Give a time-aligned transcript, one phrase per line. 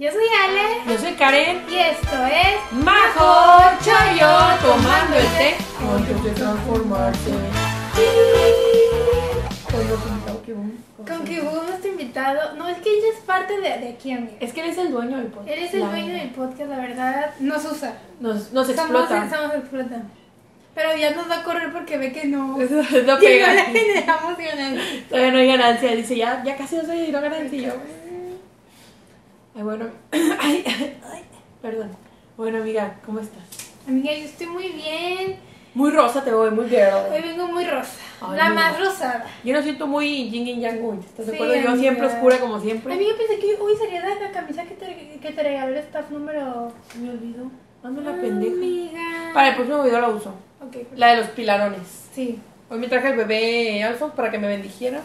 [0.00, 0.80] Yo soy Ale.
[0.88, 1.60] Yo soy Karen.
[1.68, 4.30] Y esto es Majo Chayo
[4.62, 5.56] tomando el té
[5.94, 7.30] antes de transformarse.
[11.06, 12.54] Con que hubo nuestro invitado.
[12.56, 14.32] No, es que ella es parte de, de aquí, amiga.
[14.40, 15.48] Es que él es el dueño del podcast.
[15.54, 16.20] Él es el La dueño verdad.
[16.22, 17.30] del podcast, la verdad.
[17.40, 17.94] Nos usa.
[18.20, 19.28] Nos, nos explota.
[19.28, 20.02] somos explota.
[20.74, 22.58] Pero ya nos va a correr porque ve que no.
[22.60, 23.18] Eso que no
[23.52, 25.08] le generamos ganancias.
[25.10, 25.94] Todavía no hay ganancia.
[25.94, 27.74] Dice, ya, ya casi no soy no ganancia.
[29.60, 29.90] Ay, bueno.
[30.40, 31.24] Ay, ay,
[31.60, 31.90] perdón.
[32.38, 33.42] Bueno, amiga, ¿cómo estás?
[33.86, 35.36] Amiga, yo estoy muy bien.
[35.74, 37.22] Muy rosa te voy, muy Hoy girl.
[37.22, 37.92] vengo muy rosa.
[38.22, 38.88] Ay, la más rosa.
[38.90, 39.26] rosada.
[39.44, 41.00] Yo no siento muy yin y yang hoy.
[41.00, 41.54] ¿Estás de Sí, acuerdo?
[41.56, 41.76] Yo amiga.
[41.76, 42.94] siempre oscura como siempre.
[42.94, 46.72] Amiga, pensé que hoy sería la, camisa que te, que te regaló el staff número.
[46.90, 47.50] Se me olvidó.
[47.82, 48.54] Ando la pendeja.
[48.54, 49.30] Amiga.
[49.34, 50.30] Para el próximo video la uso.
[50.66, 52.08] Ok, pues, La de los pilarones.
[52.14, 52.38] Sí.
[52.70, 55.02] Hoy me traje al bebé Alfonso para que me bendijera.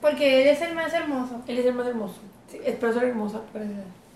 [0.00, 1.42] Porque él es el más hermoso.
[1.46, 2.20] Él es el más hermoso.
[2.56, 3.40] Sí, espero ser hermosa.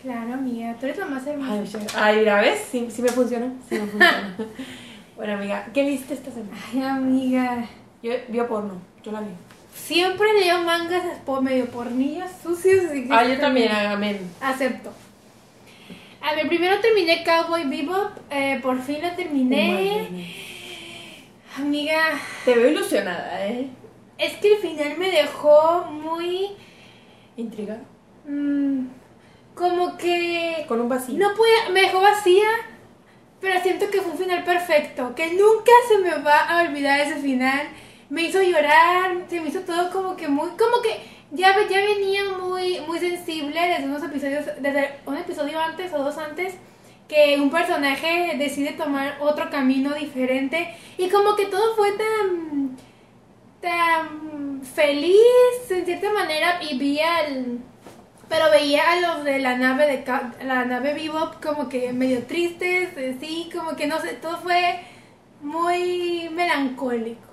[0.03, 1.53] Claro, amiga, tú eres la más hermosa.
[1.53, 2.61] Ay, Ay, mira, ¿ves?
[2.71, 3.53] Sí, sí me funciona.
[3.69, 4.37] Sí me funciona.
[5.17, 6.57] bueno, amiga, ¿qué viste esta semana?
[6.73, 7.65] Ay, amiga.
[8.03, 8.75] Yo vio porno.
[9.05, 9.29] Yo la vi.
[9.75, 12.87] Siempre leo mangas por medio pornillas sucios.
[12.87, 14.19] así que Ah, yo también, amén.
[14.41, 14.91] Acepto.
[16.23, 18.11] A ver, primero terminé Cowboy Bebop.
[18.31, 20.09] eh, por fin lo terminé.
[21.59, 23.69] Amiga, Te veo ilusionada, ¿eh?
[24.19, 26.49] es que el final me dejó muy.
[27.37, 27.79] Intriga.
[28.27, 28.87] Mm,
[29.55, 30.65] como que.
[30.69, 31.19] Con un vacío.
[31.19, 32.49] No podía, me dejó vacía,
[33.41, 37.17] pero siento que fue un final perfecto, que nunca se me va a olvidar ese
[37.17, 37.69] final.
[38.09, 42.25] Me hizo llorar, se me hizo todo como que muy, como que ya, ya venía
[42.39, 46.55] muy, muy sensible desde unos episodios, desde un episodio antes o dos antes,
[47.09, 52.77] que un personaje decide tomar otro camino diferente y como que todo fue tan,
[53.61, 57.59] tan feliz en cierta manera y vi al
[58.31, 62.97] pero veía a los de la nave de la nave Bebop como que medio tristes,
[62.97, 64.81] eh, sí, como que no sé, todo fue
[65.43, 67.29] muy melancólico.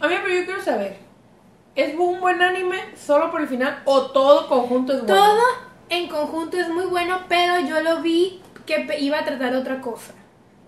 [0.00, 0.98] A mí, pero yo quiero saber.
[1.74, 5.14] ¿Es un buen anime solo por el final o todo conjunto es bueno?
[5.16, 5.42] Todo
[5.88, 10.12] en conjunto es muy bueno, pero yo lo vi que iba a tratar otra cosa.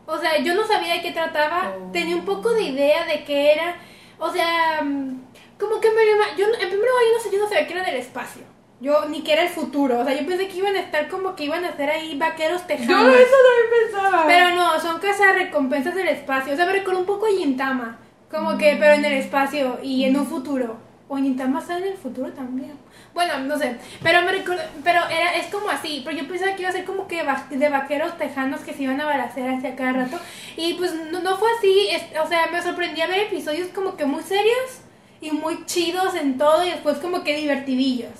[0.06, 1.92] O sea, yo no sabía de qué trataba, Oh.
[1.92, 3.76] tenía un poco de idea de qué era.
[4.18, 5.20] O sea, mm,
[5.58, 6.04] como que me
[6.38, 8.55] yo en primer lugar yo no sé, yo no sabía que era del espacio.
[8.80, 11.34] Yo ni que era el futuro, o sea, yo pensé que iban a estar como
[11.34, 13.14] que iban a ser ahí vaqueros Yo tejanos.
[13.14, 14.24] eso también pensaba.
[14.26, 16.52] Pero no, son casas recompensas del espacio.
[16.52, 17.98] O sea, me recuerda un poco a Gintama.
[18.30, 20.76] Como que, pero en el espacio y en un futuro.
[21.08, 22.72] O Gintama está en el futuro también.
[23.14, 23.76] Bueno, no sé.
[24.02, 26.02] Pero me recuerda, pero era, es como así.
[26.04, 28.82] Pero yo pensaba que iba a ser como que va- de vaqueros tejanos que se
[28.82, 30.18] iban a balacear hacia cada rato.
[30.56, 31.88] Y pues no, no fue así.
[31.92, 34.80] Es- o sea, me sorprendía ver episodios como que muy serios
[35.22, 36.62] y muy chidos en todo.
[36.66, 38.10] Y después como que divertidillos.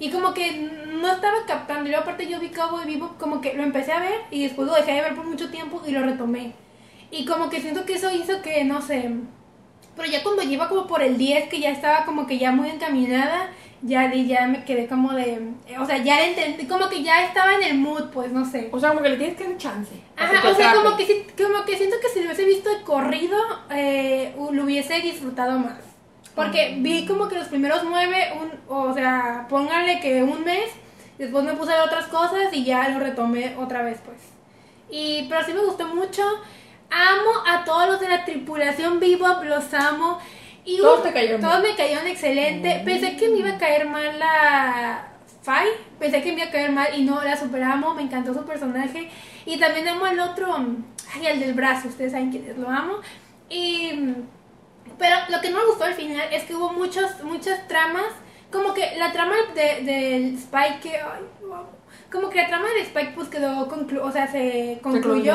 [0.00, 0.50] Y como que
[1.00, 1.84] no estaba captando.
[1.84, 4.66] Y luego aparte yo vi Cowboy Bebop como que lo empecé a ver y después
[4.66, 6.52] lo dejé de ver por mucho tiempo y lo retomé.
[7.12, 9.10] Y como que siento que eso hizo que, no sé,
[9.96, 12.70] pero ya cuando lleva como por el 10, que ya estaba como que ya muy
[12.70, 13.50] encaminada,
[13.82, 15.40] ya, ya me quedé como de,
[15.78, 18.68] o sea, ya entendí, como que ya estaba en el mood, pues, no sé.
[18.72, 19.92] O sea, como que le tienes que dar chance.
[20.16, 22.82] Ajá, o sea, como que, si- como que siento que si lo hubiese visto de
[22.84, 23.36] corrido,
[23.70, 25.78] eh, lo hubiese disfrutado más.
[26.34, 30.70] Porque vi como que los primeros nueve, un, o sea, póngale que un mes,
[31.18, 34.18] después me puse a ver otras cosas y ya lo retomé otra vez, pues.
[34.90, 36.22] Y, pero sí me gustó mucho.
[36.90, 40.18] Amo a todos los de la tripulación Bebop, los amo.
[40.64, 42.82] Y Todos te cayeron Todos me cayeron excelente.
[42.84, 45.06] Pensé que me iba a caer mal la
[45.42, 45.68] Fai.
[45.98, 47.94] Pensé que me iba a caer mal y no, la superamo.
[47.94, 49.08] Me encantó su personaje.
[49.46, 50.54] Y también amo al otro,
[51.14, 51.88] ay, al del brazo.
[51.88, 52.94] Ustedes saben quién es, lo amo.
[53.48, 53.92] Y.
[55.00, 58.12] Pero lo que no me gustó al final es que hubo muchos, muchas tramas.
[58.52, 60.96] Como que la trama de- del Spike que.
[60.96, 61.22] Ay.
[62.12, 65.34] Como que la trama del Spike pues quedó conclu o sea, se concluyó,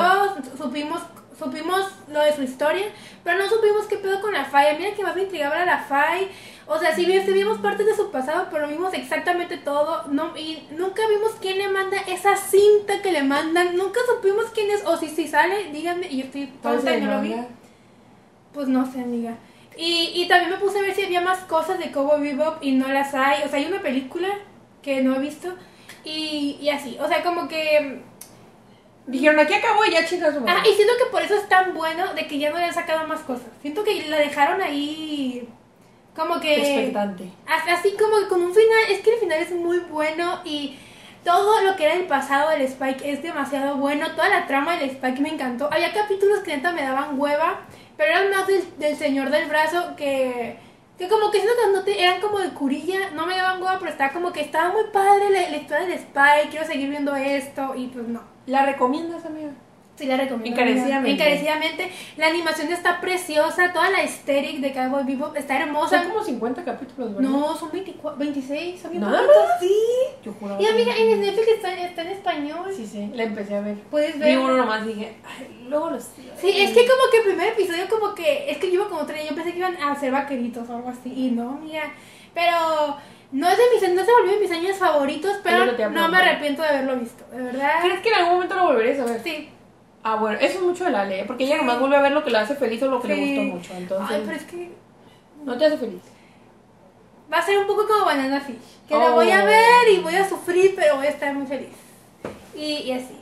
[0.58, 1.02] supimos
[1.38, 2.86] supimos lo de su historia,
[3.24, 4.78] pero no supimos qué pedo con la Fai.
[4.78, 6.30] Mira que más me intrigaba era la Fai.
[6.68, 10.03] O sea, sí, sí vimos partes de su pasado, pero vimos exactamente todo.
[10.09, 13.76] No, y nunca vimos quién le manda esa cinta que le mandan.
[13.76, 14.85] Nunca supimos quién es.
[14.85, 16.08] O si si sale, díganme.
[16.08, 17.35] Y yo estoy ¿Cuál es tonta y no lo vi.
[18.53, 19.35] Pues no sé, amiga.
[19.78, 22.72] Y, y también me puse a ver si había más cosas de Cowboy Bebop y
[22.72, 23.44] no las hay.
[23.44, 24.30] O sea, hay una película
[24.82, 25.54] que no he visto
[26.04, 26.98] y, y así.
[27.02, 28.02] O sea, como que...
[29.08, 30.34] Dijeron, aquí acabó y ya chicas.
[30.48, 32.74] Ah, y siento que por eso es tan bueno de que ya no le han
[32.74, 33.48] sacado más cosas.
[33.62, 35.48] Siento que la dejaron ahí
[36.16, 36.56] como que...
[36.56, 37.30] Expectante.
[37.46, 40.80] Así así como que con un final, es que el final es muy bueno y
[41.24, 44.12] todo lo que era el pasado del Spike es demasiado bueno.
[44.12, 45.70] Toda la trama del Spike me encantó.
[45.72, 47.62] Había capítulos que neta me daban hueva,
[47.97, 50.58] pero eran más del, señor del brazo que,
[50.97, 51.42] Que como que
[51.74, 54.72] no te, eran como de curilla, no me daban hueva, pero estaba como que estaba
[54.72, 58.22] muy padre la, la historia del Spy, quiero seguir viendo esto, y pues no.
[58.46, 59.52] ¿La recomiendas, amiga?
[59.97, 60.59] Sí, la recomiendo.
[60.59, 61.12] Encarecidamente.
[61.12, 61.92] Encarecidamente.
[62.18, 66.02] La animación está preciosa, toda la estética de Cowboy Vivo está hermosa.
[66.02, 67.30] Son como 50 capítulos, ¿verdad?
[67.30, 69.22] No, son 24, 26, son bien ¿Nada
[69.59, 69.74] Sí.
[70.24, 72.74] Yo juraba Y amiga, en Netflix está, está en español.
[72.76, 73.78] Sí, sí, la empecé a ver.
[73.84, 74.38] Puedes Vi ver.
[74.38, 76.03] uno nomás dije, ay, luego los.
[76.03, 79.06] Sí, es que como que el primer episodio como que, es que yo iba como
[79.06, 81.84] tres, yo pensé que iban a ser vaqueritos o algo así, y no, amiga,
[82.34, 82.98] pero
[83.32, 86.62] no es de mis, no se volvió de mis años favoritos, pero no me arrepiento
[86.62, 87.80] de haberlo visto, de verdad.
[87.82, 89.22] ¿Crees que en algún momento lo volverías a ver?
[89.24, 89.50] Sí.
[90.07, 92.23] Ah, bueno, eso es mucho de la ley, porque ella nomás vuelve a ver lo
[92.23, 93.73] que le hace feliz o lo que le gustó mucho.
[93.75, 94.69] Entonces, Ay, pero es que
[95.43, 96.02] no te hace feliz.
[97.34, 98.55] va a ser un poco como Banana Fish,
[98.87, 99.16] que la Oh.
[99.16, 101.69] voy a ver y voy a sufrir, pero voy a estar muy feliz.
[102.55, 103.16] Y, y así.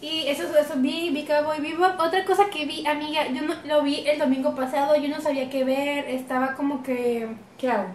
[0.00, 1.98] Y eso, eso vi, vi Cowboy Bebop.
[1.98, 5.50] Otra cosa que vi, amiga, yo no, lo vi el domingo pasado, yo no sabía
[5.50, 7.26] qué ver, estaba como que...
[7.58, 7.88] ¿Qué hago?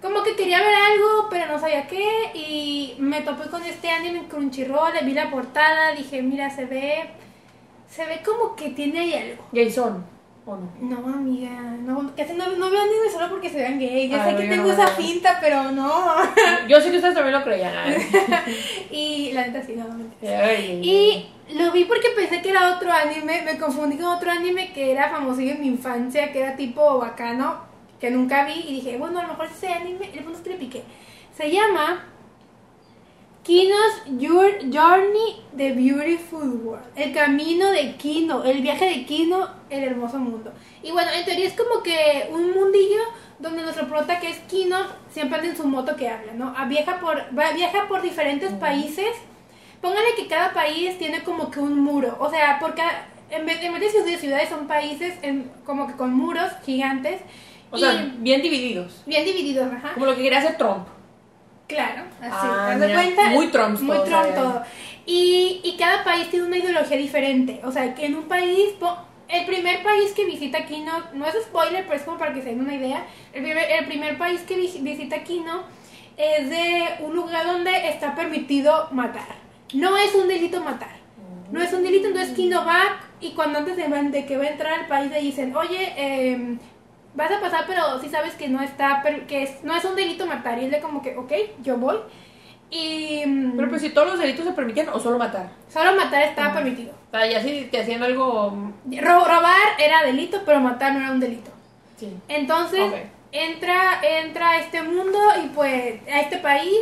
[0.00, 2.08] Como que quería ver algo, pero no sabía qué.
[2.34, 6.64] Y me topé con este anime en Crunchyroll, le vi la portada, dije, mira, se
[6.64, 7.10] ve.
[7.88, 9.44] Se ve como que tiene ahí algo.
[9.54, 10.04] Jason,
[10.44, 10.70] ¿o no?
[10.80, 14.08] No, amiga, no, casi no, no veo anime solo porque se vean gay.
[14.08, 16.14] Ya Ay, sé que tengo no esa finta, pero no.
[16.68, 17.72] Yo sé que ustedes también lo creían.
[18.90, 19.86] y la neta sí, no.
[20.28, 24.72] Ay, Y lo vi porque pensé que era otro anime, me confundí con otro anime
[24.72, 27.60] que era famosillo en mi infancia, que era tipo bacano,
[28.00, 30.50] que nunca vi, y dije, bueno, a lo mejor ese anime, el punto es que
[30.50, 30.82] le piqué.
[31.36, 32.04] Se llama
[33.46, 39.84] Kino's Your- Journey The Beautiful World, el camino de Kino, el viaje de Kino, el
[39.84, 40.52] hermoso mundo.
[40.82, 43.00] Y bueno, en teoría es como que un mundillo
[43.38, 44.76] donde nuestro prota que es Kino
[45.10, 46.52] siempre anda en su moto que habla, ¿no?
[46.56, 49.06] Ah, Viaja por, viaja por diferentes países
[49.80, 52.16] Póngale que cada país tiene como que un muro.
[52.18, 52.82] O sea, porque
[53.30, 57.20] en vez, en vez de ciudades, ciudades son países en- como que con muros gigantes.
[57.70, 59.02] O y sea, bien divididos.
[59.06, 59.92] bien divididos, ajá.
[59.94, 60.88] Como lo que quería hacer Trump.
[61.66, 62.30] Claro, así.
[62.32, 63.22] Ah, ¿Haz de cuenta?
[63.30, 64.62] muy Trump Muy todo, Trump todo.
[65.04, 67.60] Y, y cada país tiene una ideología diferente.
[67.64, 68.74] O sea, que en un país.
[69.28, 72.50] El primer país que visita Kino, no es spoiler, pero es como para que se
[72.50, 73.04] den una idea.
[73.32, 75.64] El primer, el primer país que vi- visita Kino
[76.16, 79.34] es de un lugar donde está permitido matar.
[79.74, 80.94] No es un delito matar.
[81.50, 84.72] No es un delito, entonces Kino va y cuando antes de, que va a entrar
[84.80, 86.58] al país le dicen, oye, em,
[87.16, 90.26] vas a pasar, pero si sabes que no está, que es, no es un delito
[90.26, 90.58] matar.
[90.60, 91.32] Y él de como que, ok,
[91.62, 91.96] yo voy.
[92.70, 95.50] Y mm, Pero pues si todos los delitos se permitían o solo matar.
[95.68, 96.92] solo matar estaba permitido.
[97.12, 98.72] O sea, ya si te hacían algo.
[98.84, 101.50] Ro- robar era delito, pero matar no era un delito.
[101.96, 102.12] Sí.
[102.28, 102.94] Entonces Ok.
[103.32, 106.80] entra, entra a este mundo y pues a este país.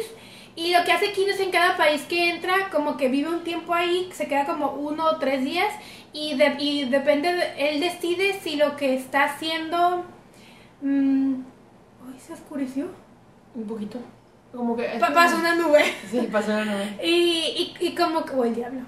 [0.57, 3.43] Y lo que hace Kino es en cada país que entra, como que vive un
[3.45, 5.73] tiempo ahí, se queda como uno o tres días.
[6.13, 10.05] Y, de- y depende, de- él decide si lo que está haciendo...
[10.85, 11.35] mm,
[12.09, 12.87] ay, se oscureció.
[13.55, 13.99] Un poquito.
[14.53, 14.85] Como que.
[15.01, 15.85] Pa- pasó una nube.
[16.11, 16.99] Sí, pasó una nube.
[17.03, 18.33] Y, y, y como que...
[18.35, 18.81] Oh, el diablo.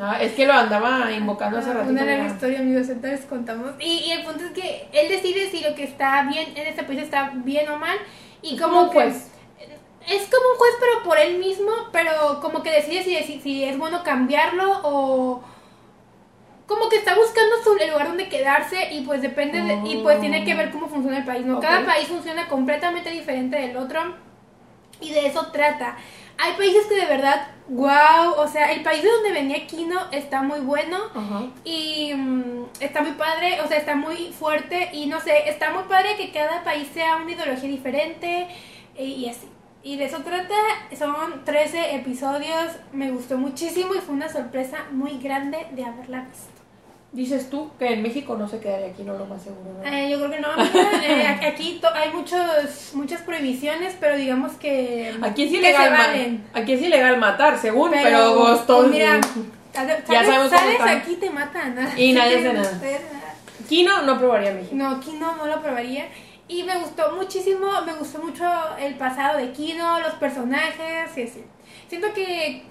[0.00, 1.92] Ah, es que lo andaba invocando hace ratito.
[1.92, 3.72] Una larga historia, amigos, entonces contamos.
[3.78, 6.82] Y, y el punto es que él decide si lo que está bien en este
[6.84, 7.98] país está bien o mal.
[8.40, 9.28] Y como que- juez.
[10.08, 13.64] Es como un juez, pero por él mismo, pero como que decide si, si, si
[13.64, 15.44] es bueno cambiarlo o...
[16.74, 20.20] Como que está buscando su, el lugar donde quedarse y pues depende de- y pues
[20.20, 21.60] tiene que ver cómo funciona el país, ¿no?
[21.60, 24.00] Cada país funciona completamente diferente del otro
[25.00, 25.96] y de eso trata.
[26.38, 30.42] Hay países que de verdad, wow, o sea, el país de donde venía Kino está
[30.42, 31.42] muy bueno Ajá.
[31.62, 35.84] y mm, está muy padre, o sea, está muy fuerte y no sé, está muy
[35.84, 38.48] padre que cada país sea una ideología diferente
[38.98, 39.46] y, y así.
[39.84, 40.54] Y de eso trata,
[40.96, 46.51] son 13 episodios, me gustó muchísimo y fue una sorpresa muy grande de haberla visto.
[47.12, 49.70] Dices tú que en México no se quedaría aquí, no lo más seguro.
[49.82, 49.86] ¿no?
[49.86, 50.48] Eh, yo creo que no,
[51.04, 52.40] eh, aquí- hay muchos,
[52.94, 56.44] muchas prohibiciones, pero digamos que, Aquí es ilegal, se valen.
[56.54, 58.86] aquí es ilegal matar, según, pero, vos todos.
[58.86, 59.20] pues mira,
[59.74, 60.88] Ya sabemos están.
[60.88, 61.74] aquí te matan.
[61.74, 61.82] ¿no?
[61.98, 62.72] Y nadie hace nada.
[62.72, 63.34] nada.
[63.68, 64.74] Kino no probaría México.
[64.74, 66.06] No, Kino no lo probaría.
[66.48, 68.44] Y me gustó muchísimo, me gustó mucho
[68.78, 71.44] el pasado de Kino, los personajes, y así.
[71.88, 72.62] Siento que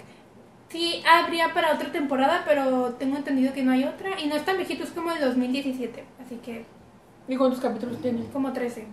[0.72, 4.18] sí habría para otra temporada, pero tengo entendido que no hay otra.
[4.20, 6.64] Y no es tan viejito, es como el 2017, así que
[7.28, 8.24] ¿Y cuántos capítulos tiene?
[8.32, 8.86] como 13.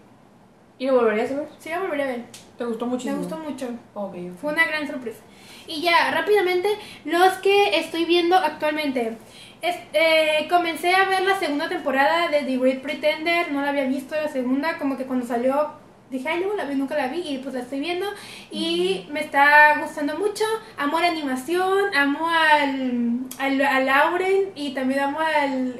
[0.77, 1.47] ¿Y lo volverías a ver?
[1.57, 2.25] Sí, la volveré a ver.
[2.57, 3.15] ¿Te gustó muchísimo?
[3.17, 3.67] Me gustó mucho.
[3.95, 4.15] Ok.
[4.39, 5.19] Fue una gran sorpresa.
[5.67, 6.69] Y ya, rápidamente,
[7.05, 9.17] los que estoy viendo actualmente.
[9.61, 13.83] Es- eh, comencé a ver la segunda temporada de The Great Pretender, no la había
[13.85, 15.71] visto la segunda, como que cuando salió
[16.09, 18.07] dije, ay, luego la vi, nunca la vi, y pues la estoy viendo,
[18.51, 20.43] y me está gustando mucho,
[20.77, 25.79] amo la animación, amo al, al, a Lauren, y también amo al,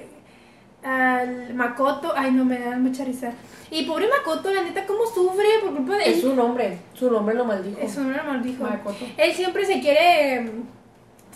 [0.84, 3.34] al Makoto, ay no, me dan mucha risa.
[3.72, 7.36] Y pobre Makoto, la neta, cómo sufre por culpa de Es su nombre, su nombre
[7.36, 7.80] lo maldijo.
[7.80, 8.64] Es un normal, dijo.
[8.64, 9.06] Makoto.
[9.16, 10.50] Él siempre se quiere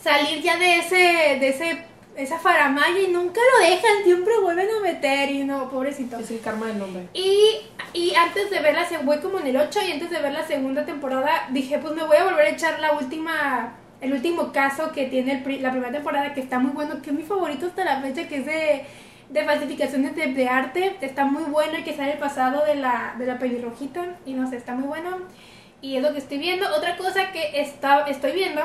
[0.02, 1.86] salir ya de ese, de ese,
[2.16, 6.18] esa faramaya y nunca lo dejan, siempre vuelven a meter y no, pobrecito.
[6.20, 7.08] Es el karma del nombre.
[7.14, 7.58] Y,
[7.94, 10.32] y antes de ver la se- voy como en el 8 y antes de ver
[10.34, 14.52] la segunda temporada dije, pues me voy a volver a echar la última, el último
[14.52, 17.24] caso que tiene el pri- la primera temporada que está muy bueno, que es mi
[17.24, 18.86] favorito hasta la fecha, que es de,
[19.30, 23.16] de falsificaciones de, de arte, está muy bueno y que sale el pasado de la,
[23.18, 25.18] de la pelirrojita y no sé, está muy bueno
[25.82, 26.66] y es lo que estoy viendo.
[26.76, 28.62] Otra cosa que está, estoy viendo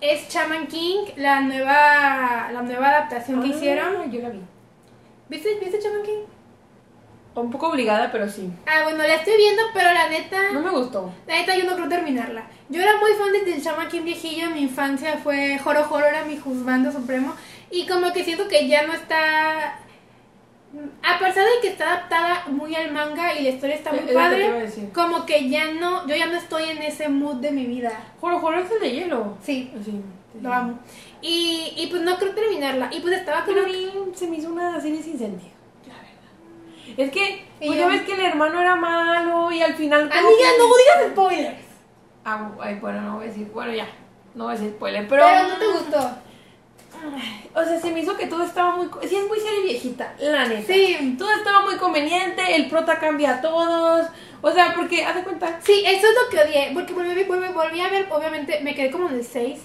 [0.00, 4.10] es Shaman King, la nueva, la nueva adaptación que Ah, hicieron.
[4.10, 4.40] Yo la vi.
[5.28, 6.24] ¿Viste, ¿Viste Shaman King?
[7.34, 8.50] Un poco obligada, pero sí.
[8.66, 10.50] Ah, bueno, la estoy viendo, pero la neta...
[10.52, 11.12] No me gustó.
[11.26, 12.42] La neta, yo no creo terminarla.
[12.68, 14.46] Yo era muy fan del Shaman King viejillo.
[14.46, 17.34] En mi infancia fue Joro Joro, era mi juzgando supremo.
[17.70, 19.78] Y como que siento que ya no está.
[21.02, 24.06] A pesar de que está adaptada muy al manga y la historia está muy Es
[24.06, 24.92] que padre, decir.
[24.92, 26.06] como que ya no.
[26.06, 27.90] Yo ya no estoy en ese mood de mi vida.
[28.20, 29.36] Joro, Joro es el de hielo.
[29.42, 30.00] Sí, Sí.
[30.40, 30.78] lo amo.
[31.20, 32.88] Y, y pues no creo terminarla.
[32.92, 33.56] Y pues estaba como.
[33.56, 35.50] Pero a mí se me hizo una serie sin sentido.
[35.88, 36.96] La verdad.
[36.96, 40.02] Es que, pues ya ves que el hermano era malo y al final.
[40.02, 41.64] Amiga, que- no digas spoilers.
[42.24, 43.48] Ah, ay, bueno, no voy a decir.
[43.52, 43.88] Bueno, ya.
[44.36, 45.24] No voy a decir spoiler, pero.
[45.26, 46.10] Pero no te gustó.
[47.54, 48.88] O sea, se me hizo que todo estaba muy.
[49.08, 50.72] Sí, es muy serie viejita, la neta.
[50.72, 51.16] Sí.
[51.18, 54.06] Todo estaba muy conveniente, el prota cambia a todos.
[54.42, 55.60] O sea, porque, haz de cuenta.
[55.62, 58.90] Sí, eso es lo que odié, porque volví, volví, volví a ver, obviamente me quedé
[58.90, 59.60] como en el 6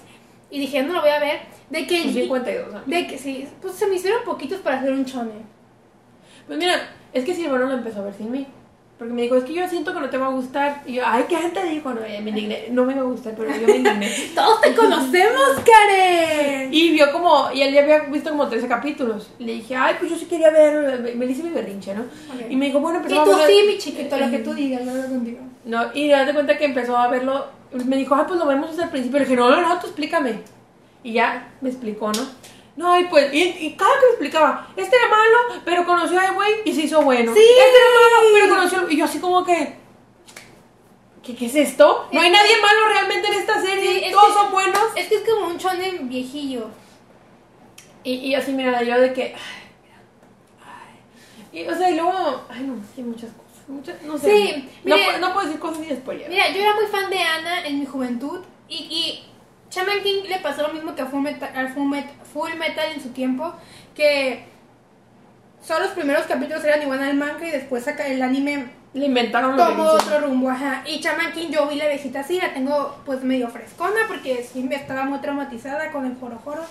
[0.50, 1.40] y dije, no lo voy a ver,
[1.70, 2.02] de que...
[2.02, 2.86] Son 52 años.
[2.86, 5.32] De que sí, pues se me hicieron poquitos para hacer un chone.
[6.46, 8.46] Pues mira, es que Silvano lo empezó a ver sin mí.
[8.98, 10.82] Porque me dijo, es que yo siento que no te va a gustar.
[10.86, 11.92] Y yo, ay, ¿qué gente dijo?
[11.92, 12.68] No, ya me indigné.
[12.70, 14.10] No me va a gustar, pero yo me indigné.
[14.34, 16.72] ¡Todos te conocemos, Karen!
[16.72, 19.30] Y vio como, y él ya había visto como 13 capítulos.
[19.38, 21.94] Y le dije, ay, pues yo sí quería ver, me, me le hice mi berrinche,
[21.94, 22.02] ¿no?
[22.02, 22.50] Ok.
[22.50, 23.46] Y me dijo, bueno, Y empezó tú a ver.
[23.48, 25.40] sí, mi chiquito, lo que tú digas, no hablo contigo.
[25.66, 27.46] No, y de cuenta que empezó a verlo.
[27.72, 29.18] Me dijo, ah, pues lo vemos desde el principio.
[29.18, 30.40] Le dije, no, no, no, tú explícame.
[31.02, 32.22] Y ya me explicó, ¿no?
[32.76, 36.30] No, y pues, y, y cada que me explicaba, este era malo, pero conoció a
[36.32, 37.32] güey y se hizo bueno.
[37.34, 37.40] Sí.
[37.40, 38.90] Este era malo, pero conoció.
[38.90, 39.76] Y yo así como que.
[41.22, 42.06] ¿Qué, qué es esto?
[42.12, 43.98] No hay nadie malo realmente en esta serie.
[43.98, 44.82] Sí, es Todos que- son buenos.
[44.94, 46.68] Es que es como un chone viejillo.
[48.04, 49.34] Y, y así, mira, yo de que.
[49.34, 49.40] Ay,
[51.52, 51.58] ay.
[51.62, 52.44] Y, o sea, y luego.
[52.48, 53.68] Ay, no, hay muchas cosas.
[53.68, 54.30] Muchas, no sé.
[54.30, 56.28] Sí, no, mire- no puedo decir cosas ni spoiler.
[56.28, 59.24] Mira, yo era muy fan de Ana en mi juventud y, y
[59.70, 61.70] Shaman King le pasó lo mismo que a Full Metal, al
[62.36, 63.54] Full, Met- Full Metal en su tiempo,
[63.94, 64.44] que
[65.62, 69.56] solo los primeros capítulos eran igual al manga y después saca el anime Le inventaron
[69.56, 70.82] tomó otro rumbo, ajá.
[70.86, 74.62] Y Shaman King yo vi la viejita así, la tengo pues medio frescona porque sí
[74.62, 76.62] me estaba muy traumatizada con el joro joro.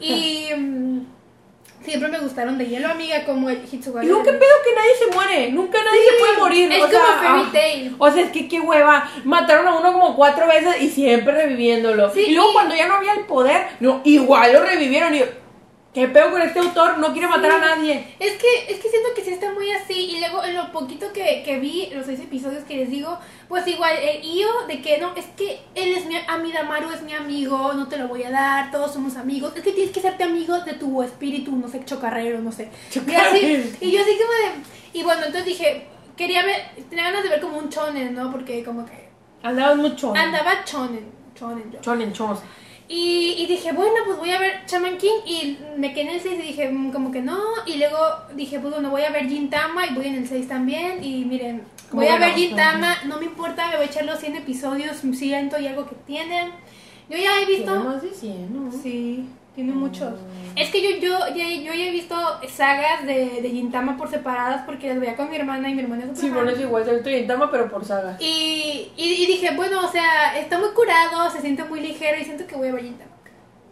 [0.00, 0.48] Y
[1.82, 4.06] siempre me gustaron de hielo, amiga, como el Hitsugari.
[4.06, 5.50] Y luego, ¿qué pedo que nadie se muere?
[5.52, 6.72] Nunca nadie Sí, se puede morir.
[6.72, 7.94] es o sea, como Fairy ah, Tail.
[7.98, 9.10] O sea, es que qué hueva.
[9.24, 12.12] Mataron a uno como cuatro veces y siempre reviviéndolo.
[12.12, 15.14] Sí, y luego y- cuando ya no había el poder, no, igual lo revivieron.
[15.14, 15.22] Y
[15.92, 16.98] ¿qué pedo con este autor?
[16.98, 18.14] No quiere matar a nadie.
[18.18, 19.94] Es que, es que siento que sí está muy así.
[19.94, 23.18] Y luego en lo poquito que, que vi, los seis episodios que les digo,
[23.48, 27.12] pues igual, el Io de que no, es que él es mi Amidamaru es mi
[27.12, 29.52] amigo, no te lo voy a dar, todos somos amigos.
[29.56, 32.70] Es que tienes que serte amigo de tu espíritu, no sé, chocarrero, no sé.
[32.90, 33.28] Y, Chocarrero.
[33.28, 34.98] así, y yo así como de.
[34.98, 38.30] Y bueno, entonces dije, quería ver, tenía ganas de ver como un chonen, ¿no?
[38.30, 39.08] Porque como que
[39.42, 40.12] Andabas mucho.
[40.14, 41.80] andaba chonen, chonen yo.
[41.80, 42.40] Chonen, chos.
[42.92, 46.20] Y, y dije, bueno, pues voy a ver Shaman King y me quedé en el
[46.20, 47.38] 6 y dije, mm, como que no.
[47.64, 47.96] Y luego
[48.34, 51.04] dije, pues bueno, voy a ver Gintama y voy en el 6 también.
[51.04, 54.38] Y miren, voy a ver Gintama, no me importa, me voy a echar los 100
[54.38, 56.50] episodios, siento y algo que tienen.
[57.08, 57.84] Yo ya he Tiene visto...
[57.84, 58.72] más de 100, ¿no?
[58.72, 59.24] Sí,
[59.60, 60.14] tiene muchos.
[60.56, 62.16] Es que yo, yo, ya, yo ya he visto
[62.48, 66.04] sagas de, de Gintama por separadas porque las veía con mi hermana y mi hermana
[66.10, 66.84] es Sí, bueno, es igual.
[66.86, 68.16] Yo estoy en Tama, pero por saga.
[68.18, 72.24] Y, y, y dije, bueno, o sea, está muy curado, se siente muy ligero y
[72.24, 73.10] siento que voy a ver Gintama.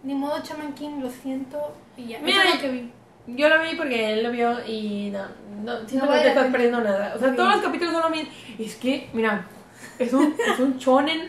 [0.03, 1.75] Ni modo, Chaman King, lo siento.
[1.97, 2.93] Y ya, Mira, eso es lo que vi.
[3.29, 5.23] Yo lo vi porque él lo vio y no,
[5.65, 7.15] no siento No te estás perdiendo nada.
[7.17, 8.31] O sea, Muy todos los capítulos son lo mismo.
[8.59, 9.47] Es que, mira,
[9.99, 11.29] es un, es un chonen,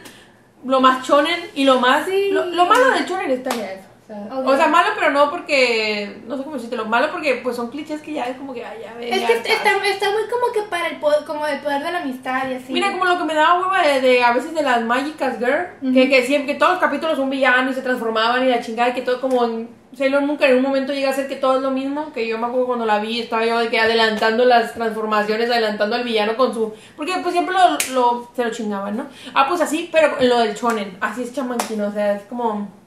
[0.65, 2.05] lo más chonen y lo más...
[2.05, 2.29] Sí.
[2.31, 3.88] Lo, lo malo del chonen está ya eso.
[4.09, 7.41] O sea, o sea, malo pero no porque, no sé cómo decirte, lo malo porque
[7.43, 9.13] pues son clichés que ya es como que, ay, ya ves.
[9.15, 11.91] Es ya que está, está muy como que para el poder, como el poder de
[11.91, 12.73] la amistad y así.
[12.73, 15.67] Mira, como lo que me daba hueva de, de a veces de las Magicas Girl,
[15.83, 15.93] Ujú.
[15.93, 18.93] que, que siempre, que todos los capítulos un villano y se transformaban y la chingada,
[18.95, 21.57] que todo como en Sailor Moon, que en un momento llega a ser que todo
[21.57, 24.45] es lo mismo, que yo me acuerdo cuando la vi, estaba yo de que adelantando
[24.45, 26.73] las transformaciones, adelantando al villano con su...
[26.95, 29.05] Porque pues siempre lo, lo- se lo chingaban, ¿no?
[29.35, 32.78] Ah, pues así, pero lo del shonen, así es chamanquino, o sea, es como...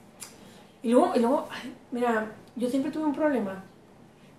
[0.83, 3.65] Y luego, y luego, ay, mira, yo siempre tuve un problema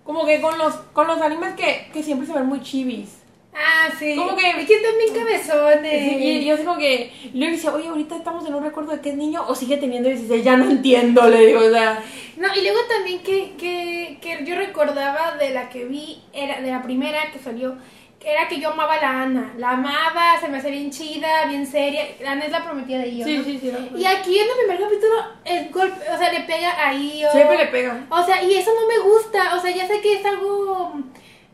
[0.04, 3.20] como que con los, con los animes que, que siempre se ven muy chivis.
[3.54, 4.14] Ah, sí.
[4.16, 6.02] Como que- Es que están bien cabezones.
[6.02, 9.10] Sí, y yo como que, luego decía, oye, ahorita estamos en un recuerdo de que
[9.10, 12.02] es niño o sigue teniendo 16, ya no entiendo, le digo, o sea,
[12.36, 16.70] No, y luego también que, que, que yo recordaba de la que vi, era de
[16.70, 17.76] la primera que salió,
[18.24, 19.52] era que yo amaba a la Ana.
[19.58, 22.02] La amaba, se me hacía bien chida, bien seria.
[22.20, 23.24] La Ana es la prometida de Io.
[23.24, 23.44] sí, ¿no?
[23.44, 23.72] sí, sí.
[23.72, 25.14] no, Y aquí en el primer capítulo,
[25.44, 27.30] el golpe, o sea, le pega a Io.
[27.30, 28.04] Siempre le pega.
[28.10, 29.54] O sea, y eso no me gusta.
[29.56, 30.94] O sea, ya sé que es algo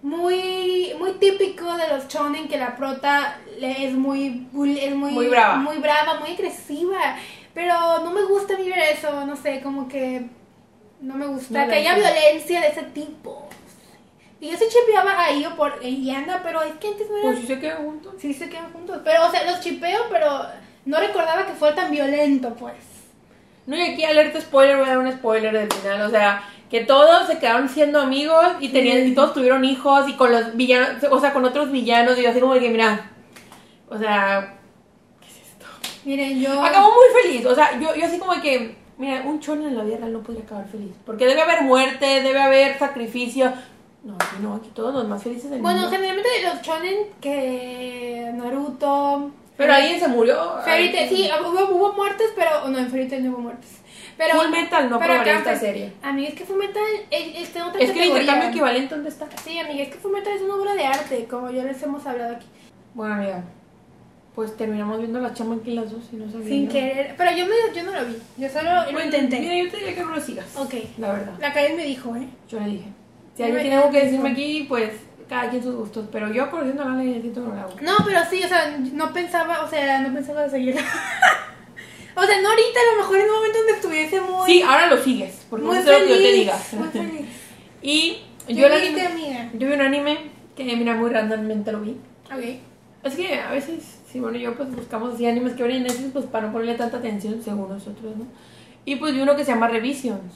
[0.03, 4.47] muy muy típico de los shonen que la prota es muy
[4.81, 5.57] es muy Muy brava.
[5.57, 7.17] muy brava, muy agresiva,
[7.53, 10.23] pero no me gusta vivir eso, no sé, como que
[11.03, 13.47] no me gusta No que haya violencia de ese tipo.
[14.41, 17.41] Y yo se chipeaba a Io por Yana, pero es que antes no era Pues
[17.41, 18.15] sí se quedan juntos.
[18.19, 20.47] sí se quedan juntos, pero o sea, los chipeo, pero
[20.87, 22.75] no recordaba que fue tan violento, pues.
[23.67, 26.81] No, y aquí alerta spoiler, voy a dar un spoiler del final, o sea, que
[26.81, 31.05] todos se quedaron siendo amigos y tenían, y todos tuvieron hijos y con los villanos,
[31.11, 33.11] o sea, con otros villanos, y yo así como que, mira,
[33.91, 34.59] o sea,
[35.21, 35.67] ¿qué es esto?
[36.07, 39.63] Miren, yo Acabó muy feliz, o sea, yo, yo así como que, mira, un chon
[39.67, 43.53] en la vida real no podría acabar feliz, porque debe haber muerte, debe haber sacrificio.
[44.03, 45.95] No, aquí no, aquí todos los más felices del Bueno, mundo.
[45.95, 49.31] generalmente los shonen que Naruto.
[49.57, 50.55] Pero alguien se murió.
[50.65, 52.67] Fairy Tail, sí, hubo, hubo muertes, pero.
[52.69, 53.81] No, en Fairy Tail no hubo muertes.
[54.17, 55.93] Pero, Full Metal no pero acá, esta serie.
[56.03, 59.09] Amiga, es que Full Metal es, está en otra Es que el intercambio equivalente, ¿dónde
[59.09, 59.27] está?
[59.43, 62.07] Sí, amiga, es que Full Metal es una obra de arte, como ya les hemos
[62.07, 62.47] hablado aquí.
[62.93, 63.45] Bueno, amiga,
[64.35, 66.49] pues terminamos viendo la chama aquí las dos y no sabía.
[66.49, 67.15] Sin querer.
[67.17, 69.41] Pero yo, me, yo no lo vi, yo solo lo intenté.
[69.41, 70.57] Mira, yo te diría que no lo sigas.
[70.57, 70.75] Ok.
[70.99, 71.33] La verdad.
[71.41, 72.29] La calle me dijo, ¿eh?
[72.49, 72.89] Yo le dije.
[73.41, 74.91] Si alguien tiene algo que decirme aquí, pues
[75.27, 76.07] cada quien sus gustos.
[76.13, 77.75] Pero yo conociendo a la ley necesito no la hago.
[77.81, 80.83] No, pero sí, o sea, no pensaba, o sea, no pensaba seguirla.
[82.17, 84.47] o sea, no ahorita, a lo mejor en un momento donde estuviese muy.
[84.47, 85.47] Sí, ahora lo sigues.
[85.49, 86.59] Porque muy no sé lo que yo te diga.
[86.73, 87.27] Muy feliz.
[87.81, 89.51] y ¿Qué yo, el viste, anime, amiga?
[89.55, 90.19] yo vi un anime
[90.55, 91.97] que, mira, muy randommente lo vi.
[92.27, 92.45] Ok.
[93.05, 96.11] Es que a veces, sí, bueno, yo pues buscamos así animes que ven en Netflix
[96.13, 98.27] pues para no ponerle tanta atención según nosotros, ¿no?
[98.85, 100.35] Y pues vi uno que se llama Revisions.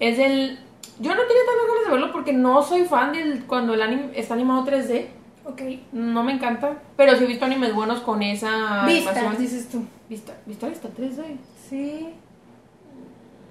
[0.00, 0.58] Es el...
[1.00, 4.10] Yo no tenía tantas ganas de verlo porque no soy fan del cuando el anime
[4.14, 5.06] está animado 3D.
[5.44, 5.62] Ok.
[5.92, 6.78] No me encanta.
[6.96, 9.38] Pero sí he visto animes buenos con esa Vista, animación.
[9.38, 9.84] dices tú.
[10.08, 11.36] Vista, Vista está 3D.
[11.68, 12.10] Sí.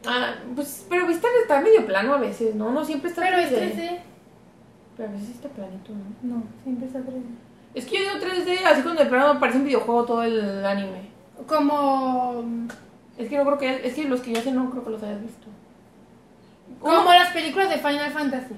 [0.05, 2.71] Ah, pues, pero Vista está medio plano a veces, ¿no?
[2.71, 3.41] No siempre está Pero 3D.
[3.41, 3.99] es 3D.
[4.97, 5.91] Pero a veces está planito,
[6.23, 6.35] ¿no?
[6.37, 7.21] No, siempre está 3D.
[7.73, 11.09] Es que yo digo 3D, así cuando de plano parece un videojuego todo el anime.
[11.47, 12.43] Como.
[13.17, 13.87] Es que no creo que...
[13.87, 15.47] Es que los que yo sé no creo que los hayas visto.
[16.81, 18.53] Como las películas de Final Fantasy.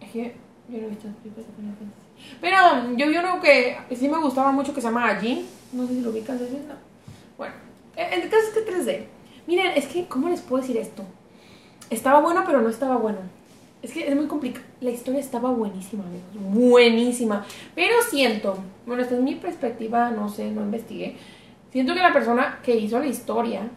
[0.00, 0.34] Es que
[0.68, 2.36] yo no he visto las películas de Final Fantasy.
[2.40, 5.44] Pero yo vi uno que sí me gustaba mucho que se llama Ajin.
[5.72, 6.58] No sé si lo ubicas, ¿sí?
[6.68, 6.74] No.
[7.36, 7.54] Bueno,
[7.96, 9.04] en el caso es que 3D.
[9.46, 11.04] Miren, es que, ¿cómo les puedo decir esto?
[11.90, 13.18] Estaba bueno, pero no estaba bueno.
[13.82, 14.64] Es que es muy complicado.
[14.80, 16.54] La historia estaba buenísima, amigos.
[16.54, 17.44] Buenísima.
[17.74, 21.16] Pero siento, bueno, esta es mi perspectiva, no sé, no investigué.
[21.70, 23.68] Siento que la persona que hizo la historia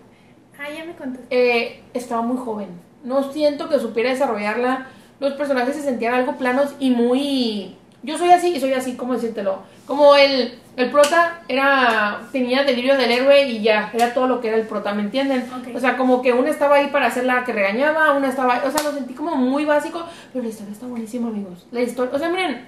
[0.59, 1.27] Ah, ya me contaste.
[1.29, 2.69] eh, estaba muy joven.
[3.03, 4.87] No siento que supiera desarrollarla.
[5.19, 7.75] Los personajes se sentían algo planos y muy...
[8.03, 9.63] Yo soy así y soy así, ¿cómo decírtelo?
[9.85, 14.49] Como el, el prota era tenía delirio del héroe y ya, era todo lo que
[14.49, 15.41] era el prota, ¿me entienden?
[15.41, 15.75] Ok.
[15.75, 18.61] O sea, como que una estaba ahí para hacer la que regañaba, una estaba...
[18.65, 21.65] O sea, lo sentí como muy básico, pero la historia está buenísima, amigos.
[21.71, 22.15] La historia...
[22.15, 22.67] O sea, miren,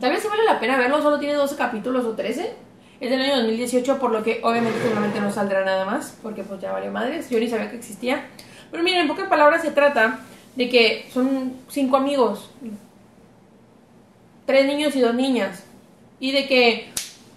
[0.00, 2.52] tal vez sí vale la pena verlo, solo tiene 12 capítulos o 13.
[3.00, 6.60] Es del año 2018, por lo que obviamente seguramente no saldrá nada más, porque pues
[6.60, 8.26] ya valió madres, yo ni sabía que existía.
[8.72, 10.18] Pero miren, en pocas palabras se trata
[10.56, 12.50] de que son cinco amigos,
[14.46, 15.62] tres niños y dos niñas,
[16.18, 16.90] y de que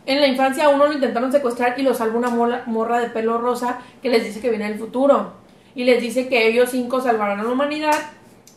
[0.05, 3.37] en la infancia a uno lo intentaron secuestrar y lo salva una morra de pelo
[3.37, 5.33] rosa que les dice que viene el futuro,
[5.75, 7.99] y les dice que ellos cinco salvarán a la humanidad,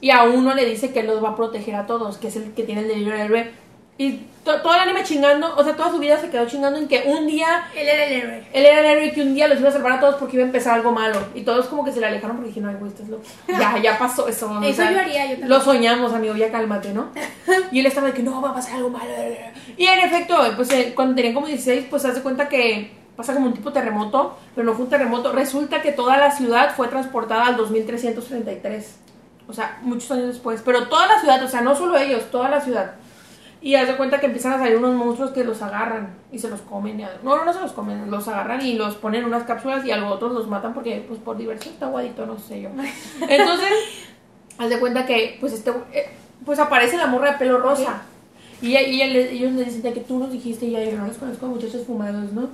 [0.01, 2.53] y a uno le dice que los va a proteger a todos, que es el
[2.53, 3.51] que tiene el delirio del héroe.
[3.99, 6.89] Y to- todo el anime chingando, o sea, toda su vida se quedó chingando en
[6.89, 8.45] que un día Él era el héroe.
[8.53, 10.37] él era el héroe y que un día los iba a salvar a todos porque
[10.37, 11.19] iba a empezar algo malo.
[11.35, 13.23] Y todos como que se le alejaron porque dijeron, ay, güey, estás loco.
[13.49, 14.51] Ya, ya pasó eso.
[14.51, 15.49] o Eso sea, yo haría, yo también.
[15.49, 17.09] Lo soñamos, amigo, ya cálmate, ¿no?
[17.73, 19.07] Y él estaba de que no, va a pasar algo malo.
[19.77, 23.35] Y en efecto, pues eh, cuando tenían como 16, pues se hace cuenta que pasa
[23.35, 25.33] como un tipo terremoto, pero no fue un terremoto.
[25.33, 28.97] Resulta que toda la ciudad fue transportada al 2333.
[29.49, 30.61] O sea, muchos años después.
[30.65, 32.93] Pero toda la ciudad, o sea, no solo ellos, toda la ciudad.
[33.61, 36.49] Y haz de cuenta que empiezan a salir unos monstruos que los agarran y se
[36.49, 36.99] los comen.
[37.25, 39.91] No, no, no se los comen, los agarran y los ponen en unas cápsulas y
[39.91, 42.69] a los otros los matan porque, pues, por diversión está guadito, no sé yo.
[43.29, 43.71] Entonces,
[44.59, 46.07] haz de cuenta que, pues, este, eh,
[46.45, 48.03] pues aparece la morra de pelo rosa.
[48.63, 50.85] Y, ella- y ella le- ellos le dicen de que tú nos dijiste y ya
[50.85, 52.49] yo no los conozco, muchachos fumados, ¿no?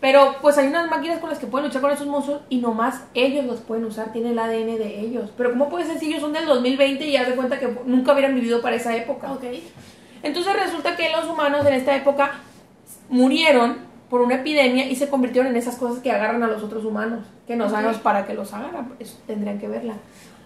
[0.00, 3.02] Pero pues hay unas máquinas con las que pueden luchar con esos monstruos y nomás
[3.14, 5.30] ellos los pueden usar, tiene el ADN de ellos.
[5.36, 8.12] Pero ¿cómo puede ser si ellos son del 2020 y ya de cuenta que nunca
[8.12, 9.32] hubieran vivido para esa época?
[9.32, 9.44] Ok.
[10.22, 12.40] Entonces resulta que los humanos en esta época
[13.08, 13.78] murieron
[14.10, 17.26] por una epidemia y se convirtieron en esas cosas que agarran a los otros humanos,
[17.46, 19.94] que no sabemos para qué los agarran, eso tendrían que verla.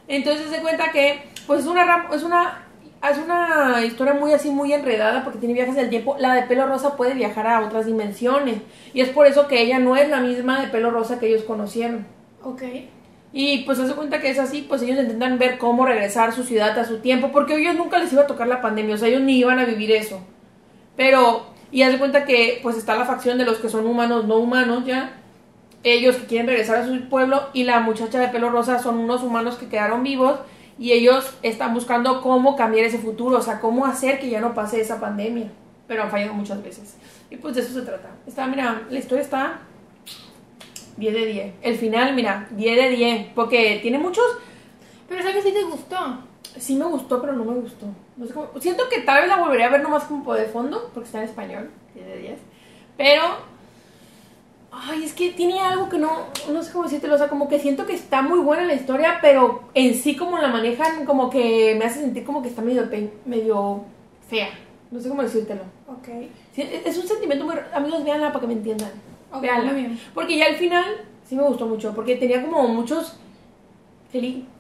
[0.09, 2.65] Entonces se cuenta que pues es una es una
[3.11, 6.17] es una historia muy así muy enredada porque tiene viajes del tiempo.
[6.19, 8.59] La de pelo rosa puede viajar a otras dimensiones
[8.95, 11.43] y es por eso que ella no es la misma de pelo rosa que ellos
[11.43, 12.07] conocieron.
[12.43, 12.63] Ok.
[13.33, 16.45] Y pues hace cuenta que es así, pues ellos intentan ver cómo regresar a su
[16.45, 18.99] ciudad a su tiempo, porque a ellos nunca les iba a tocar la pandemia, o
[18.99, 20.21] sea, ellos ni iban a vivir eso.
[20.97, 24.27] Pero, y haz de cuenta que pues está la facción de los que son humanos,
[24.27, 25.15] no humanos ya,
[25.83, 29.23] ellos que quieren regresar a su pueblo, y la muchacha de pelo rosa son unos
[29.23, 30.39] humanos que quedaron vivos,
[30.79, 34.53] y ellos están buscando cómo cambiar ese futuro, o sea, cómo hacer que ya no
[34.53, 35.51] pase esa pandemia.
[35.87, 36.97] Pero han fallado muchas veces.
[37.31, 38.09] Y pues de eso se trata.
[38.27, 39.61] Está, mira, la historia está
[40.97, 41.55] 10 de 10.
[41.63, 43.27] El final, mira, 10 de 10.
[43.35, 44.25] Porque tiene muchos.
[45.09, 45.97] Pero ¿sabes si te gustó?
[46.59, 47.87] Sí me gustó, pero no me gustó.
[48.17, 50.91] No sé cómo- Siento que tal vez la volvería a ver nomás como de fondo,
[50.93, 51.71] porque está en español.
[51.95, 52.39] 10 de 10.
[52.97, 53.23] Pero.
[54.75, 56.11] Ay, es que tiene algo que no.
[56.51, 57.15] No sé cómo decírtelo.
[57.15, 60.39] O sea, como que siento que está muy buena la historia, pero en sí, como
[60.39, 63.85] la manejan, como que me hace sentir como que está medio, pe- medio
[64.29, 64.49] fea.
[64.91, 65.63] No sé cómo decírtelo.
[65.89, 66.09] Ok.
[66.55, 67.55] Sí, es es un sentimiento muy...
[67.75, 68.91] Amigos, véanla para que me entiendan.
[69.33, 69.73] Ok, Véanla.
[69.73, 70.01] muy bien.
[70.15, 70.85] Porque ya al final
[71.25, 71.95] sí me gustó mucho.
[71.95, 73.19] Porque tenía como muchos...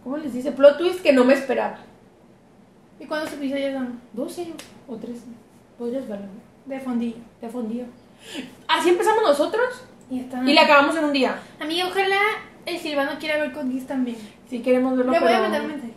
[0.02, 0.52] ¿Cómo les dice?
[0.52, 1.76] Plot twist que no me esperaba.
[2.98, 4.00] ¿Y cuántos episodios son?
[4.14, 4.52] 12
[4.88, 5.20] o 13.
[5.78, 6.26] Podrías verlo.
[6.64, 7.16] De fondillo.
[7.40, 7.84] De fondillo.
[8.66, 10.42] Así empezamos nosotros Y está.
[10.42, 11.36] y la acabamos en un día.
[11.60, 12.20] Amiga, ojalá
[12.64, 14.16] el Silvano quiera ver con Giz también.
[14.48, 15.92] Si queremos verlo, Le voy a mandar un mensaje.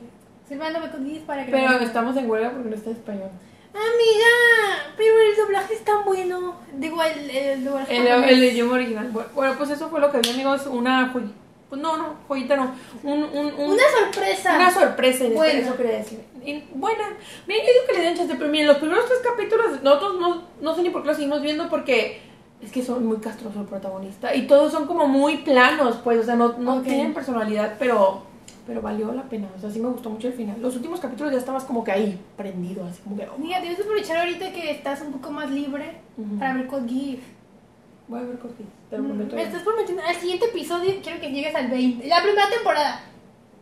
[0.48, 2.96] Silvano ve con Giz para que Pero lo estamos en huelga porque no está en
[2.98, 3.30] español.
[3.76, 6.56] Amiga, pero el doblaje es tan bueno.
[6.74, 7.98] Digo, el, el doblaje.
[8.32, 9.12] El, idioma original.
[9.14, 10.66] Bu- Bueno, pues eso fue lo que vi, amigos.
[10.68, 11.34] Una joyita.
[11.70, 12.74] Pues no, no, joyita no.
[13.04, 14.56] Un, un, un- Una sorpresa.
[14.56, 16.20] Una sorpresa en eso quería decir.
[16.46, 17.10] Y buena.
[17.48, 20.44] Miren, yo digo que le den chance, pero miren, los primeros tres capítulos, nosotros no,
[20.62, 22.22] no sé ni por qué los seguimos viendo porque
[22.62, 24.34] es que son muy castrosos el protagonista.
[24.36, 28.24] Y todos son como muy planos, pues, o sea, no, no tienen personalidad, pero,
[28.66, 29.48] pero valió la pena.
[29.56, 30.62] O sea, sí me gustó mucho el final.
[30.62, 33.28] Los últimos capítulos ya estabas como que ahí, prendido, así como que.
[33.28, 36.38] oh, Amiga, tienes que aprovechar ahorita que estás un poco más libre Ujú.
[36.40, 37.20] para ver con Giz.
[38.08, 39.36] voy a ver cortito, te lo prometo.
[39.36, 40.02] Me estás prometiendo.
[40.08, 42.08] Al siguiente episodio quiero que llegues al 20.
[42.08, 43.02] La primera temporada.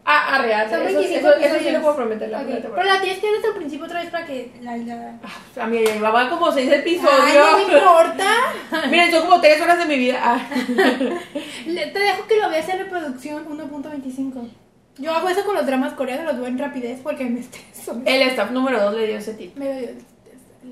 [0.05, 0.69] Ah, ah, real.
[0.69, 2.29] Son Eso, 25 eso, eso sí lo puedo prometer.
[2.29, 4.51] La Ok, primera Pero la tienes que ver desde el principio otra vez para que
[4.61, 4.75] la.
[4.75, 5.17] la...
[5.23, 7.21] Ah, Amiga, ya llevaba como seis episodios.
[7.23, 8.29] Ay, no me importa.
[8.89, 10.19] Miren, son como tres horas de mi vida.
[10.21, 10.39] Ah.
[11.67, 14.49] Le- Te dejo que lo veas en reproducción 1.25.
[14.97, 17.99] Yo hago eso con los dramas coreanos, los veo en rapidez porque me estreso.
[18.05, 19.55] El staff número 2 le dio ese tip.
[19.57, 19.97] me doy el-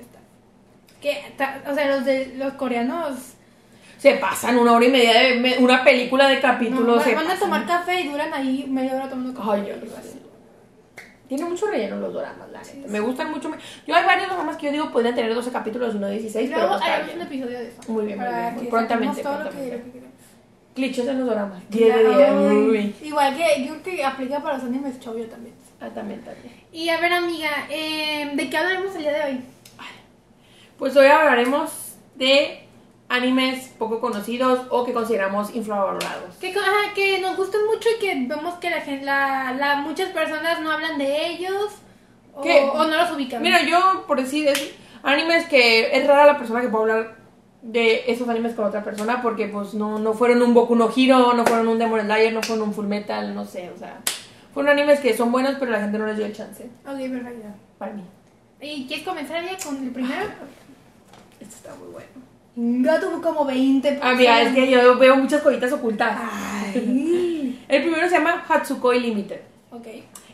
[0.01, 0.21] staff.
[1.01, 1.34] Que,
[1.69, 3.15] o sea, los de los coreanos
[3.97, 6.95] Se pasan una hora y media de me- una película de no, capítulos.
[6.97, 7.39] van, se van a pasan.
[7.39, 9.51] tomar café y duran ahí media hora tomando café.
[9.53, 10.21] Ay, yo sé.
[11.27, 12.88] Tiene mucho relleno los dramas, la neta.
[12.89, 13.49] Me gustan mucho.
[13.88, 16.60] Yo hay varios dramas que yo digo podrían tener 12 capítulos y no 16, pero
[16.62, 17.27] Luego pues está haremos un bien.
[17.41, 17.81] episodio de eso.
[17.91, 19.77] Muy bien, muy bien, que prontamente, todo prontamente.
[19.77, 20.11] lo que.
[20.75, 21.62] Clichés en los dramas.
[21.69, 22.17] 10 de 10.
[22.29, 22.95] Ay, Uy.
[23.03, 25.53] Igual que yo creo que aplica para los animes chovio también.
[25.81, 26.53] Ah, también, también.
[26.71, 29.41] Y a ver, amiga, eh, ¿de qué hablaremos el día de hoy?
[30.77, 31.71] Pues hoy hablaremos
[32.15, 32.67] de
[33.10, 36.36] animes poco conocidos o que consideramos infravalorados.
[36.39, 39.75] Que, co- ajá, que nos gustan mucho y que vemos que la gente, la, la-
[39.77, 41.71] muchas personas no hablan de ellos
[42.34, 42.43] o,
[42.86, 43.41] no los ubican.
[43.41, 44.71] Mira, yo por decir es
[45.03, 47.15] animes que es rara la persona que puede hablar
[47.62, 51.34] de esos animes con otra persona porque pues no, no fueron un Boku no Hero,
[51.34, 54.02] no fueron un Demon Slayer, no fueron un Full Metal, no sé, o sea,
[54.54, 57.47] fueron animes que son buenos pero la gente no les dio el chance Ok, perfecto.
[57.78, 58.04] para mí.
[58.62, 60.26] ¿Y quieres comenzar ya con el primero?
[61.39, 62.84] Esto está muy bueno.
[62.86, 64.00] Ya tuvo como 20.
[64.02, 66.19] Ah, mira, es que yo veo muchas joyitas ocultas.
[66.21, 67.63] Ay.
[67.69, 69.39] El primero se llama Hatsukoi Limited.
[69.71, 69.88] ok.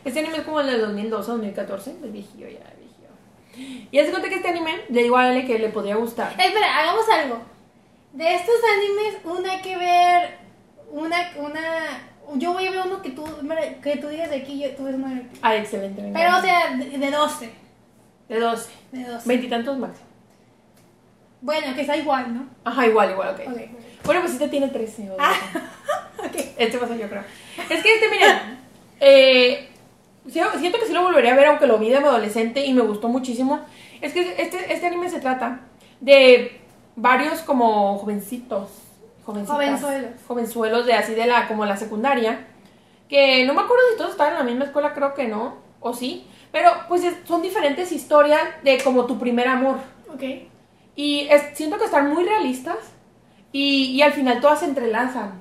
[0.04, 2.58] Este anime es como el de 2012 2014, es viejillo ya.
[3.90, 6.30] Y hace cuenta que este anime, le digo a Ale que le podría gustar.
[6.38, 7.42] Espera, hagamos algo.
[8.12, 10.38] De estos animes, una hay que ver.
[10.90, 11.16] Una.
[11.38, 11.60] una
[12.34, 13.24] yo voy a ver uno que tú,
[13.82, 15.38] que tú digas de aquí yo- tú ves uno de aquí.
[15.42, 16.02] Ah, excelente.
[16.02, 17.50] me Pero, o sea, de, de 12.
[18.28, 18.70] De 12.
[18.92, 19.28] De 12.
[19.28, 20.06] Veintitantos máximo.
[21.40, 22.46] Bueno, que está igual, ¿no?
[22.64, 23.40] Ajá, igual, igual, ok.
[23.48, 23.60] Ok.
[24.04, 25.10] Bueno, pues este tiene 13.
[25.10, 25.32] o Ah.
[25.52, 25.72] sea,
[26.26, 26.34] Ok.
[26.58, 27.22] Este pasa yo creo.
[27.70, 28.58] Es que este, miren,
[29.00, 29.68] eh,
[30.30, 33.08] siento que sí lo volvería a ver, aunque lo vi de adolescente y me gustó
[33.08, 33.60] muchísimo.
[34.00, 35.60] Es que este, este anime se trata
[36.00, 36.60] de
[36.96, 38.68] varios como jovencitos.
[39.24, 39.80] Jovenzuelos.
[40.26, 42.46] Jovenzuelos de así de la, como la secundaria.
[43.08, 45.56] Que no me acuerdo si todos estaban en la misma escuela, creo que no.
[45.80, 46.26] O sí.
[46.52, 49.76] Pero pues es- son diferentes historias de como tu primer amor.
[50.14, 50.22] Ok.
[50.96, 52.76] Y es- siento que están muy realistas.
[53.52, 55.40] Y, y al final todas se entrelazan.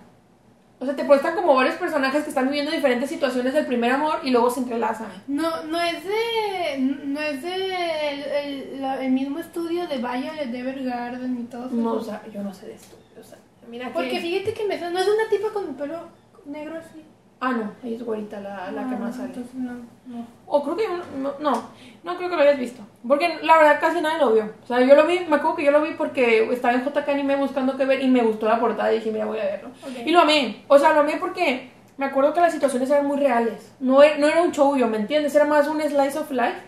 [0.79, 4.19] O sea, te muestran como varios personajes que están viviendo diferentes situaciones del primer amor
[4.23, 5.07] y luego se entrelazan.
[5.27, 6.77] No, no es de.
[6.77, 7.55] No es de.
[7.55, 11.75] El, el- el mismo estudio de Violet Evergarden y todo eso.
[11.75, 12.95] No, o sea, yo no sé de esto.
[13.19, 13.93] O sea, mira que...
[13.93, 16.09] Porque fíjate que me No es una tipa con el pelo
[16.45, 17.03] negro así.
[17.39, 19.27] Ah, no, ella es güerita la, la que Ah, más sale.
[19.27, 19.73] Entonces no,
[20.07, 20.25] no.
[20.47, 20.83] O creo que
[21.21, 21.63] no, no,
[22.03, 22.81] no creo que lo hayas visto.
[23.07, 24.51] Porque la verdad casi nadie lo vio.
[24.63, 27.07] O sea, yo lo vi, me acuerdo que yo lo vi porque estaba en JK
[27.09, 29.69] Anime buscando qué ver y me gustó la portada y dije, mira, voy a verlo.
[30.05, 30.63] Y lo amé.
[30.67, 33.71] O sea, lo amé porque me acuerdo que las situaciones eran muy reales.
[33.79, 35.35] No, e- no era un show, yo, ¿me entiendes?
[35.35, 36.61] Era más un slice of life.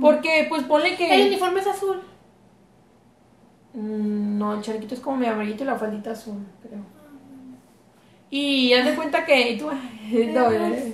[0.00, 1.12] Porque, pues, ponle que...
[1.12, 2.00] El uniforme es azul.
[3.72, 6.78] Mm, No, el chalequito es como mi amarillito y la faldita azul, creo.
[8.36, 9.50] Y haz de cuenta que...
[9.50, 10.92] y tú- no, eh.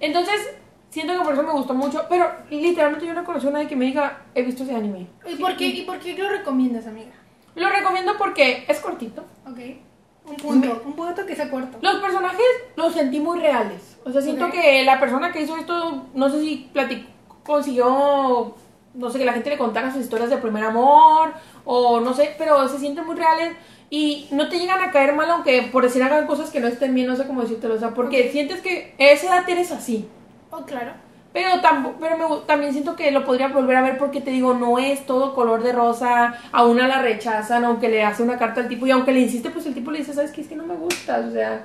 [0.00, 0.54] Entonces,
[0.88, 3.76] siento que por eso me gustó mucho, pero literalmente yo no conocí a nadie que
[3.76, 5.06] me diga, he visto ese anime.
[5.28, 7.10] ¿Y por qué, y por qué lo recomiendas, amiga?
[7.56, 9.22] Lo recomiendo porque es cortito.
[9.46, 9.58] Ok.
[10.24, 10.82] Un punto.
[10.86, 11.76] Un punto que sea corto.
[11.82, 12.40] Los personajes
[12.76, 13.98] los sentí muy reales.
[14.06, 14.52] O sea, siento Ok.
[14.52, 17.06] que la persona que hizo esto, no sé si platicó,
[17.44, 18.54] consiguió,
[18.94, 21.34] no sé, que la gente le contara sus historias de primer amor,
[21.66, 23.52] o no sé, pero se sienten muy reales.
[23.94, 26.94] Y no te llegan a caer mal, aunque por decir hagan cosas que no estén
[26.94, 27.74] bien, no sé cómo decírtelo.
[27.74, 30.08] O sea, porque sientes que a esa edad eres así.
[30.50, 30.92] Oh, claro.
[31.34, 34.54] Pero, tampo- pero me también siento que lo podría volver a ver porque te digo,
[34.54, 38.62] no es todo color de rosa, a una la rechazan, aunque le hace una carta
[38.62, 40.40] al tipo, y aunque le insiste, pues el tipo le dice, ¿sabes qué?
[40.40, 41.62] Es que no me gustas, o sea...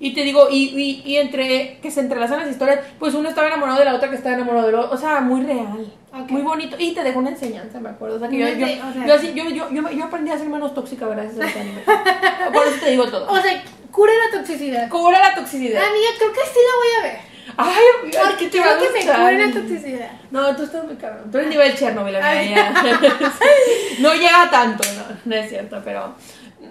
[0.00, 3.48] Y te digo, y, y, y entre que se entrelazan las historias, pues uno estaba
[3.48, 6.30] enamorado de la otra que estaba enamorado del otro, o sea, muy real, Ok.
[6.30, 8.80] muy bonito, y te deja una enseñanza, me acuerdo, o sea, que yo, yo, sé,
[8.80, 11.60] o sea- yo, así- yo, yo, yo, aprendí a ser menos tóxica gracias a ese
[11.60, 11.80] anime.
[12.52, 13.28] Por eso te digo todo.
[13.28, 14.88] O sea, cura la toxicidad.
[14.88, 15.82] Cura la toxicidad.
[15.82, 17.28] Amiga, creo que sí la voy a ver.
[17.56, 20.10] Ay, amiga, Porque ¿qué te va a quiero que me cure la toxicidad.
[20.30, 21.28] No, tú estás muy cabrón.
[21.32, 22.72] Tú eres nivel Chernobyl, amiga.
[23.98, 26.14] No llega tanto, no, no es cierto, pero...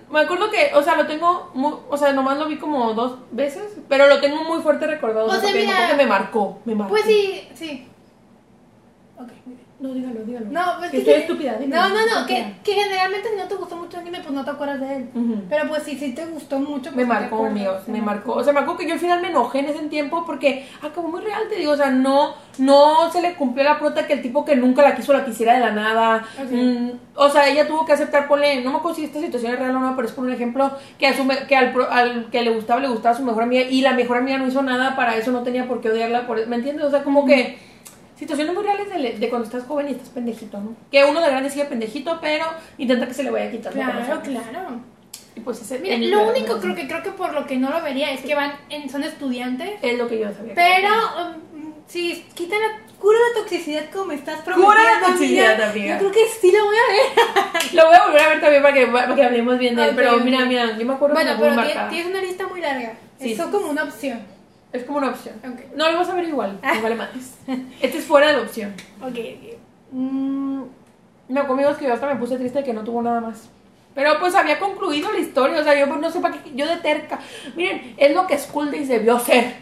[0.10, 3.17] Me acuerdo que, o sea, lo tengo, muy, o sea, nomás lo vi como dos
[3.32, 5.28] veces, pero lo tengo muy fuerte recordado.
[5.28, 6.91] O sea, porque, mira- me marcó, me marcó.
[6.91, 7.88] Pues sí, sí.
[9.17, 9.66] Ok, muy bien.
[9.79, 10.47] No, dígalo, dígalo.
[10.49, 11.21] No, pues que que estoy sí.
[11.21, 11.59] estúpida.
[11.67, 14.43] No, no, no, que, que generalmente si no te gustó mucho el anime, pues no
[14.43, 15.09] te acuerdas de él.
[15.47, 16.89] Pero pues sí, sí te gustó mucho.
[16.93, 18.33] Me pues, te marcó, amigos, me marcó.
[18.33, 21.09] O sea, me acuerdo que yo al final me enojé en ese tiempo porque acabó
[21.09, 21.73] muy real, te digo.
[21.73, 24.95] O sea, no, no se le cumplió la prota que el tipo que nunca la
[24.95, 26.25] quiso la quisiera de la nada.
[26.43, 26.49] Ok.
[26.51, 29.59] Mm, o sea, ella tuvo que aceptar, ponle, no me acuerdo si esta situación es
[29.59, 32.29] real o no, pero es por un ejemplo que, a su me- que al, al
[32.31, 34.63] que le gustaba, le gustaba a su mejor amiga y la mejor amiga no hizo
[34.63, 36.25] nada para eso, no tenía por qué odiarla.
[36.25, 36.83] Por, ¿Me entiendes?
[36.85, 37.66] O sea, como que
[38.17, 40.75] situaciones muy reales de, de cuando estás joven y estás pendejito, ¿no?
[40.91, 42.45] Que uno de grande sigue pendejito, pero
[42.77, 43.80] intenta que se le vaya quitando.
[43.80, 44.82] Claro, claro.
[45.36, 47.82] Y pues ese Mira, lo único creo que creo que por lo que no lo
[47.84, 50.53] vería es que van en, son estudiantes, Es lo que yo sabía.
[50.56, 50.89] pero
[51.53, 55.93] um, si quitan la cura la toxicidad como estás prometiendo, Cura la toxicidad, amiga.
[55.93, 57.73] Yo creo que sí lo voy a ver.
[57.73, 59.93] Lo voy a volver a ver también para que, para que hablemos bien de él.
[59.95, 62.93] Pero mira, mira, yo me acuerdo Bueno, que me pero tienes una lista muy larga.
[63.19, 64.19] Sí, Eso como una opción.
[64.77, 65.35] Es como una opción.
[65.43, 65.75] Ok.
[65.75, 66.59] No, lo vas a ver igual.
[66.61, 67.09] No vale más.
[67.81, 68.73] Este es fuera de la opción.
[69.01, 69.57] Ok, ok.
[69.91, 70.63] Mm,
[71.29, 73.49] no, conmigo es que yo hasta me puse triste de que no tuvo nada más.
[73.95, 75.59] Pero pues había concluido la historia.
[75.59, 76.51] O sea, yo pues, no sé para qué.
[76.53, 77.19] Yo de terca.
[77.55, 79.55] Miren, es lo que School Days debió ser.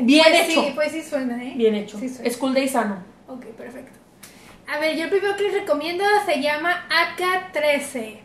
[0.00, 0.62] Bien pues hecho.
[0.62, 1.52] Sí, pues sí suena, ¿eh?
[1.56, 1.98] Bien hecho.
[1.98, 2.30] Sí suena.
[2.30, 2.96] School Days sano.
[3.28, 3.92] Ok, perfecto.
[4.66, 8.18] A ver, yo el primero que les recomiendo se llama AK13.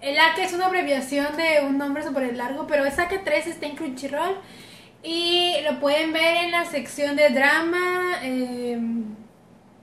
[0.00, 3.76] El AK es una abreviación de un nombre súper largo, pero es AK13, está en
[3.76, 4.36] Crunchyroll.
[5.04, 8.14] Y lo pueden ver en la sección de drama.
[8.22, 8.78] eh,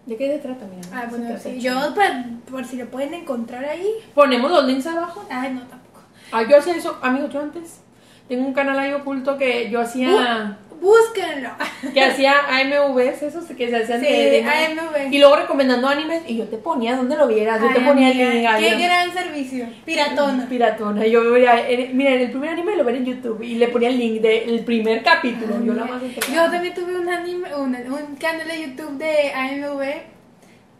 [0.05, 0.81] ¿De qué se trata, mira?
[0.93, 3.88] ah, bueno, sí, yo para- por si lo pueden encontrar ahí.
[4.15, 5.23] Ponemos los links abajo.
[5.29, 5.99] Ay, no, tampoco.
[6.31, 7.81] Ah, yo hacía eso, amigos, yo antes
[8.27, 11.50] tengo un canal ahí oculto que yo hacía, Búsquenlo.
[11.94, 15.13] que hacía AMVs, esos que se hacían Sí, de, de- AMV.
[15.13, 18.17] y luego recomendando animes y yo te ponía donde lo vieras, yo te ponía el
[18.17, 18.50] link.
[18.60, 19.67] Qué gran servicio.
[19.86, 20.48] Piratona.
[20.50, 21.06] Piratona.
[21.06, 23.89] Yo veía, en- mira, en el primer anime lo veía en YouTube y le ponía
[23.89, 25.63] el link del primer capítulo.
[25.63, 26.02] yo la más
[26.34, 30.02] Yo también tuve un anime, un, un canal de YouTube de AMV.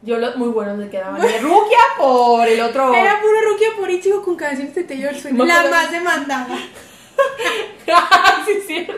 [0.04, 1.22] Yo lo, muy bueno me quedaban.
[1.22, 2.92] De Rukia por el otro.
[2.96, 5.38] Era puro Rukia por Ichigo con canciones de Taylor Swift.
[5.38, 6.58] La más demandada.
[8.46, 8.94] sí, es cierto.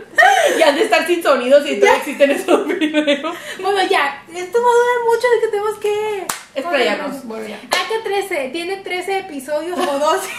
[0.58, 3.36] Y han de estar sin sonidos y todavía existen esos videos.
[3.60, 6.28] Bueno, ya, esto va a durar mucho de que tenemos que...
[6.56, 7.26] Explayarnos.
[7.26, 7.58] Bueno, ya.
[7.58, 10.30] AK-13, tiene 13 episodios o 12.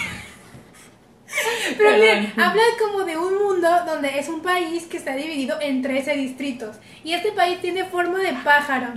[1.79, 5.83] Pero miren, habla como de un mundo donde es un país que está dividido en
[5.83, 6.77] 13 distritos.
[7.03, 8.95] Y este país tiene forma de pájaro.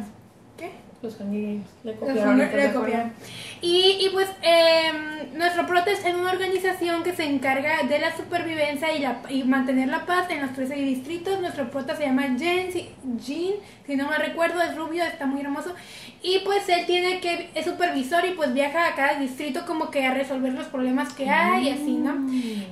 [0.58, 0.72] ¿Qué?
[1.02, 1.66] Los Games.
[1.84, 2.42] Le Los copiaron.
[2.42, 3.14] ¿estás le copiaron.
[3.62, 8.16] Y, y pues em, nuestro prota está en una organización que se encarga de la
[8.16, 11.40] supervivencia y, la, y mantener la paz en los 13 distritos.
[11.40, 13.54] Nuestro prota se llama Jen, si, Jean,
[13.86, 15.74] si no me recuerdo, es rubio, está muy hermoso.
[16.22, 20.06] Y pues él tiene que, es supervisor y pues viaja a cada distrito como que
[20.06, 22.12] a resolver los problemas que hay y así, ¿no?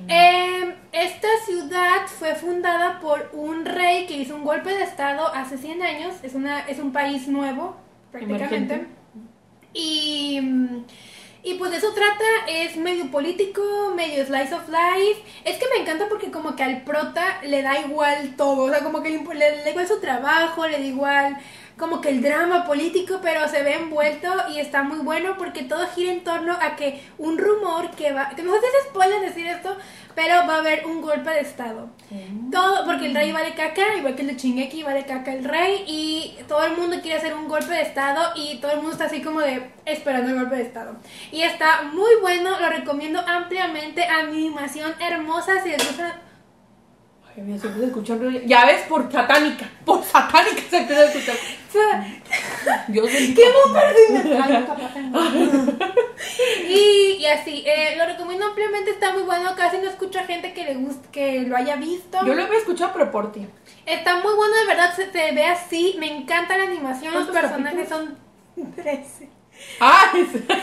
[0.08, 5.58] Em, esta ciudad fue fundada por un rey que hizo un golpe de estado hace
[5.58, 6.14] 100 años.
[6.22, 7.76] Es, una, es un país nuevo,
[8.10, 8.74] prácticamente.
[8.74, 9.05] Emergente.
[9.76, 10.40] Y,
[11.42, 15.22] y pues de eso trata, es medio político, medio slice of life.
[15.44, 18.80] Es que me encanta porque como que al prota le da igual todo, o sea,
[18.82, 21.36] como que le da igual su trabajo, le da igual
[21.76, 25.86] como que el drama político, pero se ve envuelto y está muy bueno porque todo
[25.88, 29.46] gira en torno a que un rumor que va, que no sé si spoiler decir
[29.46, 29.76] esto,
[30.14, 31.90] pero va a haber un golpe de estado.
[32.50, 35.84] Todo, porque el rey vale caca, igual que el de Chingeki vale caca el rey,
[35.86, 39.04] y todo el mundo quiere hacer un golpe de estado, y todo el mundo está
[39.04, 40.96] así como de esperando el golpe de estado.
[41.30, 46.22] Y está muy bueno, lo recomiendo ampliamente, animación hermosa, si les gusta...
[47.38, 48.18] Mira, se empieza a escuchar.
[48.46, 49.68] Ya ves, por satánica.
[49.84, 51.36] Por satánica se empieza a escuchar.
[52.88, 53.08] Dios.
[53.10, 53.44] ¡Qué
[56.68, 60.52] y, y así, eh, lo recomiendo ampliamente, está muy bueno, casi no escucho a gente
[60.52, 62.18] que le guste, que lo haya visto.
[62.24, 63.46] Yo lo había escuchado, pero por ti.
[63.84, 67.50] Está muy bueno, de verdad, se, se ve así, me encanta la animación, los ¿Cuántos
[67.50, 68.18] personajes son
[68.74, 69.35] 13.
[69.80, 70.10] ¡Ah!
[70.12, 70.56] Creo que son 13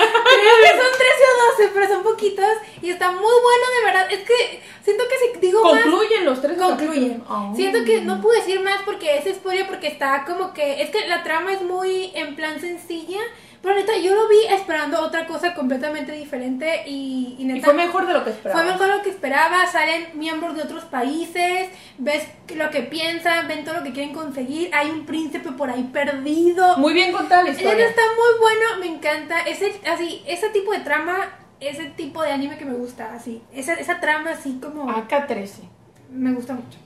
[1.29, 2.45] o 12, pero son poquitos.
[2.81, 4.11] Y está muy bueno, de verdad.
[4.11, 5.83] Es que siento que si digo más.
[5.83, 6.57] Concluyen los tres.
[6.57, 7.23] Concluyen.
[7.55, 10.81] Siento que no puedo decir más porque es spoiler, porque está como que.
[10.81, 13.21] Es que la trama es muy en plan sencilla.
[13.63, 16.83] Pero neta, yo lo vi esperando otra cosa completamente diferente.
[16.85, 17.59] Y, y neta.
[17.59, 18.61] Y fue mejor de lo que esperaba.
[18.61, 23.47] Fue mejor de lo que esperaba, salen miembros de otros países, ves lo que piensan,
[23.47, 26.75] ven todo lo que quieren conseguir, hay un príncipe por ahí perdido.
[26.77, 27.87] Muy bien contada la historia.
[27.87, 29.39] está muy bueno, me encanta.
[29.39, 31.29] Ese, así, ese tipo de trama,
[31.61, 33.41] ese tipo de anime que me gusta, así.
[33.53, 35.69] Esa, esa trama así como AK-13.
[36.11, 36.79] me gusta mucho.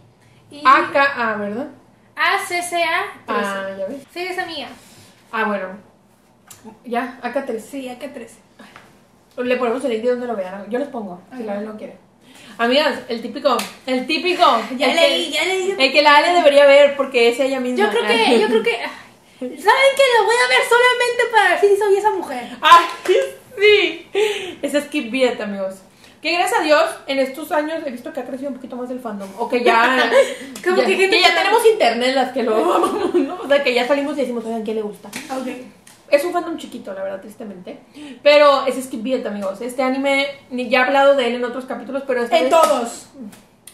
[0.52, 1.70] Y AKA, ¿verdad?
[2.16, 2.96] ACCA 13.
[3.28, 4.04] Ah, ya ves.
[4.14, 4.70] Sí, esa mía.
[5.32, 5.88] Ah, bueno.
[6.86, 7.60] Ya, AK-13.
[7.60, 8.36] Sí, AK 13.
[9.38, 10.66] Le ponemos el link de donde lo vean.
[10.70, 11.96] Yo les pongo, si la no quiere.
[12.58, 14.44] Amigas, el típico, el típico.
[14.78, 15.76] Ya el leí, que, ya leí.
[15.78, 17.86] El que la Ale debería ver porque es ella misma.
[17.86, 18.72] Yo creo que, yo creo que.
[19.40, 19.52] ¿Saben
[19.96, 22.50] que lo voy a ver solamente para ver si soy esa mujer?
[22.62, 22.86] ¡Ay,
[23.60, 24.08] sí!
[24.64, 25.76] Es Skip Beat, amigos.
[26.22, 28.90] Que gracias a Dios, en estos años he visto que ha crecido un poquito más
[28.90, 29.30] el fandom.
[29.38, 30.12] O que ya.
[30.64, 33.36] Como ya- que gente ya que- tenemos internet las que lo amamos, ¿no?
[33.36, 35.10] O sea, que ya salimos y decimos, oigan, ¿qué le gusta?
[35.10, 35.48] Ok.
[36.10, 37.80] Es un fandom chiquito, la verdad, tristemente.
[38.24, 39.60] Pero es Skip Beat, amigos.
[39.62, 42.52] Este anime, ni ya he hablado de él en otros capítulos, pero esta En vez-
[42.52, 43.08] todos.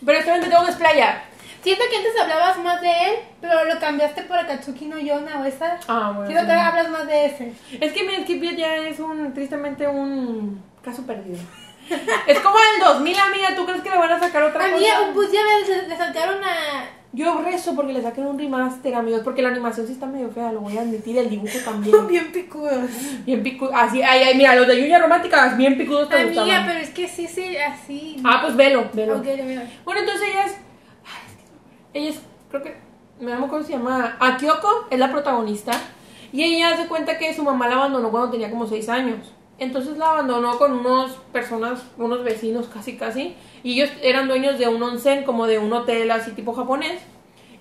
[0.06, 1.24] Pero esta vez me tengo que desplayar.
[1.62, 5.46] Siento que antes hablabas más de él, pero lo cambiaste por Akatsuki no Yona o
[5.46, 5.78] esa.
[5.88, 6.26] Ah, bueno.
[6.28, 6.48] Siento sí.
[6.48, 7.54] que ahora hablas más de ese.
[7.80, 11.40] Es que mi Skip Beat ya es un, tristemente, un caso perdido.
[12.28, 13.56] es como el 2000, amiga.
[13.56, 15.12] ¿Tú crees que le van a sacar otra Amiga, cosa?
[15.14, 16.86] pues ya le, le sacaron a.
[17.16, 20.52] Yo rezo porque le saquen un remaster, amigos, porque la animación sí está medio fea,
[20.52, 22.08] lo voy a admitir, el dibujo también.
[22.08, 22.90] Bien picudos.
[23.24, 23.72] bien picudo.
[23.76, 26.66] Así, ay, ay, mira, los de Yuya Romántica, bien picudos te Amiga, gustaban.
[26.68, 28.18] pero es que sí, sí, así.
[28.24, 29.18] Ah, pues velo, velo.
[29.18, 29.62] Ok, veo.
[29.86, 30.52] Bueno, entonces ella es.
[31.06, 31.34] ay, es
[31.94, 32.76] que- Ella es, creo que.
[33.20, 34.18] Me llamo cómo se llama.
[34.20, 35.72] Akioko es la protagonista.
[36.32, 39.32] Y ella se cuenta que su mamá la abandonó cuando tenía como 6 años.
[39.60, 43.36] Entonces la abandonó con unos personas, unos vecinos casi casi.
[43.64, 47.02] Y ellos eran dueños de un onsen, como de un hotel así tipo japonés.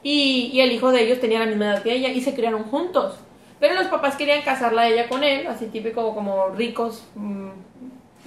[0.02, 3.16] Y, el hijo de ellos tenía la misma edad que ella y se criaron juntos.
[3.61, 7.50] Pero los papás querían casarla a ella con él, así típico como ricos, mm,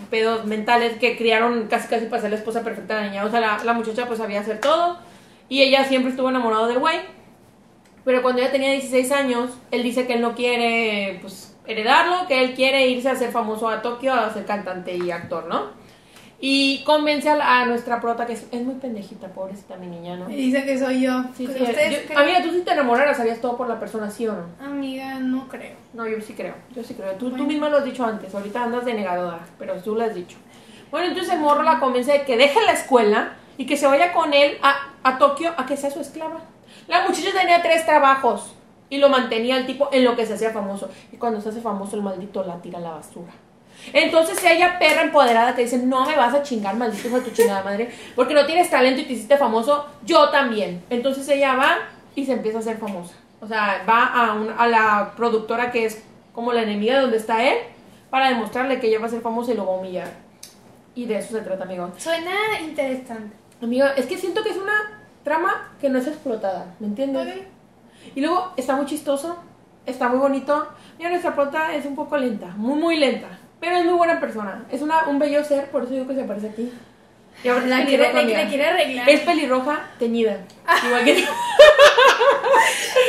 [0.09, 3.25] pedos mentales que criaron casi casi para ser la esposa perfecta de la niña.
[3.25, 4.97] O sea, la, la muchacha pues sabía hacer todo
[5.49, 6.99] y ella siempre estuvo enamorada del güey.
[8.05, 12.43] Pero cuando ella tenía 16 años, él dice que él no quiere pues heredarlo, que
[12.43, 15.83] él quiere irse a ser famoso a Tokio a ser cantante y actor, ¿no?
[16.39, 20.17] Y convence a, la- a nuestra prota que es, es muy pendejita, pobrecita mi niña,
[20.17, 20.29] ¿no?
[20.29, 21.23] Y dice que soy yo.
[21.35, 24.33] Sí, sí, yo- amiga, tú si te enamoraras, harías todo por la persona, ¿sí o
[24.33, 24.65] no?
[24.65, 25.75] Amiga, no creo.
[25.93, 27.13] No, yo sí creo, yo sí creo.
[27.13, 27.45] Tú, tú Bueno.
[27.45, 30.37] misma lo has dicho antes, ahorita andas de negadora, pero tú lo has dicho.
[30.91, 34.11] Bueno, entonces el morro la convence de que deje la escuela y que se vaya
[34.11, 36.41] con él a, a Tokio a que sea su esclava.
[36.87, 38.53] La muchacha tenía tres trabajos
[38.89, 40.89] y lo mantenía el tipo en lo que se hacía famoso.
[41.11, 43.31] Y cuando se hace famoso, el maldito la tira a la basura.
[43.93, 47.31] Entonces ella perra empoderada que dice, no me vas a chingar, maldito hijo de tu
[47.31, 50.83] chingada madre, porque no tienes talento y te hiciste famoso, yo también.
[50.89, 51.77] Entonces ella va
[52.15, 53.13] y se empieza a hacer famosa.
[53.41, 57.17] O sea, va a, un- a la productora que es como la enemiga de donde
[57.17, 57.57] está él,
[58.09, 60.07] para demostrarle que ella va a ser famosa y lo va a humillar.
[60.95, 61.91] Y de eso se trata, amigo.
[61.97, 62.31] Suena
[62.61, 63.35] interesante.
[63.61, 67.27] Amiga, es que siento que es una trama que no es explotada, ¿me entiendes?
[68.13, 69.37] Y luego está muy chistoso.
[69.85, 70.67] está muy bonito.
[70.97, 73.27] Mira, nuestra prota es un poco lenta, muy, muy lenta.
[73.59, 74.65] Pero es muy buena persona.
[74.71, 76.71] Es una, un bello ser, por eso digo que se parece a ti.
[77.43, 78.47] Y ahora La quiere, le amiga.
[78.47, 79.09] quiere arreglar.
[79.09, 80.37] Es pelirroja teñida.
[80.85, 81.25] Igual que.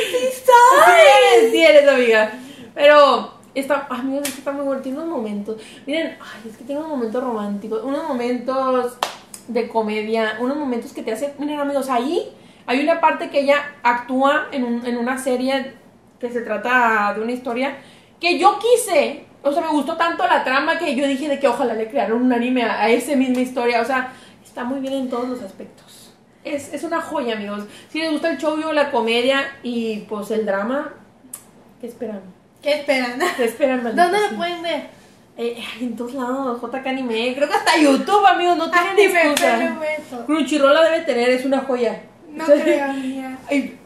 [0.07, 2.31] Sí, sí eres amiga.
[2.73, 4.81] Pero está, ay, amigos, es que está muy bueno.
[4.81, 5.61] Tiene unos momentos.
[5.85, 8.97] Miren, ay, es que tiene unos momentos románticos, unos momentos
[9.47, 11.33] de comedia, unos momentos que te hacen.
[11.39, 12.31] Miren, amigos, ahí
[12.67, 15.73] hay una parte que ella actúa en, un- en una serie
[16.19, 17.77] que se trata de una historia
[18.19, 19.23] que yo quise.
[19.43, 22.21] O sea, me gustó tanto la trama que yo dije de que ojalá le crearon
[22.21, 23.81] un anime a, a esa misma historia.
[23.81, 24.11] O sea,
[24.43, 26.13] está muy bien en todos los aspectos.
[26.43, 27.63] Es, es una joya, amigos.
[27.89, 30.93] Si les gusta el show, la comedia y pues el drama,
[31.79, 32.21] ¿qué esperan?
[32.61, 33.19] ¿Qué esperan?
[33.37, 34.87] ¿Qué esperan, ¿Dónde lo pueden ver?
[35.37, 37.33] Eh, en todos lados, JK Anime.
[37.35, 38.95] Creo que hasta YouTube, amigos, no tienen
[39.27, 39.57] excusa.
[40.25, 42.01] Crunchyroll la debe tener, es una joya.
[42.37, 43.37] No creo, amiga.
[43.49, 43.77] ay,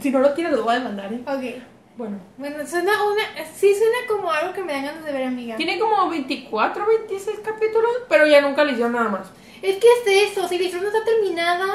[0.00, 1.20] si no lo tiene, lo voy a demandar, ¿eh?
[1.26, 1.62] Ok.
[1.96, 2.18] Bueno.
[2.36, 3.22] Bueno, suena una.
[3.54, 5.56] Sí, suena como algo que me dan ganas de ver, amiga.
[5.56, 9.28] Tiene como 24, 26 capítulos, pero ya nunca le hicieron nada más.
[9.62, 11.66] Es que es eso, si la historia no está terminada,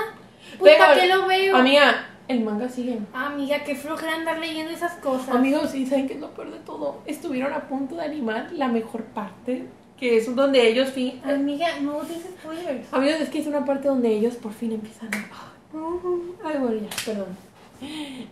[0.59, 1.55] pues ¿para qué lo veo?
[1.55, 2.99] Amiga, el manga sigue.
[3.13, 5.35] Amiga, qué flojera andar leyendo esas cosas.
[5.35, 7.01] Amigos, ¿y saben qué es lo peor de todo?
[7.05, 9.65] Estuvieron a punto de animar la mejor parte,
[9.97, 11.19] que es donde ellos fin...
[11.23, 12.93] Amiga, no dices spoilers.
[12.93, 15.53] Amigos, es que es una parte donde ellos por fin empiezan a...
[15.73, 17.37] Ay, bueno, ya, perdón.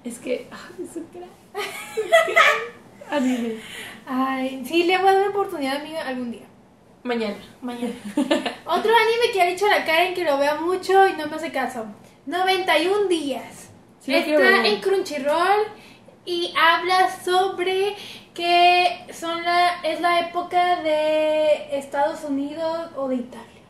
[0.03, 0.47] Es que...
[0.51, 1.29] Ay, un crack.
[3.11, 3.59] Anime.
[4.05, 6.47] Ay, sí, le voy a dar una oportunidad, amiga, algún día.
[7.03, 7.37] Mañana.
[7.61, 7.93] Mañana.
[8.65, 11.51] Otro anime que ha dicho la Karen que lo vea mucho y no me hace
[11.51, 11.85] caso.
[12.25, 13.69] 91 días.
[13.99, 15.67] Sí, Está en Crunchyroll
[16.25, 17.95] y habla sobre
[18.33, 23.63] que son la, es la época de Estados Unidos o de Italia.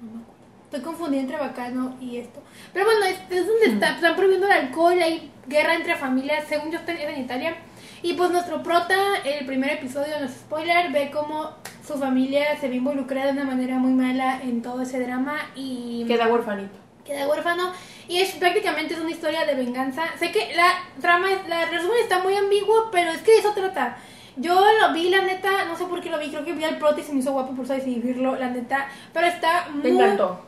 [0.00, 0.42] No me acuerdo.
[0.64, 2.42] Estoy confundida entre Bacano y esto.
[2.76, 6.70] Pero bueno, es, es donde está, están prohibiendo el alcohol, hay guerra entre familias, según
[6.70, 7.56] yo está en- Italia.
[8.02, 11.52] Y pues nuestro prota, el primer episodio, no es spoiler, ve cómo
[11.86, 16.04] su familia se ve involucrada de una manera muy mala en todo ese drama y
[16.06, 16.76] Queda huerfanito.
[17.06, 17.72] queda huérfano.
[18.08, 20.02] Y es prácticamente es una historia de venganza.
[20.18, 23.96] Sé que la trama, la resumen está muy ambiguo, pero es que de eso trata.
[24.36, 26.76] Yo lo vi, la neta, no sé por qué lo vi, creo que vi al
[26.76, 28.86] prota y se me hizo guapo por eso decidí verlo, la neta.
[29.14, 29.92] Pero está muy...
[29.92, 30.44] encantó.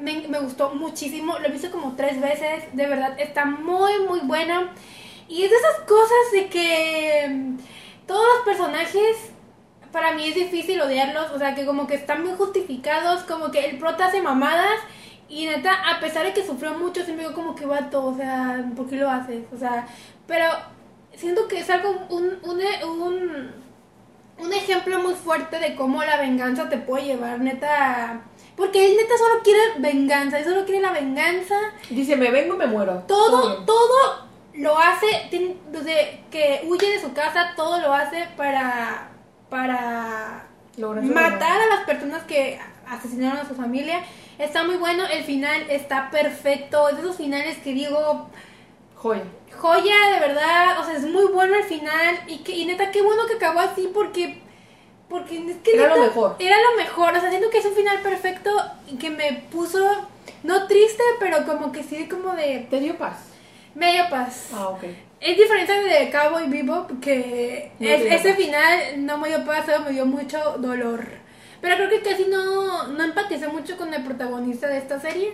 [0.00, 4.72] Me, gustó muchísimo, lo he visto como tres veces, de verdad está muy muy buena.
[5.28, 7.56] Y es de esas cosas de que mm,
[8.06, 9.32] todos los personajes,
[9.92, 13.66] para mí es difícil odiarlos, o sea que como que están muy justificados, como que
[13.66, 14.80] el prota hace mamadas
[15.28, 18.64] y neta, a pesar de que sufrió mucho, siempre digo como que vato, o sea,
[18.76, 19.44] ¿por qué lo haces?
[19.52, 19.86] O sea,
[20.26, 20.46] pero
[21.16, 23.52] siento que es algo, un, un, un,
[24.38, 28.22] un ejemplo muy fuerte de cómo la venganza te puede llevar, neta.
[28.56, 31.56] Porque él neta solo quiere venganza, él solo quiere la venganza.
[31.90, 33.02] Dice, me vengo me muero.
[33.08, 35.28] Todo, todo lo hace,
[35.72, 39.10] desde que huye de su casa, todo lo hace para,
[39.50, 40.46] para
[40.76, 44.00] Lograr matar a las personas que asesinaron a su familia.
[44.38, 48.28] Está muy bueno, el final está perfecto, es de esos finales que digo,
[48.96, 49.22] Joya.
[49.56, 53.02] joya, de verdad, o sea, es muy bueno el final y, que, y neta, qué
[53.02, 54.42] bueno que acabó así porque,
[55.20, 56.36] porque es que Era lo mejor.
[56.38, 58.50] Era lo mejor, o sea, siento que es un final perfecto
[58.90, 59.78] y que me puso,
[60.42, 63.18] no triste, pero como que sí, como de ¿Te dio paz?
[63.74, 64.48] media paz.
[64.54, 64.84] Ah, ok.
[65.20, 68.36] Es diferente de Cowboy Bebop, que No es- ese paz.
[68.38, 71.04] final no me dio paz, solo me dio mucho dolor.
[71.60, 75.32] Pero creo que casi no, no empaticé mucho con el protagonista de esta serie.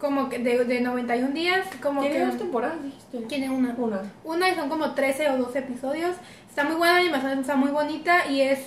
[0.00, 2.24] Como que de, de 91 días, como Tiene que...
[2.26, 3.18] dos temporadas, dijiste.
[3.28, 3.72] Tiene una.
[3.78, 4.02] Una.
[4.24, 6.16] Una y son como 13 o 12 episodios.
[6.48, 8.58] Está muy buena la animación, está muy bonita y es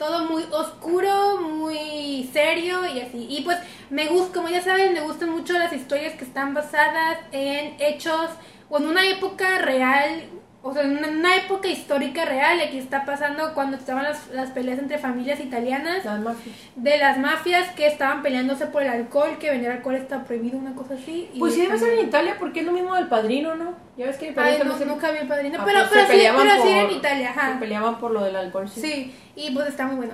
[0.00, 3.26] todo muy oscuro, muy serio y así.
[3.28, 3.58] Y pues
[3.90, 8.30] me gusta, como ya saben, me gustan mucho las historias que están basadas en hechos
[8.70, 10.24] o en una época real,
[10.62, 12.60] o sea, en una, época histórica real.
[12.60, 16.54] Aquí está pasando cuando estaban las, las peleas entre familias italianas Las mafias.
[16.76, 20.74] de las mafias que estaban peleándose por el alcohol, que vender alcohol está prohibido, una
[20.74, 21.30] cosa así.
[21.32, 23.72] y Pues sí debe ser en Italia porque es lo mismo del padrino, ¿no?
[23.96, 25.58] Ya ves que el Ay, padrino no, también se- nunca vi el padrino.
[25.60, 27.58] Ah, pero pues pero, se sí, pero sí era en por- Italia, Se ajá.
[27.58, 28.80] peleaban por lo del alcohol, sí.
[28.82, 30.12] Sí, y pues está muy bueno.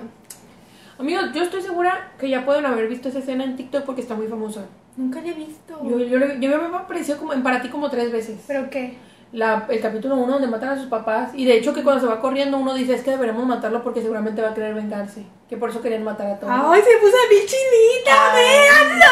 [0.99, 4.15] Amigos, yo estoy segura que ya pueden haber visto esa escena en TikTok porque está
[4.15, 4.65] muy famosa.
[4.95, 5.79] Nunca la he visto.
[5.87, 8.43] Yo, yo, yo me apareció como en para ti como tres veces.
[8.47, 8.97] ¿Pero qué?
[9.33, 11.31] La, el capítulo 1 donde matan a sus papás.
[11.33, 14.01] Y de hecho que cuando se va corriendo uno dice es que deberemos matarlo porque
[14.01, 15.23] seguramente va a querer vengarse.
[15.49, 16.53] Que por eso querían matar a todos.
[16.55, 18.33] ¡Ay, se puso a mi chinita!
[18.33, 19.05] ¡Véanlo!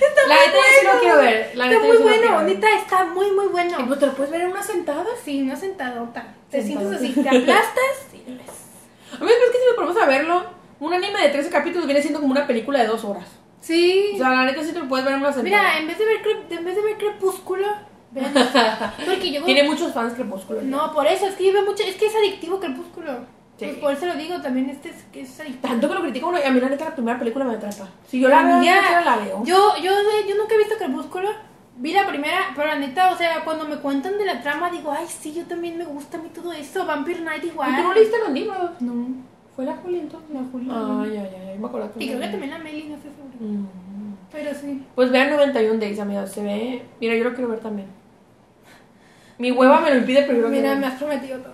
[0.00, 0.92] Está La muy bueno.
[0.94, 1.50] lo quiero ver.
[1.54, 3.76] La está muy sí bueno, neta, está muy, muy Y bueno.
[3.86, 5.04] pues te lo puedes ver en una sentada.
[5.22, 6.34] Sí, una sentadota.
[6.50, 8.64] Te sientes así, te aplastas y lo ves.
[9.14, 10.44] Amigos, es que si nos ponemos a verlo,
[10.80, 13.26] un anime de 13 capítulos viene siendo como una película de dos horas.
[13.60, 14.12] Sí.
[14.14, 15.44] O sea, la neta sí te lo puedes ver en una sentada.
[15.62, 17.66] Mira, en vez de ver, en vez de ver Crepúsculo.
[18.96, 19.44] Porque que yo...
[19.44, 20.62] Tiene muchos fans Crepúsculo.
[20.62, 23.12] No, por eso, es que yo veo mucho, es que es adictivo Crepúsculo.
[23.58, 23.66] Sí.
[23.66, 25.68] Pues por eso lo digo, también este es, es adictivo.
[25.68, 27.88] Tanto que lo critico, bueno, a mí la neta la primera película me atrapa.
[28.06, 29.44] Si yo la veo, Amiga, yo la veo.
[29.44, 29.90] Yo, yo,
[30.28, 31.28] yo nunca he visto Crepúsculo.
[31.80, 34.90] Vi la primera, pero la neta, o sea, cuando me cuentan de la trama, digo,
[34.90, 36.84] ay, sí, yo también me gusta a mí todo eso.
[36.84, 37.70] Vampire Night igual.
[37.70, 38.70] ¿Y tú no leíste los libros?
[38.80, 39.06] No,
[39.58, 40.30] ¿Fue la Juli entonces?
[40.30, 40.72] la Julia.
[40.72, 42.30] Ay, ay, ay, ay, me acuerdo y creo que no.
[42.30, 43.38] también la Meli, no sé seguro.
[43.40, 43.87] Mm.
[44.32, 44.82] Pero sí.
[44.94, 46.30] Pues vean 91 Days, amigos.
[46.30, 46.82] Se ve.
[47.00, 47.88] Mira, yo lo quiero ver también.
[49.38, 50.92] Mi hueva me lo impide, pero yo lo Mira, quiero me ver.
[50.92, 51.52] has prometido todo.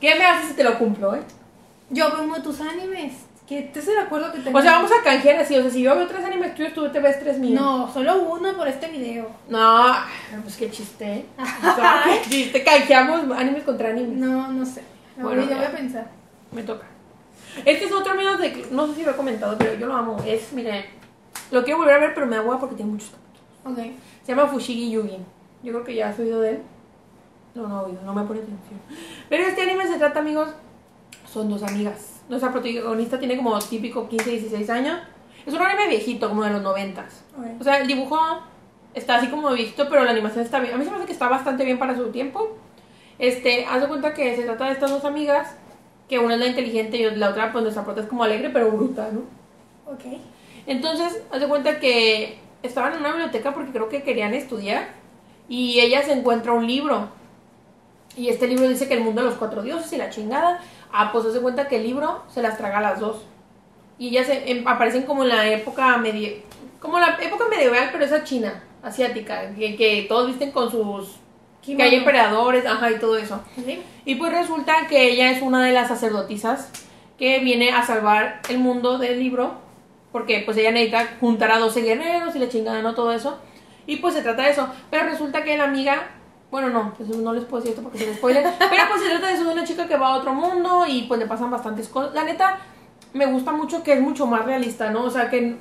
[0.00, 1.22] ¿Qué me haces si te lo cumplo, eh?
[1.90, 3.12] Yo veo uno de tus animes.
[3.46, 5.56] Que te se acuerdo que te O sea, vamos a canjear así.
[5.56, 7.60] O sea, si yo veo tres animes tuyos, tú te ves tres míos.
[7.60, 9.28] No, solo uno por este video.
[9.48, 9.94] No,
[10.42, 11.04] pues qué chiste.
[11.14, 11.26] ¿eh?
[12.24, 12.64] Qué chiste.
[12.64, 14.16] Canjeamos animes contra animes.
[14.18, 14.82] No, no sé.
[15.16, 16.06] No, Bueno, yo voy a pensar.
[16.50, 16.86] Me toca.
[17.64, 18.66] Este es otro amigo de.
[18.70, 20.22] No sé si lo he comentado, pero yo lo amo.
[20.26, 20.86] Es, mire.
[21.52, 23.42] Lo quiero volver a ver, pero me da hueva porque tiene muchos capítulos.
[23.64, 23.94] Ok.
[24.24, 25.18] Se llama Fushigi Yugi.
[25.62, 26.62] Yo creo que ya has oído de él.
[27.54, 28.80] No, no he oído, no me pone atención.
[29.28, 30.48] Pero este anime se trata, amigos,
[31.30, 32.22] son dos amigas.
[32.30, 34.98] Nuestra protagonista tiene como típico 15, 16 años.
[35.44, 37.02] Es un anime viejito, como de los 90.
[37.02, 37.46] Ok.
[37.60, 38.18] O sea, el dibujo
[38.94, 40.72] está así como visto, pero la animación está bien.
[40.72, 42.56] A mí se me hace que está bastante bien para su tiempo.
[43.18, 45.54] Este, haz de cuenta que se trata de estas dos amigas,
[46.08, 48.70] que una es la inteligente y la otra, pues nuestra prota es como alegre, pero
[48.70, 49.20] bruta, ¿no?
[49.92, 50.18] Ok.
[50.66, 54.88] Entonces, haz de cuenta que estaban en una biblioteca porque creo que querían estudiar
[55.48, 57.08] y ella se encuentra un libro.
[58.16, 60.60] Y este libro dice que el mundo de los cuatro dioses y la chingada.
[60.92, 63.22] Ah, pues haz de cuenta que el libro se las traga a las dos.
[63.98, 66.42] Y ellas se- em, aparecen como en la época medieval,
[66.80, 71.16] como la época medieval, pero esa china, asiática, que, que todos visten con sus...
[71.64, 73.40] Que hay emperadores, ajá, y todo eso.
[73.64, 73.80] ¿Sí?
[74.04, 76.68] Y pues resulta que ella es una de las sacerdotisas
[77.16, 79.54] que viene a salvar el mundo del libro,
[80.12, 82.94] porque pues ella necesita juntar a 12 guerreros y la chingada, ¿no?
[82.94, 83.38] Todo eso.
[83.86, 84.68] Y pues se trata de eso.
[84.90, 86.10] Pero resulta que la amiga,
[86.50, 89.08] bueno, no, pues no les puedo decir esto porque se les spoiler, pero pues se
[89.08, 91.50] trata de eso, de una chica que va a otro mundo y pues le pasan
[91.50, 92.14] bastantes cosas.
[92.14, 92.58] La neta,
[93.14, 95.04] me gusta mucho que es mucho más realista, ¿no?
[95.04, 95.56] O sea, que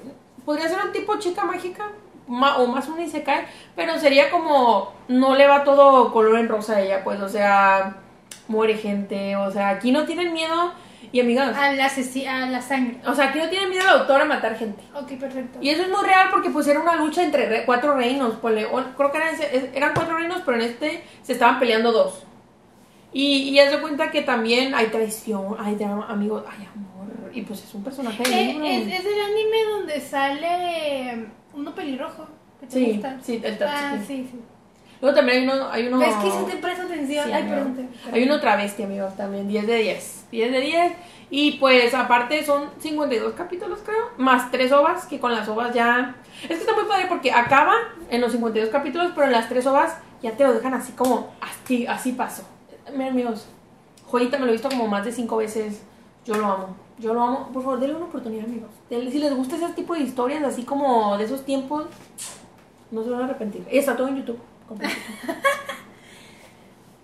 [0.46, 1.90] podría ser un tipo chica mágica
[2.28, 3.46] o más un isekai,
[3.76, 7.98] pero sería como no le va todo color en rosa a ella, pues, o sea,
[8.48, 10.72] muere gente, o sea, aquí no tienen miedo
[11.14, 12.98] y amigas, A la, asesi- a la sangre.
[13.06, 14.82] o sea, aquí no tienen miedo el autor a matar gente.
[14.96, 15.60] Ok, perfecto.
[15.62, 18.66] Y eso es muy real porque pues era una lucha entre re- cuatro reinos, ponle,
[18.66, 19.36] o- creo que eran,
[19.74, 22.24] eran cuatro reinos, pero en este se estaban peleando dos.
[23.14, 27.42] Y, y haz de cuenta que también hay traición, hay drama, amigos, hay amor, y
[27.42, 32.28] pues es un personaje Eh, es, es el anime donde sale uno pelirrojo.
[32.62, 33.18] que te Sí, gusta.
[33.22, 34.06] sí, el Ah, sí.
[34.08, 34.40] sí, sí.
[35.02, 35.98] Luego también hay uno, hay uno...
[36.00, 37.26] ¿Ves que sí te presta atención?
[37.26, 37.90] Sí, Ay, perdón.
[38.14, 40.21] Hay uno travesti, amigos, también, 10 de 10.
[40.32, 40.94] 10 de 10.
[41.30, 46.16] Y pues aparte son 52 capítulos, creo, más 3 ovas, que con las ovas ya...
[46.44, 47.74] Es que está muy padre porque acaba
[48.10, 51.34] en los 52 capítulos, pero en las 3 ovas ya te lo dejan así como,
[51.40, 52.44] así, así pasó.
[52.92, 53.48] Miren, amigos,
[54.08, 55.84] Joyita me lo he visto como más de 5 veces.
[56.26, 56.76] Yo lo amo.
[57.00, 57.50] Yo lo amo.
[57.54, 58.70] Por favor, denle una oportunidad, amigos.
[58.90, 61.86] Si les gusta ese tipo de historias, así como de esos tiempos,
[62.92, 63.66] no se van a arrepentir.
[63.72, 64.40] Está todo en YouTube.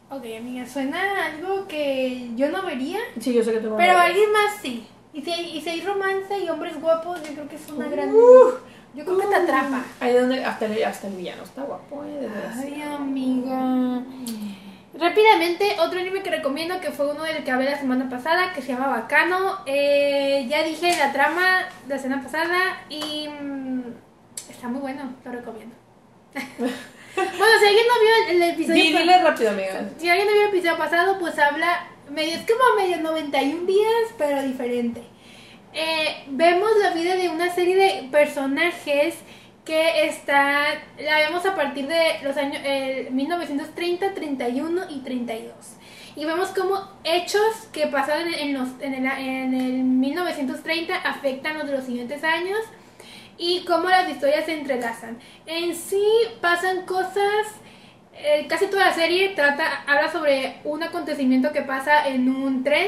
[0.10, 3.98] Ok, amiga, suena algo que yo no vería, Sí, yo sé que tú no pero
[3.98, 4.88] alguien más sí.
[5.14, 7.88] Y si, hay, y si hay romance y hombres guapos, yo creo que es una
[7.88, 8.14] gran...
[8.14, 8.52] Uh,
[8.96, 9.84] Yo creo que te atrapa.
[10.00, 12.30] Ahí donde hasta el, hasta el villano está guapo, eh, de.
[12.54, 14.04] Ay, amiga.
[14.98, 18.62] Rápidamente, otro anime que recomiendo que fue uno del que hablé la semana pasada, que
[18.62, 19.60] se llama Bacano.
[19.66, 22.58] Eh, ya dije la trama la semana pasada
[22.90, 23.82] y mm,
[24.50, 25.76] está muy bueno, lo recomiendo.
[27.38, 29.90] bueno, si alguien no vio el, el episodio Di- pa- Dile rápido, amiga.
[29.98, 33.92] si alguien no vio el episodio pasado, pues habla medio, es como medio 91 días,
[34.18, 35.04] pero diferente.
[35.74, 39.16] Eh, vemos la vida de una serie de personajes
[39.66, 40.66] que está,
[40.98, 45.52] la vemos a partir de los años eh, 1930, 31 y 32.
[46.16, 51.68] Y vemos cómo hechos que pasaron en, los, en, el, en el 1930 afectan los
[51.68, 52.58] de los siguientes años
[53.38, 55.20] y cómo las historias se entrelazan.
[55.46, 56.04] En sí
[56.42, 57.48] pasan cosas,
[58.14, 62.88] eh, casi toda la serie trata, habla sobre un acontecimiento que pasa en un tren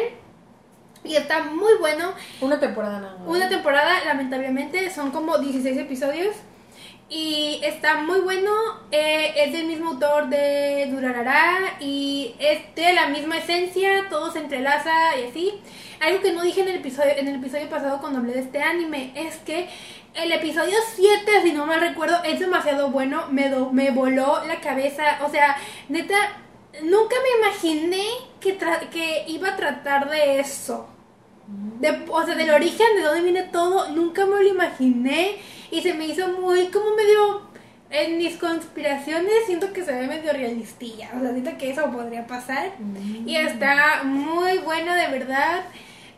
[1.03, 2.13] y está muy bueno.
[2.41, 3.27] Una temporada nada más.
[3.27, 6.35] Una temporada, lamentablemente, son como 16 episodios.
[7.09, 8.51] Y está muy bueno.
[8.91, 11.77] eh, es del mismo autor de Durarara.
[11.79, 14.07] Y es de la misma esencia.
[14.09, 15.53] Todo se entrelaza y así.
[16.01, 18.61] Algo que no dije en el episodio, en el episodio pasado cuando hablé de este
[18.63, 19.67] anime es que
[20.13, 23.25] el episodio 7, si no mal recuerdo, es demasiado bueno.
[23.31, 25.19] Me, do- me voló la cabeza.
[25.25, 25.57] O sea,
[25.89, 26.15] neta,
[26.83, 28.05] nunca me imaginé
[28.39, 28.57] que,
[28.91, 30.87] que iba a tratar de eso.
[32.09, 35.37] O sea, del origen, de dónde viene todo, nunca me lo imaginé
[35.71, 37.49] y se me hizo muy como medio
[37.89, 41.09] En mis conspiraciones siento que se ve medio realistilla.
[41.17, 42.71] O sea, siento que eso podría pasar.
[43.25, 45.63] Y está muy bueno, de verdad.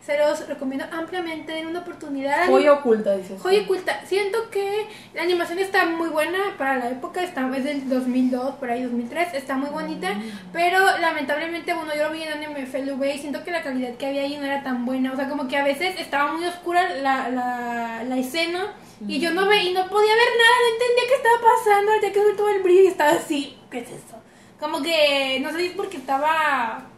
[0.04, 1.52] Se los recomiendo ampliamente.
[1.52, 2.48] Den una oportunidad.
[2.48, 3.40] Joya oculta, dices.
[3.40, 4.04] Joya oculta.
[4.04, 7.22] Siento que la animación está muy buena para la época.
[7.22, 9.34] Está, es del 2002, por ahí 2003.
[9.34, 10.12] Está muy bonita.
[10.52, 14.06] Pero lamentablemente, bueno, yo lo vi en Anime FLV y siento que la calidad que
[14.06, 15.12] había ahí no era tan buena.
[15.12, 18.74] O sea, como que a veces estaba muy oscura la, la, la escena.
[19.06, 21.92] Y yo no ve, y no podía ver nada, no entendía qué estaba pasando.
[22.02, 23.56] Ya que fue todo el brillo y estaba así.
[23.70, 24.20] ¿Qué es eso?
[24.58, 26.88] Como que, no sé si es porque estaba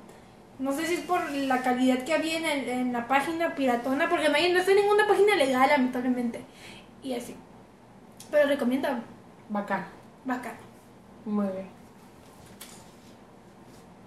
[0.59, 4.09] no sé si es por la calidad que había en, el- en la página piratona,
[4.09, 6.41] porque no, hay- no está en ninguna página legal, lamentablemente.
[7.03, 7.35] Y así.
[8.31, 8.89] Pero recomiendo,
[9.49, 9.85] Bacán.
[10.25, 10.55] bacán.
[11.25, 11.67] Muy bien.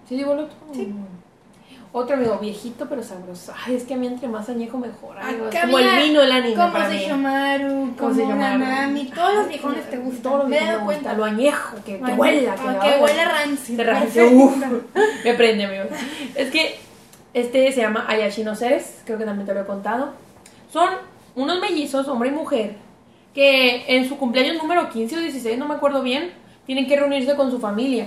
[0.08, 0.56] ¿Sí digo el otro?
[0.72, 0.92] Sí.
[1.98, 3.52] Otro amigo, viejito pero sabroso.
[3.66, 5.18] Ay, es que a mí entre más añejo mejor.
[5.18, 6.98] Acá, como el vino el anime Como para mí.
[6.98, 8.38] Seishomaru, como Seishomaru.
[8.58, 10.22] Nanami, todos los viejones te gustan.
[10.22, 11.14] Todos los me he dado cuenta.
[11.14, 12.54] Lo añejo, que, que huela.
[12.56, 13.76] ah, Que, que huele rancio.
[13.76, 14.56] De rancio, uf.
[15.24, 15.84] Me prende, amigo.
[16.36, 16.78] Es que
[17.34, 20.12] este se llama Ayashi no Seres, creo que también te lo he contado.
[20.72, 20.88] Son
[21.34, 22.76] unos mellizos, hombre y mujer,
[23.34, 26.30] que en su cumpleaños número 15 o 16, no me acuerdo bien,
[26.66, 28.06] tienen que reunirse con su familia.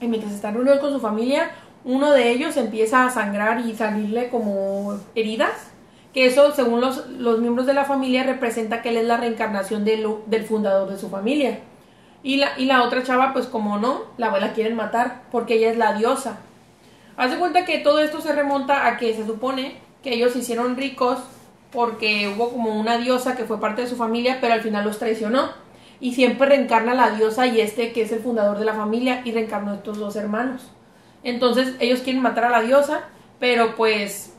[0.00, 1.50] Y mientras están reunidos con su familia,
[1.84, 5.70] uno de ellos empieza a sangrar y salirle como heridas.
[6.12, 9.84] Que eso, según los, los miembros de la familia, representa que él es la reencarnación
[9.84, 11.60] del, del fundador de su familia.
[12.22, 15.70] Y la, y la otra chava, pues como no, la, la quieren matar porque ella
[15.70, 16.38] es la diosa.
[17.16, 20.40] Haz de cuenta que todo esto se remonta a que se supone que ellos se
[20.40, 21.18] hicieron ricos
[21.72, 24.98] porque hubo como una diosa que fue parte de su familia, pero al final los
[24.98, 25.50] traicionó.
[26.00, 29.32] Y siempre reencarna la diosa y este que es el fundador de la familia y
[29.32, 30.68] reencarnó a estos dos hermanos.
[31.28, 33.02] Entonces ellos quieren matar a la diosa,
[33.38, 34.32] pero pues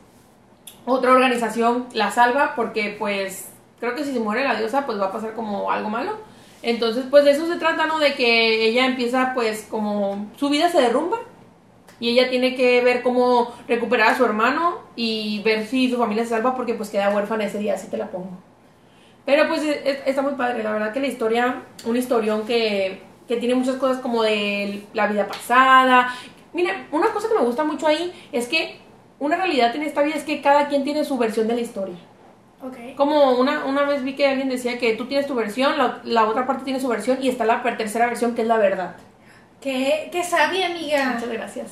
[0.86, 5.06] otra organización la salva porque pues creo que si se muere la diosa pues va
[5.06, 6.16] a pasar como algo malo.
[6.62, 7.98] Entonces pues de eso se trata, ¿no?
[7.98, 11.18] De que ella empieza pues como su vida se derrumba
[11.98, 16.24] y ella tiene que ver cómo recuperar a su hermano y ver si su familia
[16.24, 18.38] se salva porque pues queda huérfana ese día, así te la pongo.
[19.26, 23.02] Pero pues es- es- está muy padre, la verdad que la historia, un historión que,
[23.28, 26.14] que tiene muchas cosas como de la vida pasada.
[26.52, 28.80] Mira, una cosa que me gusta mucho ahí es que
[29.18, 31.96] una realidad en esta vida es que cada quien tiene su versión de la historia.
[32.62, 32.96] Ok.
[32.96, 36.24] Como una, una vez vi que alguien decía que tú tienes tu versión, la, la
[36.24, 38.96] otra parte tiene su versión y está la tercera versión que es la verdad.
[39.60, 41.12] Qué, qué sabia, amiga.
[41.14, 41.68] Muchas gracias.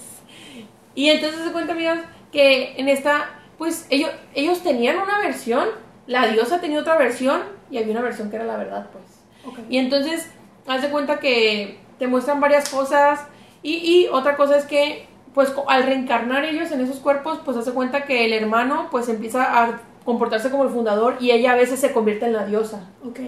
[0.95, 2.01] Y entonces se cuenta, amigas,
[2.33, 5.69] que en esta, pues ellos, ellos tenían una versión,
[6.07, 9.05] la diosa tenía otra versión y había una versión que era la verdad, pues.
[9.47, 9.61] Ok.
[9.71, 10.31] Y entonces,
[10.67, 13.21] haz de cuenta que te muestran varias cosas
[13.77, 17.73] y, y otra cosa es que, pues al reencarnar ellos en esos cuerpos, pues hace
[17.73, 21.79] cuenta que el hermano, pues empieza a comportarse como el fundador y ella a veces
[21.81, 22.81] se convierte en la diosa.
[23.07, 23.21] Ok.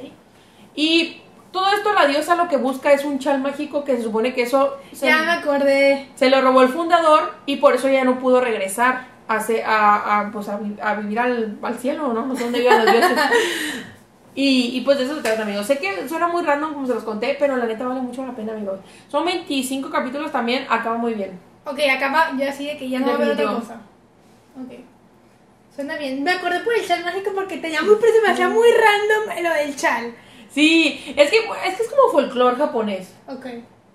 [0.75, 1.21] Y
[1.53, 4.43] todo esto la diosa lo que busca es un chal mágico que se supone que
[4.43, 6.09] eso se, Ya me acordé.
[6.15, 9.37] se lo robó el fundador y por eso ella no pudo regresar a,
[9.67, 12.25] a, a, pues a, vi- a vivir al, al cielo, ¿no?
[12.27, 13.19] No sé dónde vivan los dioses.
[14.43, 15.67] Y, y pues de eso se trata, amigos.
[15.67, 18.33] Sé que suena muy random como se los conté, pero la neta vale mucho la
[18.33, 18.81] pena, amigos.
[19.07, 21.39] Son 25 capítulos también, acaba muy bien.
[21.67, 23.75] Ok, acaba ya así de que ya no va a haber otra cosa.
[24.57, 24.79] Ok.
[25.77, 26.23] Suena bien.
[26.23, 29.45] Me acordé por el chal mágico porque tenía muy, pero se me hacía muy random
[29.45, 30.15] lo del chal.
[30.49, 33.13] Sí, es que es, que es como folclore japonés.
[33.29, 33.45] Ok.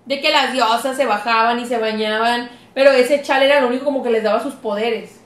[0.04, 3.84] De que las diosas se bajaban y se bañaban, pero ese chal era lo único
[3.84, 5.20] como que les daba sus poderes.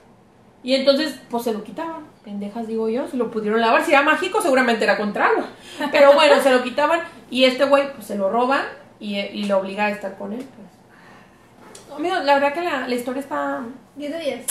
[0.62, 2.09] Y entonces, pues se lo quitaban.
[2.30, 3.84] Pendejas, digo yo, se lo pudieron lavar.
[3.84, 5.46] Si era mágico, seguramente era contra agua.
[5.90, 8.62] Pero bueno, se lo quitaban y este güey, pues se lo roban
[9.00, 10.38] y, y lo obliga a estar con él.
[10.38, 11.88] Pues.
[11.88, 13.62] No, Amigo, la verdad que la, la historia está
[13.96, 14.46] 10 de 10.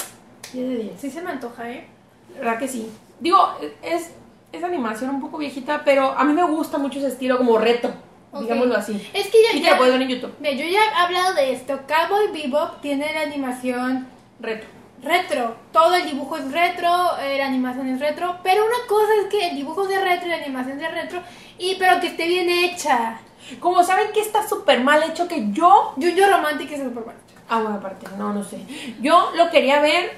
[0.53, 0.99] 10 de 10.
[0.99, 1.87] Sí se me antoja, ¿eh?
[2.33, 2.91] La verdad que sí.
[3.21, 3.37] Digo,
[3.81, 4.11] es,
[4.51, 7.89] es animación un poco viejita, pero a mí me gusta mucho ese estilo como reto.
[8.33, 8.41] Ok.
[8.41, 9.09] Digámoslo así.
[9.13, 10.33] Es que ya, Y te ya- lo puedes ver en YouTube.
[10.41, 11.79] Mira, yo ya he hablado de esto.
[11.87, 14.05] Cowboy Bebop tiene la animación
[14.41, 14.67] Reto.
[15.03, 15.55] Retro.
[15.71, 16.89] Todo el dibujo es retro,
[17.21, 18.37] eh, la animación es retro.
[18.43, 20.89] Pero una cosa es que el dibujo es de retro y la animación es de
[20.89, 21.21] retro.
[21.57, 23.19] Y pero que esté bien hecha.
[23.59, 27.19] Como saben que está súper mal hecho que yo Yuyo Romantic es súper bueno.
[27.47, 28.59] Ah, bueno, aparte, no, no sé.
[29.01, 30.11] Yo lo quería ver,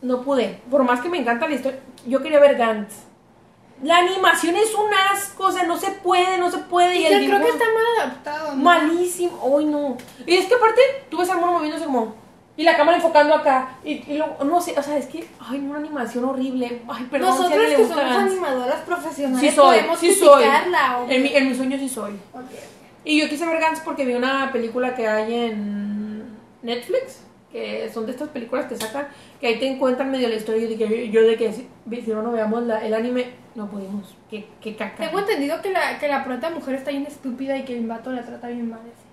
[0.00, 0.60] no pude.
[0.70, 2.94] Por más que me encanta la historia, yo quería ver Gantz.
[3.82, 6.96] La animación es un asco, o sea, no se puede, no se puede.
[6.96, 8.50] Y Yo el creo que dibujo- está mal adaptado.
[8.50, 8.62] ¿no?
[8.62, 9.38] malísimo.
[9.44, 9.96] Uy, no.
[10.26, 12.14] Y es que aparte, tú ves al mono moviéndose como.
[12.56, 13.78] Y la cámara enfocando acá.
[13.84, 15.26] Y, y luego, no sé, o sea, es que.
[15.40, 16.82] Ay, una animación horrible.
[16.88, 18.32] Ay, perdón, si a Nosotros alguien le que gusta somos Gantz.
[18.32, 20.42] animadoras profesionales Sí soy, podemos sí soy.
[20.42, 20.98] criticarla.
[21.00, 21.16] ¿o qué?
[21.16, 22.12] En mi, en mi sueño sí soy.
[22.34, 22.42] Ok.
[23.04, 26.24] Y yo quise ver Gantz porque vi una película que hay en
[26.62, 29.08] Netflix, que son de estas películas que sacan,
[29.40, 30.60] que ahí te encuentran medio la historia.
[30.64, 31.66] Y yo dije, yo de que si,
[32.04, 34.14] si no, no veamos la- el anime, No pudimos.
[34.30, 35.06] Qué, qué caca.
[35.06, 38.12] Tengo entendido que la, que la prota mujer está bien estúpida y que el vato
[38.12, 38.78] la trata bien mal.
[38.80, 39.06] así.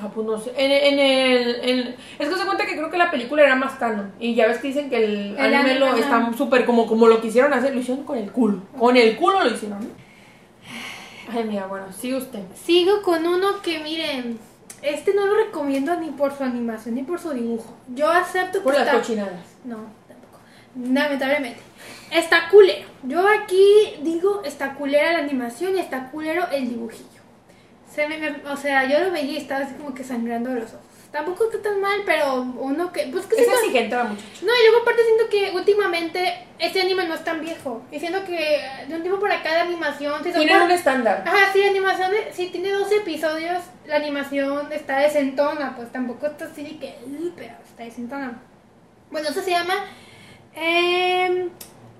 [0.00, 0.52] Ah, pues no sé.
[0.56, 3.72] En, en el, en- es que se cuenta que creo que la película era más
[3.74, 4.12] canon.
[4.20, 7.20] Y ya ves que dicen que el, El anime lo está súper como, como lo
[7.20, 7.74] quisieron hacer.
[7.74, 8.62] Lo hicieron con el culo.
[8.78, 9.90] Con el culo lo hicieron.
[11.32, 12.40] Ay, mira, bueno, sigue usted.
[12.54, 14.38] Sigo con uno que miren,
[14.82, 17.76] este no lo recomiendo ni por su animación ni por su dibujo.
[17.94, 18.98] Yo acepto Por que las está...
[19.00, 19.40] cochinadas.
[19.64, 19.76] No,
[20.08, 20.38] tampoco.
[20.92, 21.60] Lamentablemente.
[22.12, 22.88] Está culero.
[23.04, 27.19] Yo aquí digo, está culera la animación y está culero el dibujillo.
[28.00, 30.60] Se me, me- o sea, yo lo veía y estaba así como que sangrando de
[30.60, 30.86] los ojos.
[31.12, 33.08] Tampoco está tan mal, pero uno que...
[33.12, 34.26] Pues que Es exigente la muchacha.
[34.42, 37.82] No, y luego aparte siento que últimamente este anime no es tan viejo.
[37.90, 40.22] Y siento que de un tiempo por acá la animación...
[40.22, 41.24] si por- un estándar.
[41.26, 46.44] Ajá, sí, animación, de- si tiene 12 episodios, la animación está desentona, pues tampoco está
[46.44, 48.40] así de que, "Uh", pero está desentona.
[49.10, 49.74] Bueno, eso se llama
[50.54, 51.48] eh,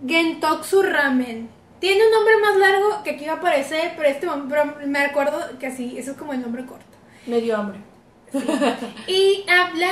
[0.06, 1.48] Gentoksu Ramen.
[1.80, 5.58] Tiene un nombre más largo que aquí va a aparecer, pero este pero me acuerdo
[5.58, 6.84] que así, eso es como el nombre corto.
[7.26, 7.78] Me dio hambre.
[9.06, 9.90] Y habla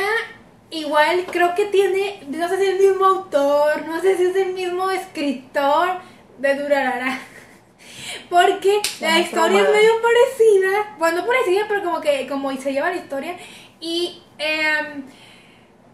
[0.70, 4.36] igual, creo que tiene, no sé si es el mismo autor, no sé si es
[4.36, 5.98] el mismo escritor
[6.38, 7.18] de Durarara.
[8.30, 12.90] Porque la historia es medio parecida, bueno, no parecida, pero como que como se lleva
[12.90, 13.36] la historia.
[13.80, 15.04] Y em,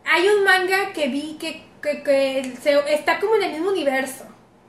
[0.04, 4.24] hay un manga que vi que, que, que se- está como en el mismo universo,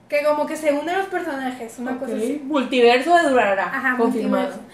[0.09, 2.41] que como que se unen los personajes, una cosa así.
[2.43, 3.65] Multiverso de Durarara.
[3.65, 4.43] Ajá, confirmado.
[4.49, 4.71] multiverso.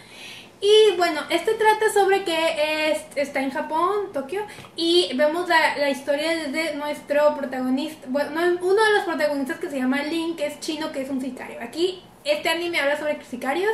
[0.63, 4.43] Y bueno, este trata sobre que es- está en Japón, Tokio,
[4.75, 9.69] y vemos la, la historia desde nuestro protagonista, bueno, no, uno de los protagonistas que
[9.71, 11.57] se llama Link, que es chino, que es un sicario.
[11.61, 13.71] Aquí este anime habla sobre sicarios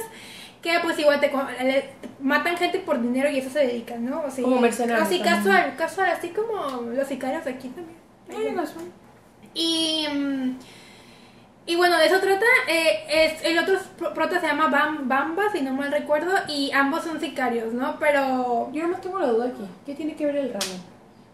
[0.61, 1.29] que pues igual te,
[2.21, 4.21] matan gente por dinero y eso se dedican, ¿no?
[4.25, 5.35] O sea, Como mercenarios Así también.
[5.43, 7.97] casual, casual, así como los sicarios de aquí también.
[8.29, 8.55] Ay.
[9.53, 10.57] Y, mm,
[11.67, 12.45] y bueno, de eso trata.
[12.67, 16.71] eh, es, el otro pro- prota se llama Bam, Bamba, si no mal recuerdo, y
[16.71, 17.99] ambos son sicarios, ¿no?
[17.99, 19.63] Pero, Yo nomás tengo la duda aquí.
[19.85, 20.81] ¿Qué tiene que ver el ramen?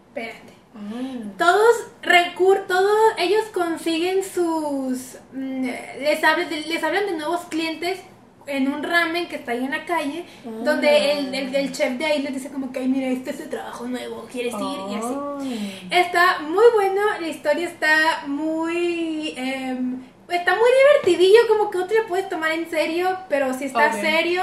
[0.08, 0.52] espérate.
[0.76, 1.32] Ah.
[1.38, 5.64] Todos recur todos ellos consiguen sus mm,
[6.00, 8.00] les hablan de, les hablan de nuevos clientes
[8.46, 10.50] en un ramen que está ahí en la calle Ah.
[10.64, 13.40] donde el, el, el chef de ahí les dice como que ay mira este es
[13.40, 15.86] el trabajo nuevo quieres ir y así.
[15.92, 19.32] Está muy bueno, la historia está muy...
[19.36, 20.70] em, está muy
[21.02, 24.42] divertidillo, como que no te lo puedes tomar en serio, pero sí está serio.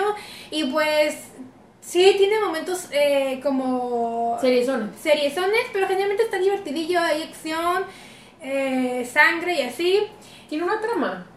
[0.52, 1.16] Y pues
[1.82, 4.38] sí tiene momentos eh, como...
[4.40, 4.96] Seriezones.
[5.02, 7.86] seriezones, pero generalmente está divertidillo, hay acción,
[8.42, 10.04] eh, sangre y así.
[10.50, 11.28] Tiene una trama.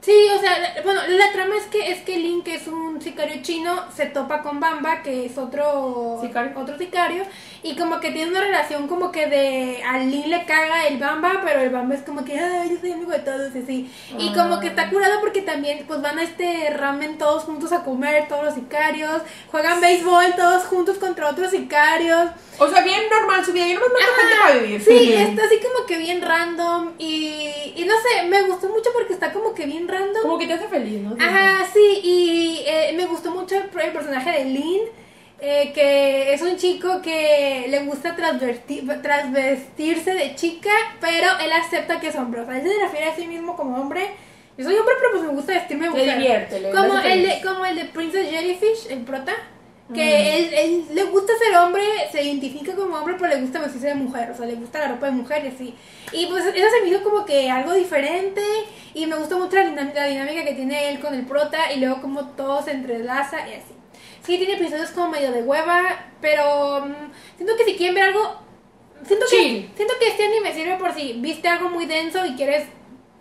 [0.00, 3.00] Sí, o sea, la- bueno, la trama es que es que Link, que es un
[3.00, 6.52] sicario chino, se topa con Bamba, que es otro Sicario.
[6.60, 7.24] otro sicario,
[7.64, 11.40] y como que tiene una relación como que de a Link le caga el Bamba,
[11.44, 13.90] pero el Bamba es como que, ay, yo soy amigo de todos, y así.
[14.18, 14.32] Y Ah.
[14.36, 18.28] como que está curado porque también pues van a este ramen todos juntos a comer,
[18.28, 22.28] todos los sicarios, juegan béisbol todos juntos contra otros sicarios.
[22.58, 23.66] O sea, bien normal su vida.
[23.66, 24.80] Yo no me gente para vivir.
[24.80, 29.14] Sí, está así como que bien random y, y no sé, me gustó mucho porque
[29.14, 30.22] está como que bien random.
[30.22, 31.16] Como que te hace feliz, ¿no?
[31.18, 34.82] Ajá, sí, y eh, me gustó mucho el, el personaje de Lin,
[35.46, 38.16] eh, que es un chico que le gusta
[39.02, 40.70] transvestirse de chica,
[41.00, 43.76] pero él acepta que es hombre, o sea, él se refiere a sí mismo como
[43.80, 44.10] hombre.
[44.56, 46.16] Yo soy hombre, pero pues me gusta vestirme mujer.
[46.18, 49.32] divierte, como el de, como el de Princess Jellyfish, el prota.
[49.92, 50.34] Que Mm.
[50.38, 53.94] él, él le gusta ser hombre, se identifica como hombre, pero le gusta vestirse de
[53.94, 55.74] mujer, o sea, le gusta la ropa de mujer y así.
[56.10, 58.40] Y pues eso se me hizo como que algo diferente
[58.94, 61.80] y me gustó mucho la, dinam- la dinámica que tiene él con el prota y
[61.80, 63.73] luego como todo se entrelaza y así.
[64.24, 65.82] Sí, tiene episodios como medio de hueva,
[66.20, 68.40] pero mm, siento que si quieren ver algo...
[69.06, 69.66] Siento Chill.
[69.70, 72.66] que, siento que este anime sirve por si viste algo muy denso y quieres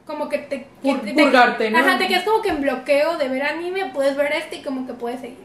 [0.06, 0.66] como que te...
[0.82, 1.78] Pur- te- purgarte, ¿no?
[1.80, 4.88] Ajá, te quedas como que en bloqueo de ver anime, puedes ver este y como
[4.88, 5.38] que puedes seguir.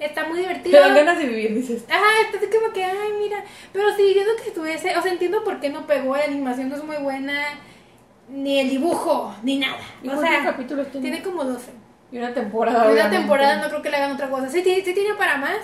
[0.00, 0.80] Está muy Te divertido.
[0.80, 1.84] dan ganas de vivir, dices.
[1.88, 3.44] Ajá, está así como que, ay, mira.
[3.72, 6.24] Pero sí, yo creo que si tuviese, o sea, entiendo por qué no pegó, la
[6.24, 7.40] animación no es muy buena,
[8.28, 9.78] ni el dibujo, ni nada.
[10.02, 11.08] ¿Y O sea, capítulos tiene?
[11.10, 11.70] tiene como 12.
[12.14, 12.84] Y una temporada.
[12.86, 14.48] En una temporada no creo que le hagan otra cosa.
[14.48, 15.56] Sí, tiene- sí tiene para más,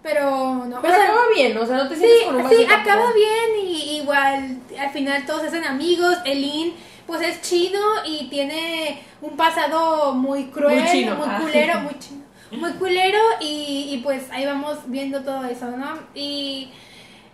[0.00, 0.80] pero no.
[0.80, 3.12] Pero o sea, acaba bien, o sea, no te Sí, sientes con un sí, acaba
[3.12, 6.18] bien y igual al final todos se hacen amigos.
[6.24, 6.72] Elin
[7.04, 11.38] pues es chino y tiene un pasado muy cruel, Muy chino, muy ah.
[11.40, 12.22] culero, muy chino,
[12.52, 15.98] muy culero y, y, pues ahí vamos viendo todo eso, ¿no?
[16.14, 16.70] Y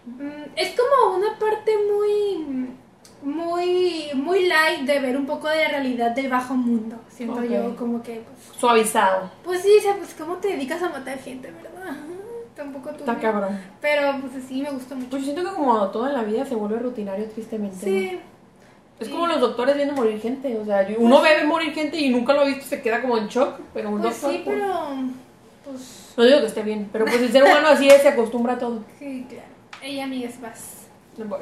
[0.07, 2.71] mm, es como una parte muy
[3.25, 7.45] muy muy light de ver un poco de la realidad del bajo mundo, siento Ok.
[7.51, 9.31] yo como que pues, Suavizado.
[9.43, 11.97] pues sí, o sea, pues cómo te dedicas a matar gente, ¿verdad?
[12.55, 12.99] Tampoco tú.
[13.01, 13.59] Está cabrón.
[13.81, 15.11] Pero pues sí, me gustó mucho.
[15.11, 17.85] Pues yo siento que como todo en la vida se vuelve rutinario tristemente.
[17.85, 18.21] Sí.
[19.01, 19.13] Es Sí.
[19.13, 20.57] como los doctores viendo morir gente.
[20.59, 23.27] O sea, uno ve morir gente y nunca lo ha visto, se queda como en
[23.27, 23.59] shock.
[23.75, 24.31] Pero un Pues doctor.
[24.31, 24.75] sí, pues, pero.
[25.65, 26.15] Pues.
[26.17, 28.59] No digo que esté bien, pero pues el ser humano así es, se acostumbra a
[28.61, 28.85] todo.
[29.01, 29.49] Sí, claro.
[29.83, 30.87] Ella, amigas, vas.
[31.19, 31.41] No voy.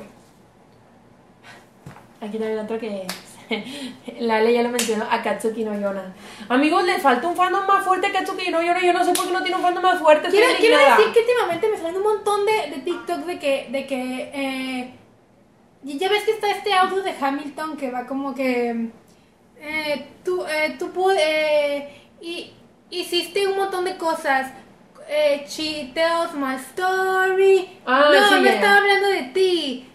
[2.23, 3.05] Aquí también otro que
[4.21, 6.15] la ley ya lo mencionó, Akatsuki no Yona.
[6.49, 8.81] Amigos, le falta un fandom más fuerte a Akatsuki no Yona.
[8.81, 10.29] Yo no sé por qué no tiene un fandom más fuerte.
[10.29, 14.31] Quiero, decir que últimamente me salen un montón de, de TikToks de que, de que
[14.35, 14.95] eh,
[15.83, 18.91] ya ves que está este audio de Hamilton que va como que
[19.61, 21.89] eh, tú, eh, tú pu- eh,
[22.21, 22.53] y,
[22.91, 24.53] hiciste un montón de cosas.
[25.09, 27.69] Eh, she tells my story.
[27.85, 29.89] Ah, no, sí, no estaba hablando de ti.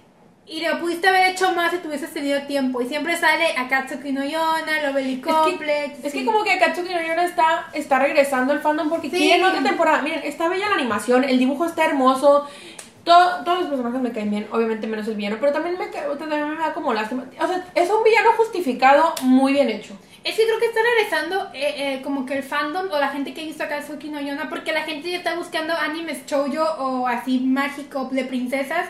[0.49, 2.81] Y lo pudiste haber hecho más si tuvieses tenido tiempo.
[2.81, 6.05] Y siempre sale Akatsuki no Yona, Lovely Es que, Complex.
[6.05, 9.17] es que como que Akatsuki no Yona está, está regresando al fandom porque Sí.
[9.17, 10.01] quieren otra temporada.
[10.01, 12.47] Miren, está bella la animación, el dibujo está hermoso.
[13.03, 16.49] todo- todos los personajes me caen bien, obviamente menos el villano, pero también me, también
[16.49, 17.23] me da como lástima.
[17.39, 19.97] O sea, es un villano justificado muy bien hecho.
[20.25, 23.33] Es que creo que está regresando eh, eh, como que el fandom o la gente
[23.33, 27.07] que ha visto Akatsuki no Yona porque la gente ya está buscando animes shoujo o
[27.07, 28.87] así mágico de princesas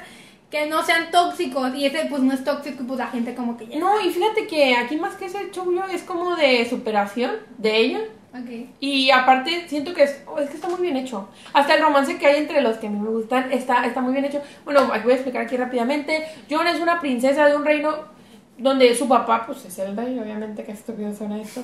[0.50, 3.68] que no sean tóxicos y ese pues no es tóxico pues la gente como que
[3.68, 3.80] ya...
[3.80, 8.00] No, y fíjate que aquí más que ese chulo es como de superación de ella.
[8.34, 8.70] Ok.
[8.80, 11.28] Y aparte siento que es, oh, es que está muy bien hecho.
[11.54, 14.14] Hasta el romance que hay entre los que a mí me gustan está, está muy
[14.14, 14.42] bien hecho.
[14.64, 16.26] Bueno, aquí voy a explicar aquí rápidamente.
[16.50, 17.96] Jon es una princesa de un reino
[18.58, 21.64] donde su papá, pues es el rey, obviamente que estúpido suena esto.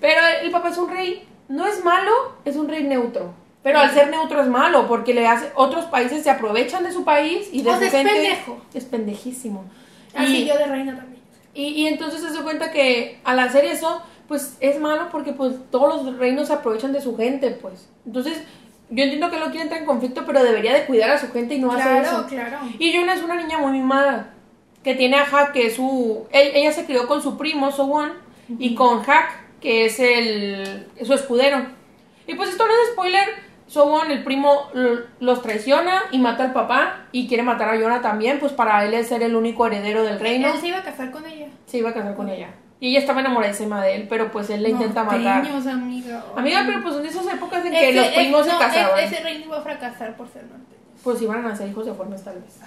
[0.00, 2.12] Pero el papá es un rey, no es malo,
[2.44, 3.34] es un rey neutro.
[3.62, 7.04] Pero al ser neutro es malo, porque le hace, otros países se aprovechan de su
[7.04, 8.12] país y de O sea, es gente.
[8.12, 8.60] pendejo.
[8.74, 9.64] Es pendejísimo.
[10.14, 11.22] Así Y- yo de reina también.
[11.54, 15.54] y, y entonces se da cuenta que al hacer eso, pues es malo porque pues
[15.70, 17.88] todos los reinos se aprovechan de su gente, pues.
[18.04, 18.42] Entonces,
[18.90, 21.54] yo entiendo que lo quiere entrar en conflicto, pero debería de cuidar a su gente
[21.54, 22.26] y no hacer Claro, eso.
[22.26, 22.58] claro.
[22.78, 24.34] Y Yuna es una niña muy mimada,
[24.82, 26.26] que tiene a Hack, que es su...
[26.32, 28.12] e- Ella se crió con su primo, Sowon,
[28.58, 31.64] y con Hack, que es el su escudero.
[32.26, 33.28] Y pues esto no es spoiler,
[33.72, 34.68] Sowon, el primo,
[35.20, 38.92] los traiciona y mata al papá, y quiere matar a Yona también, pues para él
[38.92, 41.46] es ser el único heredero del reino Él se iba a casar con ella.
[41.64, 42.48] se iba a casar con ella.
[42.80, 45.20] Y ella estaba enamoradísima de él, pero pues él la intenta matar.
[45.44, 46.22] Norteños, amiga.
[46.36, 49.44] Amiga, pero pues en esas épocas en que los primos se casaban, es- Ese reino
[49.46, 50.82] iba a fracasar por ser norteño.
[51.02, 52.58] pues iban a nacer hijos de formas tal vez.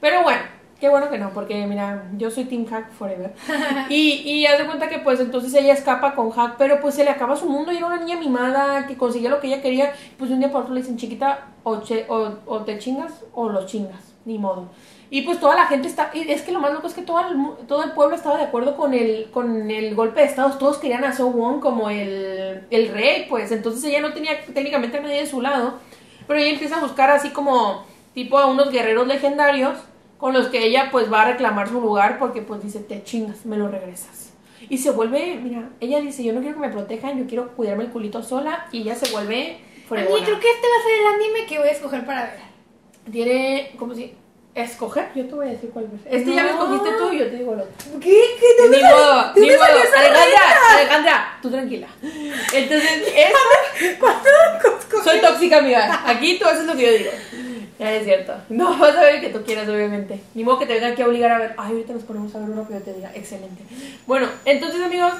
[0.00, 0.40] Pero bueno,
[0.80, 3.32] qué bueno que no, porque mira, yo soy Team Hack Forever.
[3.88, 7.04] Y, y haz de cuenta que pues entonces ella escapa con Hack, pero pues se
[7.04, 9.92] le acaba su mundo y era una niña mimada que conseguía lo que ella quería.
[10.18, 11.78] Pues un día por otro le dicen chiquita, o,
[12.64, 14.68] te chingas o los chingas, ni modo.
[15.10, 17.20] Y pues toda la gente está, y es que lo más loco es que todo
[17.20, 20.76] el, todo el pueblo estaba de acuerdo con el, con el golpe de estados, todos
[20.76, 25.00] querían a So Won como el, el rey, pues entonces ella no tenía técnicamente a
[25.00, 25.74] nadie de su lado,
[26.26, 29.78] pero ella empieza a buscar así como tipo a unos guerreros legendarios
[30.18, 33.46] con los que ella pues va a reclamar su lugar porque pues dice, te chingas,
[33.46, 34.32] me lo regresas.
[34.68, 37.84] Y se vuelve, mira, ella dice, yo no quiero que me protejan, yo quiero cuidarme
[37.84, 40.24] el culito sola y ella se vuelve A mí fregona.
[40.24, 42.40] creo que este va a ser el anime que voy a escoger para ver.
[43.10, 44.14] Tiene, ¿cómo si?
[44.54, 46.12] Escoger, yo te voy a decir cuál es.
[46.20, 46.62] Este ya lo No.
[46.74, 47.72] escogiste tú y yo te digo el otro.
[48.00, 48.10] ¿Qué?
[48.40, 48.62] ¿Qué?
[48.64, 49.66] ¿De Ni dónde modo, ni dónde modo.
[49.96, 50.40] Alejandra?
[50.74, 51.86] Alejandra, tú tranquila.
[52.02, 54.28] Entonces, esto, ¿Cuánto?
[55.04, 56.02] soy tóxica, amiga.
[56.06, 57.10] Aquí tú haces lo que yo digo.
[57.78, 58.34] Ya es cierto.
[58.48, 60.20] No, vas a ver el que tú quieras, obviamente.
[60.34, 61.54] Ni modo que te aquí a obligar a ver.
[61.56, 63.12] Ay, ahorita nos ponemos a ver uno que yo te diga.
[63.14, 63.62] Excelente.
[64.06, 65.12] Bueno, entonces, amigos,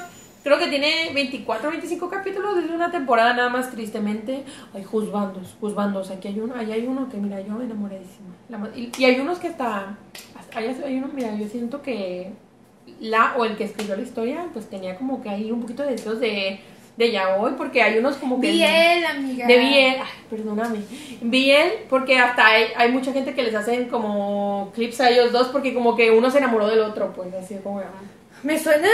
[0.43, 4.43] creo que tiene 24, 25 capítulos desde una temporada nada más, tristemente.
[4.73, 6.11] Ay, juzbandos, juzbandos.
[6.11, 8.35] Aquí hay uno, allá hay uno que, mira, yo enamoradísima.
[8.75, 9.97] Y, y hay unos que hasta.
[10.53, 12.31] Allá hay uno, mira, yo siento que
[12.99, 15.91] la o el que escribió la historia, pues tenía como que ahí un poquito de
[15.91, 16.59] deseos de,
[16.99, 18.51] de yaoi, porque hay unos como que.
[18.51, 19.47] Biel, amiga.
[19.47, 20.79] De Biel, ay, perdóname.
[21.21, 25.47] Biel, porque hasta hay, hay mucha gente que les hacen como clips a ellos dos,
[25.47, 27.81] porque como que uno se enamoró del otro, pues así como.
[28.43, 28.89] Me suena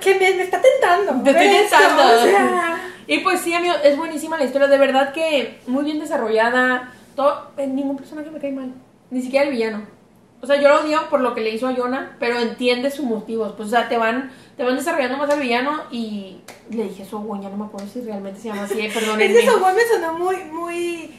[0.00, 1.22] que me, me está tentando.
[1.22, 2.02] Te estoy tentando.
[2.02, 6.00] o sea, Y pues sí, amigo, es buenísima la historia, de verdad que muy bien
[6.00, 6.92] desarrollada.
[7.14, 8.72] Todo, eh, ningún personaje me cae mal,
[9.10, 9.82] ni siquiera el villano.
[10.40, 13.04] O sea, yo lo odio por lo que le hizo a Jonah, pero entiende sus
[13.04, 13.52] motivos.
[13.56, 16.36] Pues, o sea, te van, te van desarrollando más al villano y
[16.70, 19.38] le dije güey, ya no me acuerdo si realmente se llama así, eh, perdónenme.
[19.38, 21.14] Ese Sogón me sonó muy, muy.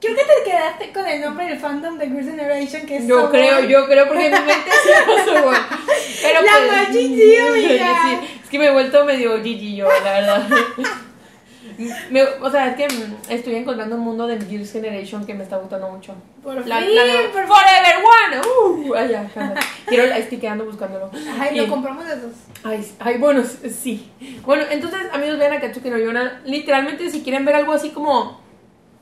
[0.00, 3.30] Creo que te quedaste con el nombre del fandom de Girls' Generation, que es Yo
[3.30, 5.68] creo, yo creo, porque en mi mente se llama.
[6.22, 7.16] Pero La pues, más Gigi,
[7.54, 10.48] sí, es que me he vuelto medio Gigi yo, la verdad.
[12.10, 12.88] Me- o sea, es que
[13.28, 16.14] estoy encontrando un mundo de Girls' Generation que me está gustando mucho.
[16.42, 17.48] Por La, fin, la nueva- por fin.
[17.48, 18.88] Forever One.
[18.90, 19.54] Uh, ay, ya.
[19.86, 21.10] Quiero, estoy quedando buscándolo.
[21.38, 22.32] Ay, Y- lo compramos de dos.
[22.64, 24.10] Ay, ay, bueno, sí.
[24.44, 26.40] Bueno, entonces, amigos, vean a Katsuki no Yona.
[26.44, 28.40] Literalmente, si quieren ver algo así como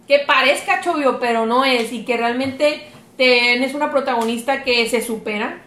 [0.06, 2.82] que parezca chovio, pero no es, y que realmente
[3.16, 5.62] tienes una protagonista que se supera.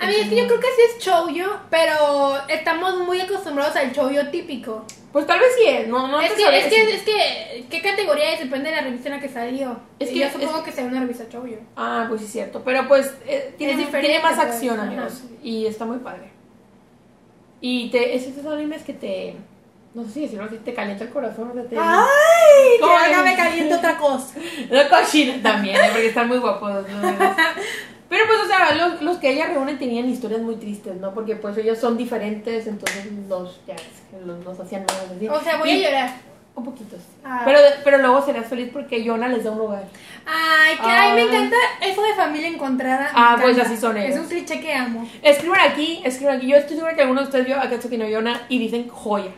[0.00, 3.92] A mí es que yo creo que sí es shoujo, pero estamos muy acostumbrados al
[3.92, 4.84] shoujo típico.
[5.12, 8.32] Pues tal vez sí es, no, no es, que, es, que, es que, ¿qué categoría
[8.34, 8.40] es?
[8.40, 9.80] Depende de la revista en la que salió.
[9.98, 11.56] Es Es que- yo es- supongo que sea una revista shoujo.
[11.76, 12.62] Ah, pues sí es cierto.
[12.64, 14.86] Pero pues eh, tiene, Es diferente, tiene más pues, acción, ajá.
[14.88, 15.22] amigos.
[15.42, 16.30] Y está muy padre.
[17.60, 19.34] Y te, es esos animes que te.
[19.94, 21.50] No sé si decirlo así, te calienta el corazón.
[21.50, 22.74] O sea, te, ¡Ay!
[22.76, 23.24] Que ¿Cómo ahora es?
[23.24, 24.34] me calienta otra cosa.
[24.70, 25.88] No cochina también, ¿eh?
[25.90, 26.70] porque están muy guapos.
[26.88, 27.34] ¿no?
[28.08, 31.12] Pero pues, o sea, los, los que ella reúnen tenían historias muy tristes, ¿no?
[31.12, 33.76] Porque pues ellos son diferentes, entonces los, ya,
[34.24, 35.30] los, los hacían más.
[35.30, 36.28] O sea, voy Y- a llorar.
[36.54, 36.96] Un poquito.
[36.96, 37.02] sí.
[37.24, 37.42] Ah.
[37.44, 39.84] Pero, pero luego serás feliz porque Jonah les da un hogar.
[40.26, 41.24] Ay, que ay, me Ah.
[41.26, 43.10] encanta eso de familia encontrada.
[43.14, 44.16] Ah, pues así son ellos.
[44.16, 45.08] Es un cliché que amo.
[45.22, 46.48] Escriban aquí, escriban aquí.
[46.48, 49.30] Yo estoy segura que alguno de ustedes vio a Katsuki no Yona y dicen joya.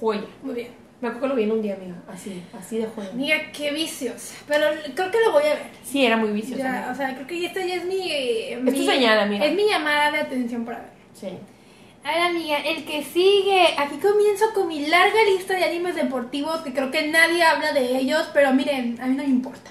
[0.00, 0.22] Joya.
[0.42, 0.85] Muy bien.
[1.00, 1.94] Me acuerdo que lo vi en un día, amiga.
[2.08, 3.10] Así, así de joya.
[3.12, 4.32] Mira, qué vicios.
[4.48, 5.70] Pero creo que lo voy a ver.
[5.84, 6.62] Sí, era muy vicioso.
[6.62, 6.92] Ya, amiga.
[6.92, 8.10] o sea, creo que esta ya es mi.
[8.10, 9.44] Es tu señal, amiga.
[9.44, 10.88] Es mi llamada de atención para ver.
[11.12, 11.28] Sí.
[12.02, 13.74] Ahora, amiga, el que sigue.
[13.76, 17.98] Aquí comienzo con mi larga lista de animes deportivos que creo que nadie habla de
[17.98, 19.70] ellos, pero miren, a mí no me importa.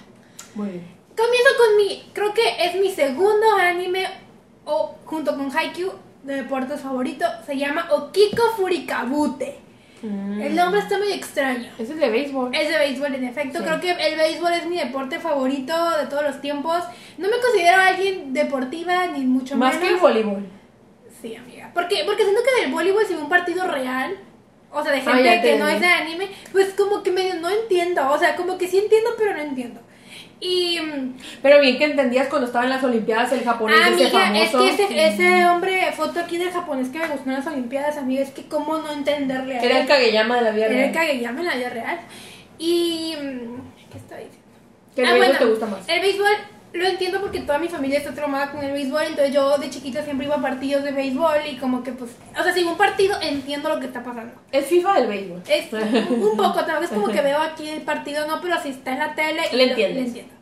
[0.53, 0.83] Muy bien.
[1.17, 2.03] Comienzo con mi.
[2.13, 4.05] Creo que es mi segundo anime,
[4.65, 7.25] o junto con Haikyuu, de deportes favorito.
[7.47, 9.64] Se llama Okiko Furikabute.
[10.05, 10.41] Mm.
[10.41, 11.69] El nombre está muy extraño.
[11.79, 12.53] Es de béisbol.
[12.53, 13.59] Es de béisbol, en efecto.
[13.59, 13.63] Sí.
[13.65, 16.83] Creo que el béisbol es mi deporte favorito de todos los tiempos.
[17.17, 19.87] No me considero alguien deportiva, ni mucho Más menos.
[19.89, 20.45] que el voleibol.
[21.21, 21.71] Sí, amiga.
[21.73, 24.15] Porque, porque siento que del voleibol, si un partido real,
[24.71, 27.49] o sea, de Ah, gente que no es de anime, pues como que medio no
[27.49, 28.07] entiendo.
[28.09, 29.81] O sea, como que sí entiendo, pero no entiendo.
[30.39, 30.77] Y.
[31.41, 34.75] Pero bien que entendías cuando estaba en las Olimpiadas el japonés ese amiga, es famoso.
[34.77, 38.21] que ese, ese hombre, foto aquí del japonés que me gustó en las Olimpiadas, amiga,
[38.21, 39.81] es que cómo no entenderle a Era él.
[39.83, 40.93] el Kageyama de la vida Era el real.
[40.93, 41.99] Kageyama en la vida real.
[42.59, 43.15] Y.
[43.91, 44.39] ¿Qué está diciendo?
[44.95, 45.89] Que el Ah, béisbol bueno, te gusta más.
[45.89, 46.27] El béisbol
[46.75, 50.03] lo entiendo porque toda mi familia está traumada con el béisbol, entonces yo de chiquita
[50.03, 52.77] siempre iba a partidos de béisbol y como que pues, o sea, si veo un
[52.77, 54.33] partido entiendo lo que está pasando.
[54.51, 55.41] Es FIFA del béisbol.
[55.47, 58.69] Es un un poco, tal vez como que veo aquí el partido, no, pero si
[58.69, 60.07] está en la tele, Le lo- entiendes.
[60.07, 60.33] entiendo.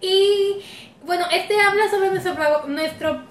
[0.00, 0.60] Y
[1.04, 3.22] bueno, este habla sobre nuestro, nuestro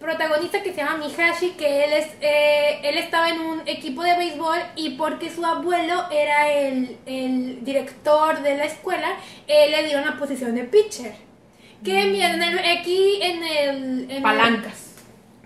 [0.00, 4.16] protagonista que se llama Mihashi, que él es eh, él estaba en un equipo de
[4.16, 9.16] béisbol y porque su abuelo era el, el director de la escuela,
[9.46, 11.25] él le dio una posición de pitcher.
[11.86, 13.68] Que miren, en el- aquí en el...
[14.04, 14.82] en el- Palancas.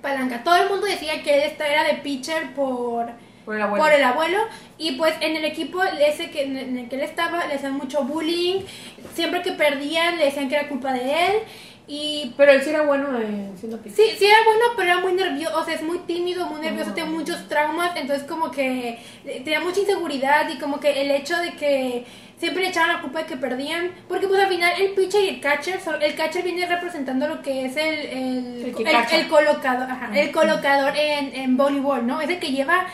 [0.02, 0.42] palanca.
[0.42, 3.06] Todo el mundo decía que él esta- era de pitcher por
[3.44, 3.84] Por el abuelo.
[3.84, 4.38] por el abuelo.
[4.78, 8.04] Y pues en el equipo ese que en el que él estaba le hacían mucho
[8.04, 8.62] bullying.
[9.14, 11.32] Siempre que perdían le decían que era culpa de él.
[11.92, 13.96] Y Pero él sí era bueno eh, siendo pitcher.
[14.06, 15.58] sí sí era bueno pero era muy nervioso.
[15.58, 16.92] O sea es muy tímido muy nervioso.
[16.94, 17.94] Tiene muchos traumas.
[17.96, 20.48] Entonces como que eh, tenía mucha inseguridad.
[20.48, 22.04] Y como que el hecho de que
[22.40, 25.28] siempre le echaban la culpa de que perdían porque pues al final el pitcher y
[25.28, 28.62] el catcher son- el catcher viene representando lo que es el el,
[29.20, 32.86] El colocador ajá, el colocador en, en voleibol no es el que lleva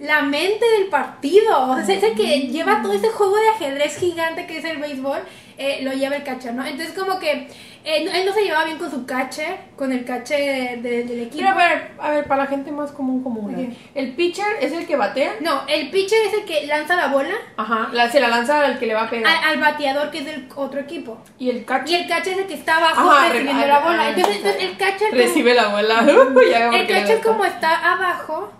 [0.00, 3.96] la mente del partido, o sea, es el que lleva todo ese juego de ajedrez
[3.96, 5.20] gigante que es el béisbol,
[5.56, 6.66] eh, lo lleva el catcher, ¿no?
[6.66, 7.46] Entonces como que
[7.84, 11.36] eh, él no se llevaba bien con su catcher, con el catcher de- del equipo.
[11.44, 13.54] Pero a ver, a ver, para la gente más común común.
[13.58, 13.76] ¿eh?
[13.94, 15.32] El pitcher es el que batea.
[15.40, 17.90] No, el pitcher es el que lanza la bola Ajá.
[17.92, 19.30] La, se la lanza al que le va a pegar.
[19.30, 21.18] al, al bateador que es del otro equipo.
[21.38, 23.76] y el Y catcher el catcher es el que está abajo Ajá, recibiendo re- la
[23.76, 24.02] ah, bola.
[24.02, 25.10] ah, Entonces, entonces el catcher...
[25.10, 26.06] como- recibe la bola.
[26.74, 28.50] El catcher como está abajo,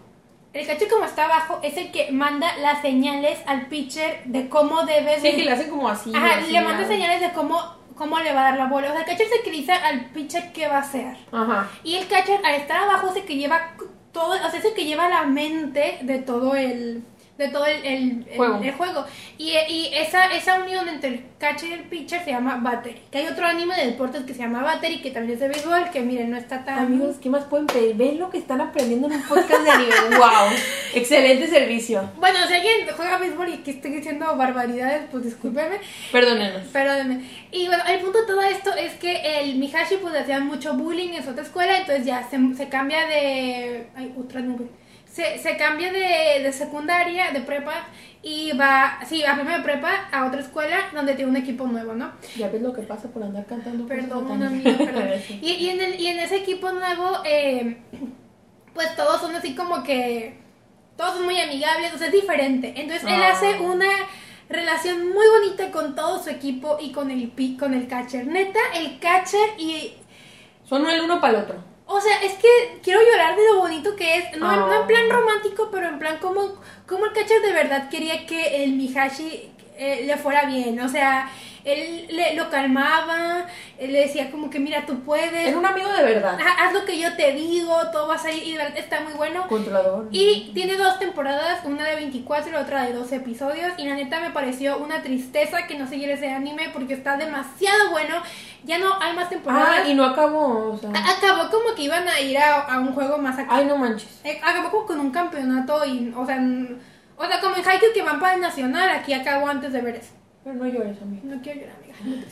[0.52, 4.84] el catcher como está abajo es el que manda las señales al pitcher de cómo
[4.84, 6.12] debe Sí, de- que le hacen como así.
[6.14, 6.88] Ajá, así, le manda ah.
[6.88, 7.60] señales de cómo,
[7.94, 8.88] cómo le va a dar la bola.
[8.88, 11.16] O sea, el catcher es el que le dice al pitcher qué va a hacer.
[11.32, 11.68] Ajá.
[11.82, 13.74] Y el catcher al estar abajo es el que lleva
[14.12, 17.02] todo, o sea, es el que lleva la mente de todo el
[17.36, 18.60] de todo el, el- Juego.
[18.62, 19.04] el juego.
[19.38, 22.96] Y, y esa, esa unión entre el catcher y el pitcher se llama Battery.
[23.10, 25.90] Que hay otro anime de deportes que se llama Battery, que también es de béisbol,
[25.90, 26.78] que miren, no está tan...
[26.78, 27.96] Amigos, ¿qué más pueden pedir?
[27.96, 29.94] ¿Ven lo que están aprendiendo en un podcast de anime?
[30.16, 30.56] ¡Wow!
[30.94, 32.08] Excelente servicio.
[32.18, 35.78] Bueno, si alguien juega béisbol y que estoy diciendo barbaridades, pues discúlpeme.
[36.12, 36.62] Perdónenos.
[36.68, 37.24] Perdóneme.
[37.50, 40.74] Y bueno, el punto de todo esto es que el Mihashi pues le hacían mucho
[40.74, 43.88] bullying en su otra escuela, entonces ya se, se cambia de...
[43.96, 44.66] Ay, otra nube.
[45.14, 47.86] Se, se cambia de, de secundaria, de prepa,
[48.20, 52.10] y va, sí, a primera prepa, a otra escuela donde tiene un equipo nuevo, ¿no?
[52.36, 53.86] Ya ves lo que pasa por andar cantando.
[53.86, 54.72] Perdón, satánicas.
[54.80, 55.20] amigo, perdón.
[55.42, 57.76] Y, y en el, y en ese equipo nuevo, eh,
[58.74, 60.42] pues todos son así como que.
[60.96, 62.72] Todos son muy amigables, o sea, es diferente.
[62.76, 63.30] Entonces él Ah.
[63.32, 63.90] hace una
[64.48, 68.26] relación muy bonita con todo su equipo y con el, con el catcher.
[68.26, 69.94] Neta, el catcher y.
[70.68, 71.73] Son el uno para el otro.
[71.86, 74.36] O sea, es que quiero llorar de lo bonito que es.
[74.38, 74.86] No, no en Ah.
[74.86, 76.54] plan romántico, pero en plan como,
[76.86, 80.80] como el catcher de verdad quería que el Mihashi eh, le fuera bien.
[80.80, 81.30] O sea,
[81.64, 83.46] él le, lo calmaba,
[83.78, 85.48] él le decía como que mira, tú puedes.
[85.48, 86.38] Es un amigo de verdad.
[86.60, 89.14] Haz lo que yo te digo, todo va a salir y de verdad está muy
[89.14, 89.46] bueno.
[89.48, 90.08] Controlador.
[90.10, 93.72] Y tiene dos temporadas, una de 24 y la otra de 12 episodios.
[93.78, 97.90] Y la neta me pareció una tristeza que no siguiera ese anime porque está demasiado
[97.90, 98.16] bueno.
[98.64, 99.80] Ya no hay más temporadas.
[99.84, 100.90] Ah, y no acabó, o sea.
[100.90, 103.48] Acabó como que iban a ir a, a un juego más acá.
[103.50, 104.20] Ay, no manches.
[104.24, 106.38] Eh, Acabó como con un campeonato y, o sea,
[107.16, 109.96] o sea, como en Haikyuu que van para el nacional, aquí acabó antes de ver
[109.96, 110.12] eso.
[110.44, 111.22] Pero no llores, amigo.
[111.24, 112.22] No quiero llorar, amiga.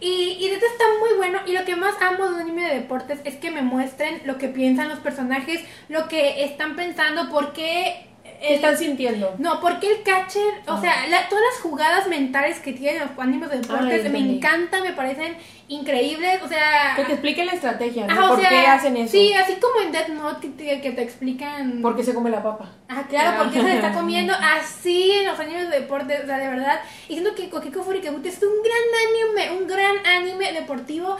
[0.00, 1.40] Y, y de hecho está muy bueno.
[1.46, 4.38] Y lo que más amo de un anime de deportes es que me muestren lo
[4.38, 8.07] que piensan los personajes, lo que están pensando, por qué.
[8.40, 9.34] ¿Qué están sintiendo?
[9.38, 10.80] No, porque el catcher, o Ah.
[10.80, 14.82] sea, la- todas las jugadas mentales que tienen los animes de Ah, deportes me encantan,
[14.82, 15.36] me parecen
[15.66, 16.40] increíbles.
[16.42, 18.24] O sea, Que te expliquen la estrategia, ¿no?
[18.26, 19.10] o ¿Por sea, qué hacen eso?
[19.12, 21.82] Sí, así como en Death Note que te, que te explican.
[21.82, 22.70] ¿Por qué se come la papa?
[22.88, 23.42] Ah, claro, Ah.
[23.44, 26.80] porque se está comiendo así en los años de deporte, o sea, de verdad.
[27.08, 31.16] Y siento que Kokiko Furikabuti es un gran anime, un gran anime deportivo,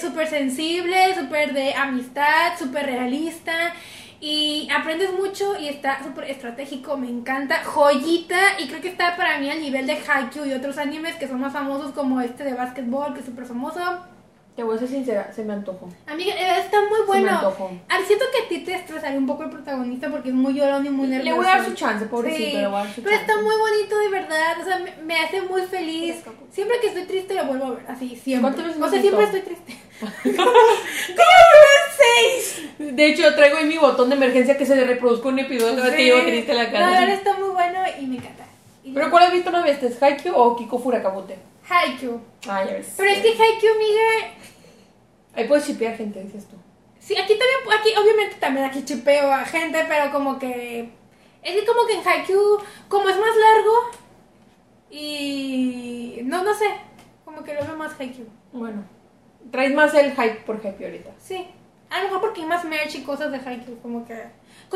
[0.00, 3.74] súper sensible, súper de amistad, súper realista.
[4.24, 7.64] Y aprendes mucho y está súper estratégico, me encanta.
[7.64, 11.26] Joyita, y creo que está para mí al nivel de Haikyuu y otros animes que
[11.26, 13.80] son más famosos como este de básquetbol, que es súper famoso.
[14.54, 15.88] Te voy a ser sincera, se me antojó.
[16.06, 17.30] Amiga, eh, está muy Se me bueno.
[17.30, 17.70] antojó.
[17.88, 20.84] Ah, siento que a ti te estresaría un poco el protagonista porque es muy llorón
[20.84, 21.30] y muy nervioso.
[21.30, 23.30] Le voy a dar su chance, pobrecito, Sí, le voy a dar su pero chance.
[23.32, 26.16] está muy bonito de verdad, o sea, me, me hace muy feliz.
[26.50, 28.42] Siempre que estoy triste lo vuelvo a ver, así, siempre.
[28.52, 29.76] ¿Cuántas veces O sea, siempre estoy triste.
[30.36, 30.50] ¿Cómo?
[30.52, 32.62] ¿Cómo seis?
[32.78, 35.96] De hecho, traigo ahí mi botón de emergencia que se reproduzca un episodio cada vez
[35.96, 38.44] que llevo triste la No, ahora está muy bueno y me encanta.
[38.84, 40.02] Y ¿Pero cuál has visto más veces?
[40.02, 41.38] ¿Haikyuu o Kiko Furakabute?
[41.72, 42.20] Haikyuu.
[42.48, 42.94] Ah, ya ves.
[42.96, 44.34] Pero es que Haikyuu, amiga,
[45.34, 46.56] Ahí puedes shipear gente, dices tú.
[46.98, 50.90] Sí, aquí también, aquí obviamente también aquí chipeo a gente, pero como que
[51.42, 52.58] es que como que en Haikyuu,
[52.88, 53.90] como es más largo
[54.90, 56.66] y no, no sé,
[57.24, 58.28] como que lo veo más Haikyuu.
[58.52, 58.84] Bueno,
[59.50, 61.10] traes más el hype por Haikyuu ahorita.
[61.18, 61.48] Sí,
[61.90, 64.22] a lo mejor porque hay más merch y cosas de Haikyuu, como que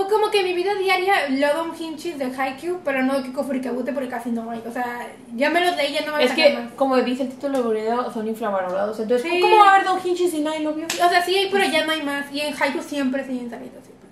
[0.05, 3.93] como que mi vida diaria lo un hinchis de Haikyuu, pero no de Kiko Furikabute
[3.93, 6.53] porque casi no hay, o sea, ya me los leí, ya no me Es que,
[6.55, 6.73] más.
[6.75, 8.99] como dice el título del video, son infravalorados.
[9.01, 9.41] Entonces, Sí.
[9.41, 10.87] ¿cómo va a haber Don Hinchi si nadie lo vio?
[10.87, 13.81] O sea, sí hay, pero ya no hay más, y en Haikyuu siempre siguen saliendo,
[13.81, 14.09] siempre,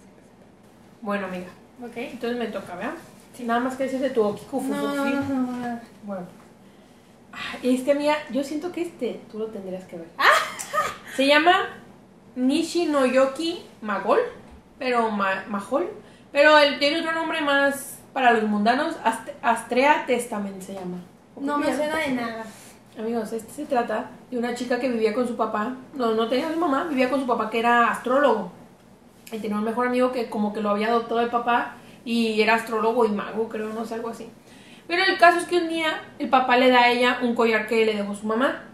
[1.02, 1.46] Bueno, amiga,
[1.78, 2.02] siempre.
[2.06, 2.12] ¿Ok?
[2.12, 2.94] entonces me toca, ¿verdad?
[3.40, 4.70] Nada más que decir de tu No, Fufufi.
[4.70, 5.80] no, no, no.
[6.04, 6.22] Bueno.
[7.32, 10.06] Ah, Este, amiga, yo siento que este tú lo tendrías que ver.
[10.16, 10.28] Ah.
[11.16, 11.68] Se llama
[12.36, 14.20] Nishi no Yoki Magol,
[14.84, 15.88] pero ma- Mahol.
[16.30, 20.98] Pero él tiene otro nombre más para los mundanos, Ast- Astrea Testament se llama.
[21.40, 22.44] No me suena de nada.
[22.98, 25.74] Amigos, este se trata de una chica que vivía con su papá.
[25.94, 28.52] No, no tenía a su mamá, vivía con su papá que era astrólogo.
[29.32, 32.56] Y tenía un mejor amigo que como que lo había adoptado el papá y era
[32.56, 34.28] astrólogo y mago, creo, no sé, algo así.
[34.86, 37.66] Pero el caso es que un día el papá le da a ella un collar
[37.66, 38.64] que le dejó su mamá.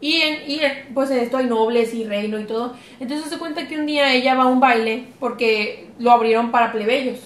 [0.00, 2.74] Y, en, y en- pues en esto hay nobles y reino y todo.
[3.00, 6.72] Entonces se cuenta que un día ella va a un baile porque lo abrieron para
[6.72, 7.20] plebeyos.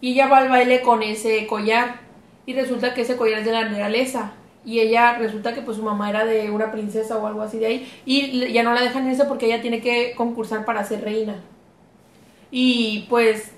[0.00, 2.00] Y ella va al baile con ese collar.
[2.46, 4.32] Y resulta que ese collar es de la realeza.
[4.64, 7.66] Y ella resulta que pues su mamá era de una princesa o algo así de
[7.66, 7.92] ahí.
[8.06, 11.36] Y ya no la dejan irse porque ella tiene que concursar para ser reina.
[12.50, 13.52] Y pues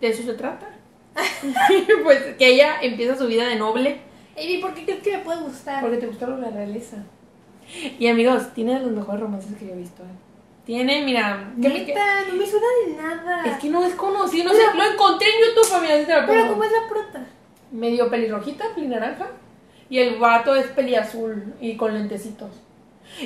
[0.00, 0.68] de eso se trata.
[2.04, 3.98] pues que ella empieza su vida de noble.
[4.36, 5.82] Amy, ¿por qué crees que me puede gustar?
[5.82, 7.04] Porque te gusta la realeza.
[7.98, 10.02] Y amigos, tiene de los mejores romances que yo he visto.
[10.02, 10.06] ¿eh?
[10.66, 11.52] Tiene, mira.
[11.56, 11.94] me- que-
[12.28, 13.42] no me suena de nada.
[13.44, 16.26] es que no es conocido, no sé, lo encontré en YouTube, amiga, así te lo
[16.26, 16.48] Pero.
[16.50, 17.26] ¿cómo es la prota?
[17.72, 19.26] Medio pelirrojita, pelinaranja.
[19.88, 22.50] Y el vato es peliazul y con lentecitos.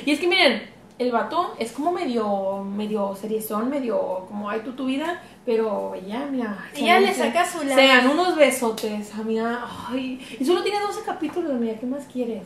[0.05, 0.63] Y es que miren,
[0.99, 6.25] el vato es como medio, medio seriezón, medio como hay tú tu vida, pero ella,
[6.29, 6.57] mira.
[6.75, 7.79] Ella le saca su lado.
[7.79, 9.63] dan unos besotes, amiga.
[9.89, 12.43] Ay, y solo tiene 12 capítulos, amiga, ¿qué más quieres?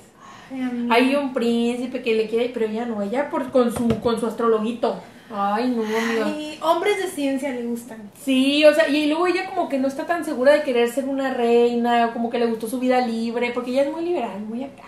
[0.51, 0.87] Ay.
[0.89, 4.27] Hay un príncipe que le quiere, pero ella no, ella por, con su con su
[4.27, 5.01] astrologuito.
[5.33, 6.25] Ay, no, amiga.
[6.25, 8.11] Ay, hombres de ciencia le gustan.
[8.21, 11.05] Sí, o sea, y luego ella como que no está tan segura de querer ser
[11.05, 14.41] una reina, o como que le gustó su vida libre, porque ella es muy liberal,
[14.41, 14.83] muy acá.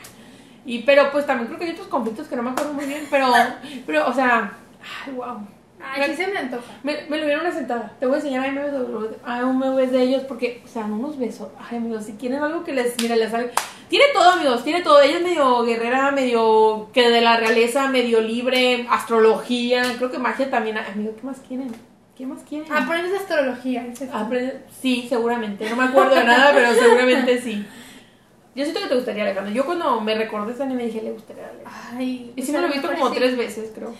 [0.65, 3.03] Y pero pues también creo que hay otros conflictos que no me acuerdo muy bien,
[3.09, 3.27] pero
[3.85, 4.57] pero o sea,
[5.05, 5.47] ay, wow.
[5.83, 6.63] Ay, sí se me antoja.
[6.83, 7.91] Me, me lo vieron una sentada.
[7.99, 11.49] Te voy a enseñar AMVs de ellos porque, o sea, unos besos.
[11.59, 13.51] Ay, amigos, si quieren algo que les, mira, les sale.
[13.89, 15.01] Tiene todo, amigos, tiene todo.
[15.01, 20.49] Ella es medio guerrera, medio que de la realeza, medio libre, astrología, creo que magia
[20.49, 20.77] también.
[20.77, 21.71] Amigo, ¿qué más quieren?
[22.17, 22.71] ¿Qué más quieren?
[22.71, 23.87] Aprendes astrología.
[24.81, 25.69] Sí, seguramente.
[25.69, 27.65] No me acuerdo de nada, pero seguramente sí.
[28.55, 29.51] Yo siento que te gustaría, Alejandro.
[29.53, 31.71] Yo cuando me recordé ese anime dije, le gustaría a Alejandro.
[31.97, 33.15] Ay, Y pues sí me lo he visto como sí.
[33.15, 33.93] tres veces, creo.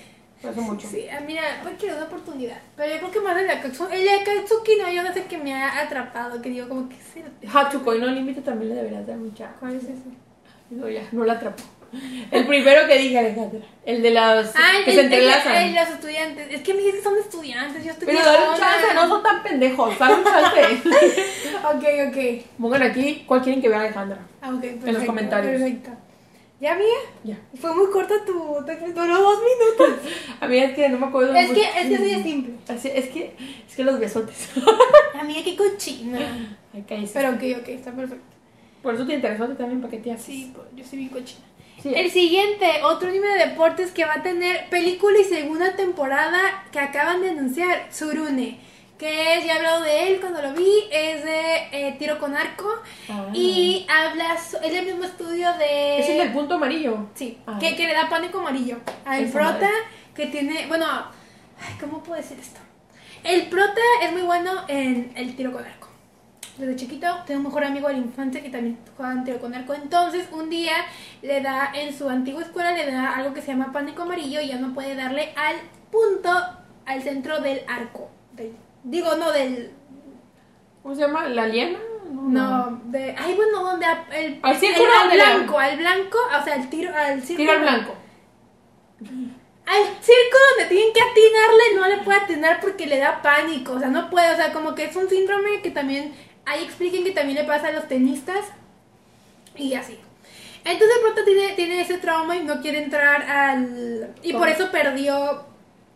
[0.50, 0.88] Hace mucho.
[0.88, 2.58] Sí, ah, mira, pues quiero una oportunidad.
[2.76, 5.54] Pero yo creo que más el Akatsuki, el Akatsuki no, yo no sé que me
[5.54, 7.24] ha atrapado, que digo como que sí.
[7.52, 9.52] Hatsukoi no límite también le deberías dar mucha.
[9.60, 9.94] ¿Cuál es ese?
[10.70, 11.64] No, ya, no la atrapó.
[12.32, 13.60] El primero que dije, Alejandra.
[13.86, 15.56] El de las Ah, que el- se entrelazan.
[15.56, 16.48] el- el- los estudiantes.
[16.52, 19.22] Es que me dicen que son estudiantes, yo estoy Pero dale un chance, no son
[19.24, 20.82] tan pendejos, dale un chance.
[21.64, 22.46] Ok, ok.
[22.60, 24.18] Pongan aquí cuál quieren que vea Alejandra.
[24.42, 25.62] Ah, ok, perfecto, comentarios.
[25.62, 25.92] Perfecto.
[26.60, 26.90] ¿Ya, amiga?
[27.24, 27.38] Ya.
[27.60, 28.34] Fue muy corta tu...
[28.34, 30.00] Duró dos minutos.
[30.40, 31.34] A mí es que no me acuerdo.
[31.36, 32.54] es muy- que es que así de simple.
[32.70, 33.36] Así- es que
[33.68, 34.50] es que los besotes.
[35.20, 36.20] Amiga, qué cochina.
[36.74, 37.14] Ay, cállese.
[37.16, 38.24] Pero ok, ok, está perfecto.
[38.82, 40.26] Por eso te interesó también para que te haces.
[40.26, 41.42] Sí, pues, yo soy bien cochina.
[41.82, 41.92] Sí.
[41.94, 46.80] El siguiente, otro anime de deportes que va a tener película y segunda temporada que
[46.80, 48.58] acaban de anunciar, Tsurune.
[48.98, 52.36] Que es, ya he hablado de él cuando lo vi, es de eh, tiro con
[52.36, 52.70] arco.
[53.10, 53.28] Ah.
[53.34, 56.00] Y habla, es el mismo estudio de...
[56.00, 57.08] Es el del punto amarillo.
[57.16, 57.58] Sí, Ah.
[57.60, 58.78] que, que le da pánico amarillo.
[59.06, 59.68] Al prota madre.
[60.16, 62.60] que tiene, bueno, ay, ¿cómo puedo decir esto?
[63.24, 65.88] El prota es muy bueno en el tiro con arco.
[66.58, 69.56] Desde chiquito tengo un mejor amigo de la infancia que también jugaba en tiro con
[69.56, 69.74] arco.
[69.74, 70.76] Entonces, un día
[71.24, 74.50] le da, en su antigua escuela, le da algo que se llama pánico amarillo y
[74.50, 75.56] ya no puede darle al
[75.92, 76.30] punto,
[76.86, 78.12] al centro del arco.
[78.34, 79.72] Del- digo, no del,
[80.82, 81.28] ¿Cómo se llama?
[81.30, 81.80] ¿La liana?
[82.12, 86.44] no, de, ay, bueno, donde a- el, Al círculo el- al blanco, al blanco, o
[86.44, 87.38] sea, el tiro, al círculo.
[87.38, 87.96] Tiro al blanco.
[89.66, 93.80] Al circo donde tienen que atinarle no le puede atinar porque le da pánico, o
[93.80, 96.14] sea, no puede, o sea, como que es un síndrome que también,
[96.46, 98.46] ahí expliquen que también le pasa a los tenistas
[99.56, 99.98] y así.
[100.66, 104.14] Entonces pronto tiene, tiene ese trauma y no quiere entrar al...
[104.22, 105.46] Y por eso perdió,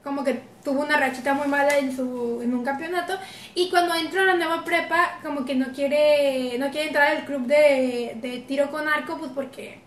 [0.07, 3.13] como que tuvo una rachita muy mala en, su, en un campeonato.
[3.53, 7.25] Y cuando entra a la nueva prepa, como que no quiere, no quiere entrar al
[7.25, 9.81] club de, de tiro con arco, pues porque...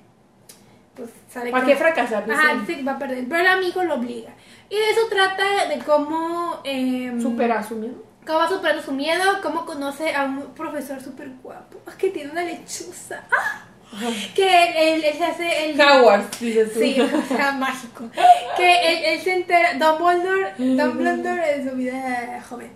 [0.95, 2.31] Pues sabe ¿Para que- qué fracasar?
[2.31, 3.25] Ajá, que va a perder.
[3.29, 4.31] Pero el amigo lo obliga.
[4.69, 6.61] Y de eso trata de cómo.
[6.65, 7.95] Eh, Supera su miedo.
[8.27, 11.79] Cómo va superando su miedo, cómo conoce a un profesor súper guapo.
[11.87, 13.25] ah, Que tiene una lechuza.
[13.33, 13.63] ¡Ah!
[14.35, 15.81] Que él, él se hace el.
[15.81, 16.81] Howard, dices tú.
[16.81, 18.09] Sí, o sea, mágico.
[18.57, 19.75] Que él, él se entera.
[19.75, 22.71] Dumbledore, Dumbledore en su vida joven.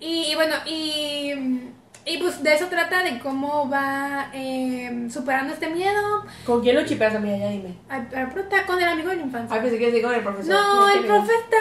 [0.00, 1.32] Y, y bueno, y.
[2.10, 6.24] Y pues de eso trata de cómo va eh, superando este miedo.
[6.46, 7.36] ¿Con quién lo chipeas, amiga?
[7.36, 7.74] Ya dime.
[7.88, 9.54] Al, al prota- con el amigo de la infancia.
[9.54, 10.54] Ay, pensé que decía con el profesor.
[10.54, 11.56] No, el profe está.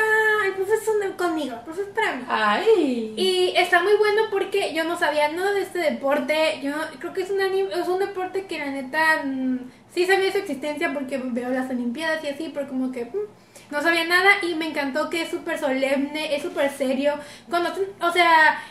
[0.46, 2.24] El profe es un- conmigo, el profe es para mí.
[2.30, 3.14] Ay.
[3.18, 6.60] Y está muy bueno porque yo no sabía nada de este deporte.
[6.64, 9.58] Yo creo que es un, anim- es un deporte que la neta mm,
[9.94, 13.82] sí sabía su existencia porque veo las Olimpiadas y así, pero como que mm, no
[13.82, 17.16] sabía nada y me encantó que es súper solemne, es súper serio.
[17.50, 17.70] Cuando,
[18.00, 18.62] o sea,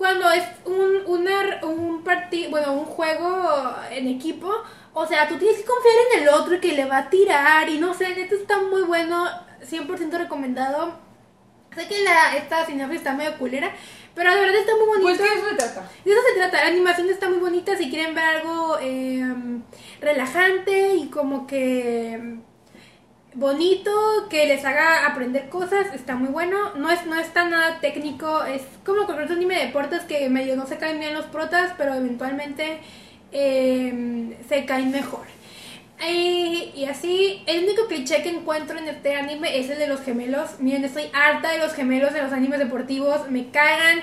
[0.00, 4.50] cuando es un, una, un partido, bueno, un juego en equipo,
[4.94, 7.68] o sea, tú tienes que confiar en el otro y que le va a tirar
[7.68, 9.26] y no sé, neta está muy bueno,
[9.62, 10.94] 100% recomendado.
[11.74, 13.74] Sé que la, esta sinapsis está medio culera,
[14.14, 15.02] pero de verdad está muy bonito.
[15.02, 15.90] Pues que eso se trata.
[16.02, 19.22] De eso se trata, la animación está muy bonita si quieren ver algo eh,
[20.00, 22.42] relajante y como que em,
[23.34, 23.90] bonito,
[24.28, 26.74] que les haga aprender cosas, está muy bueno.
[26.76, 30.56] No es, no está nada técnico, es como con otro anime de deportes que medio
[30.56, 32.80] no se caen bien los protas, pero eventualmente
[33.32, 35.26] eh, se caen mejor.
[36.08, 40.00] Y, y así, el único cliché que encuentro en este anime es el de los
[40.00, 40.58] gemelos.
[40.58, 44.00] Miren, estoy harta de los gemelos de los animes deportivos, me cagan,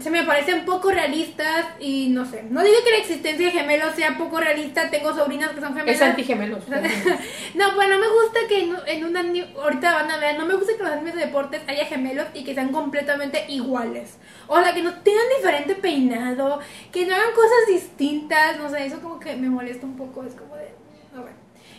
[0.00, 2.42] se me parecen poco realistas y no sé.
[2.42, 5.96] No digo que la existencia de gemelos sea poco realista, tengo sobrinas que son gemelas.
[5.96, 6.64] Es antigemelos.
[7.54, 10.46] No, pues no me gusta que en, en un anime, ahorita van a ver, no
[10.46, 14.18] me gusta que los animes de deportes haya gemelos y que sean completamente iguales.
[14.46, 19.00] O sea, que no tengan diferente peinado, que no hagan cosas distintas, no sé, eso
[19.00, 20.68] como que me molesta un poco, es como de,
[21.16, 21.34] a ver.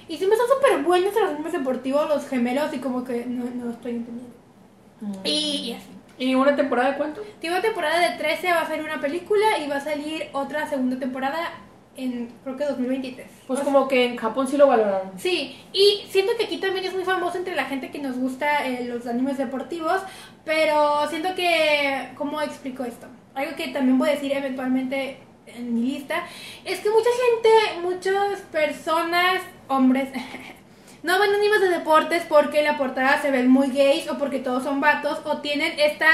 [0.08, 3.26] Y si me son súper buenos en los animes deportivos, los gemelos, y como que
[3.26, 4.34] no, no estoy entendiendo.
[5.24, 5.93] Y, y así.
[6.18, 7.22] ¿Y una temporada de cuánto?
[7.40, 10.68] Tiene una temporada de 13, va a salir una película y va a salir otra
[10.68, 11.52] segunda temporada
[11.96, 13.28] en, creo que 2023.
[13.48, 15.12] Pues O sea, como que en Japón sí lo valoraron.
[15.18, 18.66] Sí, y siento que aquí también es muy famoso entre la gente que nos gusta
[18.66, 20.02] eh, los animes deportivos,
[20.46, 23.08] pero siento que, ¿cómo explico esto?
[23.36, 26.26] Algo que también voy a decir eventualmente en mi lista,
[26.64, 30.10] es que mucha gente, muchas personas, hombres,
[31.04, 34.64] no ven animes de deportes porque la portada se ven muy gays o porque todos
[34.64, 36.08] son vatos o tienen esta...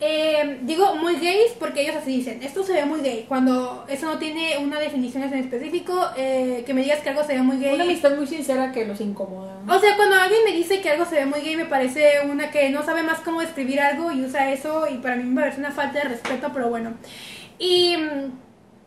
[0.00, 4.06] eh, digo muy gays porque ellos así dicen, esto se ve muy gay, cuando eso
[4.06, 7.58] no tiene una definición en específico, eh, que me digas que algo se ve muy
[7.58, 7.74] gay.
[7.74, 9.56] Una amistad muy sincera que los incomoda.
[9.68, 12.50] O sea, cuando alguien me dice que algo se ve muy gay, me parece una
[12.50, 15.60] que no sabe más cómo describir algo y usa eso, y para mí me parece
[15.60, 16.94] una falta de respeto, pero bueno.
[17.58, 17.96] Y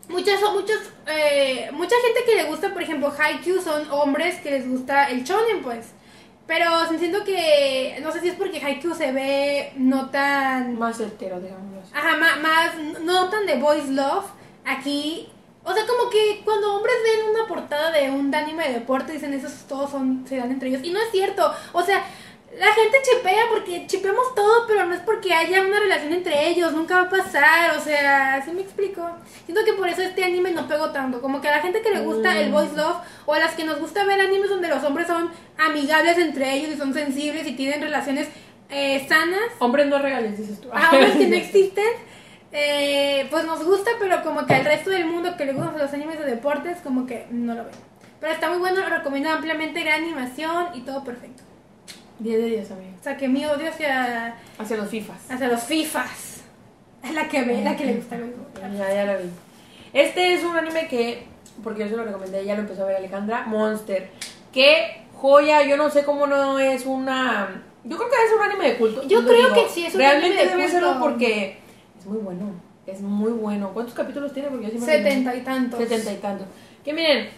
[0.09, 0.77] muchas, muchas,
[1.07, 5.23] eh, mucha gente que le gusta, por ejemplo, Haikyuu son hombres que les gusta el
[5.23, 5.87] shonen, pues.
[6.47, 6.65] Pero
[6.97, 10.79] siento que, no sé si es porque Haikyuu se ve no tan...
[10.79, 11.89] Más certero, digamos.
[11.93, 14.25] Ajá, ma- más, no tan de boys love.
[14.63, 15.27] Aquí,
[15.65, 19.33] o sea, como que cuando hombres ven una portada de un anime de deporte dicen
[19.33, 20.81] esos todos son, se dan entre ellos.
[20.85, 21.53] Y no es cierto.
[21.73, 22.05] O sea,
[22.59, 26.73] la gente chipea porque chipeamos todo, pero no es porque haya una relación entre ellos.
[26.73, 27.77] Nunca va a pasar.
[27.77, 29.07] O sea, así me explico.
[29.45, 31.21] Siento que por eso este anime no pegó tanto.
[31.21, 33.63] Como que a la gente que le gusta el boys love o a las que
[33.63, 37.53] nos gusta ver animes donde los hombres son amigables entre ellos y son sensibles y
[37.53, 38.27] tienen relaciones
[38.69, 39.51] eh, sanas.
[39.59, 40.69] Hombres no regales, dices tú.
[40.71, 41.93] a hombres que no existen,
[42.51, 45.93] eh, pues nos gusta, pero como que al resto del mundo que le gustan los
[45.93, 47.73] animes de deportes, como que no lo ven.
[48.19, 51.43] Pero está muy bueno, lo recomiendo ampliamente, gran animación y todo perfecto.
[52.19, 52.89] 10 de 10, amigo.
[52.99, 55.31] O sea que mi odio hacia, Hacia los FIFAs.
[55.31, 56.41] hacia los FIFAs
[57.03, 58.17] es la que ve, la que le gusta.
[58.77, 59.29] Ya, ya la vi.
[59.93, 61.25] Este es un anime que,
[61.63, 64.09] porque yo se lo recomendé, ya lo empezó a ver Alejandra, Monster.
[64.51, 67.63] Qué joya, yo no sé cómo no es una...
[67.83, 69.07] Yo creo que es un anime de culto.
[69.07, 71.57] Yo creo que sí, es un Realmente anime de debe serlo porque
[71.97, 72.51] es muy bueno,
[72.85, 73.71] es muy bueno.
[73.73, 74.49] ¿Cuántos capítulos tiene?
[74.49, 75.79] Porque yo sí me Setenta y tantos.
[75.79, 76.47] Setenta y tantos.
[76.83, 77.29] Que miren,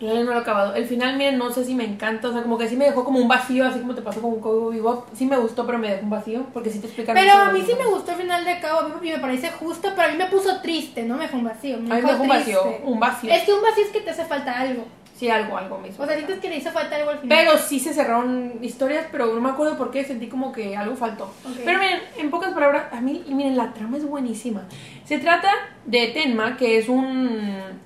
[0.00, 0.74] la no lo he acabado.
[0.74, 2.28] El final, miren, no sé si me encanta.
[2.28, 4.40] O sea, como que sí me dejó como un vacío, así como te pasó con
[4.40, 5.08] Cowboy Bebop.
[5.14, 6.46] Sí me gustó, pero me dejó un vacío.
[6.52, 7.22] Porque sí te explicaron.
[7.22, 9.90] Pero a mí sí me gustó el final de cabo, a mí me parece justo,
[9.94, 11.76] pero a mí me puso triste, no me dejó un vacío.
[11.76, 12.62] A mí me dejó un vacío.
[12.84, 13.32] Un vacío.
[13.32, 14.84] Es que un vacío es que te hace falta algo.
[15.20, 17.38] Sí, algo, algo hizo O sea, sientes que le hizo falta algo al final.
[17.38, 20.96] Pero sí se cerraron historias, pero no me acuerdo por qué, sentí como que algo
[20.96, 21.30] faltó.
[21.62, 24.62] Pero miren, en pocas palabras, a mí, y miren, la trama es buenísima.
[25.04, 25.50] Se trata
[25.84, 27.80] de Tenma, que es un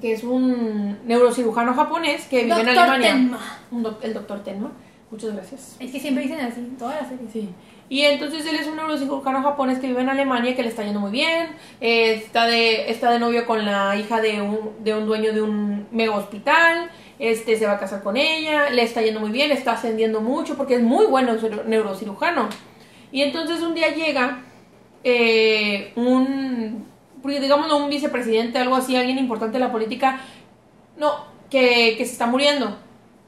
[0.00, 3.12] que es un neurocirujano japonés que vive en Alemania.
[3.12, 3.40] Tenma.
[3.72, 4.70] Un doc- el doctor Tenma.
[5.10, 5.76] Muchas gracias.
[5.80, 7.32] Es que siempre dicen así, todas las series.
[7.32, 7.48] Sí.
[7.92, 11.00] Y entonces él es un neurocirujano japonés que vive en Alemania, que le está yendo
[11.00, 11.48] muy bien.
[11.78, 15.42] eh, está, de, está de novio con la hija de un, de un dueño de
[15.42, 16.90] un mega hospital.
[17.18, 18.70] Este se va a casar con ella.
[18.70, 22.48] Le está yendo muy bien, está ascendiendo mucho porque es muy bueno neuro- neurocirujano.
[23.10, 24.38] Y entonces un día llega
[25.04, 26.86] eh, un,
[27.20, 30.18] porque digámoslo, un vicepresidente, algo así, alguien importante de la política,
[30.96, 31.12] no,
[31.50, 32.74] que, que se está muriendo.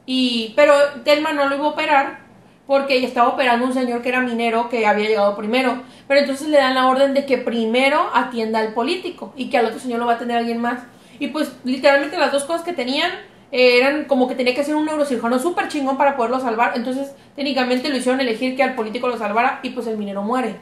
[0.06, 0.72] Y, pero
[1.04, 2.23] Telma no lo iba a operar
[2.66, 5.82] porque estaba operando un señor que era minero que había llegado primero.
[6.08, 9.66] Pero entonces le dan la orden de que primero atienda al político y que al
[9.66, 10.80] otro señor lo va a atender alguien más.
[11.18, 13.10] Y pues literalmente las dos cosas que tenían
[13.52, 16.72] eh, eran como que tenía que ser un neurocirujano súper chingón para poderlo salvar.
[16.74, 20.56] Entonces técnicamente lo hicieron elegir que al político lo salvara y pues el minero muere.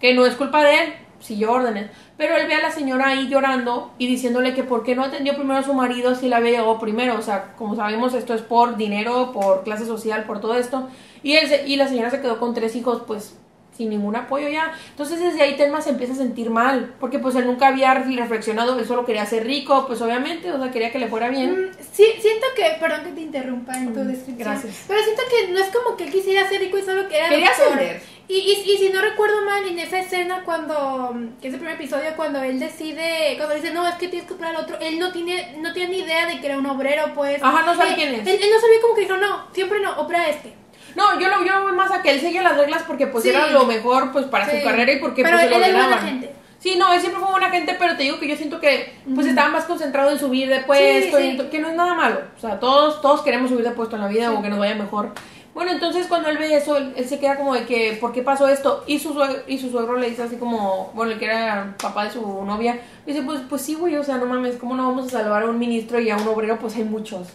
[0.00, 1.90] Que no es culpa de él, siguió órdenes.
[2.16, 5.34] Pero él ve a la señora ahí llorando y diciéndole que por qué no atendió
[5.34, 7.16] primero a su marido si él había llegado primero.
[7.18, 10.88] O sea, como sabemos, esto es por dinero, por clase social, por todo esto.
[11.22, 13.36] Y, él se- y la señora se quedó con tres hijos, pues
[13.76, 14.72] sin ningún apoyo ya.
[14.90, 18.78] Entonces desde ahí Telma se empieza a sentir mal, porque pues él nunca había reflexionado,
[18.78, 21.52] él solo quería ser rico, pues obviamente, o sea, quería que le fuera bien.
[21.52, 24.36] Mm, sí, siento que, perdón que te interrumpa en tu Mm, descripción.
[24.38, 24.84] gracias.
[24.86, 27.50] Pero siento que no es como que él quisiera ser rico y solo quería Quería
[27.50, 28.02] ascender.
[28.28, 31.76] Y, y, y si no recuerdo mal, en esa escena cuando, que es el primer
[31.76, 34.98] episodio, cuando él decide, cuando dice, no, es que tienes que operar al otro, él
[34.98, 37.42] no tiene, no tiene ni idea de que era un obrero, pues.
[37.42, 38.20] Ajá, no sabe Eh, quién es.
[38.26, 40.54] Él, él no sabía como que dijo, no, siempre no, opera este.
[40.94, 43.24] No, yo lo, yo lo veo más a que él seguía las reglas porque pues
[43.24, 43.30] Sí.
[43.30, 44.58] era lo mejor pues para Sí.
[44.58, 46.34] su carrera y porque Pero pues se lo él buena gente.
[46.58, 49.26] Sí, no, él siempre fue buena gente, pero te digo que yo siento que pues
[49.26, 52.20] estaba más concentrado en subir de puesto, Sí, y que no es nada malo.
[52.36, 54.74] O sea, todos todos queremos subir de puesto en la vida o que nos vaya
[54.74, 55.12] mejor.
[55.54, 58.22] Bueno, entonces cuando él ve eso, él, él se queda como de que, ¿por qué
[58.22, 58.84] pasó esto?
[58.86, 62.04] Y su, suegro, y su suegro le dice así como, bueno, el que era papá
[62.04, 65.06] de su novia, dice, pues, pues sí, güey, o sea, no mames, ¿cómo no vamos
[65.08, 66.56] a salvar a un ministro y a un obrero?
[66.60, 67.28] Pues hay muchos.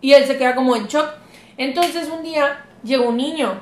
[0.00, 1.08] Y él se queda como en shock.
[1.58, 3.54] Entonces un día llega un niño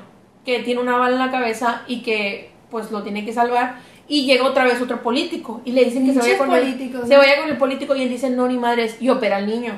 [0.45, 3.75] que tiene una bala en la cabeza y que pues lo tiene que salvar.
[4.07, 7.07] Y llega otra vez otro político y le dicen que se vaya, con el, políticos.
[7.07, 9.73] se vaya con el político y él dice no ni madres y opera al niño.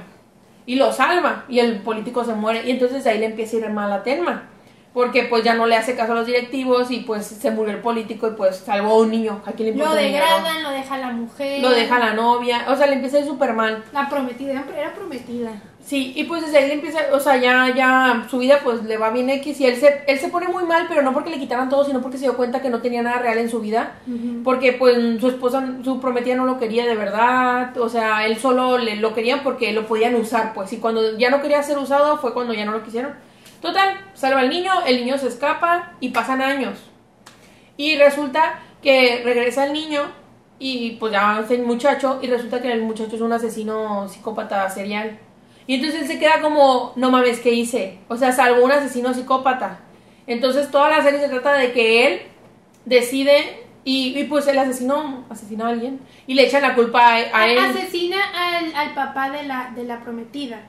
[0.67, 3.69] Y lo salva y el político se muere y entonces ahí le empieza a ir
[3.71, 4.49] mal a Tenma.
[4.93, 7.81] Porque pues ya no le hace caso a los directivos y pues se murió el
[7.81, 9.41] político y pues salvó a un niño.
[9.45, 11.61] ¿A quién le Lo degradan, lo deja la mujer.
[11.61, 12.65] Lo deja la novia.
[12.69, 13.83] O sea, le empieza a ir súper mal.
[13.93, 15.51] La prometida, era prometida.
[15.81, 19.09] Sí, y pues desde ahí empieza, o sea, ya, ya su vida pues le va
[19.09, 21.69] bien X y él se, él se pone muy mal, pero no porque le quitaran
[21.69, 23.95] todo, sino porque se dio cuenta que no tenía nada real en su vida,
[24.43, 28.77] porque pues su esposa, su prometida no lo quería de verdad, o sea, él solo
[28.77, 32.17] le, lo querían porque lo podían usar, pues, y cuando ya no quería ser usado
[32.17, 33.13] fue cuando ya no lo quisieron.
[33.61, 36.77] Total, salva al niño, el niño se escapa y pasan años.
[37.77, 40.01] Y resulta que regresa el niño
[40.59, 44.69] y pues ya es el muchacho y resulta que el muchacho es un asesino psicópata
[44.69, 45.17] serial.
[45.69, 47.99] Y entonces él se queda como, no mames, ¿qué hice?
[48.07, 49.81] O sea, salvó un asesino psicópata.
[50.25, 52.21] Entonces toda la serie se trata de que él
[52.85, 57.15] decide y, y, pues el asesino asesina a alguien y le echan la culpa a,
[57.17, 57.59] a él.
[57.59, 60.59] Asesina al, al papá de la, de la prometida.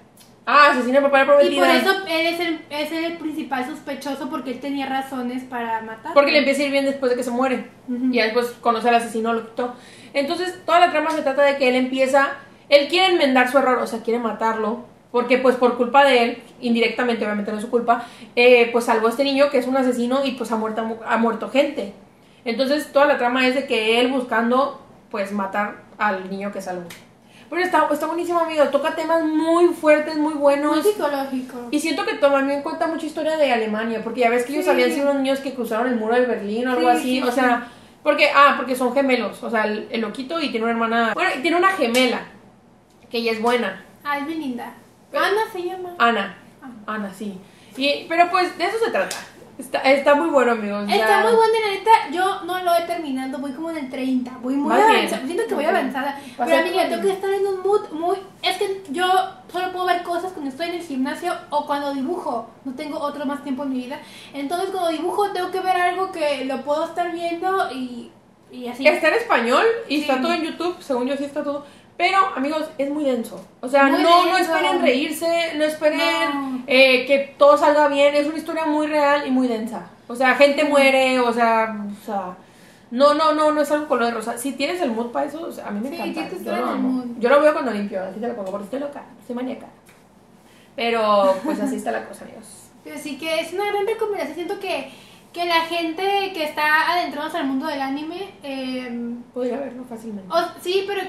[0.44, 1.76] Ah, asesina a papá de la Y por prometida.
[1.78, 6.12] eso él es el, es el principal sospechoso porque él tenía razones para matar.
[6.12, 7.70] Porque le empieza a ir bien después de que se muere.
[7.88, 8.04] Ujú.
[8.12, 9.74] Y ya después conoce al asesino, lo quitó.
[10.12, 12.32] Entonces, toda la trama se trata de que él empieza.
[12.68, 14.89] Él quiere enmendar su error, o sea, quiere matarlo.
[15.12, 18.04] Porque, pues, por culpa de él, indirectamente, obviamente no es su culpa,
[18.36, 21.16] eh, pues salvó a este niño que es un asesino y, pues, ha muerto, ha
[21.16, 21.92] muerto gente.
[22.44, 24.80] Entonces, toda la trama es de que él buscando,
[25.10, 26.84] pues, matar al niño que salvó.
[27.50, 28.62] Pero está, está buenísimo, amigo.
[28.68, 30.76] Toca temas muy fuertes, muy buenos.
[30.76, 31.66] Muy psicológico.
[31.72, 34.64] Y siento que toma en cuenta mucha historia de Alemania, porque ya ves que ellos
[34.66, 34.70] Sí.
[34.70, 37.22] habían sido unos niños que cruzaron el muro de Berlín o algo Sí, así, sí,
[37.24, 37.66] o sea,
[38.04, 41.30] porque, ah, porque son gemelos, o sea, el, el loquito y tiene una hermana, bueno,
[41.36, 42.20] y tiene una gemela,
[43.10, 44.72] que ella es buena, Ah, es bien linda.
[45.12, 45.90] Ana se llama.
[45.98, 46.94] Ana, Ah.
[46.94, 47.38] Ana, sí.
[47.76, 49.16] Y, pero pues de eso se trata,
[49.58, 50.86] está, está muy bueno, amigos.
[50.88, 50.96] ya.
[50.96, 51.90] Está muy buena, la neta.
[52.12, 54.30] Yo no lo he terminado, voy como en el 30.
[54.42, 54.90] Voy muy Vas bien.
[54.98, 55.24] avanzada.
[55.26, 55.76] Siento que voy bien.
[55.76, 56.20] avanzada.
[56.36, 58.16] Vas Pero amiga, tengo que estar en un mood muy.
[58.42, 59.06] Es que yo
[59.50, 62.50] solo puedo ver cosas cuando estoy en el gimnasio o cuando dibujo.
[62.64, 63.98] No tengo otro más tiempo en mi vida.
[64.34, 68.10] Entonces, cuando dibujo, tengo que ver algo que lo puedo estar viendo y,
[68.52, 68.86] y así.
[68.86, 70.00] Está en español y Sí.
[70.02, 71.64] está todo en YouTube, según yo sí está todo.
[72.02, 73.44] Pero, amigos, es muy denso.
[73.60, 74.54] O sea, Muy no, no denso.
[74.54, 76.62] esperen reírse, no esperen No.
[76.66, 78.14] eh, que todo salga bien.
[78.14, 79.90] Es una historia muy real y muy densa.
[80.08, 82.36] O sea, gente muere, o sea, o sea,
[82.90, 84.38] no, no, no, no es algo color de rosa.
[84.38, 86.36] Si tienes el mood para eso, o sea, a mí me Sí, encanta.
[86.42, 86.88] Yo lo amo.
[86.88, 87.06] mood.
[87.18, 89.66] Yo lo veo cuando limpio, así te lo pongo porque estoy loca, soy maníaca.
[90.76, 92.44] Pero, pues así está la cosa, amigos.
[92.94, 94.34] Así que es una gran recomendación.
[94.34, 94.90] Siento que,
[95.32, 98.30] que la gente que está adentrándose al mundo del anime.
[98.42, 98.90] Eh,
[99.34, 100.32] Podría verlo fácilmente.
[100.32, 101.02] O- sí, pero,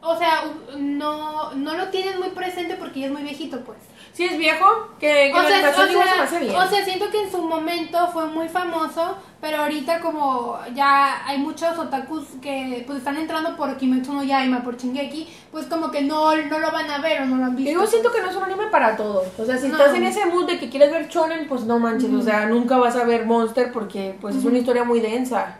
[0.00, 0.42] o sea,
[0.78, 3.78] no, no lo tienen muy presente porque ya es muy viejito, pues.
[4.12, 4.66] Si es viejo,
[4.98, 5.92] que, que O la sea, o, se
[6.28, 6.54] sea, bien.
[6.56, 11.38] o sea, siento que en su momento fue muy famoso, pero ahorita como ya hay
[11.38, 16.02] muchos otakus que pues están entrando por Kimetsu no Yaima, por Shingeki, pues como que
[16.02, 17.72] no, no lo van a ver o no lo han visto.
[17.72, 19.28] Yo siento que no es un anime para todos.
[19.38, 19.76] O sea, si No.
[19.76, 22.12] estás en ese mood de que quieres ver shonen, pues no manches.
[22.12, 25.58] O sea, nunca vas a ver Monster porque pues es una historia muy densa.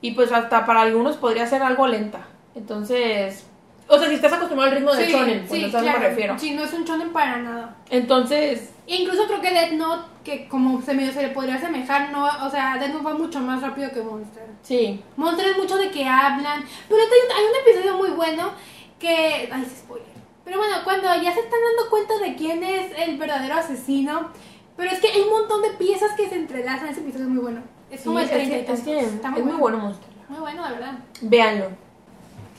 [0.00, 2.20] Y pues hasta para algunos podría ser algo lenta.
[2.54, 3.44] Entonces,
[3.88, 5.98] o sea, si estás acostumbrado al ritmo de Sí, shonen, pues sí, no claro.
[6.00, 6.38] me refiero.
[6.38, 7.76] Sí, no es un shonen para nada.
[7.90, 12.24] Entonces, incluso creo que Death Note, que como se, medio se le podría asemejar, no,
[12.26, 14.46] o sea, Death Note va mucho más rápido que Monster.
[14.62, 15.02] sí.
[15.16, 16.64] Monster es mucho de que hablan.
[16.88, 18.50] Pero hay un, hay un episodio muy bueno
[18.98, 19.48] que.
[19.52, 20.08] Ay, se spoiler.
[20.44, 24.30] Pero bueno, cuando ya se están dando cuenta de quién es el verdadero asesino.
[24.76, 26.88] Pero es que hay un montón de piezas que se entrelazan.
[26.88, 27.62] Ese episodio es muy bueno.
[27.90, 30.08] Es Sí, como el es, que, 30 es, que Está es muy bueno Monster.
[30.28, 30.92] Muy bueno, de verdad.
[31.22, 31.66] Véanlo.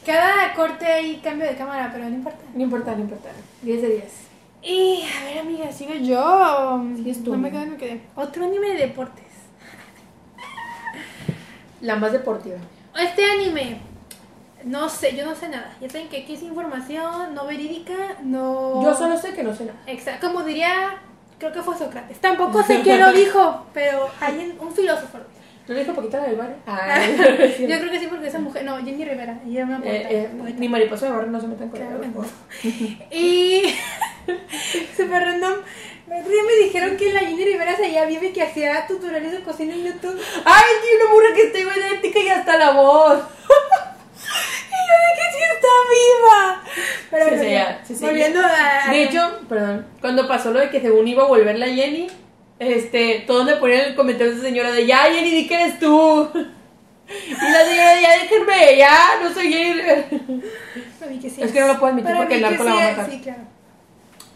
[0.06, 2.40] Cada corte y cambio de cámara, pero no importa.
[2.54, 3.30] No importa, no importa.
[3.64, 4.04] 10 de 10.
[4.62, 6.84] Y a ver, amiga, sigo yo.
[6.96, 7.32] Sigues tú.
[7.32, 8.02] No me quedé, me quedé.
[8.16, 9.26] Otro anime de deportes.
[11.82, 12.58] La más deportiva.
[13.00, 13.80] Este anime,
[14.64, 15.76] no sé, yo no sé nada.
[15.82, 18.82] Ya saben que aquí es información no verídica, no.
[18.84, 19.80] Yo solo sé que no sé nada.
[19.86, 20.98] Exacto, como diría,
[21.38, 22.20] creo que fue Sócrates.
[22.22, 25.18] Tampoco sé quién lo dijo, pero hay un, un filósofo.
[25.18, 25.36] lo dijo.
[25.68, 26.56] ¿No le dijo poquito la del bar?
[27.60, 30.30] Yo creo que sí, porque esa mujer, no, Jenny Rivera, ella era una poeta, Eh,
[30.32, 32.26] eh, ni mariposa de barrio no se metan con Claro no.
[33.12, 33.64] Y
[34.98, 35.54] super random.
[36.08, 36.22] Me
[36.64, 40.22] dijeron que la Jenny Rivera se viva y que hacía tutoriales de cocina en YouTube.
[40.46, 43.20] ¡Ay, que una burra que está idéntica y hasta la voz!
[44.68, 46.64] Y yo de que sí está viva.
[47.10, 48.06] Pero Sí, bueno, sí, ya, sí, sí.
[48.06, 48.92] volviendo a.
[48.92, 52.08] De hecho, perdón, cuando pasó lo de que según iba a volver la Jenny,
[52.60, 55.80] este, todos me ponían el comentario de esa señora de ya Jenny, di que eres
[55.80, 56.30] tú.
[57.08, 59.82] Y la señora de ya déjenme, ya, no soy Jenny.
[61.22, 62.90] Que sí Es que no lo puedo admitir Para porque el narco la va a
[62.90, 63.12] matar.
[63.12, 63.44] Sí, claro.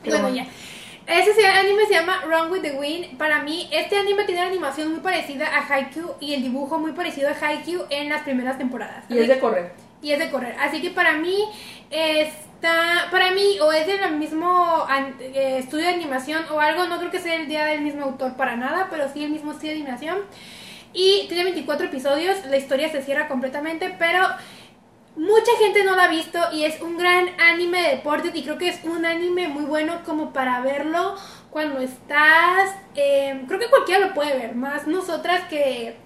[0.03, 0.47] Pero bueno, ya.
[1.07, 3.17] Ese anime se llama Run with the Wind.
[3.17, 6.91] Para mí, este anime tiene una animación muy parecida a Haikyuu y el dibujo muy
[6.91, 9.05] parecido a Haikyuu en las primeras temporadas.
[9.09, 9.71] Y es de correr.
[10.03, 10.55] y es de correr.
[10.59, 11.43] Así que para mí
[12.61, 14.85] para mí o es del mismo
[15.19, 18.35] eh, estudio de animación o algo, no creo que sea el día del mismo autor
[18.35, 20.17] para nada, pero sí el mismo estudio de animación.
[20.93, 24.27] Y tiene 24 episodios, la historia se cierra completamente, pero
[25.15, 28.57] mucha gente no la ha visto y es un gran anime de deportes y creo
[28.57, 31.15] que es un anime muy bueno como para verlo
[31.49, 35.97] cuando estás, eh, creo que cualquiera lo puede ver, más nosotras que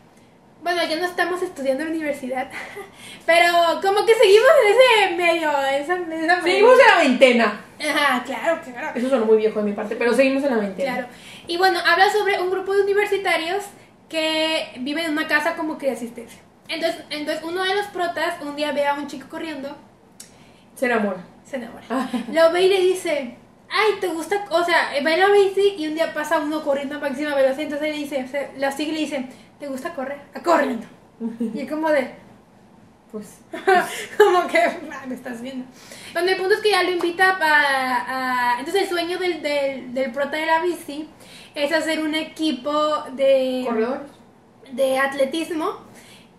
[0.63, 2.49] bueno, ya no estamos estudiando en la universidad,
[3.25, 6.41] pero como que seguimos en ese medio, esa, esa.
[6.41, 7.61] Seguimos en la veintena.
[7.79, 8.91] Ajá, claro, claro.
[8.95, 10.93] Eso suena muy viejo de mi parte, pero seguimos en la veintena.
[10.93, 11.07] Claro.
[11.47, 13.65] Y bueno, habla sobre un grupo de universitarios
[14.09, 16.39] que viven en una casa como que de asistencia.
[16.69, 19.75] Entonces, entonces uno de los protas un día ve a un chico corriendo,
[20.75, 21.17] Se enamora.
[21.43, 21.83] se enamora.
[22.31, 23.35] Lo ve y le dice,
[23.69, 24.45] ay, ¿te gusta?
[24.49, 27.63] O sea, va en la bici y un día pasa uno corriendo a máxima velocidad,
[27.65, 29.25] entonces le dice, se- lo sigue y le dice,
[29.59, 30.19] ¿te gusta correr?
[30.33, 30.85] A corriendo.
[31.53, 32.15] Y es como de,
[33.11, 33.39] Pues.
[34.17, 35.65] como que ah, me estás viendo.
[36.13, 38.55] Donde el punto es que ya lo invita a.
[38.55, 41.07] a- entonces, el sueño del, del, del prota de la bici
[41.55, 43.63] es hacer un equipo de.
[43.67, 44.01] Corredores.
[44.71, 45.77] de atletismo.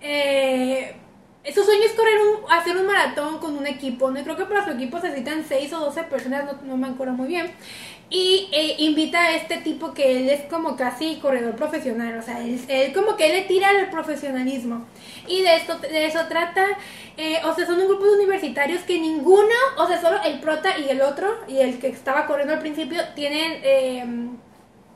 [0.00, 0.96] Eh,
[1.54, 4.10] su sueño es correr un, hacer un maratón con un equipo.
[4.10, 4.22] ¿no?
[4.22, 7.12] Creo que para su equipo se necesitan 6 o 12 personas, no, no me acuerdo
[7.14, 7.52] muy bien.
[8.10, 12.16] Y eh, invita a este tipo que él es como casi corredor profesional.
[12.18, 14.84] O sea, él, él como que él le tira al profesionalismo.
[15.26, 16.64] Y de esto de eso trata.
[17.16, 20.78] eh, o sea, son un grupo de universitarios que ninguno, o sea, solo el prota
[20.78, 23.60] y el otro, y el que estaba corriendo al principio, tienen.
[23.62, 24.04] eh,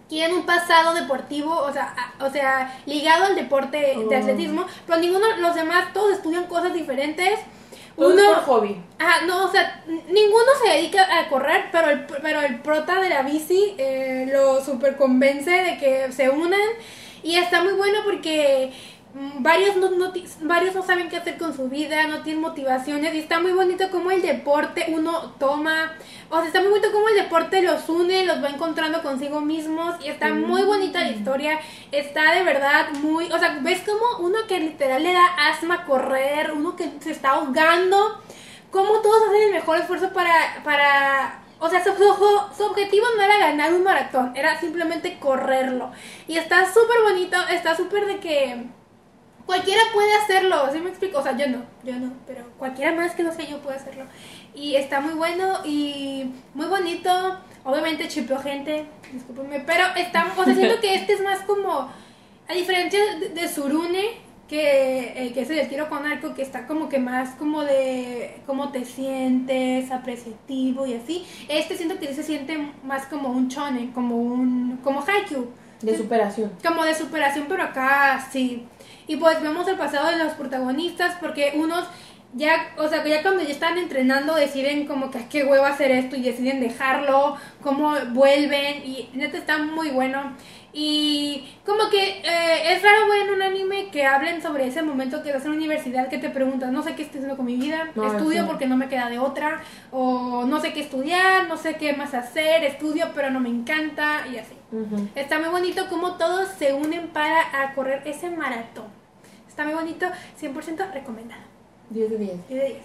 [0.09, 4.15] tienen un pasado deportivo, o sea, a- o sea, ligado al deporte de Oh.
[4.17, 7.39] atletismo, pero ninguno, los demás, todos estudian cosas diferentes.
[7.99, 8.77] Todo es Uno, por hobby.
[8.99, 13.09] ah, no, o sea, ninguno se dedica a correr, pero el, pero el prota de
[13.11, 16.61] la bici eh, lo super convence de que se unan
[17.23, 18.73] y está muy bueno porque
[19.15, 20.13] varios no, no
[20.43, 23.91] varios no saben qué hacer con su vida, no tienen motivaciones y está muy bonito
[23.91, 25.93] como el deporte uno toma,
[26.31, 29.97] o sea, está muy bonito como el deporte los une, los va encontrando consigo mismos
[30.05, 31.59] y está muy bonita la historia,
[31.91, 36.53] está de verdad muy, o sea, ves como uno que literal le da asma correr,
[36.53, 38.21] uno que se está ahogando,
[38.71, 43.23] como todos hacen el mejor esfuerzo para, para, o sea, su, su- su objetivo no
[43.23, 45.91] era ganar un maratón, era simplemente correrlo.
[46.29, 48.67] Y está súper bonito, está súper de que
[49.49, 51.21] cualquiera puede hacerlo, ¿sí me explico?
[51.21, 54.05] O sea, yo no, yo no, pero cualquiera más que no sé yo puede hacerlo.
[54.55, 57.39] Y está muy bueno y muy bonito.
[57.65, 61.91] Obviamente chipeo gente, discúlpenme, pero está, o sea, siento que este es más como,
[62.47, 66.67] a diferencia de, de Surune, que, eh, que es el tiro con arco, que está
[66.67, 71.27] como que más como de cómo te sientes, apreciativo y así.
[71.49, 75.49] Este siento que se siente más como un chone, como un, como Haikyuu
[75.81, 76.53] De superación.
[76.63, 78.67] como de superación, pero acá sí.
[79.09, 81.85] Y pues vemos el pasado de los protagonistas, porque unos
[82.35, 85.65] ya, o sea, que ya cuando ya están entrenando deciden como que "Ah, qué huevo
[85.65, 90.35] hacer esto y deciden dejarlo, cómo vuelven, y neta está muy bueno.
[90.75, 95.23] Y como que eh, es raro ver en un anime que hablen sobre ese momento
[95.23, 97.57] que vas a la universidad que te preguntas, no sé qué estoy haciendo con mi
[97.57, 98.47] vida, No, estudio sí.
[98.47, 102.13] porque no me queda de otra, o no sé qué estudiar, no sé qué más
[102.13, 104.55] hacer, estudio pero no me encanta, y así.
[105.15, 108.98] Está muy bonito cómo todos se unen para a correr ese maratón.
[109.59, 110.07] Está muy bonito,
[110.41, 111.43] 100% recomendado.
[111.91, 112.49] 10 de 10.
[112.49, 112.81] 10 de 10.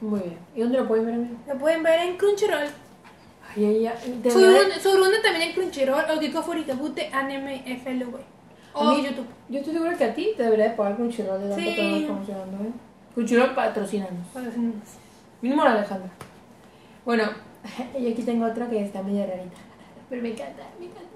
[0.00, 0.38] Muy bien.
[0.56, 1.34] ¿Y dónde lo pueden ver, amigo?
[1.46, 2.66] Lo pueden ver en Crunchyroll.
[3.54, 4.20] Ay, ay, ay.
[4.22, 8.14] De Surune también en Crunchyroll o Kiko Furikabute Anime FLV.
[8.72, 9.26] O mí- YouTube.
[9.50, 12.04] Yo estoy segura que a ti te debería de pagar Crunchyroll de tanto Sí.
[12.06, 12.72] promocionando, ¿eh?
[13.12, 13.54] Crunchyroll
[14.46, 14.80] los niños.
[15.42, 16.08] Mínimo la Alejandra.
[17.04, 17.24] Bueno,
[18.00, 19.58] y aquí tengo otra que está medio rarita.
[20.08, 21.10] Pero me encanta, me encanta.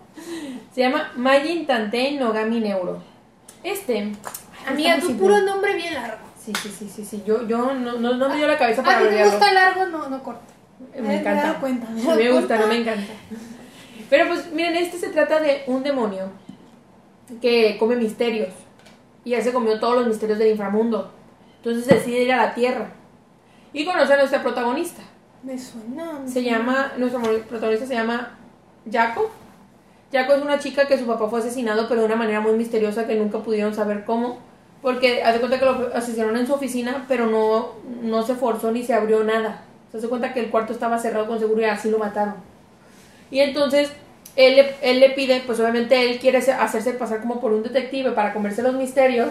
[0.75, 3.01] Se llama Majin Tantei Nogami Neuro.
[3.63, 4.13] Este.
[4.67, 6.19] Amiga, está tu puro nombre bien largo.
[6.39, 7.23] Sí, sí, sí, sí, sí.
[7.27, 9.87] Yo, yo no, no, no me dio la cabeza A para ti te gusta largo,
[9.87, 10.53] no, no corto.
[10.95, 11.43] Me Me he encanta.
[11.47, 11.87] dado cuenta.
[11.89, 13.13] A mí me gusta, no me encanta.
[14.11, 16.31] Pero pues miren, este se trata de un demonio
[17.41, 18.53] que come misterios.
[19.25, 21.11] Y ya se comió todos los misterios del inframundo.
[21.57, 22.91] Entonces decide ir a la tierra.
[23.73, 25.03] Y conoce a nuestra protagonista.
[25.43, 26.21] Me suena.
[26.21, 26.51] me Se suena.
[26.59, 28.39] llama, nuestro protagonista se llama
[28.91, 29.31] Jaco.
[30.13, 33.07] Jaco es una chica que su papá fue asesinado, pero de una manera muy misteriosa
[33.09, 34.39] que nunca pudieron saber cómo.
[34.87, 37.73] Porque hace cuenta que lo asesinaron en su oficina, pero no,
[38.03, 39.63] no se forzó ni se abrió nada.
[39.91, 42.35] Se hace cuenta que el cuarto estaba cerrado con seguridad, así lo mataron.
[43.33, 43.91] Y entonces
[44.37, 47.65] él le, él le pide, pues obviamente él quiere se- hacerse pasar como por un
[47.65, 49.31] detective para comerse los misterios,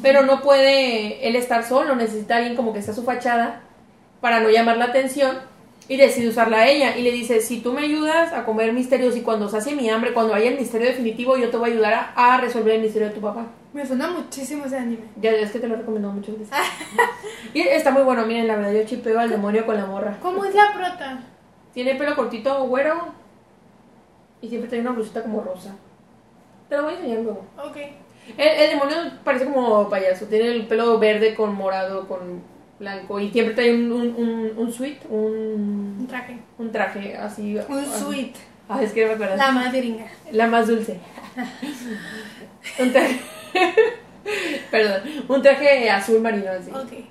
[0.00, 3.60] pero no puede él estar solo, necesita alguien como que esté a su fachada
[4.22, 5.36] para no llamar la atención
[5.88, 9.16] y decide usarla a ella y le dice, si tú me ayudas a comer misterios
[9.16, 11.94] y cuando sacie mi hambre, cuando haya el misterio definitivo, yo te voy a ayudar
[11.94, 13.46] a, a resolver el misterio de tu papá.
[13.74, 15.04] Me suena muchísimo ese anime.
[15.20, 16.56] Ya es que te lo he recomendado muchas veces.
[17.52, 20.16] y está muy bueno, miren, la verdad yo chipeo al demonio con la morra.
[20.22, 21.20] ¿Cómo es la prota?
[21.74, 23.12] Tiene pelo cortito güero
[24.40, 25.74] y siempre tiene una blusita como rosa.
[26.68, 27.44] Te lo voy a enseñar luego.
[27.58, 27.76] Ok.
[28.38, 32.42] El, el demonio parece como payaso, tiene el pelo verde con morado, con
[32.78, 36.38] blanco y siempre trae un, un, un, un suit, Un un, traje.
[36.58, 37.56] un traje así.
[37.68, 38.38] Un suite.
[38.68, 39.36] Ah, es que no me acuerdo.
[39.36, 40.06] La más gringa.
[40.32, 40.98] La más dulce.
[42.78, 43.20] un traje.
[44.70, 46.70] Perdón, un traje azul marino así.
[46.70, 47.04] Ok.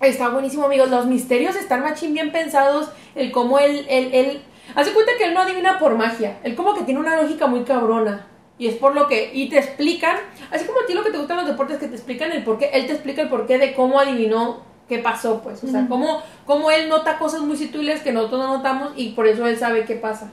[0.00, 0.90] Está buenísimo, amigos.
[0.90, 2.90] Los misterios están machín bien pensados.
[3.14, 4.42] El cómo él, él, él.
[4.74, 6.38] Hace cuenta que él no adivina por magia.
[6.42, 8.26] Él como que tiene una lógica muy cabrona.
[8.58, 9.30] Y es por lo que.
[9.34, 10.16] Y te explican.
[10.50, 12.70] Así como a ti lo que te gustan los deportes, que te explican el porqué.
[12.72, 15.62] Él te explica el porqué de cómo adivinó qué pasó, pues.
[15.64, 15.88] O sea, Ujú.
[15.88, 19.56] cómo, cómo él nota cosas muy sutiles que nosotros no notamos y por eso él
[19.58, 20.30] sabe qué pasa.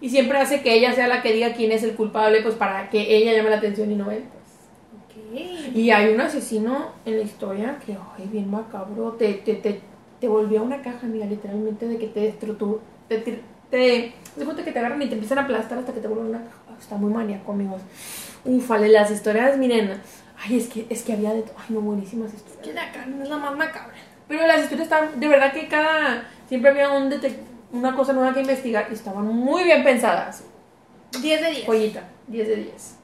[0.00, 2.90] Y siempre hace que ella sea la que diga quién es el culpable, pues para
[2.90, 4.24] que ella llame la atención y no él.
[4.30, 4.46] pues.
[5.74, 9.80] Y hay un asesino en la historia que, ay, bien macabro, te, te, te,
[10.20, 13.40] te volvía una caja, mira, literalmente, de que te destruyó, te, te,
[13.70, 16.38] te, te que te agarran y te empiezan a aplastar hasta que te vuelven una
[16.44, 16.78] caja.
[16.78, 17.80] Está muy maníaco, amigos.
[18.44, 20.00] Ufale, las historias, miren,
[20.42, 22.62] ay, es que, es que había de todo, ay, no, buenísimas historias.
[22.66, 23.94] Que la carne es la más macabra.
[24.28, 27.12] Pero las historias estaban, de verdad que cada, siempre había un
[27.72, 30.44] una cosa nueva que investigar y estaban muy bien pensadas.
[31.20, 31.66] 10 de 10.
[31.66, 32.94] Joyita, 10 de 10.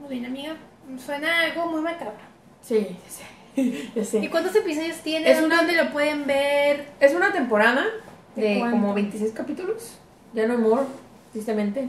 [0.00, 0.56] Muy bien, amiga.
[1.04, 2.14] Suena algo muy macabro.
[2.62, 4.30] Sí, ya sé, ya ¿Y sé.
[4.30, 5.30] cuántos episodios tiene?
[5.30, 6.86] Es una- ¿Dónde lo pueden ver?
[7.00, 7.84] Es una temporada
[8.36, 9.98] ¿De de como 26 capítulos.
[10.34, 10.82] Ya no hay more,
[11.32, 11.88] tristemente.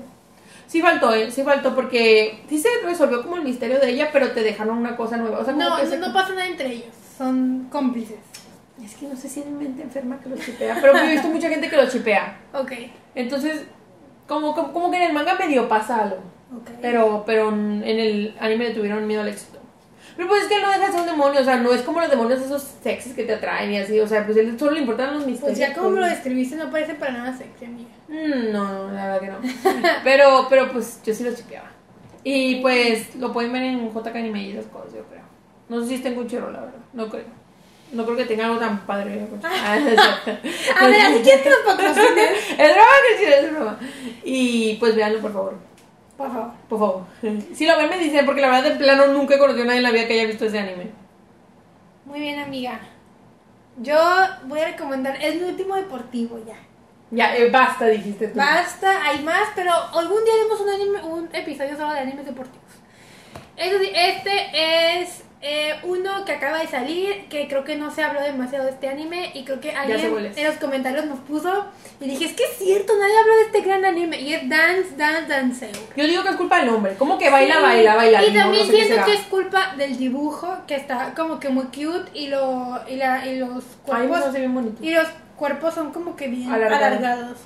[0.71, 1.29] Sí faltó, ¿eh?
[1.31, 4.95] Sí faltó porque sí se resolvió como el misterio de ella, pero te dejaron una
[4.95, 5.39] cosa nueva.
[5.39, 6.95] O sea, No, no, se- no pasa nada entre ellos.
[7.17, 8.19] Son cómplices.
[8.81, 11.27] Es que no sé si es mi mente enferma que los chipea, pero he visto
[11.27, 12.37] mucha gente que los chipea.
[12.53, 12.71] Ok.
[13.15, 13.63] Entonces,
[14.29, 16.17] como, como, como que en el manga medio pasa algo.
[16.55, 16.69] Ok.
[16.81, 19.59] Pero, pero en el anime le tuvieron miedo al éxito.
[20.21, 21.81] Pero pues es que él no deja de ser un demonio, o sea, no es
[21.81, 24.73] como los demonios esos sexys que te atraen y así, o sea, pues él solo
[24.73, 25.57] le importan los misterios.
[25.57, 27.89] Pues ya como me lo describiste, no parece para nada sexy, amiga.
[28.07, 29.83] Mm, No, no, la verdad que no.
[30.03, 31.71] pero, pero pues yo sí lo chipeaba.
[32.23, 35.23] Y pues lo pueden ver en JK Anime y esas cosas, yo creo.
[35.69, 37.25] No sé si está en Cuchero, la verdad, no creo.
[37.91, 39.27] No creo que tenga algo tan padre.
[39.43, 39.73] Ah.
[40.81, 42.29] A ver, ¿así quieres que nos patrocinen?
[42.59, 43.79] Es broma, Cristina, es broma.
[44.23, 45.70] Y pues véanlo, por favor.
[46.21, 46.51] Por favor.
[46.69, 47.03] Por favor.
[47.55, 49.79] Si lo ven, me dicen, porque la verdad, de plano, nunca he conocido a nadie
[49.79, 50.91] en la vida que haya visto ese anime.
[52.05, 52.79] Muy bien, amiga.
[53.77, 53.97] Yo
[54.45, 56.55] voy a recomendar, es mi último deportivo ya.
[57.09, 58.37] Ya, eh, basta, dijiste tú.
[58.37, 62.61] Basta, hay más, pero algún día haremos un, anime, un episodio solo de animes deportivos.
[63.57, 68.65] Este es eh, uno que acaba de salir, que creo que no se habló demasiado
[68.65, 71.65] de este anime y creo que alguien en los comentarios nos puso
[71.99, 74.95] y dije, es que es cierto, nadie habló de este gran anime y es Dance,
[74.97, 75.69] Dance, Danceo.
[75.95, 76.93] Yo digo que es culpa del hombre.
[76.97, 78.23] ¿Cómo que baila, Sí, baila, baila?
[78.23, 81.65] Y también no sé siento que es culpa del dibujo, que está como que muy
[81.65, 85.07] cute y, lo, y, la, y los Ay, cuerpos no, bien y los
[85.37, 86.83] cuerpos son como que bien Alargados.
[86.99, 87.37] alargados.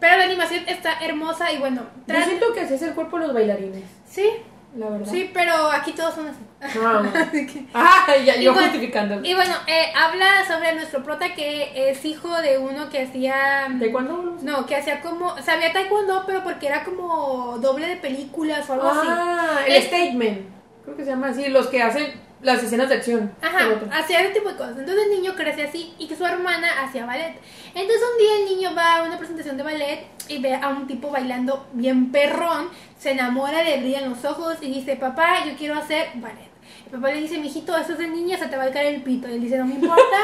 [0.00, 3.26] Pero la animación está hermosa y bueno, Yo siento que así es el cuerpo de
[3.26, 4.28] los bailarines, sí,
[4.76, 5.10] la verdad.
[5.10, 6.38] sí, pero aquí todos son así.
[6.80, 9.20] Ah, que- Ah, ya, Y yo bueno- justificando.
[9.24, 13.68] Y bueno, eh, habla sobre nuestro prota que es hijo de uno que hacía...
[13.70, 14.36] ¿De cuándo?
[14.42, 15.36] No, que hacía como...
[15.42, 19.08] Sabía taekwondo, pero porque era como doble de películas o algo así.
[19.10, 20.48] Ah, el Es- statement.
[20.84, 23.32] Creo que se llama así, los que hacen las escenas de acción.
[23.42, 24.78] Ajá, El hacía ese tipo de cosas.
[24.78, 27.34] Entonces el niño crece así y que su hermana hacía ballet.
[27.74, 30.86] Entonces un día el niño va a una presentación de ballet y ve a un
[30.86, 32.68] tipo bailando bien perrón,
[32.98, 36.48] se enamora, le brillan los ojos y dice, papá, yo quiero hacer ballet.
[36.86, 39.02] El papá le dice, mijito, eso es de niña, se te va a caer el
[39.02, 39.28] pito.
[39.28, 40.16] Y él dice, no me importa,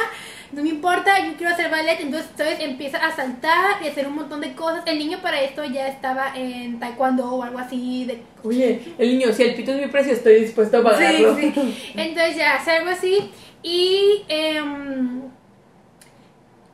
[0.52, 2.00] no me importa, yo quiero hacer ballet.
[2.00, 2.58] Entonces, ¿sabes?
[2.60, 4.82] Empieza a saltar y a hacer un montón de cosas.
[4.86, 9.32] El niño para esto ya estaba en taekwondo o algo así de Oye, el niño,
[9.32, 11.36] si el pito es mi precio, estoy dispuesto a pagarlo.
[11.36, 11.92] Sí, sí.
[11.96, 13.30] Entonces ya hace algo así
[13.62, 15.22] y em,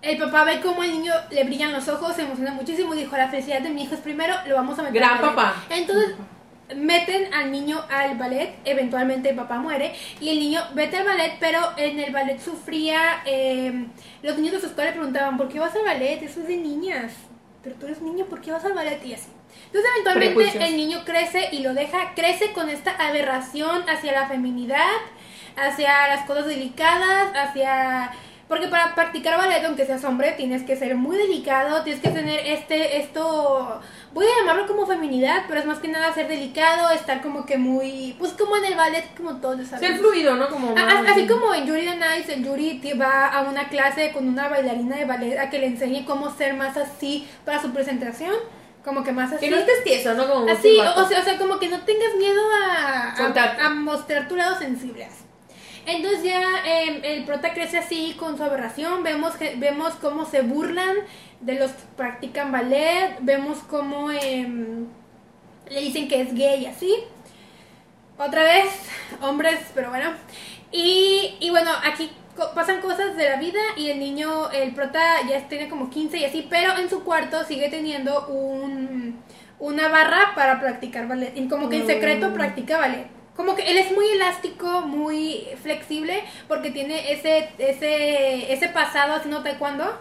[0.02, 3.16] el papá ve cómo el niño le brillan los ojos, se emociona muchísimo y dijo,
[3.16, 5.34] la felicidad de mi hijo es primero, lo vamos a meter Gran al ballet".
[5.36, 5.54] papá.
[5.70, 6.14] Entonces
[6.76, 11.36] meten al niño al ballet, eventualmente el papá muere y el niño vete al ballet,
[11.40, 13.88] pero en el ballet sufría, em,
[14.22, 16.22] los niños de su escuela le preguntaban, ¿por qué vas al ballet?
[16.22, 17.12] Eso es de niñas,
[17.62, 19.04] pero tú eres niño, ¿por qué vas al ballet?
[19.04, 19.28] Y así.
[19.66, 20.64] Entonces eventualmente Prejuicios.
[20.64, 24.86] el niño crece y lo deja, crece con esta aberración hacia la feminidad,
[25.56, 28.12] hacia las cosas delicadas, hacia...
[28.50, 32.40] Porque para practicar ballet, aunque seas hombre, tienes que ser muy delicado, tienes que tener
[32.44, 33.80] este, esto,
[34.12, 37.56] voy a llamarlo como feminidad, pero es más que nada ser delicado, estar como que
[37.58, 40.00] muy, pues como en el ballet, como todos Ser sabemos.
[40.00, 40.48] fluido, ¿no?
[40.48, 44.10] Como A- Así como en Yuri on Ice, el Yuri te va a una clase
[44.12, 47.70] con una bailarina de ballet a que le enseñe cómo ser más así para su
[47.72, 48.34] presentación,
[48.84, 49.44] como que más así.
[49.44, 50.26] Que no estés tieso, ¿no?
[50.28, 53.14] Como Así, o, sea, o sea, como que no tengas miedo a,
[53.64, 55.04] a mostrar tu lado sensible.
[55.04, 55.22] así.
[55.96, 60.96] Entonces ya eh, el prota crece así con su aberración, vemos, vemos cómo se burlan
[61.40, 64.86] de los que practican ballet, vemos cómo em,
[65.68, 66.94] le dicen que es gay así.
[68.18, 68.66] Otra vez,
[69.22, 70.10] hombres, pero bueno.
[70.72, 75.00] Y, y bueno, aquí co- pasan cosas de la vida y el niño, el prota
[75.28, 79.22] ya tiene como 15 y así, pero en su cuarto sigue teniendo un,
[79.58, 81.32] una barra para practicar ballet.
[81.36, 83.06] Y como que en secreto practica ballet.
[83.36, 89.42] Como que él es muy elástico, muy flexible, porque tiene ese, ese, ese pasado haciendo
[89.42, 89.98] taekwondo.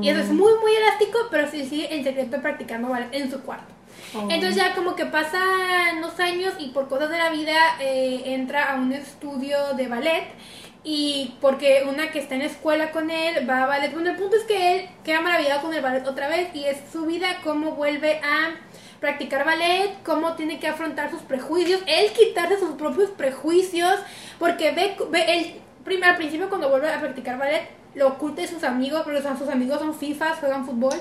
[0.00, 0.36] Y eso es Mm.
[0.36, 3.72] muy, muy elástico, pero sí sigue en secreto practicando ballet en su cuarto.
[4.14, 4.28] Oh.
[4.30, 8.72] Entonces ya como que pasan unos años y por cosas de la vida eh, entra
[8.72, 10.24] a un estudio de ballet
[10.84, 13.92] y porque una que está en la escuela con él va a ballet.
[13.92, 16.76] Bueno, el punto es que él queda maravillado con el ballet otra vez y es
[16.92, 18.54] su vida cómo vuelve a
[19.02, 23.96] practicar ballet, cómo tiene que afrontar sus prejuicios, él quitarse sus propios prejuicios,
[24.38, 28.62] porque ve, ve él, al principio cuando vuelve a practicar ballet, lo oculta de sus
[28.62, 30.94] amigos, son- sus amigos son FIFAs, juegan fútbol,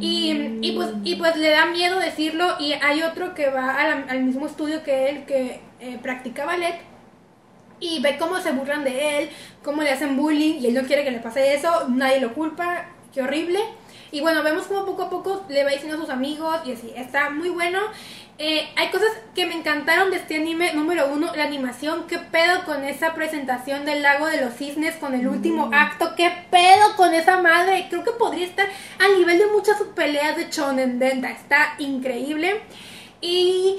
[0.00, 3.76] y, y, pues, y pues le da miedo decirlo, y hay otro que va
[4.08, 6.74] al mismo estudio que él, que eh, practica ballet,
[7.78, 9.30] y ve cómo se burlan de él,
[9.62, 12.86] cómo le hacen bullying y él no quiere que le pase eso, nadie lo culpa,
[13.12, 13.60] qué horrible.
[14.14, 16.92] Y bueno, vemos como poco a poco le va diciendo a sus amigos y así,
[16.94, 17.80] está muy bueno.
[18.38, 22.64] Eh, hay cosas que me encantaron de este anime, número uno, la animación, qué pedo
[22.64, 27.12] con esa presentación del lago de los cisnes con el último acto, qué pedo con
[27.12, 28.68] esa madre, creo que podría estar
[29.00, 32.62] al nivel de muchas peleas de Shonen Denta, está increíble.
[33.20, 33.78] Y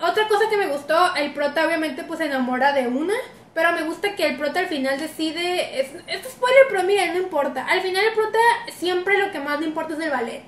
[0.00, 3.14] otra cosa que me gustó, el prota obviamente pues se enamora de una,
[3.54, 7.14] pero me gusta que el prota al final decide, es, esto es spoiler, pero miren,
[7.14, 8.38] no importa, al final el prota
[8.72, 10.44] siempre lo que más le importa es el ballet.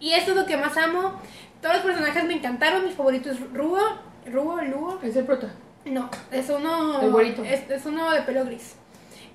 [0.00, 1.20] Y eso es lo que más amo.
[1.60, 3.78] Todos los personajes me encantaron, mi favorito es Ruo,
[4.26, 4.98] Ruo, Luo.
[5.00, 5.54] Es el prota.
[5.84, 7.44] No, es uno El güerito.
[7.44, 8.74] Es, es uno de pelo gris.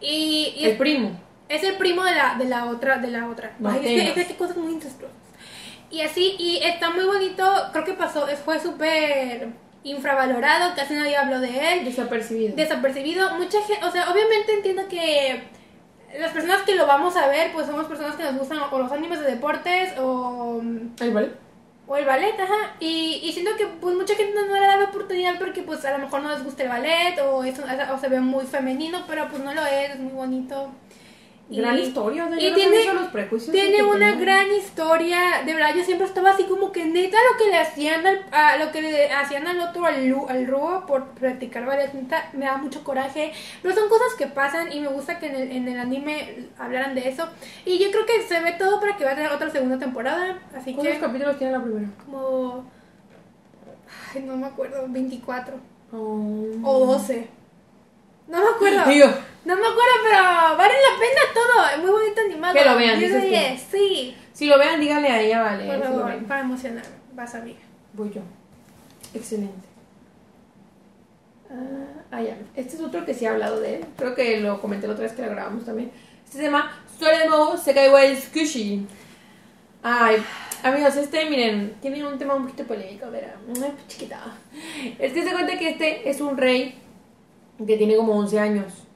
[0.02, 1.18] Y, y El es, primo.
[1.48, 3.56] es el primo de la, de la otra, de la otra.
[3.64, 5.16] Ay, es que, es que hay cosas muy incestuosas.
[5.90, 9.48] Y así, y está muy bonito, creo que pasó, fue súper
[9.84, 12.56] infravalorado, casi nadie habló de él, Desapercibido.
[12.56, 13.36] desapercibido.
[13.36, 15.44] Mucha gente, o sea, obviamente entiendo que
[16.20, 18.92] las personas que lo vamos a ver, pues somos personas que nos gustan o los
[18.92, 20.62] animes de deportes o,
[21.00, 21.32] ¿El ballet?
[21.88, 22.76] o el ballet, ajá.
[22.80, 25.92] Y, y siento que pues mucha gente no le da la oportunidad porque pues a
[25.92, 29.30] lo mejor no les gusta el ballet o, es, o se ve muy femenino, pero
[29.30, 30.72] pues no lo es, es muy bonito.
[31.50, 35.54] Gran Y- historia, o sea, y yo tiene- los prejuicios Tiene una gran historia, de
[35.54, 38.70] verdad yo siempre estaba así como que neta lo que le hacían al, a lo
[38.74, 41.64] que le hacían al otro al, al Ruo por practicar
[41.94, 45.36] neta, me da mucho coraje, pero son cosas que pasan y me gusta que en
[45.36, 47.30] el, en el anime hablaran de eso
[47.66, 50.40] y yo creo que se ve todo para que va a tener otra segunda temporada,
[50.54, 51.88] así ¿Cuántos que capítulos tiene la primera?
[52.06, 52.66] como
[54.14, 55.56] ay, no me acuerdo, 24
[55.94, 56.46] Oh.
[56.64, 57.30] o 12.
[58.28, 58.92] No me acuerdo.
[58.92, 59.06] Yo,
[59.48, 61.70] No me acuerdo, pero vale la pena todo.
[61.74, 62.54] Es muy bonito animado.
[62.54, 63.30] Que lo vean, 10 de dices tú.
[63.30, 64.18] 10, Sí.
[64.34, 65.66] si lo vean, díganle a ella, vale.
[65.68, 66.84] Por favor, para emocionar.
[67.14, 67.56] Vas a ver.
[67.94, 68.22] Voy yo.
[69.14, 69.68] Excelente.
[71.50, 72.38] Ah, ah, ya.
[72.58, 73.86] Este es otro que sí he hablado de él.
[73.96, 75.92] Creo que lo comenté la otra vez que lo grabamos también.
[76.26, 78.02] Este se llama Soremo Sekai wa.
[79.84, 80.18] Ay,
[80.62, 83.38] amigos, este, miren, tiene un tema un poquito polémico, verá.
[83.64, 84.20] Ay, chiquita.
[85.00, 86.78] Es que se cuenta que este es un rey
[87.66, 88.87] que tiene como 11 años.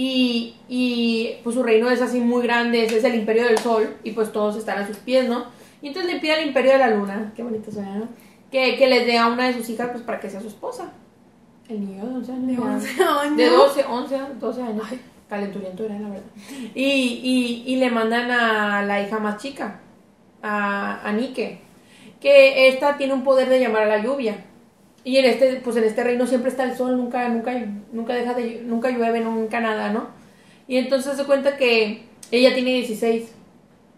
[0.00, 4.12] Y, y pues su reino es así muy grande, es el imperio del sol, y
[4.12, 5.46] pues todos están a sus pies, ¿no?
[5.82, 8.08] Y entonces le pide al imperio de la luna, qué bonito suena, ¿no?
[8.48, 10.92] Que, que les dé a una de sus hijas pues para que sea su esposa.
[11.68, 12.46] El niño de 11 años.
[12.46, 12.60] De ya.
[12.60, 13.36] 11 años.
[13.36, 14.86] De 12, 11, 12 años.
[15.28, 16.30] Calenturiento era, la verdad.
[16.76, 19.80] Y, y, y le mandan a la hija más chica,
[20.44, 21.60] a, a Nike,
[22.20, 24.44] que esta tiene un poder de llamar a la lluvia.
[25.04, 27.52] Y en este, pues en este reino siempre está el sol, nunca, nunca,
[27.92, 30.08] nunca deja de, nunca llueve, nunca nada, ¿no?
[30.66, 33.32] Y entonces se cuenta que ella tiene 16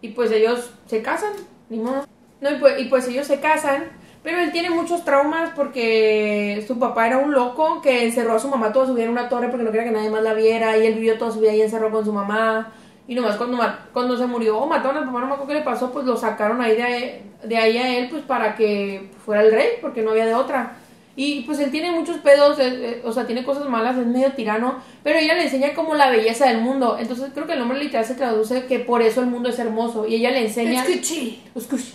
[0.01, 1.33] y pues ellos se casan,
[1.69, 2.05] ni modo.
[2.39, 3.83] No, y pues, y pues ellos se casan,
[4.23, 8.47] pero él tiene muchos traumas porque su papá era un loco que encerró a su
[8.47, 10.77] mamá toda su vida en una torre porque no quería que nadie más la viera
[10.77, 12.71] y él vivió toda su vida ahí encerrado con su mamá.
[13.07, 13.59] Y nomás cuando,
[13.91, 16.15] cuando se murió o mataron al papá, no me acuerdo qué le pasó, pues lo
[16.15, 20.11] sacaron ahí de, de ahí a él pues para que fuera el rey porque no
[20.11, 20.77] había de otra.
[21.23, 24.31] Y pues él tiene muchos pedos, eh, eh, o sea, tiene cosas malas, es medio
[24.31, 26.97] tirano, pero ella le enseña como la belleza del mundo.
[26.99, 30.07] Entonces creo que el nombre literal se traduce que por eso el mundo es hermoso.
[30.07, 30.83] Y ella le enseña...
[30.83, 31.41] Escuchi.
[31.55, 31.93] Escuche.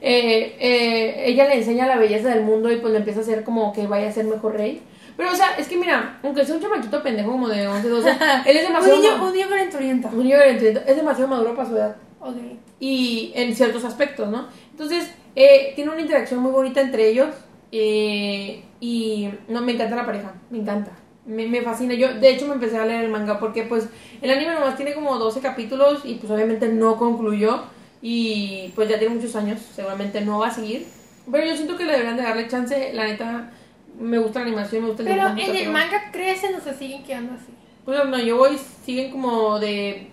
[0.00, 3.72] Eh, ella le enseña la belleza del mundo y pues le empieza a hacer como
[3.72, 4.82] que vaya a ser mejor rey.
[5.16, 8.10] Pero, o sea, es que mira, aunque sea un chamaquito pendejo como de 11, 12,
[8.46, 9.00] él es Un demasiado...
[9.00, 10.08] niño, ma- un niño calenturiento.
[10.12, 12.36] un niño 30, es demasiado maduro para su edad Ok.
[12.80, 14.46] y en ciertos aspectos, ¿no?
[14.70, 17.28] Entonces, eh, tiene una interacción muy bonita entre ellos
[17.72, 20.92] eh, y no, me encanta la pareja, me encanta,
[21.26, 21.94] me, me fascina.
[21.94, 23.88] Yo, de hecho, me empecé a leer el manga porque, pues,
[24.20, 27.64] el anime nomás tiene como 12 capítulos y, pues, obviamente no concluyó
[28.02, 30.86] y, pues, ya tiene muchos años, seguramente no va a seguir.
[31.30, 33.50] Pero yo siento que le deberían de darle chance, la neta,
[33.98, 36.60] me gusta la animación, me gusta el Pero dibujo, en el pero- manga crecen o
[36.60, 37.52] se siguen quedando así.
[37.84, 40.08] Pues no, yo voy, siguen como de.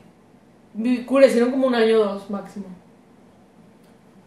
[1.08, 2.66] Curecieron como un año o dos máximo.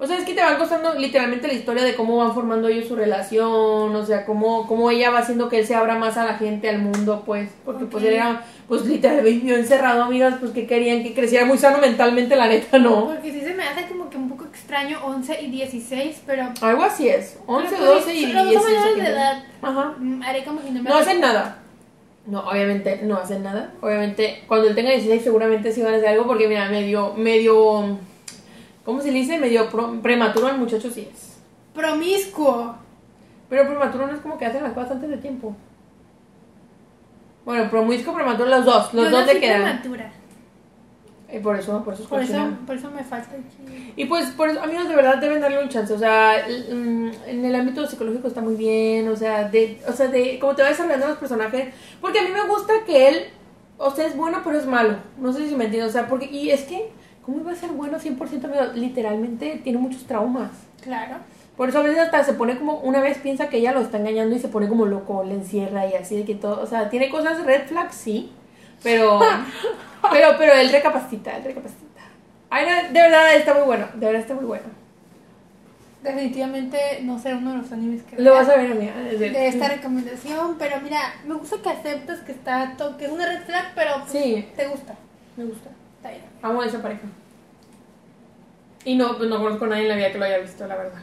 [0.03, 2.89] O sea, es que te van contando literalmente la historia de cómo van formando ellos
[2.89, 6.25] su relación, o sea, cómo, cómo ella va haciendo que él se abra más a
[6.25, 7.51] la gente, al mundo, pues.
[7.65, 11.57] Porque pues él era, pues literal, vivió encerrado, amigas, pues que querían que creciera muy
[11.57, 13.07] sano mentalmente, la neta, no.
[13.07, 16.49] Porque sí se me hace como que un poco extraño 11 y 16, pero...
[16.61, 17.39] Algo así es.
[17.47, 18.63] 11, pero, 12 y Los dos 16.
[18.65, 19.45] son menores de edad.
[19.63, 19.95] Ajá.
[19.99, 21.59] Mm, Haré como si no me No hacen nada.
[22.27, 23.73] No, obviamente no hacen nada.
[23.81, 27.99] Obviamente, cuando él tenga 16 seguramente sí van a hacer algo porque mira, medio, medio,
[28.85, 29.39] ¿cómo se le dice?
[29.39, 29.69] Medio
[30.03, 31.39] prematuro al muchacho sí es.
[31.75, 32.75] promiscuo.
[33.49, 35.55] Pero prematuro no es como que hacen las cosas antes de tiempo.
[37.45, 38.95] Bueno, promiscuo, prematuro, los dos.
[38.95, 39.63] Los Yo dos nací le quedan.
[39.63, 40.13] prematura.
[41.35, 43.93] Y por eso, por eso es Por eso, por eso me falta aquí.
[43.97, 45.93] Y pues, por eso, amigos, de verdad deben darle un chance.
[45.93, 49.09] O sea, mm, en el ámbito psicológico está muy bien.
[49.09, 51.75] O sea, de, o sea, de cómo te va desarrollando los personajes.
[52.01, 53.25] Porque a mí me gusta que él,
[53.79, 54.97] o sea, es bueno, pero es malo.
[55.19, 55.91] No sé si me entiendes.
[55.91, 56.91] O sea, porque, y es que,
[57.23, 58.45] ¿cómo iba a ser bueno 100%?
[58.45, 58.63] Amigo?
[58.75, 60.51] Literalmente tiene muchos traumas.
[60.83, 61.17] Claro.
[61.57, 63.99] Por eso a veces hasta se pone como, una vez piensa que ella lo está
[63.99, 66.89] engañando y se pone como loco, le encierra y así de que todo, o sea,
[66.89, 68.33] tiene cosas red flags, sí,
[68.83, 69.21] pero,
[70.11, 71.83] pero, pero él recapacita, él recapacita.
[72.51, 74.65] Ay, no, de verdad está muy bueno, de verdad está muy bueno.
[76.03, 78.95] Definitivamente no será uno de los animes que Lo vas a ver, amiga.
[78.97, 83.43] de esta recomendación, pero mira, me gusta que aceptas que está que es una red
[83.43, 84.49] flag, pero pues, Sí.
[84.57, 84.95] te gusta.
[85.37, 85.71] Me gusta.
[86.03, 86.23] Está bien.
[86.43, 87.03] Amo a esa pareja.
[88.85, 90.75] Y no, pues no conozco a nadie en la vida que lo haya visto, la
[90.77, 91.01] verdad.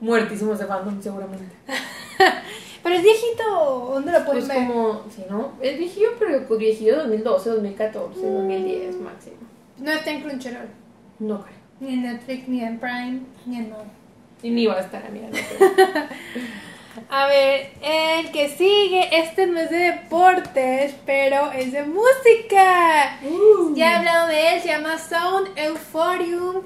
[0.00, 1.54] Muertísimos de fandom, seguramente.
[2.82, 4.66] Pero es viejito, ¿dónde lo pueden Pues ver?
[4.66, 5.52] como, sí, ¿no?
[5.60, 9.36] Es viejillo, pero pues viejillo 2012, 2014, 2010 máximo.
[9.78, 10.66] No está en Crunchyroll,
[11.20, 11.54] No creo.
[11.78, 13.84] ni en Netflix, ni en Prime, ni en nada.
[14.42, 15.28] Y ni va a estar, amiga.
[15.28, 15.70] No creo.
[17.08, 23.18] A ver, el que sigue, este no es de deportes, pero es de música.
[23.74, 26.62] Ya he hablado de él, se llama Sound Euphorium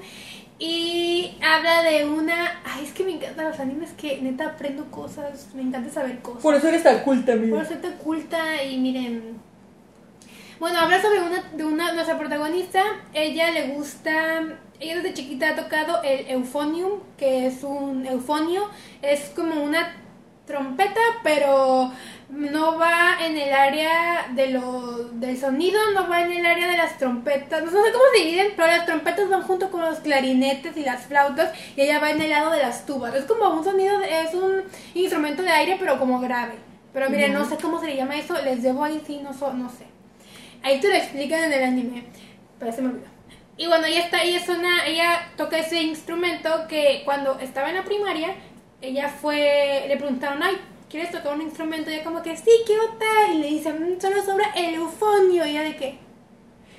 [0.59, 2.61] y habla de una...
[2.65, 6.41] Ay, es que me encantan los animes que neta aprendo cosas, me encanta saber cosas.
[6.41, 7.65] Por eso eres tan culta, Por amiga.
[7.65, 9.37] ser tan culta y miren...
[10.59, 12.83] Bueno, habla sobre una, de una, nuestra protagonista,
[13.13, 14.41] ella le gusta,
[14.79, 18.67] ella desde chiquita ha tocado el euphonium, que es un eufonio,
[19.03, 19.95] es como una
[20.47, 21.91] trompeta, pero
[22.29, 26.77] no va en el área de lo, del sonido, no va en el área de
[26.77, 30.75] las trompetas, no sé cómo se dividen, pero las trompetas van junto con los clarinetes
[30.75, 33.13] y las flautas, y ella va en el lado de las tubas.
[33.13, 34.63] Es como un sonido, es un
[34.95, 36.55] instrumento de aire, pero como grave.
[36.93, 39.53] Pero miren, no sé cómo se le llama eso, les debo ahí sí, no, so-
[39.53, 39.85] no sé.
[40.63, 42.05] Ahí te lo explican en el anime,
[42.59, 43.07] pero se me olvidó.
[43.59, 47.75] Y bueno, ella está, ella es una, ella toca ese instrumento que cuando estaba en
[47.75, 48.35] la primaria,
[48.81, 50.57] ella fue, le preguntaron, ay,
[50.89, 51.89] ¿quieres tocar un instrumento?
[51.89, 55.45] Y ella como que, sí, quiero tal, y le dicen, "Mm, solo sobra el eufonio,
[55.45, 55.99] y ella de qué.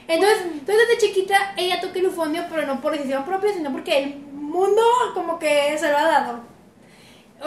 [0.07, 3.99] Entonces, entonces desde chiquita ella toca el eufonio, pero no por decisión propia, sino porque
[4.03, 4.81] el mundo
[5.13, 6.41] como que se lo ha dado.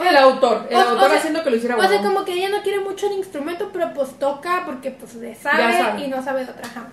[0.00, 2.32] El autor, el O- o autor sea- haciendo que lo hiciera O sea, como que
[2.34, 6.22] ella no quiere mucho el instrumento, pero pues toca porque pues le sabe, y no
[6.22, 6.88] sabe de otra ajá.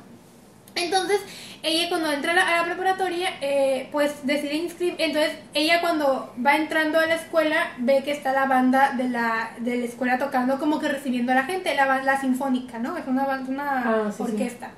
[0.79, 1.21] Entonces,
[1.61, 4.95] ella cuando entra a la, a la preparatoria, eh, pues decide inscribir.
[4.97, 9.51] Entonces, ella cuando va entrando a la escuela, ve que está la banda de la,
[9.59, 12.97] de la escuela tocando, como que recibiendo a la gente, la, la sinfónica, ¿no?
[12.97, 14.23] Es una, una Ah, sí, sí.
[14.23, 14.71] orquesta.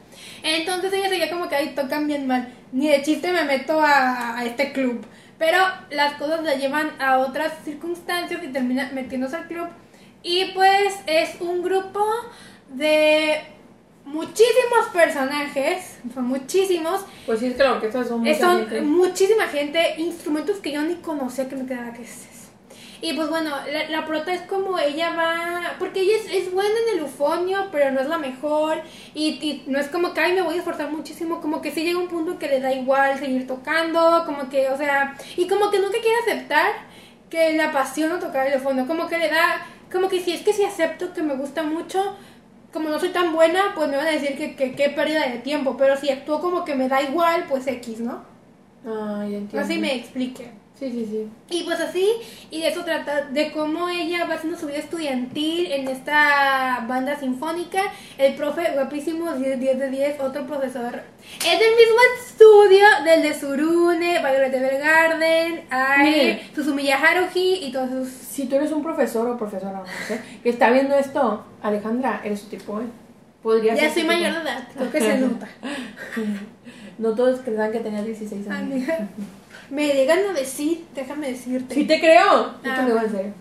[0.43, 2.47] Entonces, ella seguía como que ahí tocan bien mal.
[2.71, 5.05] Ni de chiste me meto a, a este club.
[5.37, 5.57] Pero
[5.91, 9.67] las cosas la llevan a otras circunstancias y termina metiéndose al club.
[10.23, 12.03] Y pues es un grupo
[12.69, 13.41] de
[14.11, 18.81] muchísimos personajes, son muchísimos, Pues sí, es que la orquesta son son gente.
[18.81, 22.27] muchísima gente, instrumentos que yo ni conocía que me quedaba que es eso.
[23.03, 26.69] Y pues bueno, la, la prota es como ella va, porque ella es, es buena
[26.69, 28.79] en el eufonio, pero no es la mejor,
[29.15, 31.83] y, y no es como que, ay, me voy a esforzar muchísimo, como que sí
[31.83, 35.71] llega un punto que le da igual seguir tocando, como que, o sea, y como
[35.71, 36.67] que nunca quiere aceptar
[37.31, 40.53] que le apasiona tocar el eufonio, como que le da, como que si es que
[40.53, 42.15] si acepto que me gusta mucho,
[42.71, 45.39] como no soy tan buena, pues me van a decir que que qué pérdida de
[45.39, 48.23] tiempo, pero si actúo como que me da igual, pues X, ¿no?
[48.85, 49.59] Ah, ya entiendo.
[49.59, 50.60] Así me explique.
[50.81, 51.29] Sí, sí, sí.
[51.55, 52.11] Y pues así,
[52.49, 57.19] y de eso trata, de cómo ella va haciendo su vida estudiantil en esta banda
[57.19, 57.83] sinfónica.
[58.17, 61.03] El profe, guapísimo, 10, 10 de 10, otro profesor.
[61.37, 66.41] Es del mismo estudio del de Surune, Violet Evergarden, Ai, Mire.
[66.55, 68.07] Susumiya Haruhi y todos sus...
[68.09, 72.39] Si tú eres un profesor o profesora, no sé, que está viendo esto, Alejandra, eres
[72.39, 72.85] su tipo, ¿eh?
[73.43, 75.47] Podría Ya soy mayor de edad, creo que se nota.
[76.97, 78.61] No todos crean que tenía 16 años.
[78.61, 79.09] Amiga,
[79.71, 81.73] me llegan a decir, déjame decirte.
[81.73, 82.53] Sí te creo.
[82.63, 83.09] Ah, bueno.
[83.09, 83.33] serio.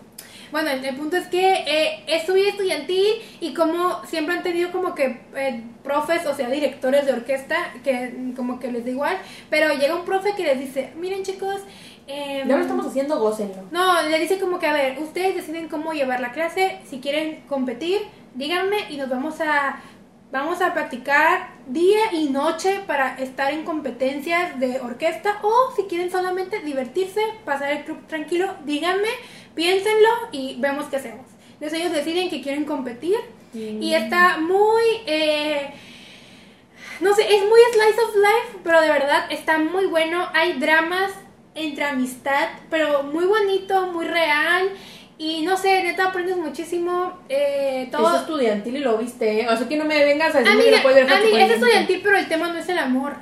[0.51, 3.05] Bueno, el, el punto es que eh, es su vida estudiantil
[3.39, 7.55] y como siempre han tenido como que eh, profes, o sea, directores de orquesta,
[7.85, 9.17] que como que les da igual,
[9.49, 11.61] pero llega un profe que les dice, miren chicos,
[12.07, 13.63] eh, Ya lo estamos haciendo, gócenlo.
[13.71, 17.43] no, le dice como que, a ver, ustedes deciden cómo llevar la clase, si quieren
[17.47, 18.01] competir,
[18.35, 19.81] díganme y nos vamos a
[20.31, 26.11] vamos a practicar día y noche para estar en competencias de orquesta o si quieren
[26.11, 29.09] solamente divertirse, pasar el club tranquilo, díganme,
[29.55, 31.25] piénsenlo y vemos qué hacemos.
[31.53, 33.17] Entonces ellos deciden que quieren competir
[33.53, 35.73] y está muy eh,
[37.01, 40.27] no sé, es muy slice of life, pero de verdad está muy bueno.
[40.33, 41.11] Hay dramas
[41.55, 44.69] entre amistad, pero muy bonito, muy real.
[45.21, 47.19] Y no sé, neta aprendes muchísimo.
[47.29, 48.15] Eh, todo.
[48.15, 49.47] Es estudiantil y lo viste, ¿eh?
[49.47, 51.99] O sea, que no me vengas a decir que lo puedes ver amiga, es estudiantil,
[52.01, 53.13] pero el tema no es el amor.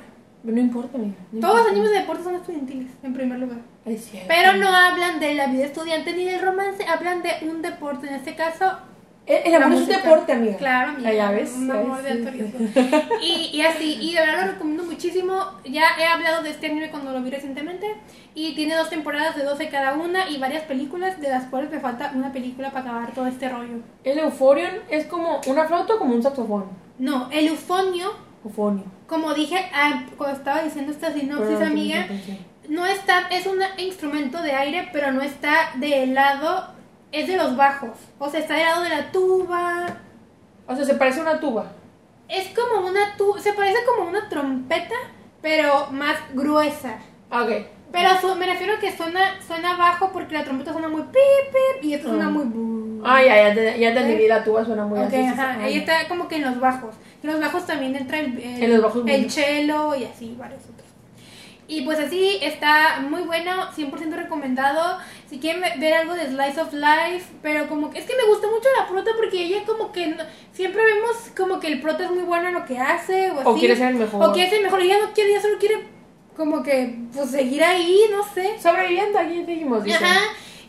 [0.42, 3.58] No importa, no Todos los animes de deporte son estudiantiles, en primer lugar.
[3.84, 4.28] Es cierto.
[4.28, 8.14] Pero no hablan de la vida estudiante ni del romance, hablan de un deporte, en
[8.14, 8.78] este caso.
[9.30, 10.56] El, el amor es un deporte, amiga.
[10.56, 11.12] Claro, amiga.
[11.12, 12.58] Ya ves, Un amor de alto riesgo.
[13.22, 15.44] Y, y así, y de verdad lo recomiendo muchísimo.
[15.64, 17.86] Ya he hablado de este anime cuando lo vi recientemente.
[18.34, 21.78] Y tiene dos temporadas de 12 cada una y varias películas, de las cuales me
[21.78, 23.78] falta una película para acabar todo este rollo.
[24.02, 26.64] El Euphorion es como una flauta o como un saxofón.
[26.98, 28.12] No, el eufonio,
[28.44, 28.84] Eufonio.
[29.06, 32.06] como dije ah, cuando estaba diciendo esta sinopsis, amiga,
[32.68, 36.74] no está, es un instrumento de aire, pero no está del lado,
[37.12, 37.90] es de los bajos.
[38.18, 39.86] O sea, está del lado de la tuba.
[40.66, 41.72] O sea, se parece a una tuba.
[42.28, 44.94] Es como una tuba, se parece como una trompeta,
[45.42, 46.98] pero más gruesa.
[47.30, 47.50] Ah, ok.
[47.92, 51.12] Pero su- me refiero a que suena, suena bajo porque la trompeta suena muy pip,
[51.50, 52.30] pip, y esto suena Ah.
[52.30, 53.00] muy.
[53.04, 55.16] Ah, ya, ya, te- ya te la tuba suena muy Ok, así.
[55.16, 56.94] sí, sí, ajá, ah, ahí está como que en los bajos.
[57.22, 60.62] En los bajos también entra el, el, En los bajos el cello y así, varios
[60.64, 60.86] otros.
[61.66, 64.98] Y pues así está muy bueno, 100% recomendado.
[65.30, 68.24] Si quieren ve- ver algo de Slice of Life, pero como que es que me
[68.24, 72.04] gusta mucho la prota porque ella como que no- siempre vemos como que el prota
[72.04, 73.42] es muy bueno en lo que hace o así.
[73.48, 74.28] O quiere ser el mejor.
[74.28, 74.80] O quiere ser el mejor.
[74.82, 75.86] Ella no quiere, ella solo quiere
[76.36, 78.58] como que pues seguir ahí, no sé.
[78.60, 80.04] Sobreviviente, aquí dijimos, dice.
[80.04, 80.20] Ajá.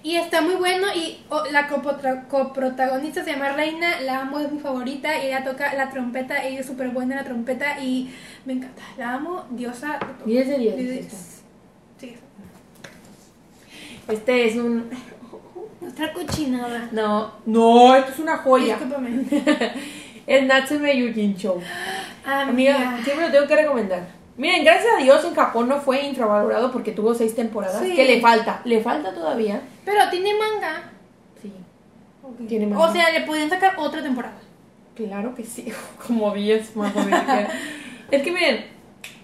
[0.03, 4.59] Y está muy bueno y oh, la coprotagonista se llama Reina, la amo, es mi
[4.59, 8.11] favorita y ella toca la trompeta, ella es súper buena en la trompeta y
[8.45, 9.93] me encanta, la amo, diosa.
[9.99, 10.25] de todo.
[10.25, 10.75] 10 de 10.
[10.75, 11.09] Sí, dice
[11.99, 12.07] sí.
[12.07, 12.25] esto.
[14.07, 14.89] Este es un...
[15.81, 16.89] Nuestra cochinada.
[16.91, 18.77] No, no, esto es una joya.
[18.77, 19.25] Discúlpame.
[20.27, 21.59] Es Natsume Yujin Show.
[22.23, 22.75] Amiga.
[22.75, 24.07] Amiga, siempre lo tengo que recomendar.
[24.37, 27.81] Miren, gracias a Dios en Japón no fue infravalorado porque tuvo seis temporadas.
[27.81, 27.95] Sí.
[27.95, 29.61] Que le falta, le falta todavía.
[29.83, 30.91] Pero tiene manga.
[31.41, 31.51] Sí,
[32.47, 32.85] tiene manga.
[32.85, 34.37] O sea, le podían sacar otra temporada.
[34.95, 35.71] Claro que sí,
[36.07, 37.23] como 10 más o menos.
[38.09, 38.65] es que miren,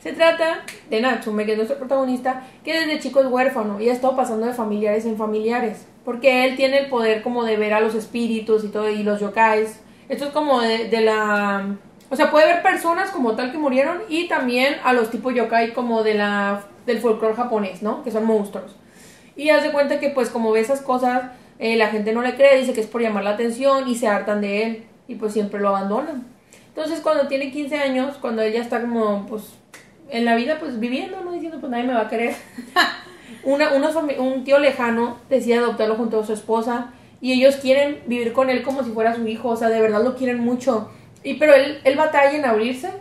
[0.07, 3.93] se trata de Natsume, que es nuestro protagonista, que desde chico es huérfano y ha
[3.93, 5.85] estado pasando de familiares en familiares.
[6.05, 9.19] Porque él tiene el poder como de ver a los espíritus y todo, y los
[9.19, 9.81] yokais.
[10.07, 11.75] Esto es como de, la...
[12.09, 15.73] O sea, puede ver personas como tal que murieron y también a los tipos yokai
[15.73, 18.01] como de la, del folclore japonés, ¿no?
[18.03, 18.77] Que son monstruos.
[19.35, 22.57] Y hace cuenta que pues como ve esas cosas, eh, la gente no le cree,
[22.57, 25.59] dice que es por llamar la atención y se hartan de él y pues siempre
[25.59, 26.25] lo abandonan.
[26.69, 29.57] Entonces cuando tiene 15 años, cuando ella está como pues
[30.09, 32.35] en la vida pues viviendo, no diciendo pues nadie me va a querer,
[33.43, 33.89] una, una
[34.19, 38.63] un tío lejano decide adoptarlo junto a su esposa y ellos quieren vivir con él
[38.63, 40.91] como si fuera su hijo, o sea, de verdad lo quieren mucho.
[41.23, 42.91] Y pero él, él batalla en abrirse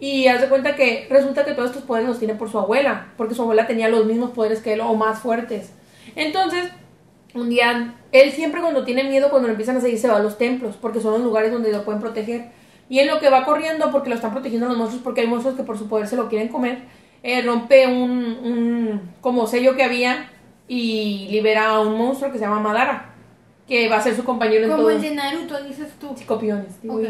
[0.00, 3.34] y hace cuenta que resulta que todos estos poderes los tiene por su abuela, porque
[3.34, 5.72] su abuela tenía los mismos poderes que él o más fuertes.
[6.16, 6.70] Entonces,
[7.34, 10.22] un día, él siempre cuando tiene miedo, cuando lo empiezan a seguir, se va a
[10.22, 12.46] los templos, porque son los lugares donde lo pueden proteger.
[12.92, 15.56] Y en lo que va corriendo, porque lo están protegiendo los monstruos, porque hay monstruos
[15.56, 16.80] que por su poder se lo quieren comer,
[17.22, 18.10] eh, rompe un,
[18.44, 20.28] un como sello que había
[20.68, 23.14] y libera a un monstruo que se llama Madara,
[23.66, 26.14] que va a ser su compañero en Como el de Naruto, dices tú.
[26.26, 27.00] Copiones, digo Ok.
[27.02, 27.08] yo.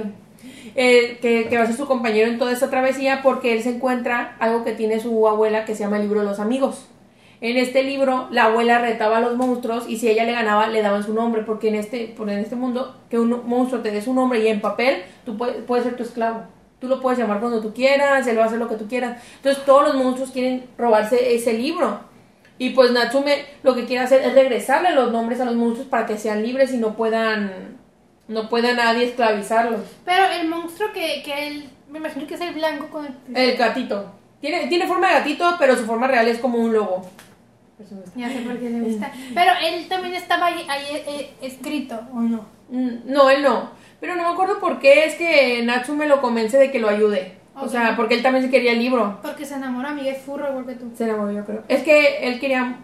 [0.76, 3.70] Eh, que, que va a ser su compañero en toda esta travesía porque él se
[3.74, 6.86] encuentra algo que tiene su abuela que se llama el libro de los amigos.
[7.42, 10.80] En este libro la abuela retaba a los monstruos y si ella le ganaba le
[10.80, 14.00] daban su nombre porque en este, por en este mundo que un monstruo te dé
[14.00, 16.44] su nombre y en papel tú puedes, puedes ser tu esclavo.
[16.78, 19.20] Tú lo puedes llamar cuando tú quieras, él va a hacer lo que tú quieras.
[19.38, 21.98] Entonces todos los monstruos quieren robarse ese libro.
[22.58, 26.06] Y pues Natsume lo que quiere hacer es regresarle los nombres a los monstruos para
[26.06, 27.76] que sean libres y no puedan
[28.28, 29.80] no pueda nadie esclavizarlos.
[30.04, 33.36] Pero el monstruo que, que él, me imagino que es el blanco con el...
[33.36, 34.12] El gatito.
[34.40, 37.10] Tiene, tiene forma de gatito, pero su forma real es como un lobo.
[38.16, 39.12] Ya sé por qué le gusta.
[39.34, 42.44] Pero él también estaba ahí, ahí, eh, escrito, ¿o no?
[42.70, 43.70] Mm, No, él no.
[44.00, 47.36] Pero no me acuerdo por qué es que Natsume lo convence de que lo ayude.
[47.54, 49.18] O sea, porque él también se quería el libro.
[49.22, 50.90] Porque se enamora, amiga, es furro igual que tú.
[50.96, 51.62] Se enamoró, yo creo.
[51.68, 52.76] Es que él quería.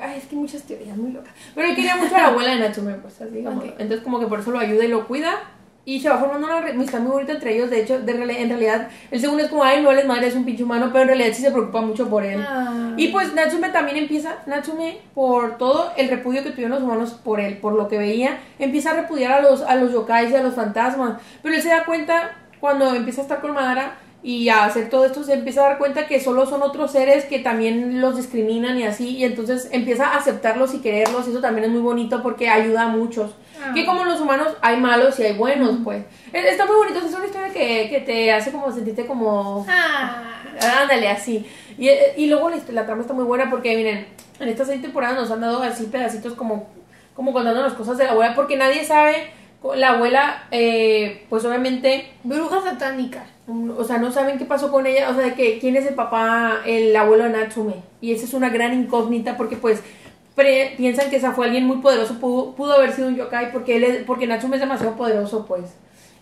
[0.00, 1.32] Ay, es que hay muchas teorías muy locas.
[1.54, 3.62] Pero él quería mucho a la abuela de Natsume, pues así digamos.
[3.64, 5.38] Entonces, como que por eso lo ayuda y lo cuida.
[5.88, 7.70] Y se va formando una amistad muy bonita entre ellos.
[7.70, 10.34] De hecho, de en realidad, el segundo es como, ay, no, él es madre, es
[10.34, 10.90] un pinche humano.
[10.92, 12.44] Pero en realidad sí se preocupa mucho por él.
[12.44, 12.92] Ah.
[12.96, 17.38] Y pues Natsume también empieza, Natsume, por todo el repudio que tuvieron los humanos por
[17.38, 20.42] él, por lo que veía, empieza a repudiar a los, a los yokais y a
[20.42, 21.20] los fantasmas.
[21.40, 25.04] Pero él se da cuenta, cuando empieza a estar con Madara y a hacer todo
[25.04, 28.76] esto, se empieza a dar cuenta que solo son otros seres que también los discriminan
[28.76, 32.24] y así, y entonces empieza a aceptarlos y quererlos, y eso también es muy bonito
[32.24, 33.36] porque ayuda a muchos.
[33.62, 33.72] Ah.
[33.74, 36.04] Que como los humanos hay malos y hay buenos, pues.
[36.32, 39.66] Está muy bonito, es una historia que, que te hace como sentirte como...
[39.68, 40.32] Ah.
[40.82, 41.46] Ándale, así.
[41.78, 44.06] Y, y luego la, la trama está muy buena porque, miren,
[44.40, 46.68] en estas seis temporadas nos han dado así pedacitos como,
[47.14, 49.30] como contando las cosas de la abuela, porque nadie sabe,
[49.74, 53.26] la abuela, eh, pues obviamente, Bruja satánica.
[53.46, 55.86] mm, o sea, no saben qué pasó con ella, o sea, de que quién es
[55.86, 59.82] el papá, el abuelo de Natsume, y esa es una gran incógnita porque pues
[60.36, 63.76] pre- piensan que esa fue alguien muy poderoso, pudo, pudo haber sido un yokai porque
[63.76, 65.64] él es, porque Natsume es demasiado poderoso, pues.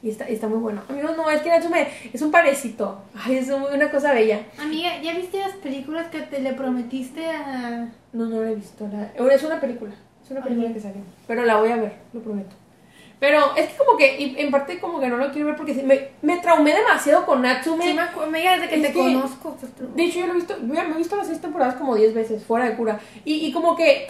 [0.03, 0.83] Y está, está muy bueno.
[0.89, 3.03] Amigos, no, es que Natsume es un parecito.
[3.15, 4.41] Ay, es un- una cosa bella.
[4.59, 7.89] Amiga, ¿ya viste las películas que te le prometiste a...
[8.13, 8.87] No, no la he visto.
[8.93, 9.11] La...
[9.35, 9.93] Es una película.
[10.25, 11.01] Es una película que salió.
[11.27, 12.55] Pero la voy a ver, lo prometo.
[13.21, 15.73] Pero es que como que, y en parte como que no lo quiero ver porque
[15.75, 17.85] me, me traumé demasiado con Natsume.
[17.85, 17.95] Sí,
[18.31, 19.57] me desde que Es te que- conozco.
[19.95, 22.13] De hecho, yo lo he visto, yo me he visto las seis temporadas como 10
[22.13, 23.01] veces, fuera de cura.
[23.25, 24.09] Y, y como que,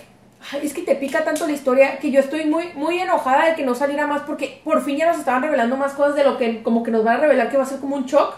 [0.53, 3.55] ay, es que te pica tanto la historia que yo estoy muy, muy enojada de
[3.55, 6.37] que no saliera más porque por fin ya nos estaban revelando más cosas de lo
[6.39, 8.35] que como que nos van a revelar que va a ser como un shock.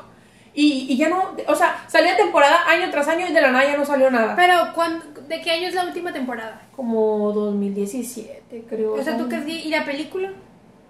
[0.53, 3.65] Y, y ya no, o sea, salía temporada año tras año y de la nada
[3.71, 4.35] ya no salió nada.
[4.37, 6.63] Pero, ¿cuándo- ¿de qué año es la última temporada?
[6.75, 8.95] Como 2017, creo.
[8.95, 9.67] O sea, ¿tú que crees.
[9.67, 10.31] ¿Y la película?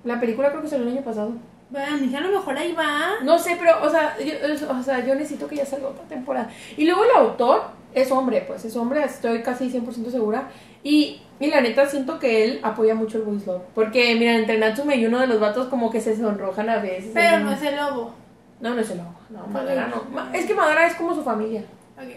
[0.07, 1.33] La película creo que salió el año pasado.
[1.69, 3.15] Bueno, amiga, a lo mejor ahí va.
[3.25, 6.49] No sé, pero, o sea, yo, o sea, yo necesito que ya salga otra temporada.
[6.77, 7.63] Y luego el autor
[7.93, 10.49] es hombre, pues es hombre, estoy casi 100% segura.
[10.85, 13.63] Y, y la neta siento que él apoya mucho el love.
[13.75, 17.11] Porque, mira, entre Natsume y uno de los vatos como que se sonrojan a veces.
[17.13, 18.15] Pero no es el lobo.
[18.61, 19.15] No, no es el lobo.
[19.31, 20.33] No, Madara no.
[20.33, 21.65] Es que Madara es como su familia.
[21.99, 22.15] Ok.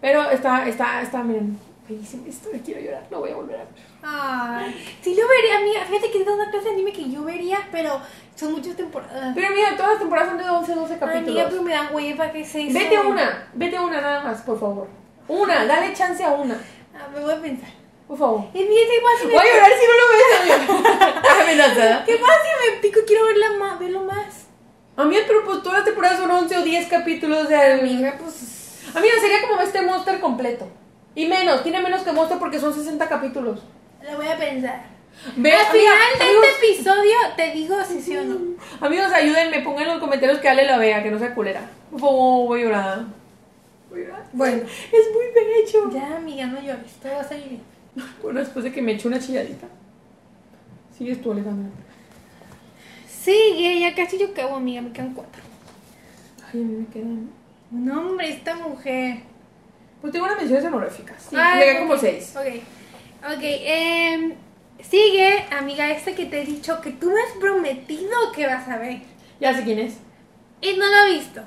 [0.00, 1.56] Pero está, está, está, miren,
[1.90, 3.68] bellísima historia, quiero llorar, no voy a volver a ver.
[4.02, 5.84] Ay, sí lo vería, amiga.
[5.86, 8.00] Fíjate que es una clase de anime que yo vería, pero
[8.34, 9.32] son muchas temporadas.
[9.34, 11.28] Pero mira, todas las temporadas son de 11, 12 Ay, capítulos.
[11.28, 14.88] amiga, pero me da hueva que se Vete una, vete una nada más, por favor.
[15.28, 16.54] Una, dale chance a una,
[16.94, 17.70] Ah, me voy a pensar.
[18.06, 18.44] por favor.
[18.52, 19.32] Es mi si me...
[19.32, 21.22] Voy a llorar si no lo ves, amiga.
[21.42, 22.04] Amenazada.
[22.04, 23.00] ¿Qué pasa si me pico?
[23.06, 24.46] Quiero verla más, verlo más.
[24.96, 28.82] Amiga, pero pues todas las temporadas son 11 o 10 capítulos de Amiga, pues...
[28.94, 30.66] Amiga, sería como este Monster completo.
[31.14, 33.60] Y menos, tiene menos que Monster porque son 60 capítulos.
[34.02, 34.84] Lo voy a pensar.
[35.36, 38.38] Ve, Al final de amigos, este episodio te digo si sí o no.
[38.80, 41.68] amigos, ayúdenme, pongan en los comentarios que Ale la vea, que no sea culera.
[41.90, 43.04] Favor, voy a llorar.
[43.90, 44.26] Voy a llorar.
[44.32, 44.62] Bueno.
[44.62, 45.90] Es muy bello.
[45.90, 46.92] Ya, amiga, no llores.
[47.02, 47.62] Todo va a salir bien.
[48.22, 49.66] Bueno, después de que me eché una chilladita.
[50.96, 51.70] Sigues tú, Alejandra.
[53.08, 54.80] Sigue, ya casi yo acabo, amiga.
[54.80, 55.42] Me quedan cuatro.
[56.46, 57.30] Ay, a mí me quedan.
[57.70, 59.29] No, hombre, esta mujer.
[60.00, 61.22] Pues tengo unas menciones honoríficas.
[61.28, 62.34] Sí, Ay, me quedan como seis.
[62.36, 62.46] Ok.
[63.32, 64.34] Ok, em,
[64.88, 68.78] sigue, amiga, esta que te he dicho que tú me has prometido que vas a
[68.78, 68.98] ver.
[69.40, 69.94] Ya sé quién es.
[70.62, 71.40] Y no lo he visto.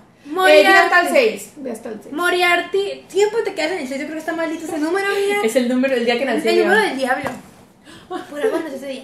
[0.47, 1.53] Eh, ya hasta el 6.
[1.63, 2.13] Ya hasta el 6.
[2.13, 3.05] Moriarty.
[3.07, 3.99] Siempre te quedas en el 6.
[4.01, 5.37] Yo creo que está maldito ese número, amiga.
[5.43, 6.47] Es el número del día que nací.
[6.47, 7.29] el número del diablo.
[8.29, 9.03] Por algo no ese día.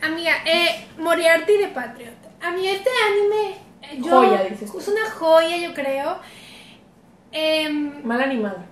[0.00, 2.14] Amiga, eh, Moriarty de Patriot.
[2.40, 3.56] Amiga, este anime.
[3.82, 4.72] eh, Yo, Joya, dices.
[4.74, 6.18] Es una joya, yo creo.
[7.32, 8.64] Em, Mal animada.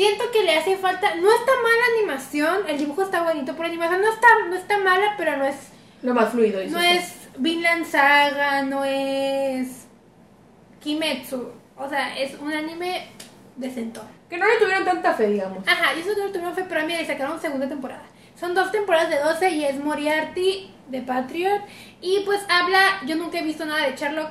[0.00, 1.14] Siento que le hace falta.
[1.16, 2.60] No está mala animación.
[2.66, 3.54] El dibujo está bonito.
[3.54, 5.56] Por animación no está, no está mala, pero no es.
[6.00, 6.58] Lo más fluido.
[6.70, 9.88] No es Vinland Saga, no es.
[10.82, 11.52] Kimetsu.
[11.76, 13.08] O sea, es un anime
[13.56, 14.06] decentón.
[14.30, 15.68] Que no le tuvieron tanta fe, digamos.
[15.68, 18.04] Ajá, y eso que lo tuvieron fue, pero mira, le sacaron segunda temporada.
[18.40, 21.60] Son dos temporadas de 12 y es Moriarty de Patriot.
[22.00, 24.30] Y pues habla, yo nunca he visto nada de Sherlock,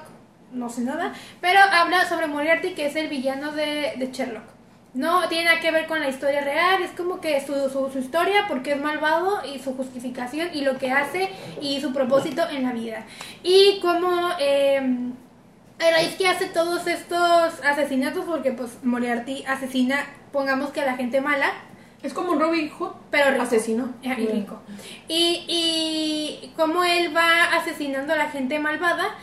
[0.52, 4.58] no sé nada, pero habla sobre Moriarty, que es el villano de, de Sherlock.
[4.94, 8.00] No tiene nada que ver con la historia real, es como que su, su, su
[8.00, 11.30] historia, porque es malvado, y su justificación, y lo que hace,
[11.62, 13.06] y su propósito en la vida.
[13.44, 14.30] Y como...
[14.40, 15.12] Eh,
[15.82, 20.98] a raíz que hace todos estos asesinatos, porque pues Moriarty asesina, pongamos que a la
[20.98, 21.54] gente mala,
[22.04, 22.92] Es como un Robin Hood.
[23.10, 23.44] pero rico.
[23.44, 23.94] Asesino.
[24.02, 24.60] Y rico.
[25.08, 29.16] Y, y como él va asesinando a la gente malvada,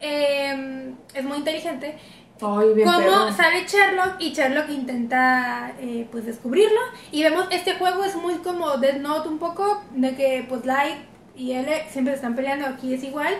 [0.00, 1.96] eh, es muy inteligente.
[2.42, 2.88] Ay, bien
[3.36, 6.80] sale Sherlock y Sherlock intenta eh, pues descubrirlo
[7.12, 10.96] y vemos este juego es muy como Death Note un poco de que pues Light
[11.36, 13.34] y L siempre se están peleando aquí es igual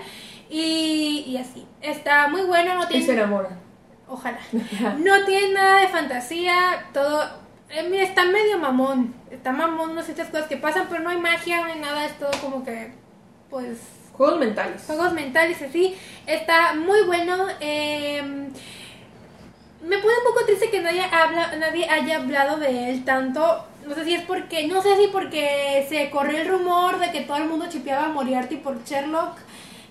[0.49, 3.59] y, y así está muy bueno no Y tiene se enamoran.
[4.09, 4.39] Ojalá.
[4.99, 7.23] No tiene nada de fantasía, todo.
[7.71, 9.15] eh, mira, está medio mamón.
[9.31, 12.05] Está mamón, no sé ciertas cosas que pasan, pero no hay magia, no hay nada,
[12.07, 12.93] es todo como que.
[13.49, 13.79] Pues.
[14.13, 14.83] Juegos mentales.
[14.85, 15.97] Juegos mentales así.
[16.27, 17.47] Está muy bueno.
[17.61, 18.49] eh,
[19.83, 23.65] me pone un poco triste que nadie, habla, nadie haya hablado de él tanto.
[23.87, 24.67] No sé si es porque.
[24.67, 28.09] No sé si porque se corrió el rumor de que todo el mundo chipeaba a
[28.11, 29.39] Moriarty por Sherlock.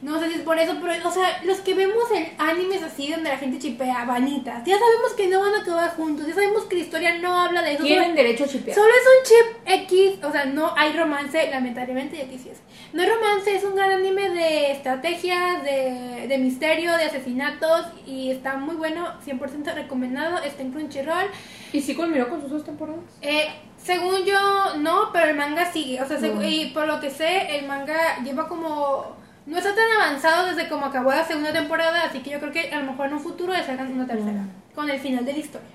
[0.01, 3.11] No sé si es por eso, pero, o sea, los que vemos en animes así
[3.11, 6.63] donde la gente chipea vanitas, ya sabemos que no van a acabar juntos, ya sabemos
[6.63, 7.83] que la historia no habla de eso.
[7.83, 8.75] Tienen solo- derecho a chipear.
[8.77, 9.57] Solo es un chip
[9.91, 12.61] X, o sea, no hay romance, lamentablemente, y aquí sí es.
[12.93, 18.31] No hay romance, es un gran anime de estrategias, de, de misterio, de asesinatos, y
[18.31, 21.27] está muy bueno, 100% recomendado, está en Crunchyroll.
[21.73, 23.01] ¿Y sí culminó con sus dos temporadas?
[23.21, 23.47] Eh,
[23.77, 26.01] según yo, no, pero el manga sigue.
[26.01, 26.41] O sea, Mm.
[26.43, 29.17] y por lo que sé, el manga lleva como.
[29.45, 32.71] No está tan avanzado desde como acabó la segunda temporada, así que yo creo que
[32.71, 34.75] a lo mejor en un futuro le salgan una tercera, Mm.
[34.75, 35.67] con el final de la historia.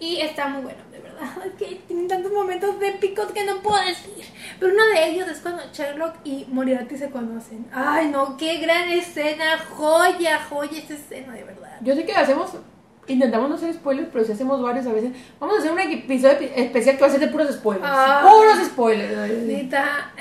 [0.00, 1.20] Y está muy bueno, de verdad.
[1.46, 4.24] Es que tienen tantos momentos épicos que no puedo decir.
[4.58, 7.66] Pero uno de ellos es cuando Sherlock y Moriarty se conocen.
[7.72, 9.58] Ay, no, qué gran escena.
[9.70, 11.76] Joya, joya esa escena, de verdad.
[11.82, 12.50] Yo sé que hacemos,
[13.06, 15.12] intentamos no hacer spoilers, pero si hacemos varios a veces.
[15.38, 17.86] Vamos a hacer un episodio epi- especial que va a ser de puros spoilers.
[17.88, 18.26] Ah.
[18.28, 19.32] Puros spoilers.
[19.44, 20.12] Neta.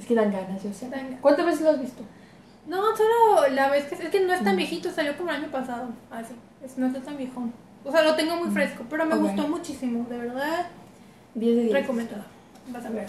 [0.00, 0.88] Es que dan ganas, yo sé.
[0.88, 1.18] Dan.
[1.20, 2.02] ¿Cuántas veces lo has visto?
[2.66, 3.96] No, solo la vez que...
[3.96, 5.90] Es que no es tan viejito, salió como el año pasado.
[6.10, 6.32] Así,
[6.64, 7.52] es, no está tan viejón.
[7.84, 10.68] O sea, lo tengo muy fresco, pero me gustó muchísimo, de verdad.
[11.34, 11.72] 10 de 10.
[11.74, 12.24] Recomendado.
[12.68, 13.06] Vas a ver.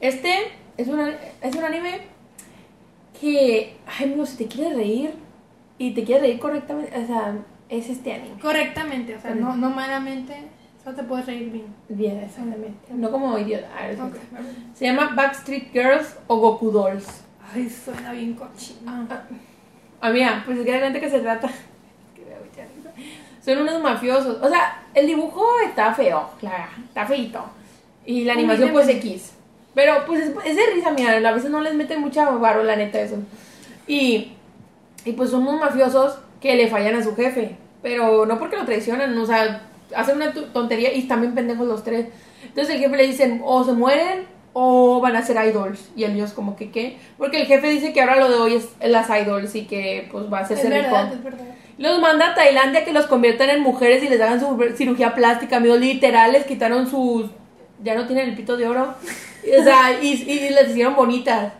[0.00, 0.34] Este
[0.76, 1.00] es un,
[1.40, 2.02] es un anime
[3.20, 5.14] que, ay, amigo, si te quiere reír
[5.78, 7.36] y te quiere reír correctamente, o sea,
[7.68, 8.40] es este anime.
[8.40, 10.48] Correctamente, o sea, no, no malamente.
[10.84, 11.66] Solo te puedes reír bien.
[11.88, 12.92] Bien, exactamente.
[12.92, 13.66] No como idiota.
[13.76, 14.36] Ah, es Ok, cierto.
[14.36, 14.50] a ver.
[14.74, 17.06] Se llama Backstreet Girls o Goku Dolls.
[17.54, 19.06] Ay, suena bien cochino.
[20.00, 21.48] Ah, mira, pues es que realmente que se trata.
[23.44, 24.38] Son unos mafiosos.
[24.42, 27.44] O sea, el dibujo está feo, claro, está feito.
[28.06, 29.32] Y la animación, pues X.
[29.74, 32.76] Pero pues es, es de risa, mira, a veces no les meten mucha varo, la
[32.76, 33.16] neta, eso.
[33.86, 34.32] Y,
[35.04, 37.56] y pues son unos mafiosos que le fallan a su jefe.
[37.82, 39.62] Pero no porque lo traicionan, o sea,
[39.96, 42.06] hacen una tontería y bien pendejos los tres.
[42.44, 45.90] Entonces el jefe le dicen, o se mueren o van a ser idols.
[45.96, 46.98] Y ellos como que, ¿qué?
[47.18, 50.32] Porque el jefe dice que ahora lo de hoy es las idols y que pues
[50.32, 51.14] va a Es hacerse verdad, rico.
[51.16, 51.44] es verdad.
[51.76, 55.56] Los manda a Tailandia que los conviertan en mujeres y les hagan su cirugía plástica,
[55.56, 55.80] amigos.
[55.80, 57.26] Literal, les quitaron sus.
[57.82, 58.94] Ya no tienen el pito de oro.
[59.44, 61.52] O sea, y, y les hicieron bonitas.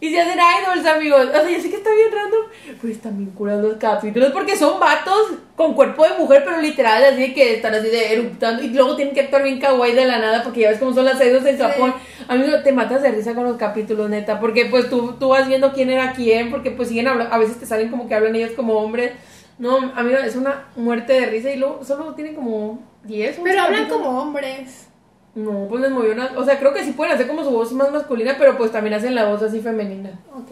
[0.00, 1.26] Y se hacen idols, amigos.
[1.28, 2.40] O sea, yo sé que está bien random.
[2.80, 7.02] Pues están bien curados los capítulos porque son vatos con cuerpo de mujer, pero literal,
[7.04, 8.62] así que están así de eruptando.
[8.62, 11.04] Y luego tienen que actuar bien kawaii de la nada porque ya ves cómo son
[11.04, 11.62] las idols en Sí.
[11.62, 11.94] Japón.
[12.28, 14.38] Amigo, te matas de risa con los capítulos, neta.
[14.38, 17.34] Porque pues tú, tú vas viendo quién era quién, porque pues siguen hablando.
[17.34, 19.12] A veces te salen como que hablan ellos como hombres.
[19.58, 23.38] No, amigo, es una muerte de risa y luego solo tienen como 10.
[23.38, 24.06] 11 Pero hablan capítulos.
[24.06, 24.87] como hombres.
[25.34, 26.30] No, pues les movió una.
[26.36, 28.94] O sea, creo que sí pueden hacer como su voz más masculina, pero pues también
[28.94, 30.10] hacen la voz así femenina.
[30.34, 30.50] Ok.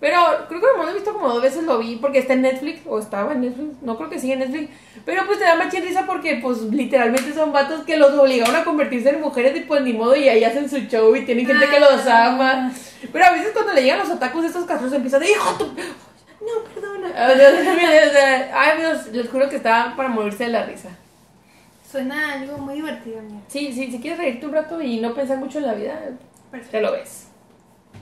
[0.00, 0.18] Pero
[0.48, 2.98] creo que lo he visto como dos veces lo vi porque está en Netflix o
[2.98, 3.80] estaba en Netflix.
[3.80, 4.70] No creo que siga en Netflix.
[5.06, 8.64] Pero pues te da más risa porque pues literalmente son vatos que los obligaron a
[8.64, 11.66] convertirse en mujeres y pues ni modo y ahí hacen su show y tienen gente
[11.68, 12.26] que los Ah.
[12.26, 12.72] ama.
[13.12, 15.64] Pero a veces cuando le llegan los atacos estos castros empiezan de hijo tu...
[15.66, 17.08] No, perdona.
[17.08, 20.90] O sea, ay, amigos, les juro que está para morirse de la risa.
[21.94, 23.40] Suena algo muy divertido, mira.
[23.46, 26.00] Sí, sí, si quieres reírte un rato y no pensar mucho en la vida,
[26.68, 27.28] te lo ves.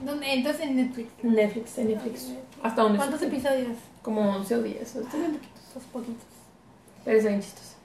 [0.03, 0.33] ¿Dónde?
[0.33, 1.09] Entonces en Netflix.
[1.21, 2.33] Netflix, en Netflix.
[2.63, 3.77] Hasta donde ¿Cuántos episodios?
[4.01, 4.81] Como 11 o 10.
[4.81, 5.61] Están bien poquitos.
[5.69, 6.25] Esos poquitos.
[7.05, 7.75] Pero están chistosos.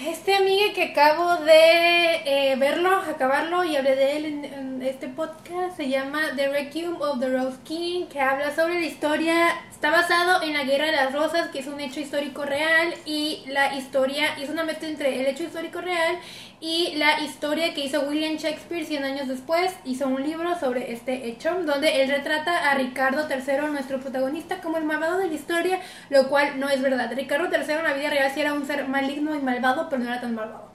[0.00, 5.08] Este amiga que acabo de eh, verlo, acabarlo y hablé de él en, en este
[5.08, 9.90] podcast se llama The Requiem of the Rose King, que habla sobre la historia, está
[9.90, 13.74] basado en la Guerra de las Rosas, que es un hecho histórico real y la
[13.74, 16.16] historia, es una mezcla entre el hecho histórico real
[16.60, 21.28] y la historia que hizo William Shakespeare 100 años después, hizo un libro sobre este
[21.28, 25.78] hecho, donde él retrata a Ricardo III, nuestro protagonista, como el malvado de la historia,
[26.08, 27.12] lo cual no es verdad.
[27.14, 30.08] Ricardo III en la vida real sí era un ser maligno y malvado, pero no
[30.08, 30.72] era tan malvado.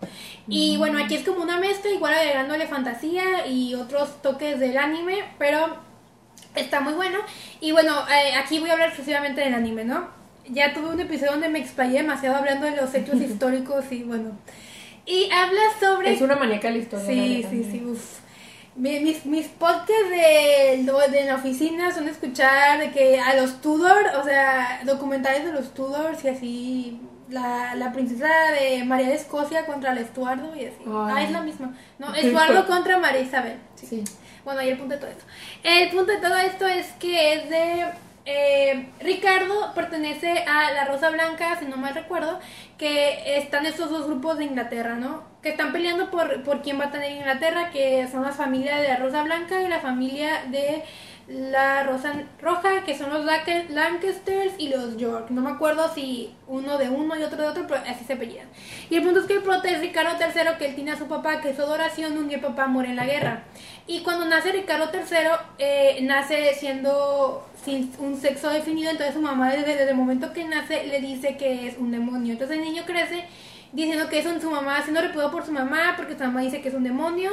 [0.48, 5.23] Y bueno, aquí es como una mezcla, igual agregándole fantasía y otros toques del anime,
[5.40, 5.90] pero
[6.56, 7.19] está muy bueno.
[7.60, 10.07] Y bueno, eh, aquí voy a hablar exclusivamente del anime, ¿no?
[10.49, 14.32] Ya tuve un episodio donde me explayé demasiado hablando de los hechos históricos y bueno.
[15.06, 16.14] Y habla sobre...
[16.14, 17.06] Es una maníaca la historia.
[17.07, 17.49] la Sí, neta.
[17.49, 18.19] sí, sí, uf.
[18.76, 24.03] Mi- Mis, mis podcasts de, de la oficina son escuchar de que a los Tudor,
[24.19, 28.30] o sea, documentales de los Tudors y así, la, la princesa
[28.60, 30.78] de María de Escocia contra el Estuardo y así.
[30.86, 31.14] Ay.
[31.15, 31.73] Ah, es la misma.
[31.99, 32.72] No, Estuardo fuerte.
[32.72, 33.57] contra María Isabel.
[33.76, 33.88] Sí.
[33.88, 34.03] Sí.
[34.43, 35.23] Bueno, y el punto de todo esto.
[35.63, 37.85] El punto de todo esto es que es de...
[38.26, 42.39] eh, Ricardo pertenece a la Rosa Blanca, si no mal recuerdo,
[42.77, 45.23] que están estos dos grupos de Inglaterra, ¿no?
[45.43, 48.88] Que están peleando por, por quién va a tener Inglaterra, que son la familia de
[48.88, 50.84] la Rosa Blanca y la familia de
[51.27, 55.27] la Rosa Roja, que son los Lanc- Lancasters y los York.
[55.30, 58.47] No me acuerdo si uno de uno y otro de otro, pero así se apellidan.
[58.89, 61.07] Y el punto es que el prota es Ricardo III, que él tiene a su
[61.07, 63.43] papá, que su adoración, un día papá muere en la guerra.
[63.87, 65.17] Y cuando nace Ricardo III,
[65.59, 70.43] eh, nace siendo sin un sexo definido, entonces su mamá desde, desde el momento que
[70.45, 72.33] nace le dice que es un demonio.
[72.33, 73.23] Entonces el niño crece
[73.73, 76.61] diciendo que es un- su mamá, siendo repudiado por su mamá, porque su mamá dice
[76.61, 77.31] que es un demonio,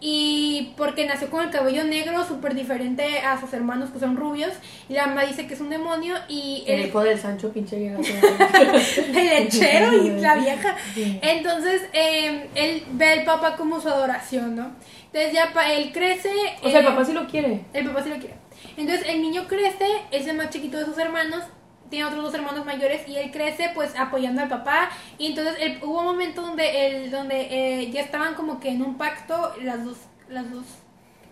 [0.00, 4.52] y porque nació con el cabello negro, súper diferente a sus hermanos que son rubios,
[4.88, 7.98] y la mamá dice que es un demonio, y El hijo del Sancho pinche llega.
[9.08, 9.14] el
[9.44, 10.76] lechero y la vieja.
[11.22, 14.70] Entonces, eh, él ve al papá como su adoración, ¿no?
[15.12, 16.30] Entonces ya él crece.
[16.62, 17.64] O sea, el eh, papá sí lo quiere.
[17.72, 18.34] el papá sí lo quiere.
[18.76, 21.44] Entonces el niño crece, es el más chiquito de sus hermanos,
[21.90, 24.88] tiene otros dos hermanos mayores y él crece pues apoyando al papá.
[25.18, 27.48] Y entonces él- hubo un momento donde, él, donde
[27.82, 29.98] eh, ya estaban como que en un pacto las dos,
[30.28, 30.64] las dos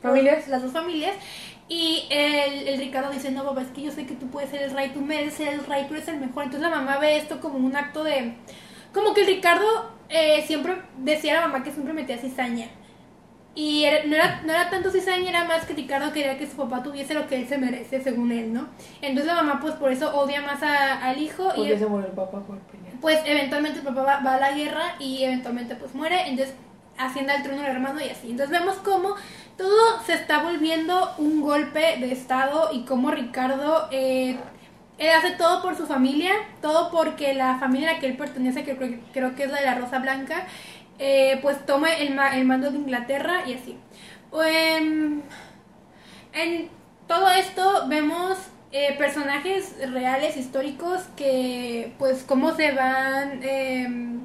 [0.03, 0.49] ¿Familias?
[0.49, 1.15] las dos familias.
[1.69, 4.63] Y el, el Ricardo dice, no, papá, es que yo sé que tú puedes ser
[4.63, 6.45] el rey, tú mereces ser el rey, tú eres el mejor.
[6.45, 8.35] Entonces la mamá ve esto como un acto de...
[8.93, 12.67] Como que el Ricardo eh, siempre decía a la mamá que siempre metía cizaña.
[13.63, 16.57] Y era- no, era, no era tanto cizaña, era más que Ricardo quería que su
[16.57, 18.69] papá tuviese lo que él se merece, según él, ¿no?
[19.03, 22.07] Entonces la mamá pues por eso odia más a- al hijo y Porque se murió
[22.07, 22.41] el papá
[23.03, 26.55] pues eventualmente el papá va, va a la guerra y eventualmente pues muere, entonces
[26.97, 28.31] asciende al trono del hermano y así.
[28.31, 29.15] Entonces vemos cómo
[29.59, 34.37] todo se está volviendo un golpe de estado y cómo Ricardo eh,
[34.99, 38.65] él hace todo por su familia, todo porque la familia a la que él pertenece,
[38.65, 40.47] que creo, creo que es la de la Rosa Blanca,
[41.01, 43.79] eh, pues toma el, ma- el mando de Inglaterra y así.
[44.47, 45.23] Em,
[46.33, 46.71] en
[47.07, 48.39] todo esto vemos
[48.73, 53.41] eh, personajes reales, históricos, que pues cómo se van...
[53.43, 54.21] em,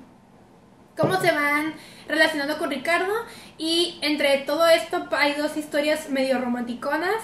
[0.97, 1.73] cómo se van
[2.07, 3.14] relacionando con Ricardo
[3.57, 7.15] y entre todo esto hay dos historias medio romanticonas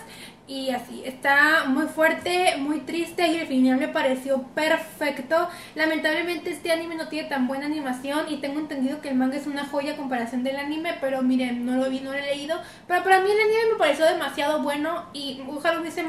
[0.52, 5.48] y así, está muy fuerte, muy triste y el final me pareció perfecto.
[5.76, 9.48] Lamentablemente este anime no tiene tan buena animación y tengo entendido que el manga es
[9.48, 12.57] una joya a comparación del anime, pero miren, no lo vi, no lo he leído.
[12.86, 16.03] Pero para mí el anime me pareció demasiado bueno y ojalá hubiese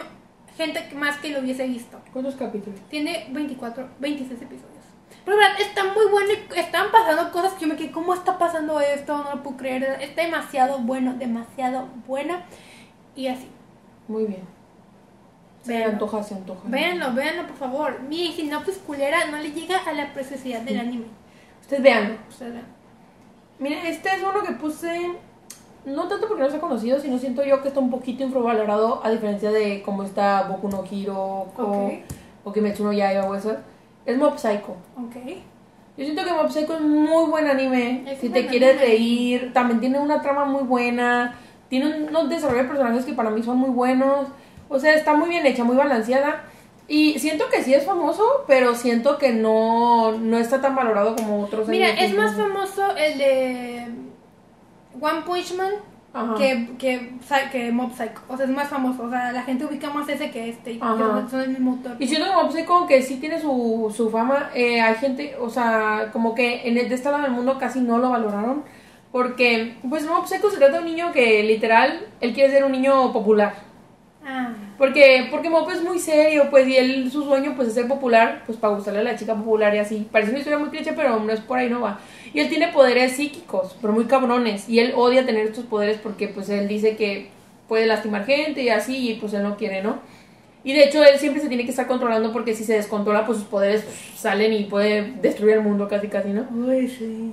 [0.56, 2.00] gente más que lo hubiese visto.
[2.12, 2.80] ¿Cuántos capítulos?
[2.88, 4.84] Tiene 24, 26 episodios.
[5.24, 8.38] Pero verdad, está muy bueno y están pasando cosas que yo me quedé, ¿cómo está
[8.38, 9.18] pasando esto?
[9.18, 9.98] No lo puedo creer.
[10.00, 12.42] Está demasiado bueno, demasiado bueno.
[13.14, 13.48] Y así.
[14.08, 14.42] Muy bien.
[15.62, 15.92] Se Véanlo.
[15.92, 16.60] antoja, se antoja.
[16.64, 18.00] Véanlo, véanlo, por favor.
[18.08, 21.04] Mi sinopsis culera no le llega a la preciosidad del anime.
[21.60, 22.18] Ustedes vean.
[22.28, 22.66] Ustedes vean.
[23.60, 25.12] Mira, este es uno que puse.
[25.84, 29.10] No tanto porque no sea conocido, sino siento yo que está un poquito infravalorado a
[29.10, 31.92] diferencia de cómo está Boku no Hero o, Ok.
[32.44, 33.56] o Kimetsu no Yaiba o eso.
[34.06, 34.76] Es Mob Psycho.
[34.96, 35.14] Ok.
[35.96, 38.04] Yo siento que Mob Psycho es muy buen anime.
[38.10, 38.84] Es si te quieres anime.
[38.86, 41.36] reír, también tiene una trama muy buena.
[41.72, 44.28] Tiene un- unos desarrollos de personajes que para mí son muy buenos.
[44.68, 46.44] O sea, está muy bien hecha, muy balanceada.
[46.86, 51.42] Y siento que sí es famoso, pero siento que no, no está tan valorado como
[51.42, 53.86] otros Mira, es más famoso el de
[55.00, 55.72] One Punch Man
[56.12, 56.34] Ajá.
[56.34, 57.12] que, que,
[57.50, 58.20] que Mob Psycho.
[58.28, 59.04] O sea, es más famoso.
[59.04, 60.72] O sea, la gente ubica más ese que este.
[60.72, 61.26] y Ajá.
[61.30, 61.96] Son el mismo autor.
[61.98, 65.48] Y siento que Mob Psycho, que sí tiene su, su fama, eh, hay gente, o
[65.48, 68.62] sea, como que en el, de este lado del mundo casi no lo valoraron.
[69.12, 73.12] Porque, pues, Psycho se trata de un niño que, literal, él quiere ser un niño
[73.12, 73.54] popular.
[74.24, 74.54] Ah.
[74.78, 78.42] Porque, porque Mop es muy serio, pues, y él, su sueño, pues, es ser popular,
[78.46, 80.08] pues, para gustarle a la chica popular y así.
[80.10, 82.00] Parece una historia muy cliché, pero no es por ahí, no va.
[82.32, 86.28] Y él tiene poderes psíquicos, pero muy cabrones, y él odia tener estos poderes porque,
[86.28, 87.28] pues, él dice que
[87.68, 89.98] puede lastimar gente y así, y pues, él no quiere, ¿no?
[90.64, 93.38] Y de hecho, él siempre se tiene que estar controlando porque si se descontrola, pues,
[93.38, 96.46] sus poderes pues, salen y puede destruir el mundo casi, casi, ¿no?
[96.50, 97.32] Uy, sí.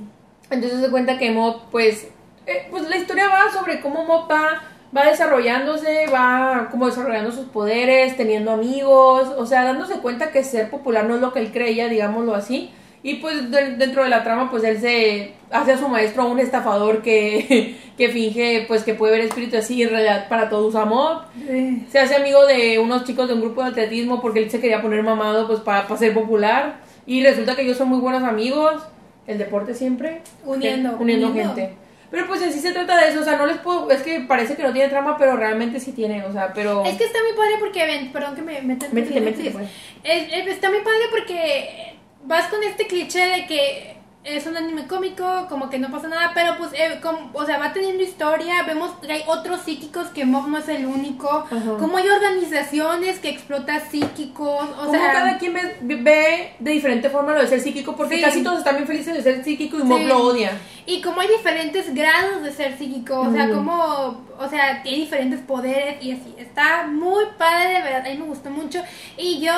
[0.52, 2.08] Entonces se cuenta que Mop, pues,
[2.48, 4.62] eh, pues la historia va sobre cómo Mop va,
[4.96, 10.70] va desarrollándose, va como desarrollando sus poderes, teniendo amigos, o sea, dándose cuenta que ser
[10.70, 12.72] popular no es lo que él creía, digámoslo así.
[13.02, 16.40] Y pues de- dentro de la trama, pues él se hace a su maestro un
[16.40, 20.68] estafador que, que finge pues que puede ver espíritus así, y en realidad para todo
[20.68, 21.24] usa Mop.
[21.48, 21.86] Sí.
[21.92, 24.82] Se hace amigo de unos chicos de un grupo de atletismo porque él se quería
[24.82, 26.80] poner mamado pues para, para ser popular.
[27.06, 28.84] Y resulta que ellos son muy buenos amigos.
[29.30, 30.22] El deporte siempre.
[30.44, 31.56] Uniendo, Uniendo, uniendo.
[31.56, 31.76] gente.
[32.12, 34.22] Pero pues en sí se trata de eso, o sea, no les puedo, es que
[34.22, 36.84] parece que no tiene trama, pero realmente sí tiene, o sea, pero...
[36.84, 39.52] Es que está muy padre porque, ven, perdón que me meta en tu Métete, métete,
[39.52, 39.70] pues.
[40.04, 41.94] Es- es- está muy padre porque
[42.24, 43.96] vas con este cliché de que
[44.38, 47.58] es un anime cómico, como que no pasa nada, pero pues, eh, com- o sea,
[47.58, 51.78] va teniendo historia, vemos que hay otros psíquicos, que Mob no es el único, Ajá.
[51.80, 55.12] como hay organizaciones que explotan psíquicos, o Como sea...
[55.12, 58.22] cada quien ve, ve de diferente forma lo de ser psíquico, porque Sí.
[58.22, 60.06] casi todos están bien felices de ser psíquico y Mob Sí.
[60.06, 60.52] lo odia.
[60.86, 65.40] Y como hay diferentes grados de ser psíquico, o sea, como, o sea, tiene diferentes
[65.42, 66.34] poderes y así.
[66.38, 68.82] Está muy padre, de verdad, a mí me gustó mucho.
[69.16, 69.54] Y yo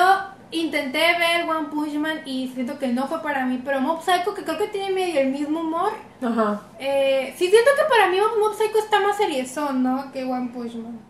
[0.52, 4.34] intenté ver One Punch Man y siento que no fue para mí, pero Mob Psycho,
[4.34, 5.92] que creo que tiene medio el mismo humor.
[6.22, 6.62] Ajá.
[6.78, 10.12] Eh, sí siento que para mí Mob Psycho está más seriezón, ¿no?
[10.12, 11.00] Que One Punch Man.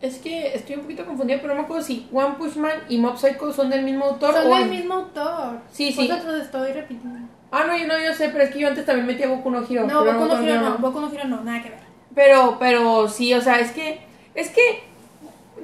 [0.00, 2.98] Es que estoy un poquito confundida, pero no me acuerdo si One Punch Man y
[2.98, 4.56] Mob Psycho son del mismo autor Son o...
[4.56, 5.60] del mismo autor.
[5.70, 6.08] Sí, sí.
[6.08, 7.28] los estoy repitiendo.
[7.50, 9.64] Ah, no, yo no, yo sé, pero es que yo antes también metía Boku no
[9.68, 9.86] Hero.
[9.86, 11.78] No, Boku no Hero no, Boku no Hero no, nada que ver.
[12.14, 14.00] Pero, pero sí, o sea, es que,
[14.34, 14.84] es que,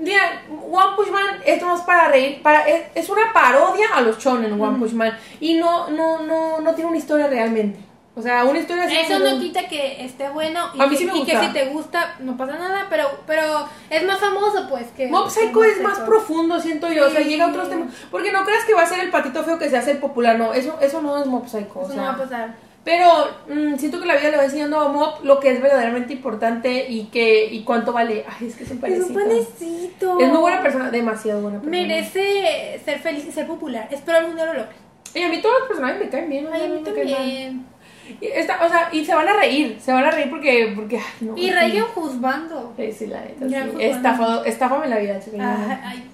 [0.03, 4.19] mira, One Punch Man es más para reír, para, es, es una parodia a los
[4.19, 7.79] shonen, One Punch Man, y no, no, no, no tiene una historia realmente.
[8.15, 11.05] O sea, una historia así Eso no quita que esté bueno y, A mí que,
[11.05, 15.31] y si te gusta no pasa nada, pero pero es más famoso pues que Mob
[15.31, 18.65] Psycho es más profundo, siento yo, o sea, llega a otros temas, porque no creas
[18.67, 21.01] que va a ser el patito feo que se hace el popular, no, eso, eso
[21.01, 22.55] no es Mob Psycho, o Eso sea, no va a pasar.
[22.85, 23.07] Pero
[23.49, 26.87] mm, siento que la vida le va enseñando a Mob lo que es verdaderamente importante
[26.91, 28.25] y que y cuánto vale.
[28.29, 29.07] Ay, es que es un Es panecito.
[29.09, 30.21] un panecito.
[30.21, 31.77] Es muy buena persona, demasiado buena persona.
[31.77, 33.87] Merece ser feliz y ser popular.
[33.91, 34.73] Espero algún día lo logre.
[35.15, 36.49] Y a mí todos los personajes me caen bien.
[36.53, 37.67] Ay, a mí me caen también.
[38.21, 40.97] Y, esta- o sea, y se van a reír, se van a reír porque, porque
[40.99, 41.37] ay, no.
[41.37, 41.51] Y sí.
[41.53, 42.73] Reagan juzgando.
[42.77, 43.55] Sí, sí, la neta, sí.
[43.85, 45.37] Estafado, estáfame la vida, chica.
[45.39, 46.09] Ay, ay.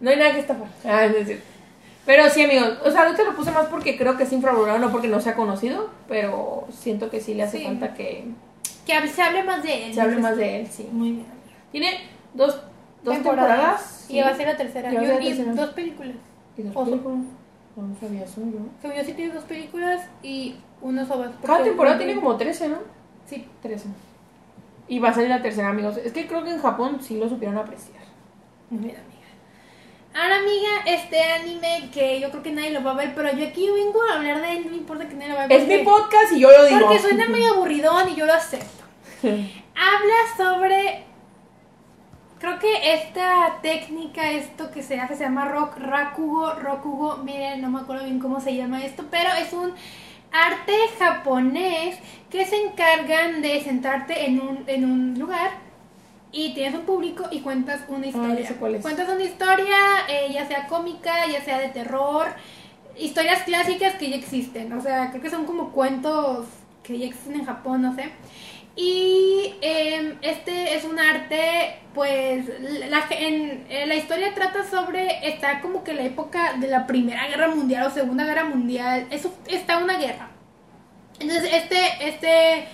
[0.00, 0.66] No hay nada que estafar.
[0.84, 1.44] Ah, es cierto.
[2.06, 4.90] Pero sí, amigos, o sea, ahorita lo puse más porque creo que es infravalorado, no
[4.92, 7.64] porque no sea conocido, pero siento que sí le hace Sí.
[7.64, 8.26] falta que
[8.86, 9.94] Que se hable más de él.
[9.94, 10.88] se hable más de él, sí.
[10.92, 11.26] Muy bien.
[11.72, 11.88] Tiene
[12.34, 12.60] dos,
[13.02, 14.06] dos temporadas.
[14.10, 14.92] Y va a ser la tercera.
[14.92, 15.54] Y la y tercera.
[15.54, 16.14] dos películas.
[16.58, 17.18] ¿Y dos películas?
[17.76, 18.58] No, no sabía eso yo.
[18.82, 21.30] Según yo sí tiene dos películas y unos ovas.
[21.44, 22.76] Cada temporada tiene como 13, ¿no?
[23.26, 23.48] Sí.
[23.62, 23.88] 13.
[24.86, 25.96] Y va a salir la tercera, amigos.
[25.96, 28.04] Es que creo que en Japón sí lo supieron apreciar.
[28.68, 29.13] Muy bien.
[30.14, 33.46] Ahora, amiga, este anime que yo creo que nadie lo va a ver, pero yo
[33.48, 35.46] aquí vengo a hablar de él, no importa que nadie lo vea.
[35.48, 36.80] Es porque- mi podcast y yo lo digo.
[36.80, 38.84] Porque suena muy aburridón y yo lo acepto.
[39.22, 41.04] Habla sobre.
[42.38, 47.16] Creo que esta técnica, esto que se hace, se llama rock, rakugo, rokugo.
[47.18, 49.72] Miren, no me acuerdo bien cómo se llama esto, pero es un
[50.30, 51.98] arte japonés
[52.30, 55.63] que se encargan de sentarte en un, en un lugar
[56.34, 58.40] y tienes un público y cuentas una historia.
[58.40, 58.82] ya sé cuál es.
[58.82, 59.76] Cuentas una historia,
[60.08, 62.26] eh, ya sea cómica, ya sea de terror,
[62.98, 64.72] historias clásicas que ya existen.
[64.72, 66.46] O sea, creo que son como cuentos
[66.82, 68.10] que ya existen en Japón, no sé.
[68.74, 72.46] Y eh, este es un arte, pues,
[72.90, 77.28] la, en, eh, la historia trata sobre, está como que la época de la Primera
[77.28, 80.30] Guerra Mundial o Segunda Guerra Mundial, eso está una guerra.
[81.20, 82.68] Entonces, este, este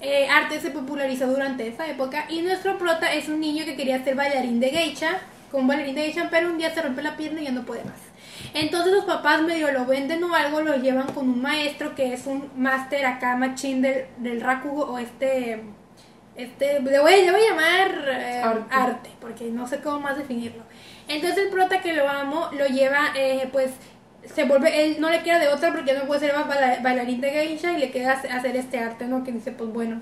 [0.00, 4.02] eh, arte se popularizó durante esa época y nuestro prota es un niño que quería
[4.04, 5.18] ser bailarín de geisha,
[5.50, 7.84] con bailarín de geisha, pero un día se rompe la pierna y ya no puede
[7.84, 7.98] más.
[8.52, 12.26] Entonces los papás medio lo venden o algo, lo llevan con un maestro que es
[12.26, 15.62] un máster acá machín del, del Rakugo o este...
[16.36, 18.66] Este, le voy, le voy a llamar eh, Arte.
[18.70, 19.10] arte.
[19.22, 20.64] porque no sé cómo más definirlo.
[21.08, 23.70] Entonces el prota que lo amo lo lleva, eh, pues
[24.34, 27.30] se vuelve, él no le queda de otra porque no puede ser baila- bailarín de
[27.30, 29.24] geisha y le queda hace- hacer este arte, ¿no?
[29.24, 30.00] Que dice, pues bueno.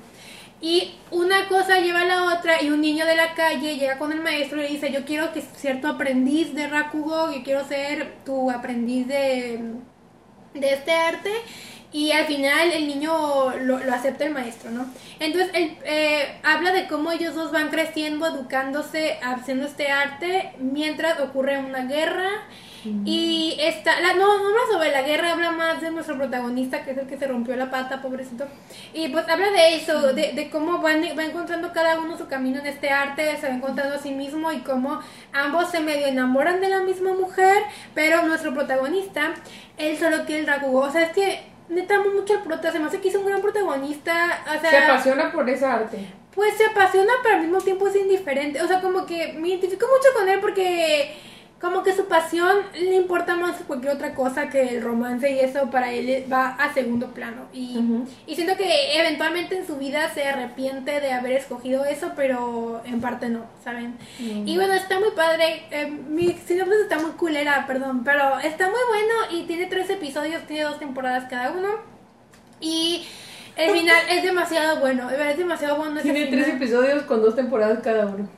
[0.60, 4.12] Y una cosa lleva a la otra y un niño de la calle llega con
[4.12, 7.66] el maestro y le dice, yo quiero que ser tu aprendiz de Rakugo, yo quiero
[7.66, 9.60] ser tu aprendiz de,
[10.54, 11.30] de este arte.
[11.92, 14.86] Y al final el niño lo, lo acepta el maestro, ¿no?
[15.20, 21.20] Entonces él eh, habla de cómo ellos dos van creciendo, educándose, haciendo este arte, mientras
[21.20, 22.28] ocurre una guerra.
[23.04, 26.90] Y esta, la, no, no habla sobre la guerra, habla más de nuestro protagonista, que
[26.90, 28.46] es el que se rompió la pata, pobrecito.
[28.92, 32.60] Y pues habla de eso, de, de cómo van, va encontrando cada uno su camino
[32.60, 35.00] en este arte, se va encontrando a sí mismo y cómo
[35.32, 37.56] ambos se medio enamoran de la misma mujer,
[37.94, 39.32] pero nuestro protagonista,
[39.78, 40.80] él solo quiere el Rakugo.
[40.80, 41.40] O sea, es que
[41.70, 44.42] neta amo mucho al prota, se me hace que es un gran protagonista.
[44.46, 45.98] O sea, Se apasiona por esa arte.
[46.34, 48.60] pues se apasiona, pero al mismo tiempo es indiferente.
[48.62, 51.16] O sea, como que me identifico mucho con él porque
[51.64, 55.70] como que su pasión le importa más cualquier otra cosa que el romance y eso
[55.70, 57.46] para él va a segundo plano.
[57.54, 57.80] Y,
[58.26, 63.00] y siento que eventualmente en su vida se arrepiente de haber escogido eso, pero en
[63.00, 63.96] parte no, ¿saben?
[64.18, 65.62] Y bueno, está muy padre.
[65.70, 70.46] eh, mi sinopsis está muy culera, perdón, pero está muy bueno y tiene tres episodios,
[70.46, 71.70] tiene dos temporadas cada uno.
[72.60, 73.06] Y
[73.56, 78.04] el final es demasiado bueno, es demasiado bueno Tiene tres episodios con dos temporadas cada
[78.04, 78.28] uno.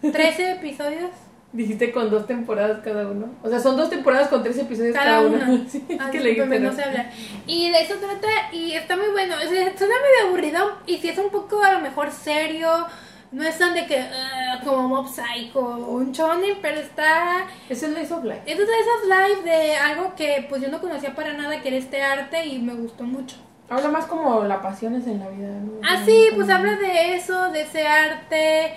[0.00, 1.10] 13 episodios.
[1.52, 3.26] Dijiste con dos temporadas cada uno.
[3.42, 5.48] O sea, son dos temporadas con tres episodios cada, Cada una.
[5.50, 5.64] una.
[5.68, 7.10] Sí, es Ah, que le no sé hablar.
[7.46, 9.34] Y de eso trata, y está muy bueno.
[9.36, 12.86] O sea, suena medio aburrido, y si es un poco a lo mejor serio,
[13.32, 17.46] no es tan de que, ah, como Mob Psycho o un shonen, pero está...
[17.68, 18.42] Es el Life of Life.
[18.46, 21.76] Es de esos live de algo que pues yo no conocía para nada, que era
[21.76, 23.36] este arte, y me gustó mucho.
[23.68, 25.72] Habla más como la pasión es en la vida, ¿no?
[25.82, 28.74] Ah, sí, pues habla de eso, de ese arte.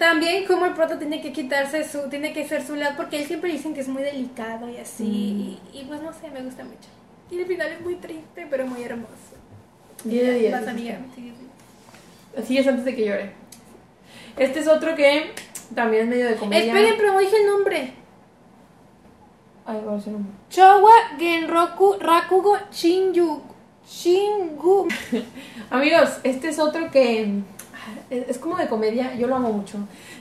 [0.00, 3.26] También como el prota tiene que quitarse su, tiene que ser su lado, porque él
[3.26, 5.04] siempre dicen que es muy delicado y así.
[5.04, 5.76] Mm.
[5.76, 6.88] Y, y, pues no sé, me gusta mucho.
[7.30, 9.36] Y el final es muy triste, pero muy hermoso.
[10.04, 10.52] 10 de 10.
[10.52, 10.98] Vas, amiga.
[11.14, 12.40] Sí, sí.
[12.40, 13.32] Así es antes de que llore.
[14.38, 15.32] Este es otro que
[15.74, 16.72] también es medio de comedia.
[16.72, 17.92] Esperen, pero dije el nombre.
[19.66, 20.32] Ay, ¿cuál es el nombre?
[20.50, 23.42] Showa Genroku Rakugo Shinju.
[23.86, 24.88] Shingu.
[25.70, 27.42] Amigos, este es otro que
[28.10, 29.78] es como de comedia, yo lo amo mucho.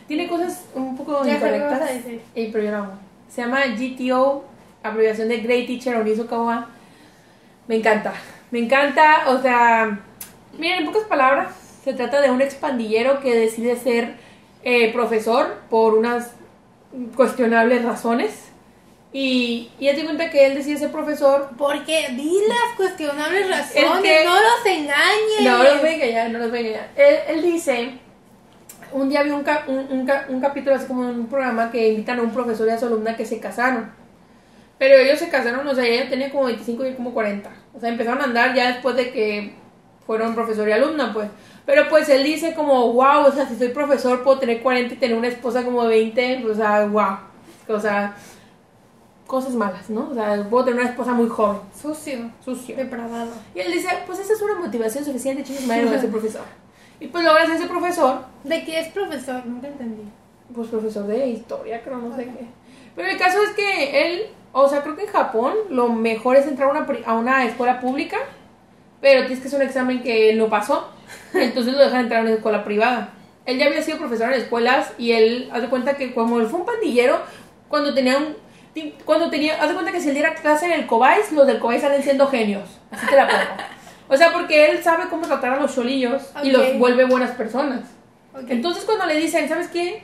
[0.08, 1.90] Tiene cosas un poco incorrectas,
[2.36, 2.94] eh, pero yo lo amo.
[3.30, 4.44] Se llama GTO,
[4.84, 6.68] abreviación de Great Teacher Onizukawa.
[7.68, 8.14] Me encanta,
[8.52, 10.00] me encanta, o sea,
[10.58, 14.16] miren, en pocas palabras, se trata de un expandillero que decide ser
[14.64, 16.34] eh, profesor por unas
[17.16, 18.49] cuestionables razones.
[19.12, 24.02] Y, y ya te cuenta que él decide ser profesor Porque di las cuestionables razones,
[24.04, 25.42] que- no los engañes.
[25.42, 26.90] No los voy a engañar, no los voy a engañar.
[26.96, 27.92] Él, él dice,
[28.92, 31.90] un día vi un, ca- un, un un capítulo así como en un programa que
[31.90, 33.92] invitan a un profesor y a su alumna que se casaron.
[34.78, 37.50] Pero ellos se casaron, o sea, ella tenía como 25 y como 40.
[37.76, 39.54] O sea, empezaron a andar ya después de que
[40.06, 41.30] fueron profesor y alumna, pues.
[41.66, 44.98] Pero pues él dice como, wow, o sea, si soy profesor puedo tener 40 y
[44.98, 47.18] tener una esposa como de 20, o sea, wow.
[47.76, 48.16] O sea,
[49.30, 50.10] cosas malas, ¿no?
[50.10, 52.76] O sea, puedo tener una esposa muy joven, Sucio, sucio.
[52.76, 53.30] depravado.
[53.54, 56.42] Y él dice, pues esa es una motivación suficiente, chicos, madre, a ser profesor.
[57.00, 59.46] Y pues logra ser profesor, ¿De qué es profesor?
[59.46, 60.02] Nunca entendí.
[60.54, 62.48] pues profesor de historia, creo, no sé qué.
[62.96, 66.48] Pero el caso es que él, o sea, creo que en Japón lo mejor es
[66.48, 68.18] entrar a una, a una escuela pública,
[69.00, 70.90] pero tienes que hacer un examen que él no pasó,
[71.36, 73.14] entonces lo dejan entrar a una escuela privada.
[73.46, 76.48] Él ya había sido profesor en escuelas y él, haz de cuenta que como él
[76.48, 77.20] fue un pandillero,
[77.68, 78.49] cuando tenía un...
[79.06, 81.60] Cuando tenía, haz de cuenta que si él diera clase en el Cobais, los del
[81.60, 82.80] Cobais salen siendo genios.
[82.92, 83.64] Así te la pongo.
[84.10, 87.82] O sea, porque él sabe cómo tratar a los cholillos y los vuelve buenas personas.
[88.34, 88.46] Ok.
[88.50, 90.04] Entonces cuando le dicen, ¿sabes qué?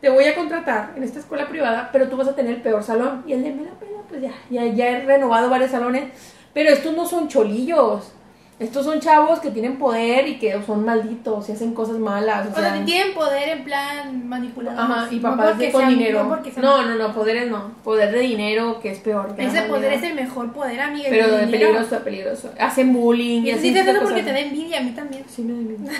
[0.00, 2.82] Te voy a contratar en esta escuela privada, pero tú vas a tener el peor
[2.82, 3.24] salón.
[3.26, 6.12] Y él de, me la pena, pues ya, ya, ya he renovado varios salones.
[6.54, 8.12] Pero estos no son cholillos.
[8.60, 12.46] Estos son chavos que tienen poder y que son malditos y hacen cosas malas.
[12.46, 14.78] O O sea, sea, tienen poder en plan manipulador.
[14.78, 16.24] Ajá, y No papás de con sean- dinero.
[16.24, 17.72] No, sean- No, no, no, poderes no.
[17.82, 19.34] Poder de dinero que es peor.
[19.34, 21.06] que Ese poder es el mejor poder, amiga.
[21.08, 21.68] Pero de de dinero.
[21.70, 22.50] peligroso, peligroso.
[22.58, 23.68] Hacen bullying y Y así.
[23.70, 24.02] eso cosas.
[24.02, 25.24] porque te da envidia, a mí también.
[25.26, 25.92] Sí, me da envidia.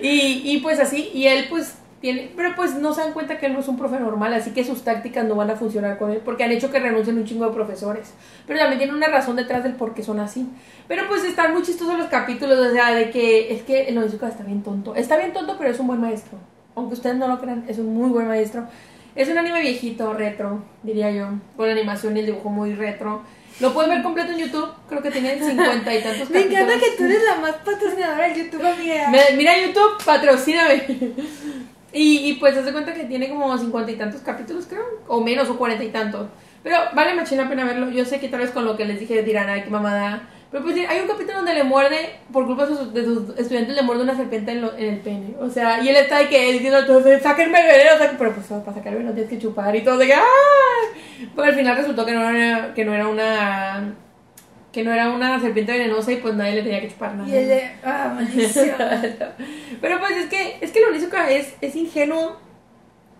[0.00, 3.46] y, y pues así, y él pues tiene, pero pues no se dan cuenta que
[3.46, 6.10] él no es un profe normal, así que sus tácticas no van a funcionar con
[6.12, 8.12] él, porque han hecho que renuncien un chingo de profesores.
[8.46, 10.46] Pero también tiene una razón detrás del por qué son así.
[10.86, 14.28] Pero pues están muy chistosos los capítulos, o sea, de que es que el Onizuka
[14.28, 14.94] está bien tonto.
[14.94, 16.38] Está bien tonto, pero es un buen maestro.
[16.76, 18.64] Aunque ustedes no lo crean, es un muy buen maestro.
[19.16, 21.26] Es un anime viejito, retro, diría yo,
[21.56, 23.22] con la animación y el dibujo muy retro.
[23.58, 26.52] Lo pueden ver completo en YouTube, creo que tiene cincuenta y tantos Me capítulos.
[26.62, 29.10] encanta que tú eres la más patrocinadora del YouTube, amiga.
[29.10, 30.84] Me- mira YouTube, patrocíname.
[31.92, 35.48] Y, y pues se cuenta que tiene como cincuenta y tantos capítulos, creo, o menos,
[35.48, 36.28] o cuarenta y tantos.
[36.62, 37.90] Pero vale machín la pena verlo.
[37.90, 40.28] Yo sé que tal vez con lo que les dije dirán, ay, qué mamada.
[40.50, 43.82] Pero pues hay un capítulo donde le muerde, por culpa de sus, de estudiantes, le
[43.82, 45.34] muerde una serpiente en, lo- en el pene.
[45.40, 46.78] O sea, y él está de que diciendo,
[47.22, 48.16] sáquenme el veneno, saquen-".
[48.18, 51.30] pero pues para sacar el veneno tienes que chupar y todo, de que, ¡ay!
[51.34, 53.94] Pero al final resultó que no era, que no era una.
[54.72, 57.28] Que no era una serpiente venenosa y pues nadie le tenía que chupar nada.
[57.28, 57.70] Y el de.
[57.82, 58.76] Ah, maldición.
[59.80, 62.36] Pero pues es que es que lo Onizuka es, es ingenuo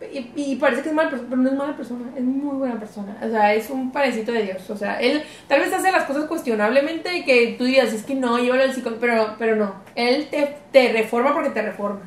[0.00, 2.78] y, y parece que es mala persona, pero no es mala persona, es muy buena
[2.78, 3.16] persona.
[3.20, 4.70] O sea, es un parecito de Dios.
[4.70, 8.38] O sea, él tal vez hace las cosas cuestionablemente que tú digas, es que no,
[8.38, 9.74] llévalo al psicólogo, pero, pero no.
[9.96, 12.00] Él te, te reforma porque te reforma.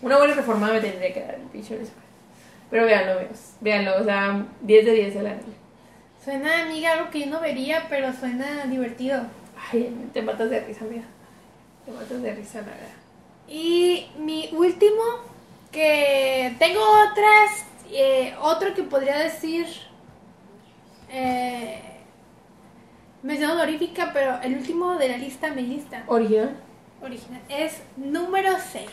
[0.00, 1.78] Una buena reformada me tendría que dar el pinche.
[2.70, 3.20] Pero véanlo.
[3.60, 5.65] Véanlo, o sea, 10 de 10 el anime.
[6.26, 9.22] Suena, amiga, algo que yo no vería, pero suena divertido.
[9.70, 11.04] Ay, te matas de risa, mira.
[11.84, 12.96] Te matas de risa, la verdad.
[13.46, 15.04] Y mi último,
[15.70, 19.68] que tengo otras, eh, otro que podría decir,
[21.12, 21.80] eh,
[23.22, 26.56] mención honorífica, pero el último de la lista, mi lista ¿Original?
[27.02, 28.84] original, es número 6.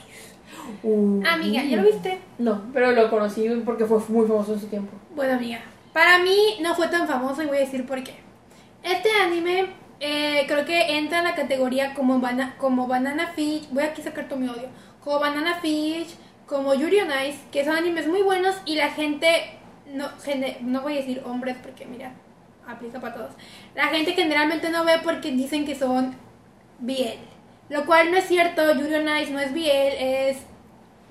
[0.83, 1.23] Uh.
[1.27, 2.19] Amiga, ¿ya lo viste?
[2.37, 4.95] No, pero lo conocí porque fue muy famoso en su tiempo.
[5.15, 5.61] Bueno, amiga,
[5.93, 8.15] para mí no fue tan famoso y voy a decir por qué.
[8.83, 9.67] Este anime
[9.99, 12.21] eh, creo que entra en la categoría como,
[12.57, 13.69] como Banana Fish.
[13.71, 14.67] Voy aquí a sacar todo mi odio.
[15.03, 16.15] Como Banana Fish,
[16.45, 20.09] como Yuri on Ice, que son animes muy buenos y la gente no,
[20.61, 22.13] no voy a decir hombres porque mira,
[22.67, 23.31] aplica para todos.
[23.75, 26.15] La gente generalmente no ve porque dicen que son
[26.79, 27.19] BL.
[27.69, 30.37] Lo cual no es cierto, Yuri on Ice no es BL, es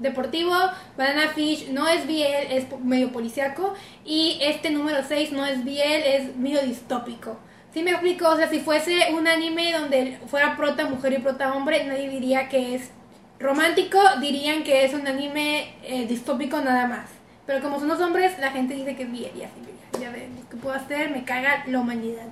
[0.02, 0.52] deportivo,
[0.96, 3.74] Banana Fish no es BL, es medio policiaco
[4.04, 7.38] y este número 6 no es BL, es medio distópico.
[7.72, 8.28] ¿Sí me explico?
[8.28, 12.48] O sea, si fuese un anime donde fuera prota mujer y prota hombre, nadie diría
[12.48, 12.90] que es
[13.38, 17.08] romántico, dirían que es un anime eh, distópico nada más.
[17.46, 19.60] Pero como son los hombres, la gente dice que es BL y así,
[19.94, 21.10] ya, ya ven, ¿qué puedo hacer?
[21.10, 22.26] Me caga la humanidad.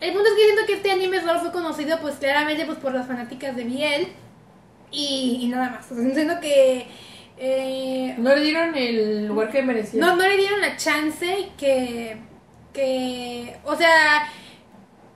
[0.00, 2.92] El punto es que siento que este anime solo fue conocido pues claramente pues por
[2.92, 4.08] las fanáticas de BL
[4.92, 5.90] y, y nada más.
[5.90, 6.86] O sea, siento que
[7.38, 10.00] eh, No le dieron el lugar que merecía.
[10.00, 12.16] no, no le dieron la chance que,
[12.72, 14.28] que, o sea,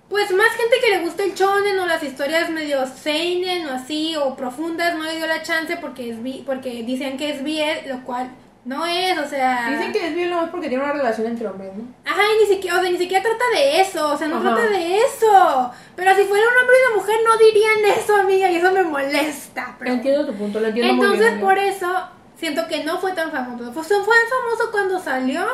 [0.08, 4.16] pues más gente que le gusta el shonen o las historias medio seinen o así
[4.16, 8.04] o profundas no le dio la chance porque es porque dicen que es bien, lo
[8.04, 8.30] cual
[8.66, 11.72] no es, o sea, Dicen que es bien nomás porque tiene una relación entre hombres,
[11.76, 11.84] ¿no?
[12.04, 14.54] Ajá, y ni siquiera, o sea, ni siquiera trata de eso, o sea, no Ajá.
[14.54, 15.70] trata de eso.
[15.94, 18.82] Pero si fuera un hombre y una mujer no dirían eso, amiga, y eso me
[18.82, 19.76] molesta.
[19.78, 19.92] Pero...
[19.92, 21.40] Entiendo tu punto, lo entiendo muy Entonces, bien.
[21.40, 23.72] por eso, siento que no fue tan famoso.
[23.72, 25.46] Fue, fue famoso cuando salió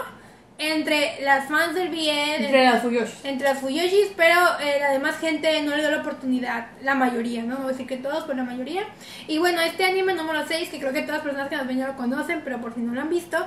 [0.70, 3.12] entre las fans del BL, Entre las Fuyoshi.
[3.24, 7.42] entre las Fuyoshis, pero eh, la demás gente no le dio la oportunidad, la mayoría,
[7.42, 7.56] ¿no?
[7.56, 8.82] Voy a decir que todos, pero la mayoría.
[9.26, 11.78] Y bueno, este anime número 6, que creo que todas las personas que nos ven
[11.78, 13.38] ya lo conocen, pero por si no lo han visto,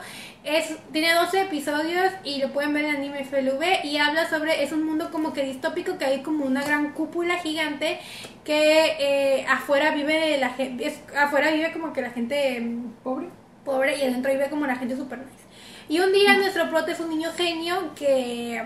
[0.44, 4.72] es, tiene 12 episodios y lo pueden ver en Anime FLV y habla sobre, es
[4.72, 8.00] un mundo como que distópico, que hay como una gran cúpula gigante
[8.44, 12.60] que eh, afuera vive la gente, afuera vive como que la gente...
[12.62, 13.28] mm, Pobre.
[13.64, 15.45] pobre y adentro vive como la gente super nice.
[15.90, 18.64] Y un día nuestro prota es un niño genio que,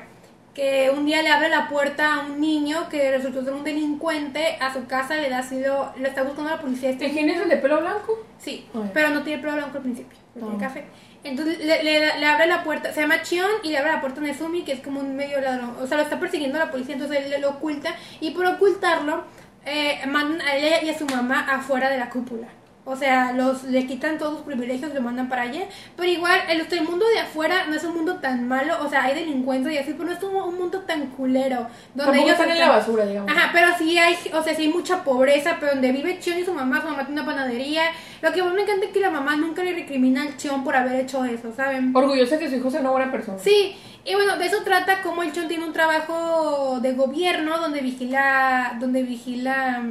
[0.54, 4.58] que un día le abre la puerta a un niño que resultó ser un delincuente
[4.62, 6.90] a su casa, le da sido, lo está buscando la policía.
[6.92, 8.26] Este ¿El es el de pelo blanco?
[8.38, 8.90] Sí, Ay.
[8.94, 10.68] pero no tiene pelo blanco al principio, no tiene Ah.
[10.68, 10.86] café.
[11.22, 14.22] Entonces le, le- le abre la puerta, se llama Chion y le abre la puerta
[14.22, 15.76] a Nezumi, que es como un medio ladrón.
[15.82, 19.26] O sea, lo está persiguiendo la policía, entonces él lo oculta y por ocultarlo
[19.66, 22.48] eh, mandan a ella y a su mamá afuera de la cúpula.
[22.90, 25.62] O sea, los le quitan todos sus privilegios, lo mandan para allá.
[25.96, 28.78] Pero igual, el, el mundo de afuera no es un mundo tan malo.
[28.84, 31.68] O sea, hay delincuencia y así, pero no es un, un mundo tan culero.
[31.94, 33.32] Donde Tampoco ellos están en la basura, digamos.
[33.32, 36.46] Ajá, pero sí hay, o sea, sí hay mucha pobreza, pero donde vive Chion y
[36.46, 37.84] su mamá, su mamá tiene una panadería.
[38.24, 40.76] Lo que más me encanta es que la mamá nunca le recrimina al Chion por
[40.76, 41.96] haber hecho eso, ¿saben?
[41.96, 43.38] Orgullosa que su hijo sea una buena persona.
[43.38, 47.82] Sí, y bueno, de eso trata como el Chion tiene un trabajo de gobierno donde
[47.82, 49.84] vigila, donde vigila...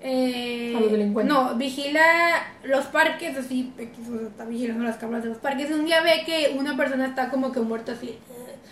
[0.00, 1.34] eh, A los delincuentes.
[1.34, 5.70] No, vigila los parques, así, X, o sea, está vigilando las cámaras de los parques.
[5.70, 8.18] Y un día ve que una persona está como que muerta así.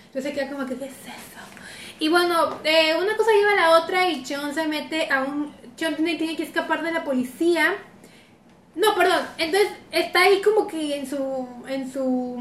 [0.06, 1.40] Entonces se queda como que, ¿qué es eso?
[1.98, 5.52] Y bueno, eh, una cosa lleva a la otra y Chon se mete a un...
[5.76, 7.74] Chon tiene, tiene que escapar de la policía.
[8.74, 9.24] No, perdón.
[9.38, 12.36] Entonces está ahí como que en su, en su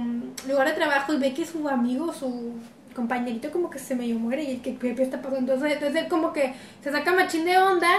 [0.47, 2.53] lugar de trabajo y ve que su amigo, su
[2.93, 5.53] compañerito como que se medio muere y el que qué está pasando.
[5.53, 6.53] Entonces, entonces él como que
[6.83, 7.89] se saca machín de onda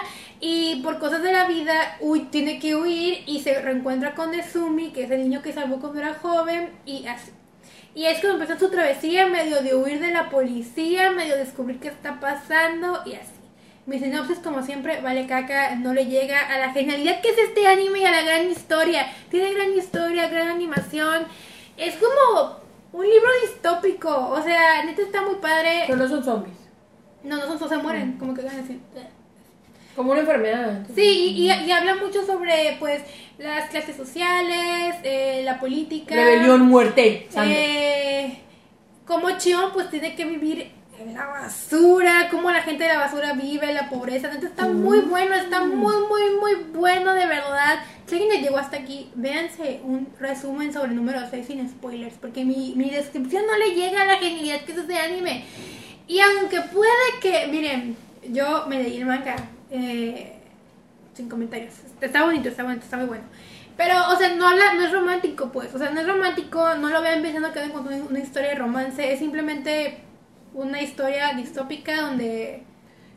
[0.41, 4.93] y por cosas de la vida uy, tiene que huir y se reencuentra con Nezumi,
[4.93, 7.31] que es el niño que salvó cuando era joven y así.
[7.95, 11.89] Y es cuando empieza su travesía, medio de huir de la policía, medio descubrir qué
[11.89, 13.31] está pasando y así.
[13.87, 17.67] Mi sinopsis, como siempre, vale caca, no le llega a la genialidad que es este
[17.67, 19.07] anime y a la gran historia.
[19.31, 21.27] Tiene gran historia, gran animación.
[21.77, 22.64] Es como
[22.95, 24.29] un libro distópico.
[24.31, 25.85] O sea, neta está muy padre.
[25.87, 26.57] Pero no son zombies.
[27.25, 28.79] No, no son, se mueren, como que van a decir.
[29.97, 30.87] Como una enfermedad.
[30.95, 33.03] Sí, y, y, y habla mucho sobre, pues,
[33.39, 36.15] las clases sociales, eh, la política.
[36.15, 38.25] Rebelión, muerte, sangre.
[38.27, 38.39] Eh,
[39.07, 43.33] como Chion pues tiene que vivir en la basura, cómo la gente de la basura
[43.33, 44.29] vive, la pobreza.
[44.29, 47.81] Entonces está muy bueno, está muy, muy, muy bueno de verdad.
[48.07, 52.15] Si alguien le llegó hasta aquí, véanse un resumen sobre el número 6 sin spoilers,
[52.21, 55.45] porque mi, mi descripción no le llega a la genialidad que es este anime.
[56.07, 56.91] Y aunque puede
[57.21, 57.97] que, miren,
[58.29, 59.37] yo me leí el manga,
[59.71, 60.35] eh,
[61.15, 61.75] sin comentarios.
[62.01, 63.25] Está bonito, está bonito, está muy bueno.
[63.77, 65.75] Pero, o sea, no habla, no es romántico, pues.
[65.75, 68.55] O sea, no es romántico, no lo vean pensando que con una, una historia de
[68.55, 69.13] romance.
[69.13, 70.04] Es simplemente
[70.55, 72.63] una historia distópica donde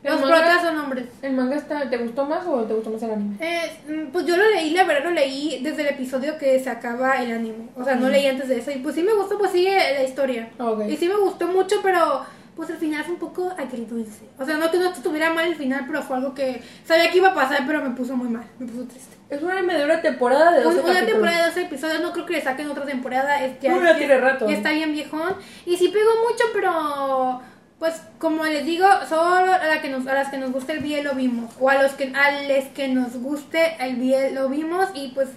[0.02, 0.36] ¿El los manga?
[0.36, 1.06] protas son hombres.
[1.22, 3.36] ¿El manga está, te gustó más o te gustó más el anime?
[3.40, 6.70] Eh, mm, pues yo lo leí, la verdad lo leí desde el episodio que se
[6.70, 7.68] acaba el anime.
[7.76, 8.70] O sea, no leí antes de eso.
[8.70, 10.50] Y pues sí me gustó, pues sigue la historia.
[10.58, 10.84] Ah, ok.
[10.88, 12.22] Y sí me gustó mucho, pero
[12.54, 14.24] pues el final fue un poco agridulce.
[14.38, 17.18] O sea, no que no estuviera mal el final, pero fue algo que sabía que
[17.18, 18.44] iba a pasar, pero me puso muy mal.
[18.58, 19.17] Me puso triste.
[19.30, 21.12] Es una anime de una temporada de 12 Un- una capítulos.
[21.12, 23.44] temporada de 12 episodios, no creo que le saquen otra temporada.
[23.44, 24.48] Es, No, ya tiene rato.
[24.48, 25.34] Ya está bien viejón.
[25.66, 27.42] Y sí pegó mucho, pero
[27.78, 30.80] pues como les digo, solo a, la que nos, a las que nos gusta el
[30.80, 31.54] BL lo vimos.
[31.60, 34.88] O a los que a los que nos guste el BL lo vimos.
[34.94, 35.28] Y pues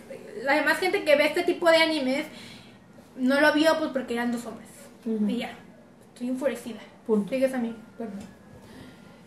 [0.44, 2.26] la demás gente que ve este tipo de animes
[3.18, 4.70] no lo vio pues porque eran dos hombres.
[5.06, 5.28] Ujú.
[5.28, 5.52] Y ya,
[6.14, 6.80] estoy enfurecida.
[7.06, 7.30] Punto.
[7.30, 7.76] Sigues a mí.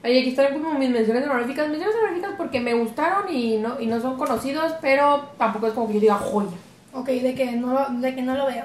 [0.04, 1.66] Ahí aquí están como mis menciones honoríficas.
[1.68, 5.88] Menciones honoríficas porque me gustaron y no, y no son conocidos, pero tampoco es como
[5.88, 6.56] que yo diga joya.
[6.92, 8.64] Ok, de que no lo, de que no lo veo.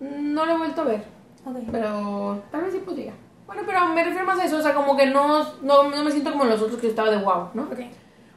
[0.00, 1.04] No lo he vuelto a ver,
[1.46, 1.56] Ok.
[1.70, 3.12] pero tal vez sí podría.
[3.46, 6.10] Bueno, pero me refiero más a eso, o sea, como que no, no, no me
[6.10, 7.62] siento como los otros que yo estaba de wow, ¿no?
[7.64, 7.80] Ok.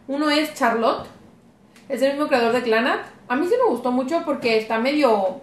[0.07, 1.07] Uno es Charlotte,
[1.89, 2.99] es el mismo creador de Clanat.
[3.27, 5.41] A mí sí me gustó mucho porque está medio...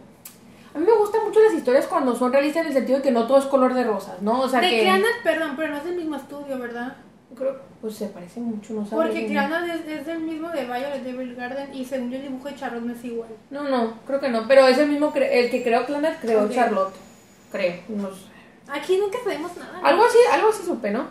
[0.75, 3.11] A mí me gustan mucho las historias cuando son realistas en el sentido de que
[3.11, 4.41] no todo es color de rosas, ¿no?
[4.41, 4.83] O sea de que...
[4.83, 6.97] Clanat, perdón, pero no es del mismo estudio, ¿verdad?
[7.37, 8.95] Creo, pues se parece mucho, no sé.
[8.95, 12.55] Porque Clanat es, es del mismo de Violet Evergarden y según yo el dibujo de
[12.57, 13.31] Charlotte no es igual.
[13.51, 14.47] No, no, creo que no.
[14.49, 16.51] Pero es el mismo, cre- el que creó Clanat, creó Ok.
[16.53, 16.95] Charlotte.
[17.53, 18.23] Creo, no sé.
[18.69, 19.81] Aquí nunca sabemos nada.
[19.81, 19.87] ¿no?
[19.87, 21.05] Algo así, algo así supe, ¿no?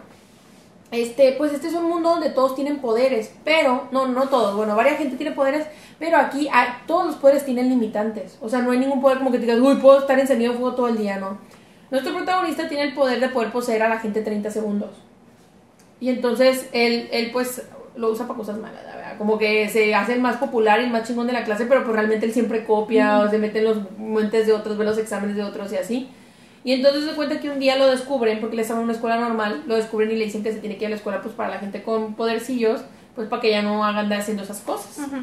[0.91, 4.75] Este, pues este es un mundo donde todos tienen poderes, pero, no, no todos, bueno,
[4.75, 5.67] varias gente tiene poderes,
[5.99, 8.39] pero aquí hay- todos los poderes tienen limitantes.
[8.41, 10.57] O sea, no hay ningún poder como que te digas, uy, puedo estar encendido en
[10.57, 11.37] fuego todo el día, no.
[11.91, 14.89] Nuestro protagonista tiene el poder de poder poseer a la gente 30 segundos.
[15.99, 17.61] Y entonces él, él pues
[17.95, 19.17] lo usa para cosas malas, la verdad.
[19.17, 21.83] Como que se hace el más popular y el más chingón de la clase, pero
[21.83, 24.97] pues realmente él siempre copia o se mete en los mentes de otros, ve los
[24.97, 26.09] exámenes de otros y así.
[26.63, 29.17] Y entonces se cuenta que un día lo descubren, porque le estaban en una escuela
[29.17, 31.33] normal, lo descubren y le dicen que se tiene que ir a la escuela pues
[31.33, 32.81] para la gente con podercillos,
[33.15, 35.07] pues para que ya no hagan de haciendo esas cosas.
[35.07, 35.17] Ujú.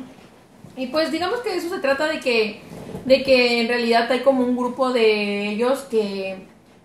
[0.77, 2.61] Y pues digamos que eso se trata de que,
[3.05, 6.37] de que en realidad hay como un grupo de ellos que,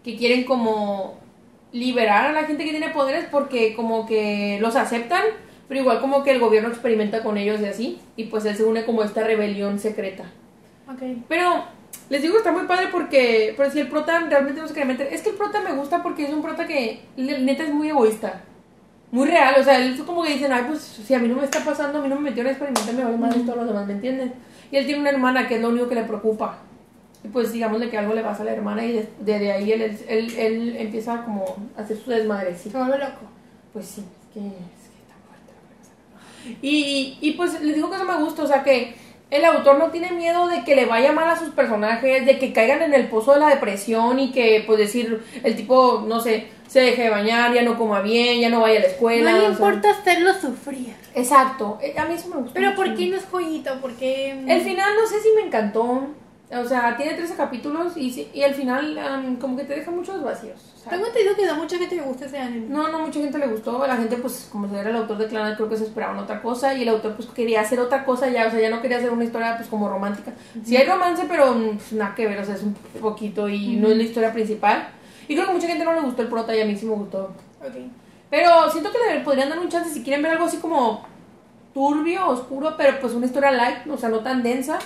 [0.04, 1.20] que quieren como
[1.74, 5.24] liberar a la gente que tiene poderes porque como que los aceptan,
[5.68, 8.64] pero igual como que el gobierno experimenta con ellos y así, y pues él se
[8.64, 10.26] une como a esta rebelión secreta.
[10.90, 11.02] Ok.
[11.28, 11.64] Pero
[12.11, 15.07] les digo, está muy padre porque, pero si el prota realmente no se quiere meter,
[15.11, 18.41] es que el prota me gusta porque es un prota que neta es muy egoísta.
[19.11, 21.35] Muy real, o sea, él es como que dicen, ay, pues si a mí no
[21.35, 23.67] me está pasando, a mí no me metieron a experimentar, me vale más todos los
[23.67, 24.33] demás, ¿me entienden?
[24.72, 26.59] Y él tiene una hermana que es lo único que le preocupa.
[27.23, 29.81] Y pues digámosle que algo le pasa a la hermana y de- desde ahí él,
[30.07, 31.43] él, él empieza como
[31.77, 32.72] a hacer su desmadrecito.
[32.72, 33.22] Se vuelve loco.
[33.73, 34.53] Pues sí, es que, es
[34.90, 35.51] que está fuerte
[36.53, 36.57] la.
[36.67, 38.95] Y, y pues les digo que eso me gusta, o sea que
[39.32, 42.53] el autor no tiene miedo de que le vaya mal a sus personajes, de que
[42.53, 46.48] caigan en el pozo de la depresión y que, pues decir, el tipo, no sé,
[46.68, 49.32] se deje de bañar, ya no coma bien, ya no vaya a la escuela.
[49.32, 49.51] no le o sea.
[49.53, 50.93] importa hacerlo sufrir.
[51.16, 52.53] Exacto, eh, a mí eso me gusta.
[52.53, 52.82] Pero mucho.
[52.84, 53.72] ¿por qué no es joyito?
[53.82, 56.08] Porque El final no sé si me encantó.
[56.54, 60.22] O sea, tiene 13 capítulos y, y el final am, como que te deja muchos
[60.22, 60.60] vacíos.
[60.90, 62.68] Tengo entendido que a mucha gente le gusta ese anime.
[62.68, 63.86] No, no, mucha gente le gustó.
[63.88, 66.42] La gente, pues, como se era el autor de Clan, creo que se esperaban otra
[66.42, 66.74] cosa.
[66.74, 68.48] Y el autor, pues, quería hacer otra cosa ya.
[68.48, 70.34] O sea, ya no quería hacer una historia, pues, como romántica.
[70.64, 72.40] Sí hay romance, pero mm, pues, nada que ver.
[72.40, 74.90] O sea, es un poquito y no es la historia principal.
[75.28, 76.96] Y creo que mucha gente no le gustó el prota y a mí sí me
[76.96, 77.34] gustó.
[77.62, 77.76] Ok.
[78.30, 81.06] Pero siento que le podrían dar un chance si quieren ver algo así como
[81.74, 84.80] turbio, oscuro, pero pues una historia light, o sea, no tan densa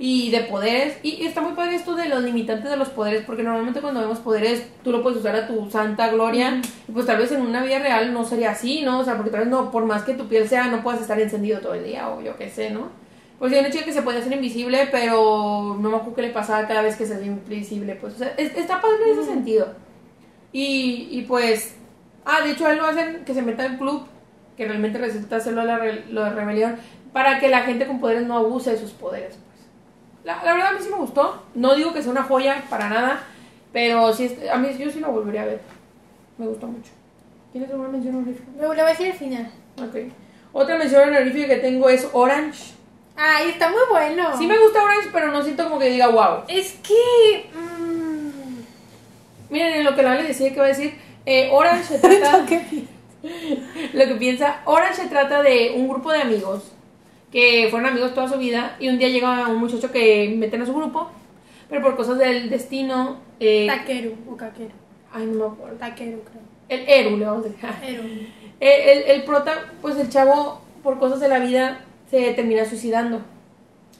[0.00, 0.96] y de poderes.
[1.02, 4.18] Y, está muy padre esto de los limitantes de los poderes, porque normalmente cuando vemos
[4.20, 7.62] poderes tú lo puedes usar a tu santa gloria, y pues tal vez en una
[7.64, 9.00] vida real no sería así, ¿no?
[9.00, 11.18] O sea, porque tal vez no, por más que tu piel sea, no puedas estar
[11.20, 12.88] encendido todo el día, o yo qué sé, ¿no?
[13.40, 16.30] Pues hay una chica que se puede hacer invisible, pero no me acuerdo qué le
[16.30, 19.24] pasaba cada vez que se hacía invisible, pues, o sea, es- está padre en ese
[19.30, 19.68] sentido.
[20.52, 21.74] Y, y pues,
[22.24, 24.02] ah, de hecho, a él lo hacen que se meta al club,
[24.56, 26.76] que realmente resulta hacerlo la, re- lo de rebelión,
[27.12, 29.38] para que la gente con poderes no abuse de sus poderes.
[30.24, 31.42] La, la verdad, a mí sí me gustó.
[31.54, 33.22] No digo que sea una joya para nada,
[33.72, 35.60] pero sí, a mí yo sí lo volvería a ver.
[36.36, 36.90] Me gustó mucho.
[37.52, 38.46] ¿Tienes alguna mención honorífica?
[38.56, 39.50] Me le voy a decir al final.
[39.82, 39.96] Ok.
[40.52, 42.74] Otra mención honorífica que tengo es Orange.
[43.16, 44.36] Ay, está muy bueno.
[44.36, 46.42] Sí me gusta Orange, pero no siento como que diga wow.
[46.46, 47.50] Es que.
[47.54, 48.28] mm,
[49.50, 50.94] Miren, en lo que la le decía que va a decir,
[51.26, 52.44] eh, Orange se trata...
[53.94, 56.70] Lo que piensa, Orange se trata de un grupo de amigos
[57.32, 60.66] que fueron amigos toda su vida y un día llega un muchacho que meten a
[60.66, 61.08] su grupo,
[61.68, 64.70] pero por cosas del destino, eh, Takeru o Kakeru.
[65.12, 66.42] ay no me acuerdo, Takeru, creo.
[66.68, 68.02] el Eru le vamos a decir, Eru.
[68.02, 68.28] el,
[68.60, 73.20] el, el prota, pues el chavo por cosas de la vida se termina suicidando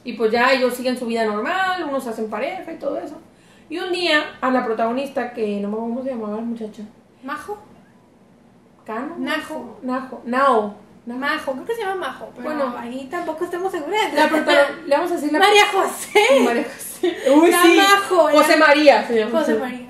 [0.03, 3.15] y pues ya ellos siguen su vida normal, unos hacen pareja y todo eso.
[3.69, 6.81] Y un día a la protagonista, que no me acuerdo cómo se llamaba el muchacho,
[7.21, 7.59] ¿Majo?
[8.85, 9.77] Cano, Najo.
[9.83, 10.73] Najo, Nao,
[11.15, 12.31] Majo, creo que se llama Majo.
[12.35, 12.75] Pero Bueno.
[12.77, 14.13] ahí tampoco estamos seguras.
[14.13, 16.19] La le vamos a decir la María José.
[16.43, 17.17] María José.
[17.31, 17.77] Uy, La sí.
[17.77, 19.39] Majo, José la- María se llama.
[19.39, 19.87] José María.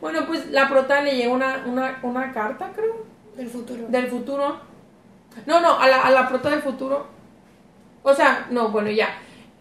[0.00, 3.84] Bueno, pues la prota le llega una, una, una carta, creo, Del futuro.
[3.88, 4.60] del futuro.
[5.46, 7.06] No, no, a la, a la prota del futuro.
[8.02, 9.08] O sea, no, bueno, ya.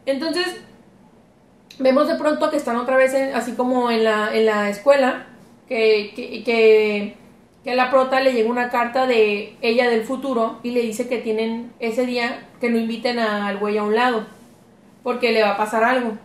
[0.05, 0.59] Entonces,
[1.79, 5.27] vemos de pronto que están otra vez en- así como en la, en la escuela,
[5.67, 7.17] que, que, que,
[7.63, 11.07] que a la prota le llega una carta de ella del futuro y le dice
[11.07, 14.25] que tienen ese día que no inviten al güey a un lado,
[15.01, 16.17] porque le va a pasar algo.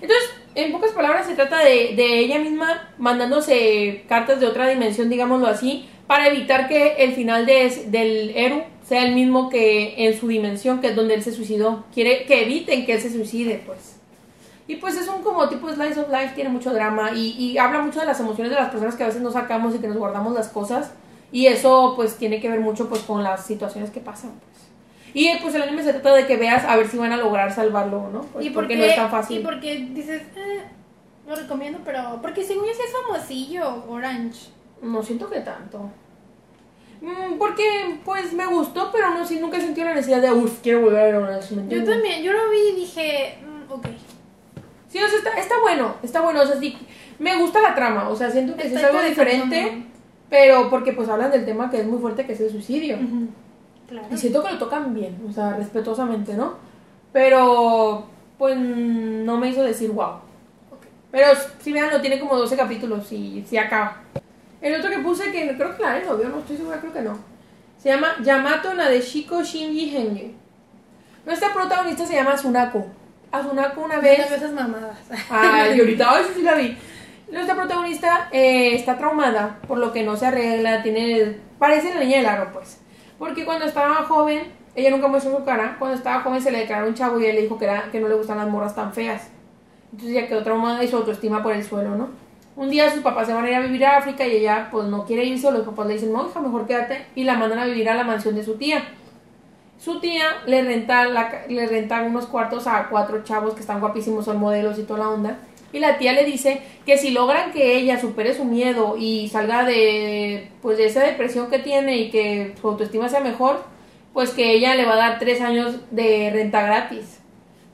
[0.00, 5.10] Entonces, en pocas palabras se trata de, de ella misma mandándose cartas de otra dimensión,
[5.10, 10.18] digámoslo así, para evitar que el final de, del Eru sea el mismo que en
[10.18, 11.84] su dimensión, que es donde él se suicidó.
[11.92, 13.95] Quiere que eviten que él se suicide, pues.
[14.68, 17.80] Y pues es un como tipo Slice of Life, tiene mucho drama y, y habla
[17.82, 19.96] mucho de las emociones de las personas que a veces no sacamos y que nos
[19.96, 20.90] guardamos las cosas.
[21.32, 24.66] Y eso pues tiene que ver mucho pues con las situaciones que pasan, pues.
[25.14, 27.52] Y pues el anime se trata de que veas a ver si van a lograr
[27.52, 28.20] salvarlo o no.
[28.22, 29.40] Pues, ¿Y porque por no qué- es tan fácil.
[29.40, 30.62] Y porque dices, eh,
[31.26, 32.18] lo recomiendo, pero.
[32.20, 34.48] Porque según yo es famosillo, Orange.
[34.82, 35.88] No siento que tanto.
[37.00, 40.80] Mm, porque, pues, me gustó, pero no, sí, nunca sentido la necesidad de, uff, quiero
[40.82, 43.86] volver a ver Orange, ¿me Yo también, yo lo vi y dije, mm, ok.
[44.96, 46.74] Sí, o sea, está, está bueno, está bueno, o sea, sí,
[47.18, 49.84] me gusta la trama, o sea, siento que es algo diferente,
[50.30, 52.96] pero porque, pues, hablan del tema que es muy fuerte, que es el suicidio.
[53.86, 54.06] Claro.
[54.10, 56.54] Y siento que lo tocan bien, o sea, respetuosamente, ¿no?
[57.12, 58.06] Pero,
[58.38, 60.14] pues, no me hizo decir wow.
[61.10, 61.26] Pero
[61.60, 63.98] si vean, lo tiene como 12 capítulos y se acaba.
[64.62, 67.02] El otro que puse, que creo que la es obvio, no estoy segura, creo que
[67.02, 67.18] no.
[67.76, 70.34] Se llama Yamato Nadeshiko Shinji Henge.
[71.26, 72.86] Nuestra protagonista se llama Tsunako.
[73.32, 74.18] A Tsunako una vez.
[74.18, 74.98] no veo esas mamadas.
[75.30, 76.76] Ay, y ahorita, ay, sí, la vi.
[77.30, 81.38] Nuestra protagonista eh, está traumada, por lo que no se arregla, tiene...
[81.58, 82.80] Parece la niña del aro, pues.
[83.18, 84.44] Porque cuando estaba joven,
[84.76, 87.34] ella nunca mostró su cara, cuando estaba joven se le declaró un chavo y él
[87.34, 89.30] le dijo que, era, que no le gustan las morras tan feas.
[89.90, 92.10] Entonces ella quedó traumada y su autoestima por el suelo, ¿no?
[92.56, 94.86] Un día sus papás se van a ir a vivir a África y ella pues
[94.86, 97.58] no quiere irse, o los papás le dicen, no, hija, mejor quédate, y la mandan
[97.58, 98.82] a vivir a la mansión de su tía.
[99.78, 104.24] Su tía le renta, la, le renta unos cuartos a cuatro chavos que están guapísimos,
[104.24, 105.38] son modelos y toda la onda.
[105.72, 109.64] Y la tía le dice que si logran que ella supere su miedo y salga
[109.64, 113.64] de, pues, de esa depresión que tiene y que su autoestima sea mejor,
[114.14, 117.20] pues que ella le va a dar tres años de renta gratis.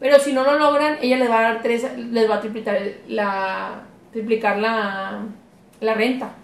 [0.01, 2.81] Pero si no lo logran, ella les va a dar tres, les va a triplicar
[3.07, 5.21] la, triplicar la,
[5.81, 6.35] la renta.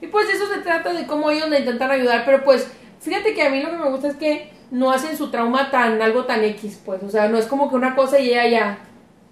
[0.00, 2.68] Y pues de eso se trata de cómo ellos le intentan ayudar, pero pues
[3.00, 6.00] fíjate que a mí lo que me gusta es que no hacen su trauma tan
[6.02, 8.78] algo tan X, pues, o sea, no es como que una cosa y ella ya,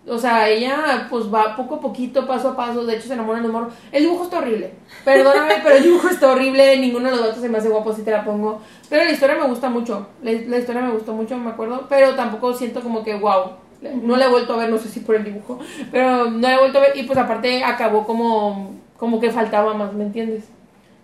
[0.06, 3.40] o sea, ella pues va poco a poquito, paso a paso, de hecho se enamora
[3.40, 3.70] del morro.
[3.90, 4.72] El dibujo está horrible,
[5.04, 8.02] perdóname, pero el dibujo está horrible, ninguno de los datos se me hace guapo si
[8.02, 11.36] te la pongo, pero la historia me gusta mucho, la, la historia me gustó mucho,
[11.36, 13.64] me acuerdo, pero tampoco siento como que wow.
[14.02, 15.58] No la he vuelto a ver, no sé si por el dibujo,
[15.92, 19.74] pero no la he vuelto a ver y pues aparte acabó como, como que faltaba
[19.74, 20.44] más, ¿me entiendes?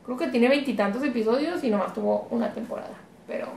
[0.07, 2.95] Creo que tiene veintitantos episodios y nomás tuvo una temporada.
[3.27, 3.49] Pero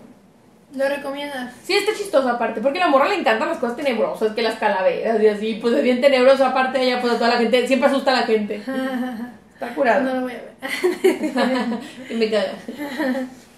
[0.75, 1.53] ¿Lo recomiendas?
[1.63, 4.55] sí está chistoso aparte, porque a la morra le encantan las cosas tenebrosas, que las
[4.55, 7.89] calaveras y así, pues es bien tenebroso aparte ella, pues a toda la gente, siempre
[7.89, 8.55] asusta a la gente.
[9.53, 10.01] Está curado.
[10.01, 11.79] No lo voy a ver.
[12.09, 12.53] y me caga.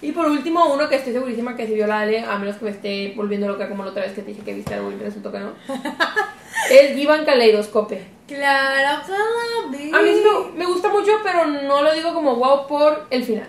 [0.02, 2.66] Y por último, uno que estoy segurísima que si vio la Ale, a menos que
[2.66, 4.96] me esté volviendo loca como la otra vez que te dije que viste algo y
[4.96, 5.52] resultó que no.
[6.70, 8.06] es Givan Kaleidoscope.
[8.28, 9.90] Claro que lo vi.
[9.94, 13.24] A mí sí me, me gusta mucho, pero no lo digo como wow por el
[13.24, 13.48] final.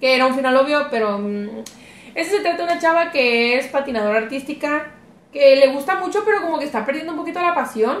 [0.00, 1.18] Que era un final obvio, pero.
[1.18, 1.48] mm,
[2.14, 4.90] ese se trata de una chava que es patinadora artística,
[5.32, 7.98] que le gusta mucho, pero como que está perdiendo un poquito la pasión.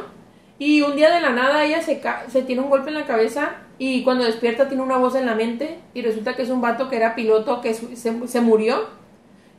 [0.58, 3.06] Y un día de la nada ella se, ca- se tiene un golpe en la
[3.06, 6.60] cabeza y cuando despierta tiene una voz en la mente y resulta que es un
[6.60, 7.96] vato que era piloto que se,
[8.28, 8.84] se murió.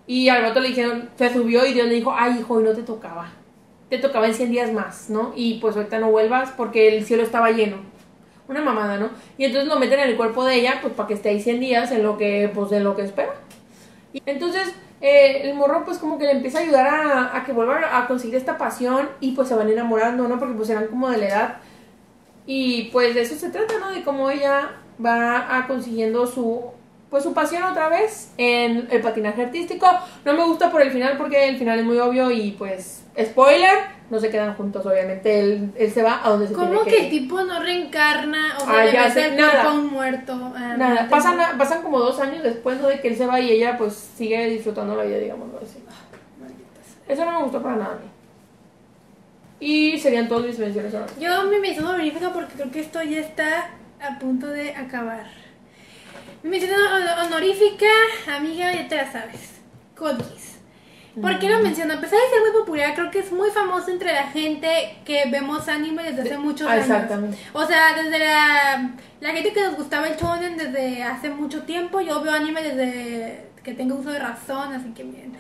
[0.08, 2.74] Y al vato le dijeron, se subió y Dios le dijo, ay hijo, y no
[2.74, 3.32] te tocaba.
[3.90, 5.34] Te tocaba en 100 días más, ¿no?
[5.36, 7.78] Y pues ahorita no vuelvas porque el cielo estaba lleno
[8.48, 9.10] una mamada, ¿no?
[9.38, 11.60] Y entonces lo meten en el cuerpo de ella, pues para que esté ahí 100
[11.62, 13.34] días en lo que, pues en lo que espera.
[14.14, 17.52] Y entonces eh, el morro pues como que le empieza a ayudar a, a que
[17.52, 20.40] vuelva a conseguir esta pasión y pues se van enamorando, ¿no?
[20.40, 21.58] Porque pues eran como de la edad.
[22.46, 23.92] Y pues de eso se trata, ¿no?
[23.92, 24.72] De cómo ella
[25.04, 26.62] va a consiguiendo su
[27.10, 29.88] pues su pasión otra vez en el patinaje artístico.
[30.26, 33.78] No me gusta por el final porque el final es muy obvio y pues spoiler,
[34.10, 35.40] no se quedan juntos obviamente.
[35.40, 38.58] Él, él se va a donde se ¿Cómo tiene que que el tipo no reencarna
[38.60, 39.72] o Ah, ya el nada.
[39.74, 40.54] un muerto?
[40.56, 43.78] Ah, Nada, pasan, pasan como dos años después de que él se va y ella
[43.78, 45.80] pues sigue disfrutando la vida, digamos así.
[47.08, 48.06] Eso no me gustó para nada a mí.
[49.60, 51.08] Y serían todas mis menciones ahora.
[51.20, 53.70] Yo mi mención honorífica porque creo que esto ya está
[54.02, 55.26] a punto de acabar.
[56.44, 57.86] Mi mención hon- honorífica,
[58.36, 59.62] amiga, ya te la sabes.
[59.96, 60.53] Code Geass.
[61.22, 61.94] ¿Por qué lo menciono?
[61.94, 65.26] A pesar de ser muy popular, creo que es muy famoso entre la gente que
[65.30, 66.86] vemos anime desde hace muchos Ah, años.
[66.88, 67.38] exactamente.
[67.54, 72.02] O sea, desde la, la gente que nos gustaba el shonen desde hace mucho tiempo,
[72.02, 75.34] yo veo anime desde que tengo uso de razón, así que bien.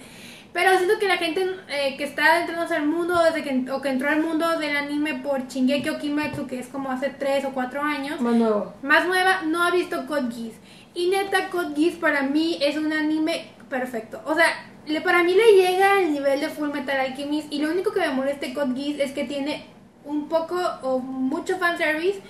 [0.53, 3.89] Pero siento que la gente eh, que está entrándose al mundo, desde que, o que
[3.89, 7.49] entró al mundo del anime por Shingeki o Kimetsu, que es como hace 3 o
[7.53, 8.73] 4 años, Más nuevo.
[8.83, 10.53] más nueva, no ha visto Code Geass.
[10.93, 14.21] Y neta, Code Geass para mí es un anime perfecto.
[14.25, 14.45] O sea,
[14.85, 17.51] le, para mí le llega al nivel de Full Metal Alchemist.
[17.51, 19.65] Y lo único que me molesta de Geass es que tiene
[20.05, 22.21] un poco o mucho fanservice.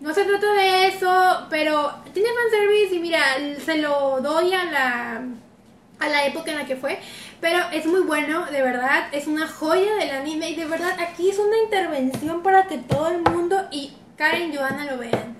[0.00, 3.22] No se trata de eso, pero tiene fanservice y mira,
[3.64, 5.22] se lo doy a la,
[6.00, 6.98] a la época en la que fue.
[7.40, 11.30] Pero es muy bueno, de verdad, es una joya del anime y de verdad aquí
[11.30, 15.36] es una intervención para que todo el mundo y Karen y Johanna lo vean.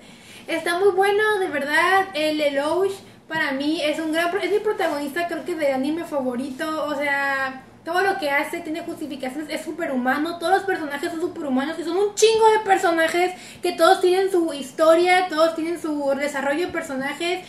[0.47, 2.95] Está muy bueno, de verdad, el Eloge
[3.33, 7.63] para mí es un gran, es mi protagonista creo que de anime favorito, o sea
[7.83, 11.97] todo lo que hace tiene justificaciones, es superhumano, todos los personajes son superhumanos y son
[11.97, 17.45] un chingo de personajes que todos tienen su historia, todos tienen su desarrollo de personajes.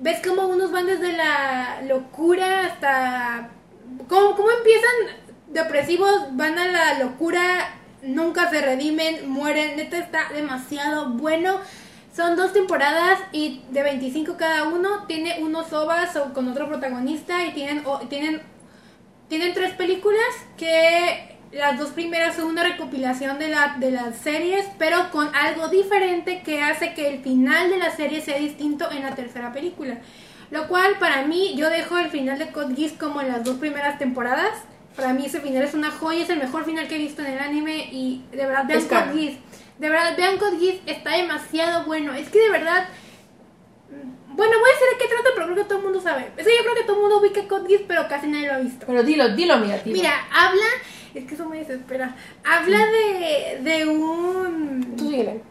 [0.00, 3.48] Ves cómo unos van desde la locura hasta...
[4.08, 6.10] ¿Cómo, cómo empiezan depresivos?
[6.32, 7.40] Van a la locura,
[8.02, 9.76] nunca se redimen, mueren.
[9.76, 11.60] Neta está demasiado bueno.
[12.18, 15.04] Son dos temporadas y de 25 cada uno.
[15.06, 18.42] Tiene unos ovas o con otro protagonista y tienen, o, tienen
[19.28, 24.66] tienen tres películas que las dos primeras son una recopilación de, la, de las series,
[24.80, 29.04] pero con algo diferente que hace que el final de la serie sea distinto en
[29.04, 29.98] la tercera película.
[30.50, 33.58] Lo cual para mí, yo dejo el final de Code Geass como en las dos
[33.58, 34.58] primeras temporadas.
[34.96, 37.34] Para mí ese final es una joya, es el mejor final que he visto en
[37.34, 39.36] el anime y de verdad vean Code Geass.
[39.78, 42.14] De verdad vean Geass, está demasiado bueno.
[42.14, 42.88] Es que de verdad
[44.38, 46.30] bueno, voy a decir de qué trata, pero creo que todo el mundo sabe.
[46.36, 48.58] Es que yo creo que todo el mundo ubica Geass, pero casi nadie lo ha
[48.58, 48.86] visto.
[48.86, 49.96] Pero dilo, dilo, amiga, dilo.
[49.96, 50.64] Mira, habla...
[51.12, 52.14] Es que eso me desespera.
[52.44, 54.94] Habla de, de un...
[54.96, 55.42] Tú síguele.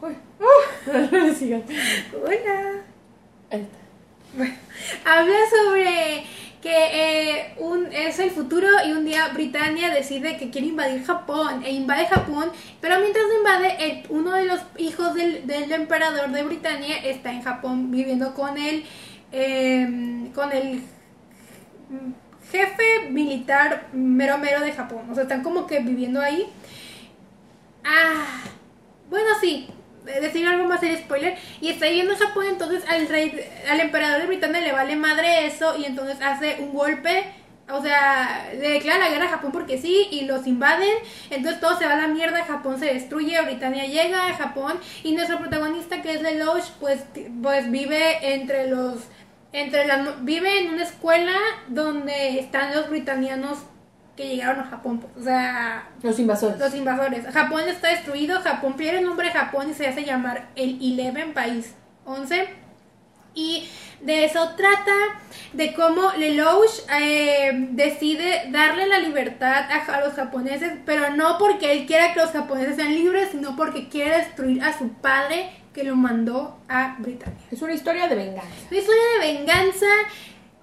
[0.86, 2.82] Hola.
[3.50, 3.78] Ahí está.
[4.36, 4.54] Bueno,
[5.04, 6.26] habla sobre
[6.66, 6.72] que
[7.36, 11.70] eh, un, es el futuro y un día Britannia decide que quiere invadir Japón e
[11.70, 17.30] invade Japón, pero mientras invade, uno de los hijos del, del, emperador de Britannia está
[17.30, 18.82] en Japón viviendo con el,
[19.30, 20.82] eh, con el
[22.50, 25.08] jefe militar mero mero de Japón.
[25.08, 26.48] O sea, están como que viviendo ahí.
[27.84, 28.26] Ah,
[29.08, 29.68] bueno, sí,
[30.20, 33.32] decir algo más el spoiler y está viviendo en Japón entonces al rey
[33.68, 37.24] al emperador de Britania le vale madre eso y entonces hace un golpe
[37.68, 40.94] o sea, le declara la guerra a Japón porque sí y los invaden,
[41.30, 45.14] entonces todo se va a la mierda, Japón se destruye, Britania llega a Japón y
[45.14, 47.04] nuestro protagonista que es Lelouch pues
[47.42, 48.98] pues vive entre los
[49.52, 51.36] entre las vive en una escuela
[51.68, 53.58] donde están los britanianos
[54.16, 55.04] que llegaron a Japón.
[55.18, 55.88] O sea...
[56.02, 56.58] Los invasores.
[56.58, 57.26] Los invasores.
[57.32, 61.34] Japón está destruido, Japón pierde el nombre de Japón y se hace llamar el Eleven
[61.34, 62.48] País 11.
[63.34, 63.68] Y
[64.00, 64.94] de eso trata,
[65.52, 71.72] de cómo Lelouch eh, decide darle la libertad a, a, los japoneses, pero no porque
[71.72, 75.84] él quiera que los japoneses sean libres, sino porque quiere destruir a su padre que
[75.84, 77.38] lo mandó a Britania.
[77.50, 78.48] Es una historia de venganza.
[78.70, 79.86] Una historia de venganza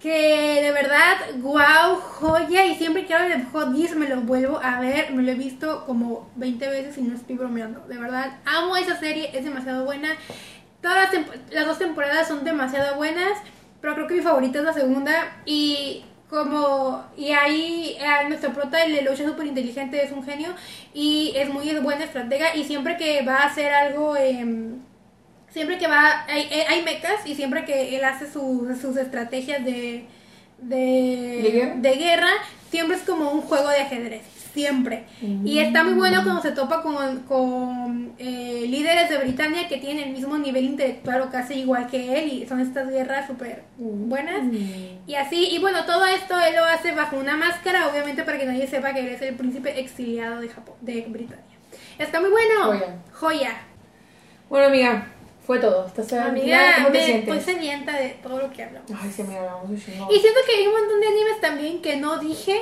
[0.03, 2.65] que de verdad, wow, joya.
[2.65, 5.13] Y siempre que hablo de Hot me lo vuelvo a ver.
[5.13, 7.79] Me lo he visto como 20 veces y no estoy bromeando.
[7.87, 10.09] De verdad, amo esa serie, es demasiado buena.
[10.81, 13.31] Todas las, las dos temporadas son demasiado buenas,
[13.79, 15.37] pero creo que mi favorita es la segunda.
[15.45, 20.49] Y como y ahí eh, nuestro prota el Lelouch es súper inteligente es un genio
[20.91, 24.43] y es muy buena estratega y siempre que va a hacer algo eh,
[25.53, 30.05] siempre que va, hay, hay mechas y siempre que él hace su, sus estrategias de,
[30.57, 31.75] de, ¿De guerra?
[31.75, 32.29] de guerra,
[32.71, 34.23] siempre es como un juego de ajedrez,
[34.53, 35.05] siempre.
[35.21, 35.45] Mm.
[35.45, 40.07] Y está muy bueno cuando se topa con, con eh, líderes de Britania que tienen
[40.07, 44.43] el mismo nivel intelectual o casi igual que él y son estas guerras súper buenas.
[44.43, 45.05] Mm.
[45.05, 48.45] Y así, y bueno, todo esto él lo hace bajo una máscara, obviamente para que
[48.45, 51.43] nadie sepa que él es el príncipe exiliado de Japón, de Britania.
[51.99, 52.71] Está muy bueno.
[52.71, 53.11] Joya.
[53.11, 53.61] Joya.
[54.49, 55.07] Bueno, amiga,
[55.45, 55.85] fue todo.
[55.87, 57.43] ¿Estás Amiga, ¿Cómo te me sientes?
[57.43, 58.89] sedienta de todo lo que hablamos.
[59.01, 60.07] Ay, se me hablamos un chingo.
[60.11, 62.61] Y siento que hay un montón de animes también que no dije,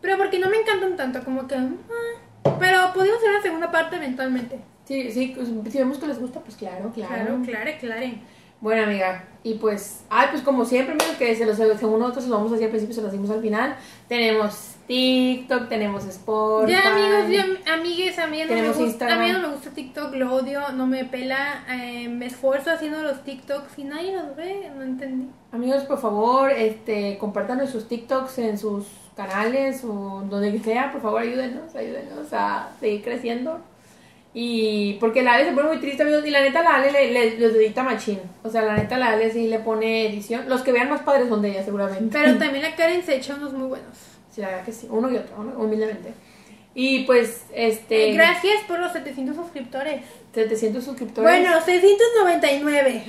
[0.00, 1.54] pero porque no me encantan tanto, como que...
[1.56, 4.60] ah, pero podemos hacer una segunda parte eventualmente.
[4.84, 7.14] Sí, sí, pues, si vemos que les gusta, pues claro, claro.
[7.14, 8.06] Claro, claro, claro.
[8.60, 12.36] Bueno, amiga, y pues, ay, pues como siempre, amigos, que se los, según nosotros lo
[12.36, 13.76] vamos a hacer al principio, se los dimos al final.
[14.06, 16.72] Tenemos TikTok, tenemos Spotify.
[16.72, 19.20] Ya amigos, amigues, a mí, no me gusta, a Instagram.
[19.20, 23.22] mí no me gusta TikTok, lo odio, no me pela, eh, me esfuerzo haciendo los
[23.22, 25.28] TikToks y nadie los ve, no entendí.
[25.52, 31.22] Amigos, por favor, este, compartan sus TikToks en sus canales o donde sea, por favor,
[31.22, 33.60] ayúdenos, ayúdenos a seguir creciendo.
[34.34, 37.12] Y porque la Ale se pone muy triste, amigos, y la neta la Ale le,
[37.12, 38.18] le, los edita machín.
[38.42, 40.48] O sea, la neta la Ale sí le pone edición.
[40.48, 42.08] Los que vean más padres son de ella, seguramente.
[42.10, 44.09] Pero también la Karen se echa unos muy buenos.
[44.30, 46.12] Sí, la verdad que sí, uno y otro, humildemente.
[46.74, 48.10] Y pues, este...
[48.10, 50.02] Eh, Gracias por los 700 suscriptores.
[50.34, 51.30] 700 suscriptores.
[51.30, 53.02] Bueno, 699.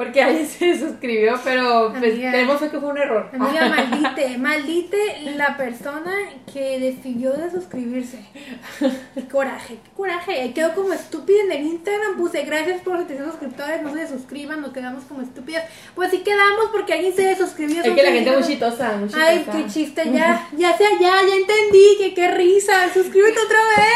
[0.00, 2.30] Porque alguien se suscribió, pero pues, Amiga.
[2.30, 3.28] tenemos fe que fue un error.
[3.34, 6.10] Amiga, maldite, maldite la persona
[6.50, 8.18] que decidió de suscribirse.
[9.14, 10.54] Qué coraje, qué coraje.
[10.54, 12.16] Quedó como estúpida en el Instagram.
[12.16, 15.64] Puse gracias por los 700 suscriptores, no se suscriban, nos quedamos como estúpidas.
[15.94, 17.82] Pues sí quedamos porque alguien se suscribió.
[17.82, 18.46] Es que la gente muy seguidores.
[18.46, 19.26] chitosa, muy chitosa.
[19.26, 22.90] Ay, qué chiste, ya, ya sea, ya, ya entendí, que qué risa.
[22.94, 23.90] Suscríbete otra vez.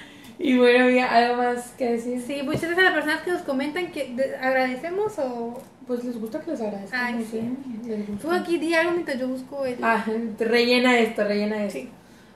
[0.38, 2.20] Y bueno, amiga, ¿algo más que decir?
[2.20, 5.58] Sí, muchas gracias a las personas que nos comentan que de- agradecemos o.
[5.86, 7.06] Pues les gusta que les agradezca.
[7.06, 8.34] Ay, gusta.
[8.36, 9.76] aquí di algo mientras yo busco el.
[9.82, 10.04] Ah,
[10.38, 11.78] rellena esto, rellena esto.
[11.78, 11.88] Sí.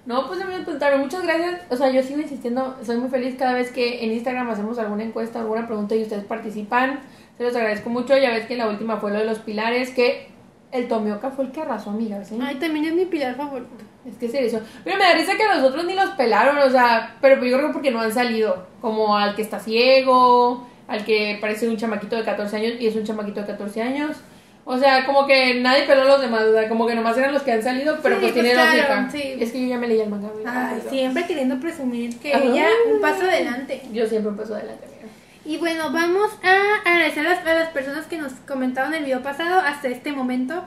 [0.07, 1.61] No, pues también preguntarme, muchas gracias.
[1.69, 5.03] O sea, yo sigo insistiendo, soy muy feliz cada vez que en Instagram hacemos alguna
[5.05, 7.01] encuesta, alguna pregunta y ustedes participan.
[7.37, 8.17] Se los agradezco mucho.
[8.17, 10.29] Ya ves que la última fue lo de los pilares, que
[10.73, 12.29] el Tomioka fue el que arrasó, amigas.
[12.29, 12.39] ¿sí?
[12.43, 13.71] Ay, también es mi pilar favorito.
[14.07, 14.61] Es que se hizo.
[14.85, 17.57] Pero me da risa que a los otros ni los pelaron, o sea, pero yo
[17.57, 18.67] creo que porque no han salido.
[18.81, 22.97] Como al que está ciego, al que parece un chamaquito de 14 años y es
[22.97, 24.17] un chamaquito de 14 años.
[24.65, 27.33] O sea, como que nadie peló a los demás, o sea, como que nomás eran
[27.33, 29.09] los que han salido, pero Sí, pues pues tiene claro, lógica.
[29.11, 29.35] sí.
[29.41, 30.29] Es que yo ya me leí el manga.
[30.47, 32.45] Ay, siempre queriendo presumir que Ajá.
[32.45, 33.83] ella un paso adelante.
[33.93, 35.00] Yo siempre paso adelante, amiga.
[35.45, 39.23] Y bueno, vamos a agradecer a las, a las personas que nos comentaron el video
[39.23, 40.63] pasado hasta este momento.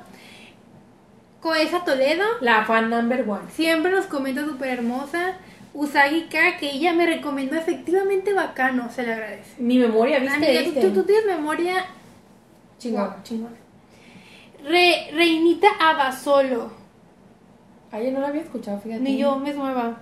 [1.42, 3.50] Coesa Toledo, La fan number one.
[3.52, 5.34] siempre nos comenta súper hermosa.
[5.74, 9.62] Usagi K, que ella me recomendó efectivamente bacano, se le agradece.
[9.62, 10.36] Mi memoria, ¿viste?
[10.36, 10.82] Amiga, tú, ¿Viste?
[10.82, 11.86] tú- tú tienes memoria.
[12.78, 13.14] Chingón, Wow.
[13.24, 13.56] chingón.
[14.64, 16.72] Re- Reinita Abasolo.
[17.92, 19.02] Ay, yo no la había escuchado, fíjate.
[19.02, 19.98] Ni yo me nueva.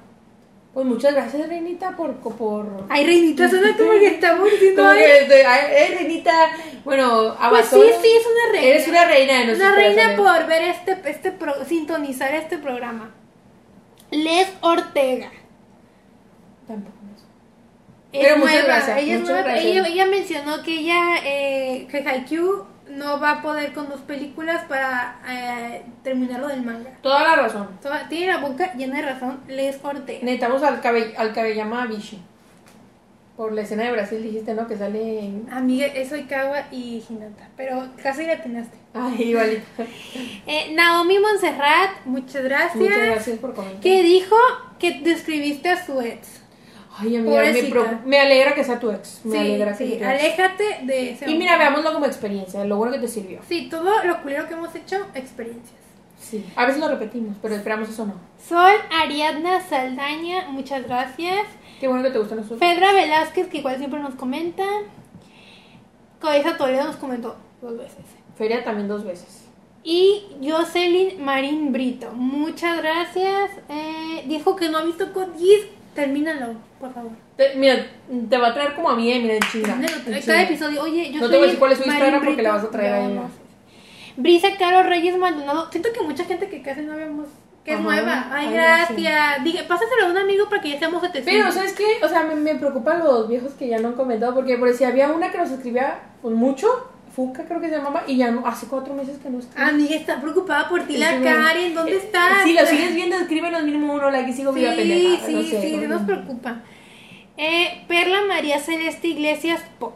[0.74, 2.14] Pues muchas gracias, Reinita, por...
[2.16, 2.86] por...
[2.88, 4.82] Ay, Reinita, suena como que estamos diciendo.
[4.84, 6.32] Como que, ay, eh, Reinita,
[6.86, 7.84] bueno, Pues sí, Abasolo.
[8.02, 8.68] sí, es una reina.
[8.68, 13.12] Eres una reina de nuestros Una reina por ver este, este pro- sintonizar este programa.
[14.12, 15.30] Les Ortega.
[16.68, 16.96] Tampoco.
[18.14, 19.44] Es Pero muchas gracias, Ella, es muchas nueva.
[19.52, 19.66] gracias.
[19.66, 24.64] Ella, ella mencionó que ella, eh, que Haikyuu no va a poder con dos películas
[24.68, 26.92] para eh, terminar lo del manga.
[27.02, 27.68] Toda la razón.
[27.82, 30.20] Toda- Tiene la boca llena de razón, Les Ortega.
[30.22, 32.22] Necesitamos al, cabe, al Kabeyama Bishi.
[33.38, 34.68] Por la escena de Brasil dijiste, ¿no?
[34.68, 35.48] Que sale en...
[35.52, 38.78] Amiga, es Oikawa y Hinata, pero casi la atinaste.
[38.94, 39.64] Ay, igualito.
[40.46, 42.76] Eh, Naomi Montserrat, muchas gracias.
[42.76, 43.80] Muchas gracias por comentar.
[43.82, 44.36] Que dijo
[44.80, 46.41] que describiste a su ex.
[47.02, 47.42] Ay, amiga,
[48.06, 49.22] me, alegra que sea tu ex.
[49.24, 50.06] Me sí, alegra que sí, ex.
[50.06, 53.40] aléjate de ese Y mira, veámoslo como experiencia, lo bueno que te sirvió.
[53.48, 55.80] Sí, todo lo culero que hemos hecho, experiencias.
[56.20, 56.46] Sí.
[56.56, 58.14] A veces lo repetimos, pero esperamos eso no.
[58.48, 61.48] Sol Ariadna Saldaña, muchas gracias.
[61.80, 62.60] Qué bueno que te gustan los otros.
[62.60, 64.64] Fedra Velázquez, que igual siempre nos comenta.
[66.22, 68.06] Coesa Toledo nos comentó dos veces.
[68.38, 69.46] Feria también dos veces.
[69.84, 73.50] Y Jocelyn Marín Brito, muchas gracias.
[73.68, 75.66] Eh, dijo que no ha visto Code Geass.
[75.96, 77.12] Termínalo, por favor.
[77.36, 77.86] Te- mira,
[78.30, 79.78] te va a traer como a mí, mira, en chinga.
[80.26, 82.52] Cada episodio, oye, yo No te voy a decir cuál es su Instagram porque la
[82.54, 83.14] vas a traer ahí.
[83.14, 83.34] no sé.
[84.18, 85.70] Brisa Caro Reyes Maldonado.
[85.72, 87.28] Siento que mucha gente que casi no vemos.
[87.66, 87.84] Que es Ajá.
[87.84, 88.28] nueva.
[88.32, 89.66] Ay, Ay, gracias.
[89.68, 91.32] Pásaselo a un amigo para que ya seamos 700.
[91.34, 92.04] Pero, ¿sabes qué?
[92.04, 94.84] O sea, me, me preocupan los viejos que ya no han comentado, porque por si
[94.84, 98.46] había una que nos escribía pues, mucho, Fuca creo que se llamaba, y ya no,
[98.48, 99.68] hace cuatro meses que no escribe.
[99.70, 101.74] Amiga, está preocupada por ti, la Sí, Karen.
[101.76, 102.44] ¿Dónde eh, estás?
[102.44, 105.26] Si lo sigues viendo, escríbenos mínimo uno like y sigo viva Sí, pendeja.
[105.26, 106.62] sí, no sé, sí, porque- nos preocupa.
[107.38, 109.96] Eh, Perla María Celeste Iglesias Pop.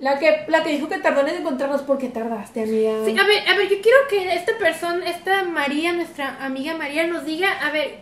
[0.00, 2.92] La que, la que dijo que tardó en encontrarnos porque tardaste, amiga.
[3.04, 7.06] Sí, a ver, a ver, yo quiero que esta persona, esta María, nuestra amiga María,
[7.06, 7.98] nos diga, a ver,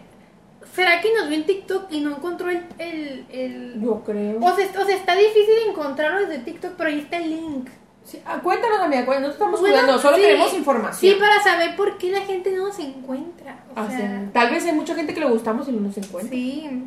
[0.75, 2.65] ¿será que nos vio en TikTok y no encontró el...
[2.79, 4.39] el, el- Yo creo.
[4.41, 7.69] O, sea, o sea, está difícil encontrarlo desde TikTok, pero ahí está el link.
[8.05, 10.23] Sí, ah, cuéntanos, amiga, cuéntanos, no estamos Bueno, jugando, solo sí.
[10.23, 11.13] queremos información.
[11.15, 13.57] Sí, para saber por qué la gente no nos encuentra.
[13.75, 16.31] O Ah, sea, Tal vez hay mucha gente que le gustamos y no nos encuentra.
[16.31, 16.85] sí.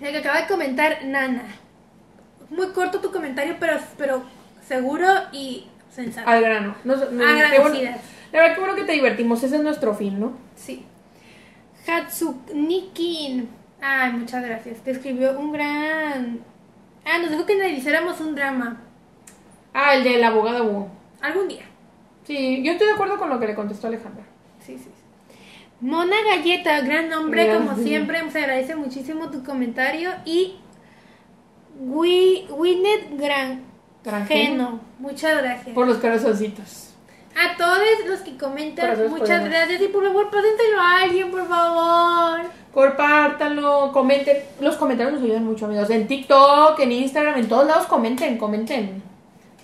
[0.00, 1.44] El que acaba de comentar, Nana.
[2.48, 4.22] Muy corto tu comentario, pero, pero
[4.66, 6.28] seguro y sensato.
[6.28, 6.74] Al grano.
[6.84, 8.00] Nos- nos- qué bueno- Agradecidas.
[8.32, 10.32] la verdad, que bueno que te divertimos, ese es nuestro fin, ¿no?
[10.56, 10.86] Sí.
[11.86, 13.48] Hatsunikin.
[13.80, 14.78] Ay, muchas gracias.
[14.80, 16.40] Te escribió un gran.
[17.04, 18.80] Ah, nos dijo que analizáramos un drama.
[19.74, 20.88] Ah, el del abogado Wu.
[21.20, 21.62] Algún día.
[22.24, 24.24] Sí, yo estoy de acuerdo con lo que le contestó Alejandra.
[24.64, 24.88] Sí, sí.
[25.80, 27.68] Mona Galleta, gran nombre, Gracias.
[27.70, 28.30] como siempre.
[28.30, 30.10] Se agradece muchísimo tu comentario.
[30.24, 30.56] Y.
[31.80, 33.64] Wi- Winnet Gran.
[34.04, 34.50] Granjeno.
[34.66, 34.80] Geno.
[34.98, 35.74] Muchas gracias.
[35.74, 36.88] Por los corazoncitos.
[37.36, 39.48] A todos los que comentan, Corazones muchas podemos.
[39.50, 39.82] gracias.
[39.82, 42.40] Y por favor, pásenselo a alguien, por favor.
[42.74, 44.36] Compártanlo, comenten.
[44.60, 45.88] Los comentarios nos ayudan mucho, amigos.
[45.90, 49.02] En TikTok, en Instagram, en todos lados, comenten, comenten.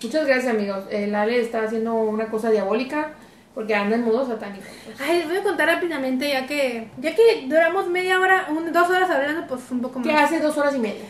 [0.02, 0.84] Muchas gracias, amigos.
[0.90, 3.10] El Ale está haciendo una cosa diabólica
[3.54, 4.64] porque anda en modo satánico.
[4.84, 5.00] pues.
[5.00, 8.90] Ay, les voy a contar rápidamente, ya que ya que duramos media hora, un- dos
[8.90, 10.24] horas hablando, pues un poco ¿Qué más.
[10.24, 11.04] hace dos horas y media?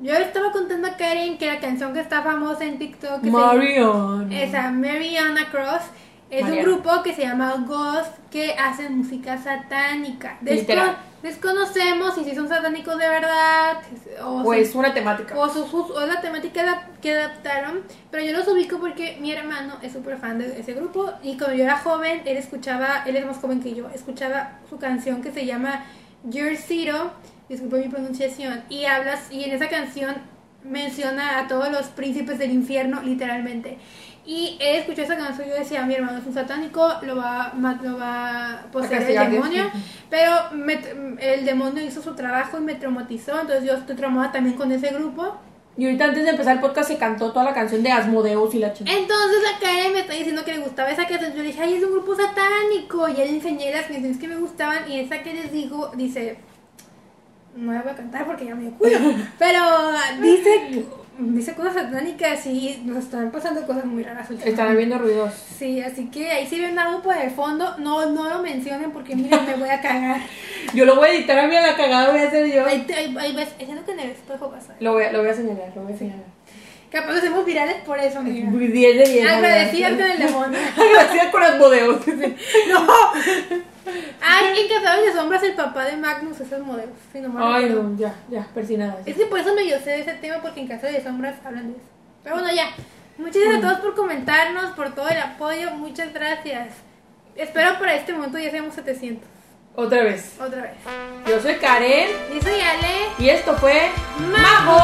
[0.00, 3.26] Yo le estaba contando a Karen que la canción que está famosa en TikTok que
[3.26, 4.32] se- Marion.
[4.32, 5.82] esa Mariana Cross
[6.38, 10.38] es un grupo que se llama Ghost que hacen música satánica.
[10.40, 13.76] Desco- desconocemos si son satánicos de verdad
[14.24, 15.36] o, O es una temática.
[15.38, 19.32] o, su- su- o es la temática que adaptaron, pero yo los ubico porque mi
[19.32, 23.16] hermano es súper fan de ese grupo y cuando yo era joven, él escuchaba, él
[23.16, 25.84] es más joven que yo, escuchaba su canción que se llama
[26.24, 27.12] Your Zero,
[27.48, 30.14] disculpa mi pronunciación, y hablas, y en esa canción
[30.64, 33.78] menciona a todos los príncipes del infierno, literalmente.
[34.24, 37.52] Y él escuchó esa canción y yo decía, mi hermano es un satánico, lo va,
[37.82, 39.64] lo va a poseer el demonio.
[40.08, 40.80] Pero me-
[41.20, 44.88] el demonio hizo su trabajo y me traumatizó, entonces yo estoy traumada también con ese
[44.90, 45.36] grupo.
[45.76, 48.58] Y ahorita antes de empezar el podcast se cantó toda la canción de Asmodeus y
[48.58, 48.96] la chingada.
[48.96, 51.32] Entonces la Karen me está diciendo que le gustaba esa canción.
[51.32, 53.08] Yo le dije, ay, es un grupo satánico.
[53.08, 54.88] Y le enseñé las canciones que me gustaban.
[54.90, 56.36] Y esa que les digo, dice,
[57.56, 58.98] no la voy a cantar porque ya me dio culo.
[59.38, 59.60] Pero
[60.20, 60.84] dice,
[61.18, 64.28] dice cosas satánicas y nos están pasando cosas muy raras.
[64.30, 64.50] últimamente.
[64.50, 65.32] Están viendo ruidos.
[65.58, 69.14] Sí, así que ahí si ven algo por el fondo, no, no lo mencionen porque
[69.14, 70.20] miren, me voy a cagar.
[70.74, 72.64] Yo lo voy a editar a mí a la cagada, voy a hacer yo.
[72.64, 74.74] Ahí, ahí, ahí ves, es lo que en el espejo pasa.
[74.80, 76.24] Lo voy a, lo voy a señalar, lo voy a señalar.
[76.90, 78.50] Capaz hacemos virales por eso, amiga.
[78.50, 79.30] 10 de 10.
[79.30, 80.58] Agradecidas con el demonio.
[80.76, 82.06] Agradecida con Asmodeus.
[82.68, 82.86] No.
[84.20, 86.92] Ay, en Casados de Sombras el papá de Magnus es el modelo.
[87.12, 88.98] Si no mal Ay, no, ya, ya, persinada.
[89.04, 91.36] Es que por eso me yo sé de ese tema porque en Casa de Sombras
[91.44, 91.86] hablan de eso.
[92.22, 92.68] Pero bueno, ya.
[93.18, 95.70] Muchas gracias a todos por comentarnos, por todo el apoyo.
[95.72, 96.68] Muchas gracias.
[97.36, 99.28] Espero para este momento ya seamos 700.
[99.74, 100.34] Otra vez.
[100.38, 100.72] Otra vez.
[101.26, 103.06] Yo soy Karen Y soy Ale.
[103.18, 103.90] y esto fue
[104.30, 104.78] Majo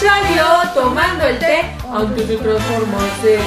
[0.00, 1.62] Chalio tomando el té
[1.92, 3.38] antes de transformarse.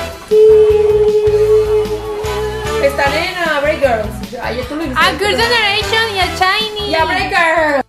[2.83, 4.07] Están en uh, Breakers.
[4.41, 4.83] Ayer tú lo.
[4.83, 6.89] A Girls Generation y a Shiny.
[6.89, 7.85] Y a Breakers.